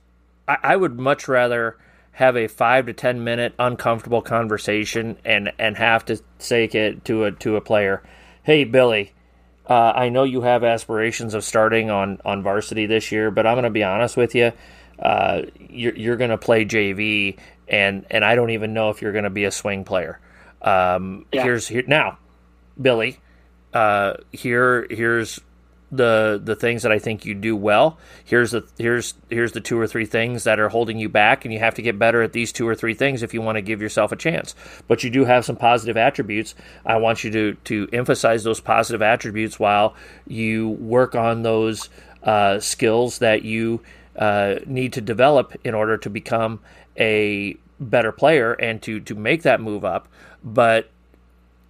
I, 0.46 0.58
I 0.62 0.76
would 0.76 0.98
much 0.98 1.26
rather 1.26 1.78
have 2.12 2.36
a 2.36 2.48
five 2.48 2.84
to 2.84 2.92
ten 2.92 3.24
minute 3.24 3.54
uncomfortable 3.58 4.20
conversation 4.20 5.16
and 5.24 5.52
and 5.58 5.78
have 5.78 6.04
to 6.06 6.20
say 6.38 6.64
it 6.64 7.04
to 7.06 7.24
a 7.24 7.32
to 7.32 7.56
a 7.56 7.62
player, 7.62 8.02
hey 8.42 8.64
Billy, 8.64 9.14
uh, 9.70 9.92
I 9.94 10.08
know 10.08 10.24
you 10.24 10.40
have 10.40 10.64
aspirations 10.64 11.32
of 11.34 11.44
starting 11.44 11.90
on 11.90 12.20
on 12.24 12.42
varsity 12.42 12.86
this 12.86 13.12
year, 13.12 13.30
but 13.30 13.46
I'm 13.46 13.54
going 13.54 13.62
to 13.64 13.70
be 13.70 13.84
honest 13.84 14.16
with 14.16 14.34
you. 14.34 14.52
Uh, 14.98 15.42
you're, 15.60 15.94
you're 15.94 16.16
going 16.16 16.30
to 16.30 16.38
play 16.38 16.64
JV, 16.64 17.38
and 17.68 18.04
and 18.10 18.24
I 18.24 18.34
don't 18.34 18.50
even 18.50 18.74
know 18.74 18.90
if 18.90 19.00
you're 19.00 19.12
going 19.12 19.24
to 19.24 19.30
be 19.30 19.44
a 19.44 19.52
swing 19.52 19.84
player. 19.84 20.18
Um, 20.60 21.24
yeah. 21.32 21.44
Here's 21.44 21.68
here 21.68 21.84
now, 21.86 22.18
Billy. 22.82 23.20
Uh, 23.72 24.14
here 24.32 24.88
here's 24.90 25.40
the 25.92 26.40
the 26.42 26.54
things 26.54 26.82
that 26.82 26.92
I 26.92 26.98
think 26.98 27.24
you 27.24 27.34
do 27.34 27.56
well. 27.56 27.98
Here's 28.24 28.52
the 28.52 28.66
here's 28.78 29.14
here's 29.28 29.52
the 29.52 29.60
two 29.60 29.78
or 29.78 29.86
three 29.86 30.06
things 30.06 30.44
that 30.44 30.60
are 30.60 30.68
holding 30.68 30.98
you 30.98 31.08
back, 31.08 31.44
and 31.44 31.52
you 31.52 31.60
have 31.60 31.74
to 31.74 31.82
get 31.82 31.98
better 31.98 32.22
at 32.22 32.32
these 32.32 32.52
two 32.52 32.66
or 32.66 32.74
three 32.74 32.94
things 32.94 33.22
if 33.22 33.34
you 33.34 33.42
want 33.42 33.56
to 33.56 33.62
give 33.62 33.82
yourself 33.82 34.12
a 34.12 34.16
chance. 34.16 34.54
But 34.86 35.02
you 35.02 35.10
do 35.10 35.24
have 35.24 35.44
some 35.44 35.56
positive 35.56 35.96
attributes. 35.96 36.54
I 36.86 36.96
want 36.96 37.24
you 37.24 37.30
to 37.32 37.54
to 37.64 37.88
emphasize 37.92 38.44
those 38.44 38.60
positive 38.60 39.02
attributes 39.02 39.58
while 39.58 39.94
you 40.26 40.70
work 40.70 41.14
on 41.14 41.42
those 41.42 41.88
uh, 42.22 42.60
skills 42.60 43.18
that 43.18 43.42
you 43.42 43.80
uh, 44.16 44.56
need 44.66 44.92
to 44.92 45.00
develop 45.00 45.56
in 45.64 45.74
order 45.74 45.96
to 45.98 46.10
become 46.10 46.60
a 46.98 47.56
better 47.80 48.12
player 48.12 48.52
and 48.52 48.82
to 48.82 49.00
to 49.00 49.14
make 49.14 49.42
that 49.42 49.60
move 49.60 49.84
up. 49.84 50.08
But 50.44 50.90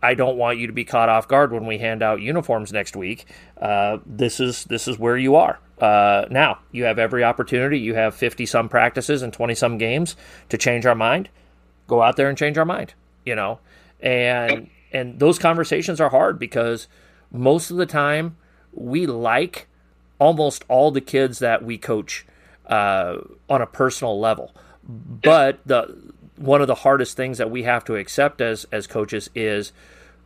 I 0.03 0.15
don't 0.15 0.37
want 0.37 0.59
you 0.59 0.67
to 0.67 0.73
be 0.73 0.85
caught 0.85 1.09
off 1.09 1.29
guard 1.29 1.53
when 1.53 1.67
we 1.67 1.79
hand 1.79 2.03
out 2.03 2.21
uniforms 2.21 2.73
next 2.73 2.97
week. 2.97 3.27
Uh, 3.61 3.99
this 4.07 4.41
is 4.41 4.65
this 4.65 4.89
is 4.89 4.99
where 4.99 5.17
you 5.17 5.37
are 5.37 5.59
uh, 5.81 6.27
now. 6.31 6.59
You 6.73 6.85
have 6.85 6.99
every 6.99 7.25
opportunity. 7.25 7.79
You 7.79 7.95
have 7.95 8.15
fifty 8.15 8.47
some 8.47 8.69
practices 8.69 9.23
and 9.23 9.33
twenty 9.33 9.55
some 9.55 9.79
games 9.79 10.17
to 10.49 10.59
change 10.59 10.87
our 10.87 10.95
mind. 10.95 11.29
Go 11.87 12.03
out 12.03 12.17
there 12.17 12.29
and 12.29 12.39
change 12.39 12.57
our 12.59 12.65
mind. 12.65 12.95
You 13.25 13.35
know, 13.35 13.61
and 14.01 14.71
and 14.93 15.19
those 15.19 15.39
conversations 15.39 16.01
are 16.01 16.11
hard 16.11 16.39
because 16.39 16.89
most 17.31 17.71
of 17.71 17.77
the 17.77 17.87
time 17.87 18.37
we 18.73 19.07
like 19.07 19.69
almost 20.19 20.65
all 20.69 20.91
the 20.91 21.01
kids 21.01 21.39
that 21.39 21.65
we 21.65 21.79
coach 21.79 22.27
uh, 22.67 23.17
on 23.49 23.61
a 23.61 23.67
personal 23.67 24.19
level, 24.19 24.55
but 24.83 25.61
the 25.67 26.10
one 26.41 26.63
of 26.63 26.67
the 26.67 26.75
hardest 26.75 27.17
things 27.17 27.37
that 27.37 27.51
we 27.51 27.65
have 27.65 27.85
to 27.85 27.97
accept 27.97 28.41
as 28.41 28.67
as 28.73 28.87
coaches 28.87 29.29
is 29.35 29.73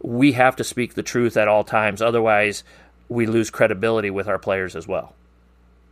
we 0.00 0.32
have 0.32 0.54
to 0.56 0.64
speak 0.64 0.94
the 0.94 1.02
truth 1.02 1.36
at 1.36 1.48
all 1.48 1.64
times. 1.64 2.00
Otherwise, 2.00 2.62
we 3.08 3.26
lose 3.26 3.50
credibility 3.50 4.10
with 4.10 4.28
our 4.28 4.38
players 4.38 4.76
as 4.76 4.86
well. 4.86 5.12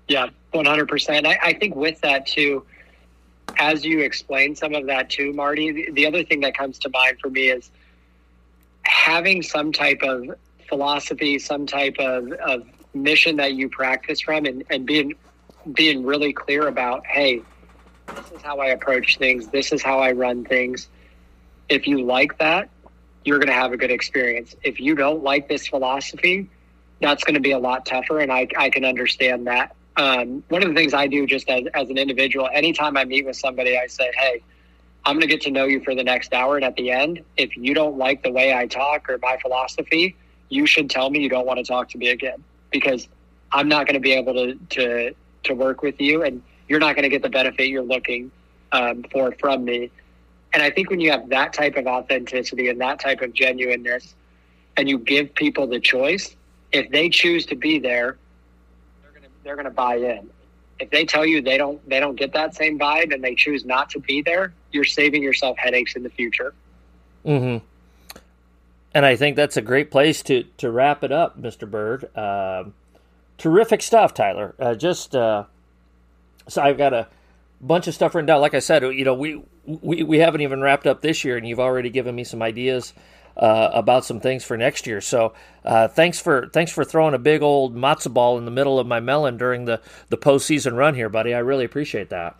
Yeah, 0.06 0.28
one 0.52 0.64
hundred 0.64 0.88
percent. 0.88 1.26
I 1.26 1.52
think 1.54 1.74
with 1.74 2.00
that 2.02 2.26
too, 2.26 2.64
as 3.58 3.84
you 3.84 4.00
explain 4.00 4.54
some 4.54 4.74
of 4.74 4.86
that 4.86 5.10
too, 5.10 5.32
Marty. 5.32 5.72
The, 5.72 5.90
the 5.92 6.06
other 6.06 6.22
thing 6.22 6.40
that 6.40 6.56
comes 6.56 6.78
to 6.80 6.90
mind 6.90 7.18
for 7.20 7.28
me 7.28 7.48
is 7.48 7.70
having 8.84 9.42
some 9.42 9.72
type 9.72 10.02
of 10.02 10.36
philosophy, 10.68 11.38
some 11.38 11.66
type 11.66 11.96
of, 11.98 12.32
of 12.32 12.66
mission 12.94 13.36
that 13.36 13.54
you 13.54 13.68
practice 13.68 14.20
from, 14.20 14.44
and, 14.44 14.64
and 14.70 14.86
being 14.86 15.14
being 15.72 16.04
really 16.04 16.32
clear 16.32 16.66
about, 16.68 17.06
hey, 17.06 17.42
this 18.08 18.32
is 18.32 18.42
how 18.42 18.58
I 18.58 18.68
approach 18.68 19.18
things. 19.18 19.48
This 19.48 19.72
is 19.72 19.82
how 19.82 20.00
I 20.00 20.12
run 20.12 20.44
things. 20.44 20.88
If 21.68 21.86
you 21.86 22.02
like 22.02 22.38
that, 22.38 22.68
you're 23.24 23.38
going 23.38 23.48
to 23.48 23.54
have 23.54 23.72
a 23.72 23.76
good 23.76 23.90
experience. 23.90 24.54
If 24.62 24.80
you 24.80 24.94
don't 24.94 25.22
like 25.22 25.48
this 25.48 25.68
philosophy, 25.68 26.50
that's 27.00 27.24
going 27.24 27.34
to 27.34 27.40
be 27.40 27.52
a 27.52 27.58
lot 27.58 27.86
tougher. 27.86 28.20
And 28.20 28.32
I, 28.32 28.48
I 28.56 28.70
can 28.70 28.84
understand 28.84 29.46
that. 29.46 29.74
Um, 29.96 30.42
one 30.48 30.62
of 30.62 30.68
the 30.68 30.74
things 30.74 30.94
I 30.94 31.06
do 31.06 31.26
just 31.26 31.48
as, 31.48 31.64
as 31.74 31.88
an 31.90 31.98
individual, 31.98 32.48
anytime 32.52 32.96
I 32.96 33.04
meet 33.04 33.26
with 33.26 33.36
somebody, 33.36 33.78
I 33.78 33.86
say, 33.86 34.10
Hey, 34.16 34.42
I'm 35.04 35.16
going 35.16 35.22
to 35.22 35.26
get 35.26 35.42
to 35.42 35.50
know 35.50 35.66
you 35.66 35.82
for 35.82 35.94
the 35.94 36.04
next 36.04 36.32
hour. 36.32 36.56
And 36.56 36.64
at 36.64 36.76
the 36.76 36.90
end, 36.90 37.22
if 37.36 37.56
you 37.56 37.74
don't 37.74 37.98
like 37.98 38.22
the 38.22 38.30
way 38.30 38.54
I 38.54 38.66
talk 38.66 39.10
or 39.10 39.18
my 39.18 39.36
philosophy, 39.42 40.16
you 40.48 40.66
should 40.66 40.88
tell 40.88 41.10
me 41.10 41.20
you 41.20 41.28
don't 41.28 41.46
want 41.46 41.58
to 41.58 41.64
talk 41.64 41.88
to 41.90 41.98
me 41.98 42.08
again 42.08 42.42
because 42.70 43.08
I'm 43.50 43.68
not 43.68 43.86
going 43.86 43.94
to 43.94 44.00
be 44.00 44.12
able 44.12 44.34
to, 44.34 44.54
to, 44.54 45.14
to 45.44 45.54
work 45.54 45.82
with 45.82 46.00
you. 46.00 46.22
And 46.22 46.42
you're 46.72 46.80
not 46.80 46.96
going 46.96 47.02
to 47.02 47.10
get 47.10 47.20
the 47.20 47.28
benefit 47.28 47.68
you're 47.68 47.82
looking 47.82 48.30
um, 48.72 49.04
for 49.12 49.30
from 49.32 49.62
me. 49.62 49.90
And 50.54 50.62
I 50.62 50.70
think 50.70 50.88
when 50.88 51.00
you 51.00 51.10
have 51.10 51.28
that 51.28 51.52
type 51.52 51.76
of 51.76 51.86
authenticity 51.86 52.70
and 52.70 52.80
that 52.80 52.98
type 52.98 53.20
of 53.20 53.34
genuineness, 53.34 54.14
and 54.78 54.88
you 54.88 54.96
give 54.96 55.34
people 55.34 55.66
the 55.66 55.78
choice, 55.78 56.34
if 56.72 56.90
they 56.90 57.10
choose 57.10 57.44
to 57.46 57.56
be 57.56 57.78
there, 57.78 58.16
they're 59.02 59.10
going 59.12 59.22
to 59.22 59.28
they're 59.44 59.56
to 59.56 59.70
buy 59.70 59.96
in. 59.96 60.30
If 60.80 60.88
they 60.88 61.04
tell 61.04 61.26
you 61.26 61.42
they 61.42 61.58
don't 61.58 61.86
they 61.86 62.00
don't 62.00 62.16
get 62.16 62.32
that 62.32 62.54
same 62.54 62.78
vibe 62.78 63.12
and 63.12 63.22
they 63.22 63.34
choose 63.34 63.66
not 63.66 63.90
to 63.90 64.00
be 64.00 64.22
there, 64.22 64.54
you're 64.72 64.84
saving 64.84 65.22
yourself 65.22 65.58
headaches 65.58 65.94
in 65.94 66.02
the 66.02 66.10
future. 66.10 66.54
Hmm. 67.22 67.58
And 68.94 69.04
I 69.04 69.14
think 69.16 69.36
that's 69.36 69.58
a 69.58 69.62
great 69.62 69.90
place 69.90 70.22
to 70.22 70.44
to 70.56 70.70
wrap 70.70 71.04
it 71.04 71.12
up, 71.12 71.38
Mr. 71.38 71.70
Byrd. 71.70 72.08
Uh, 72.16 72.64
terrific 73.36 73.82
stuff, 73.82 74.14
Tyler. 74.14 74.54
Uh, 74.58 74.74
just 74.74 75.14
uh, 75.14 75.44
so 76.48 76.62
I've 76.62 76.78
got 76.78 76.92
a 76.92 77.08
bunch 77.60 77.86
of 77.86 77.94
stuff 77.94 78.14
written 78.14 78.26
down. 78.26 78.40
Like 78.40 78.54
I 78.54 78.58
said, 78.58 78.82
you 78.82 79.04
know, 79.04 79.14
we 79.14 79.42
we, 79.64 80.02
we 80.02 80.18
haven't 80.18 80.40
even 80.40 80.60
wrapped 80.60 80.86
up 80.86 81.00
this 81.00 81.24
year, 81.24 81.36
and 81.36 81.46
you've 81.46 81.60
already 81.60 81.90
given 81.90 82.14
me 82.14 82.24
some 82.24 82.42
ideas 82.42 82.92
uh, 83.36 83.70
about 83.72 84.04
some 84.04 84.20
things 84.20 84.44
for 84.44 84.56
next 84.56 84.86
year. 84.86 85.00
So 85.00 85.32
uh, 85.64 85.88
thanks 85.88 86.20
for 86.20 86.48
thanks 86.52 86.72
for 86.72 86.84
throwing 86.84 87.14
a 87.14 87.18
big 87.18 87.42
old 87.42 87.74
matzo 87.74 88.12
ball 88.12 88.38
in 88.38 88.44
the 88.44 88.50
middle 88.50 88.78
of 88.78 88.86
my 88.86 89.00
melon 89.00 89.36
during 89.36 89.64
the 89.64 89.80
the 90.08 90.18
postseason 90.18 90.76
run 90.76 90.94
here, 90.94 91.08
buddy. 91.08 91.34
I 91.34 91.38
really 91.38 91.64
appreciate 91.64 92.10
that. 92.10 92.36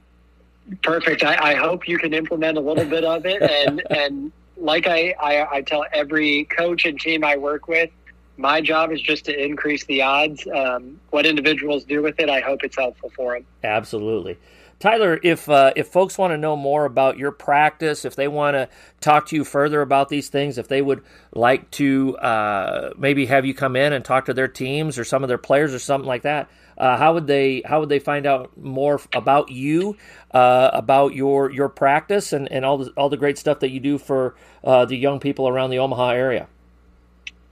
Perfect. 0.83 1.25
I, 1.25 1.53
I 1.53 1.55
hope 1.55 1.89
you 1.89 1.99
can 1.99 2.15
implement 2.15 2.57
a 2.57 2.61
little 2.61 2.85
bit 2.85 3.05
of 3.05 3.27
it, 3.27 3.43
and 3.43 3.83
and 3.91 4.33
like 4.57 4.87
I, 4.87 5.15
I 5.21 5.57
I 5.57 5.63
tell 5.63 5.85
every 5.93 6.45
coach 6.45 6.85
and 6.85 6.99
team 7.01 7.25
I 7.25 7.37
work 7.37 7.69
with, 7.69 7.91
my 8.37 8.61
job 8.61 8.93
is 8.93 9.01
just 9.01 9.25
to 9.27 9.45
increase 9.45 9.85
the 9.85 10.03
odds. 10.03 10.47
Um, 10.55 11.01
what 11.11 11.27
individuals 11.27 11.85
do 11.85 12.03
with 12.03 12.19
it, 12.19 12.31
I 12.31 12.41
hope 12.41 12.65
it's 12.65 12.77
helpful 12.77 13.11
for 13.11 13.35
them. 13.35 13.45
Absolutely. 13.63 14.39
Tyler, 14.83 15.21
if 15.23 15.49
uh, 15.49 15.73
if 15.77 15.87
folks 15.87 16.19
want 16.19 16.33
to 16.33 16.37
know 16.37 16.57
more 16.57 16.87
about 16.87 17.17
your 17.17 17.31
practice, 17.31 18.05
if 18.05 18.17
they 18.17 18.27
want 18.27 18.57
to 18.57 18.69
talk 19.01 19.29
to 19.29 19.37
you 19.37 19.45
further 19.45 19.81
about 19.81 20.09
these 20.09 20.29
things, 20.29 20.59
if 20.59 20.67
they 20.67 20.83
would 20.83 21.05
like 21.33 21.71
to 21.71 22.17
uh, 22.17 22.93
maybe 22.99 23.27
have 23.27 23.47
you 23.47 23.55
come 23.55 23.77
in 23.77 23.93
and 23.93 24.05
talk 24.05 24.25
to 24.25 24.35
their 24.35 24.49
teams 24.49 24.99
or 24.99 25.05
some 25.05 25.23
of 25.23 25.29
their 25.29 25.39
players 25.39 25.73
or 25.73 25.79
something 25.79 26.09
like 26.09 26.23
that, 26.23 26.51
uh, 26.79 26.97
how 26.97 27.15
would 27.15 27.29
they 27.29 27.63
how 27.65 27.79
would 27.79 27.91
they 27.91 28.01
find 28.01 28.27
out 28.27 28.57
more 28.57 29.01
about 29.15 29.53
you, 29.53 29.97
uh, 30.33 30.71
about 30.73 31.15
your 31.15 31.49
your 31.53 31.69
practice, 31.69 32.33
and, 32.33 32.51
and 32.51 32.65
all 32.65 32.79
the 32.79 32.91
all 32.97 33.09
the 33.09 33.17
great 33.17 33.39
stuff 33.39 33.61
that 33.61 33.71
you 33.71 33.79
do 33.79 33.99
for 33.99 34.35
uh, 34.65 34.85
the 34.85 34.97
young 34.97 35.21
people 35.21 35.47
around 35.47 35.71
the 35.71 35.79
Omaha 35.79 36.09
area? 36.09 36.49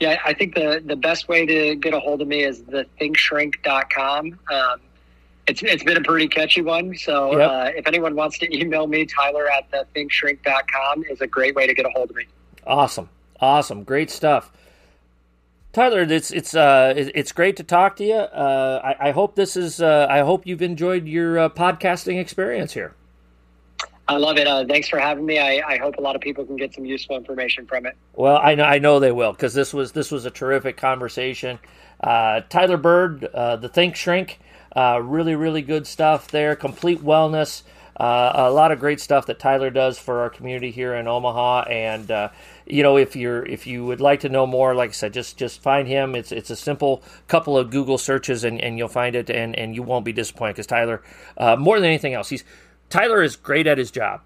Yeah, 0.01 0.19
I 0.25 0.33
think 0.33 0.55
the, 0.55 0.83
the 0.85 0.97
best 0.97 1.29
way 1.29 1.45
to 1.45 1.75
get 1.77 1.93
a 1.93 2.01
hold 2.01 2.23
of 2.23 2.29
me 2.29 2.43
is 2.43 2.63
the 2.63 2.87
thinkshrink.com. 2.99 4.39
Um, 4.51 4.81
it's, 5.47 5.63
it's 5.63 5.85
been 5.85 5.99
a 5.99 6.03
pretty 6.03 6.27
catchy 6.27 6.63
one. 6.63 6.97
So 6.97 7.37
yep. 7.37 7.51
uh, 7.51 7.71
if 7.77 7.87
anyone 7.87 8.17
wants 8.17 8.39
to 8.39 8.57
email 8.57 8.87
me, 8.87 9.05
Tyler 9.05 9.49
at 9.51 9.71
the 9.71 9.87
thinkshrink.com 9.95 11.05
is 11.11 11.21
a 11.21 11.27
great 11.27 11.55
way 11.55 11.67
to 11.67 11.75
get 11.75 11.85
a 11.85 11.91
hold 11.91 12.11
of 12.11 12.17
me. 12.17 12.25
Awesome. 12.67 13.11
Awesome. 13.41 13.85
Great 13.85 14.11
stuff. 14.11 14.51
Tyler, 15.73 16.01
it's 16.03 16.33
it's 16.33 16.57
uh 16.57 16.93
it's 16.97 17.31
great 17.31 17.57
to 17.59 17.63
talk 17.63 17.95
to 17.97 18.05
you. 18.05 18.15
Uh, 18.15 18.81
I, 18.83 19.09
I 19.09 19.11
hope 19.13 19.37
this 19.37 19.57
is 19.57 19.81
uh, 19.81 20.07
I 20.11 20.19
hope 20.21 20.45
you've 20.45 20.63
enjoyed 20.63 21.07
your 21.07 21.39
uh, 21.39 21.49
podcasting 21.49 22.19
experience 22.19 22.73
here. 22.73 22.95
I 24.11 24.16
love 24.16 24.39
it. 24.39 24.47
Uh, 24.49 24.65
thanks 24.66 24.89
for 24.89 24.99
having 24.99 25.24
me. 25.24 25.39
I, 25.39 25.62
I, 25.65 25.78
hope 25.78 25.97
a 25.97 26.01
lot 26.01 26.16
of 26.16 26.20
people 26.20 26.45
can 26.45 26.57
get 26.57 26.74
some 26.74 26.85
useful 26.85 27.16
information 27.16 27.65
from 27.65 27.87
it. 27.87 27.97
Well, 28.12 28.41
I 28.43 28.57
know 28.57 28.65
I 28.65 28.81
know 28.81 28.99
they 28.99 29.12
will 29.12 29.31
because 29.31 29.55
this 29.55 29.73
was 29.73 29.93
this 29.93 30.11
was 30.11 30.24
a 30.24 30.32
terrific 30.32 30.77
conversation. 30.77 31.61
Uh, 32.03 32.41
Tyler 32.49 32.77
Byrd, 32.77 33.24
uh, 33.27 33.55
the 33.55 33.69
Think 33.69 33.95
Shrink, 33.95 34.41
uh, 34.74 35.01
really 35.01 35.37
really 35.37 35.62
good 35.62 35.87
stuff 35.87 36.28
there. 36.28 36.57
Complete 36.57 37.05
wellness. 37.05 37.62
Uh, 37.97 38.32
a 38.35 38.51
lot 38.51 38.73
of 38.73 38.81
great 38.81 38.99
stuff 38.99 39.27
that 39.27 39.39
Tyler 39.39 39.70
does 39.70 39.97
for 39.97 40.20
our 40.23 40.31
community 40.31 40.73
here 40.73 40.95
in 40.95 41.07
Omaha, 41.07 41.66
and 41.69 42.11
uh, 42.11 42.31
you 42.66 42.82
know 42.82 42.97
if 42.97 43.15
you're 43.15 43.47
if 43.47 43.65
you 43.69 43.85
would 43.85 44.01
like 44.01 44.20
to 44.20 44.28
know 44.28 44.45
more, 44.45 44.74
like 44.74 44.91
I 44.91 44.93
said, 44.93 45.12
just 45.12 45.37
just 45.37 45.62
find 45.62 45.87
him. 45.87 46.16
It's 46.16 46.32
it's 46.32 46.51
a 46.51 46.57
simple 46.57 47.05
couple 47.28 47.57
of 47.57 47.70
Google 47.70 47.99
searches, 47.99 48.43
and, 48.43 48.61
and 48.61 48.77
you'll 48.77 48.89
find 48.89 49.15
it, 49.15 49.31
and, 49.31 49.55
and 49.55 49.77
you 49.77 49.85
won't 49.85 50.05
be 50.05 50.12
disappointed 50.12 50.55
because 50.55 50.66
Tyler, 50.66 51.01
more 51.59 51.78
than 51.78 51.87
anything 51.87 52.15
else, 52.15 52.28
he's 52.28 52.43
Tyler 52.91 53.23
is 53.23 53.37
great 53.37 53.67
at 53.67 53.79
his 53.79 53.91
job, 53.91 54.21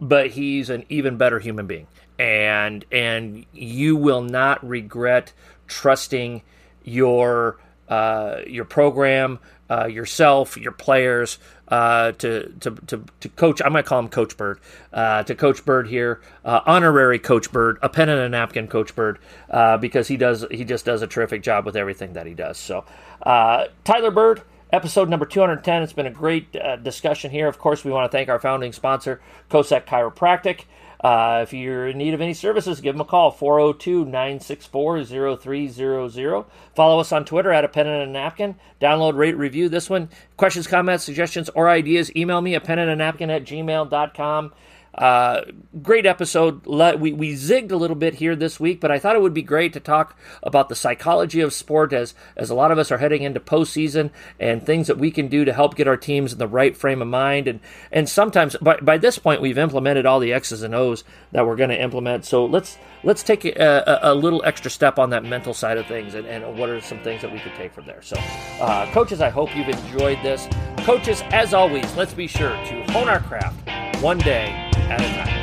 but 0.00 0.30
he's 0.30 0.70
an 0.70 0.84
even 0.88 1.16
better 1.16 1.40
human 1.40 1.66
being. 1.66 1.86
And 2.18 2.84
and 2.92 3.44
you 3.52 3.96
will 3.96 4.22
not 4.22 4.66
regret 4.66 5.32
trusting 5.66 6.42
your 6.84 7.58
uh, 7.88 8.40
your 8.46 8.64
program, 8.64 9.38
uh, 9.68 9.86
yourself, 9.86 10.56
your 10.56 10.72
players, 10.72 11.38
uh, 11.68 12.12
to, 12.12 12.50
to, 12.60 12.70
to, 12.86 13.04
to 13.20 13.28
coach. 13.30 13.60
I'm 13.62 13.74
to 13.74 13.82
call 13.82 13.98
him 13.98 14.08
Coach 14.08 14.36
Byrd. 14.36 14.60
Uh, 14.92 15.22
to 15.24 15.34
Coach 15.34 15.64
Byrd 15.64 15.88
here, 15.88 16.20
uh, 16.44 16.60
honorary 16.66 17.18
Coach 17.18 17.50
Byrd, 17.52 17.78
a 17.82 17.88
pen 17.88 18.08
and 18.08 18.20
a 18.20 18.28
napkin 18.28 18.68
Coach 18.68 18.94
Byrd, 18.94 19.18
uh, 19.50 19.76
because 19.76 20.08
he 20.08 20.16
does 20.16 20.46
he 20.50 20.64
just 20.64 20.84
does 20.84 21.02
a 21.02 21.06
terrific 21.06 21.42
job 21.42 21.66
with 21.66 21.76
everything 21.76 22.14
that 22.14 22.26
he 22.26 22.34
does. 22.34 22.58
So, 22.58 22.84
Tyler 23.22 24.10
Byrd 24.10 24.42
episode 24.72 25.08
number 25.08 25.26
210. 25.26 25.82
It's 25.82 25.92
been 25.92 26.06
a 26.06 26.10
great 26.10 26.54
uh, 26.56 26.76
discussion 26.76 27.30
here. 27.30 27.48
Of 27.48 27.58
course, 27.58 27.84
we 27.84 27.90
want 27.90 28.10
to 28.10 28.16
thank 28.16 28.28
our 28.28 28.38
founding 28.38 28.72
sponsor, 28.72 29.20
COSEC 29.50 29.86
Chiropractic. 29.86 30.64
Uh, 31.04 31.40
if 31.42 31.52
you're 31.52 31.88
in 31.88 31.98
need 31.98 32.14
of 32.14 32.22
any 32.22 32.32
services, 32.32 32.80
give 32.80 32.94
them 32.94 33.02
a 33.02 33.04
call 33.04 33.30
402 33.30 34.06
964 34.06 35.04
0300. 35.04 36.44
Follow 36.74 36.98
us 36.98 37.12
on 37.12 37.26
Twitter 37.26 37.52
at 37.52 37.62
a 37.62 37.68
pen 37.68 37.86
and 37.86 38.08
a 38.08 38.12
napkin. 38.12 38.54
Download, 38.80 39.14
rate, 39.14 39.36
review 39.36 39.68
this 39.68 39.90
one. 39.90 40.08
Questions, 40.38 40.66
comments, 40.66 41.04
suggestions, 41.04 41.50
or 41.50 41.68
ideas, 41.68 42.14
email 42.16 42.40
me 42.40 42.54
a 42.54 42.60
pen 42.60 42.78
and 42.78 42.90
a 42.90 42.96
napkin 42.96 43.28
at 43.28 43.44
gmail.com. 43.44 44.52
Uh, 44.94 45.42
great 45.82 46.06
episode. 46.06 46.64
We, 46.66 47.12
we 47.12 47.34
zigged 47.34 47.72
a 47.72 47.76
little 47.76 47.96
bit 47.96 48.14
here 48.14 48.36
this 48.36 48.60
week, 48.60 48.80
but 48.80 48.92
I 48.92 48.98
thought 48.98 49.16
it 49.16 49.22
would 49.22 49.34
be 49.34 49.42
great 49.42 49.72
to 49.72 49.80
talk 49.80 50.16
about 50.42 50.68
the 50.68 50.76
psychology 50.76 51.40
of 51.40 51.52
sport 51.52 51.92
as, 51.92 52.14
as 52.36 52.48
a 52.48 52.54
lot 52.54 52.70
of 52.70 52.78
us 52.78 52.92
are 52.92 52.98
heading 52.98 53.22
into 53.22 53.40
postseason 53.40 54.10
and 54.38 54.64
things 54.64 54.86
that 54.86 54.98
we 54.98 55.10
can 55.10 55.26
do 55.26 55.44
to 55.44 55.52
help 55.52 55.74
get 55.74 55.88
our 55.88 55.96
teams 55.96 56.32
in 56.32 56.38
the 56.38 56.46
right 56.46 56.76
frame 56.76 57.02
of 57.02 57.08
mind. 57.08 57.48
And, 57.48 57.60
and 57.90 58.08
sometimes 58.08 58.54
by, 58.60 58.76
by 58.76 58.98
this 58.98 59.18
point, 59.18 59.40
we've 59.40 59.58
implemented 59.58 60.06
all 60.06 60.20
the 60.20 60.32
X's 60.32 60.62
and 60.62 60.74
O's 60.74 61.02
that 61.32 61.44
we're 61.44 61.56
going 61.56 61.70
to 61.70 61.80
implement. 61.80 62.24
So 62.24 62.46
let's, 62.46 62.78
let's 63.02 63.24
take 63.24 63.44
a, 63.44 64.00
a, 64.02 64.12
a, 64.12 64.14
little 64.14 64.44
extra 64.44 64.70
step 64.70 64.98
on 65.00 65.10
that 65.10 65.24
mental 65.24 65.54
side 65.54 65.76
of 65.76 65.86
things 65.86 66.14
and, 66.14 66.26
and 66.26 66.56
what 66.56 66.68
are 66.68 66.80
some 66.80 67.02
things 67.02 67.20
that 67.22 67.32
we 67.32 67.40
could 67.40 67.54
take 67.56 67.72
from 67.72 67.86
there. 67.86 68.00
So, 68.00 68.16
uh, 68.60 68.90
coaches, 68.92 69.20
I 69.20 69.30
hope 69.30 69.54
you've 69.56 69.68
enjoyed 69.68 70.18
this. 70.22 70.48
Coaches, 70.78 71.22
as 71.32 71.52
always, 71.52 71.92
let's 71.96 72.14
be 72.14 72.28
sure 72.28 72.50
to 72.50 72.92
hone 72.92 73.08
our 73.08 73.20
craft 73.20 73.58
one 74.00 74.18
day 74.18 74.70
at 74.90 75.00
a 75.00 75.14
time. 75.14 75.33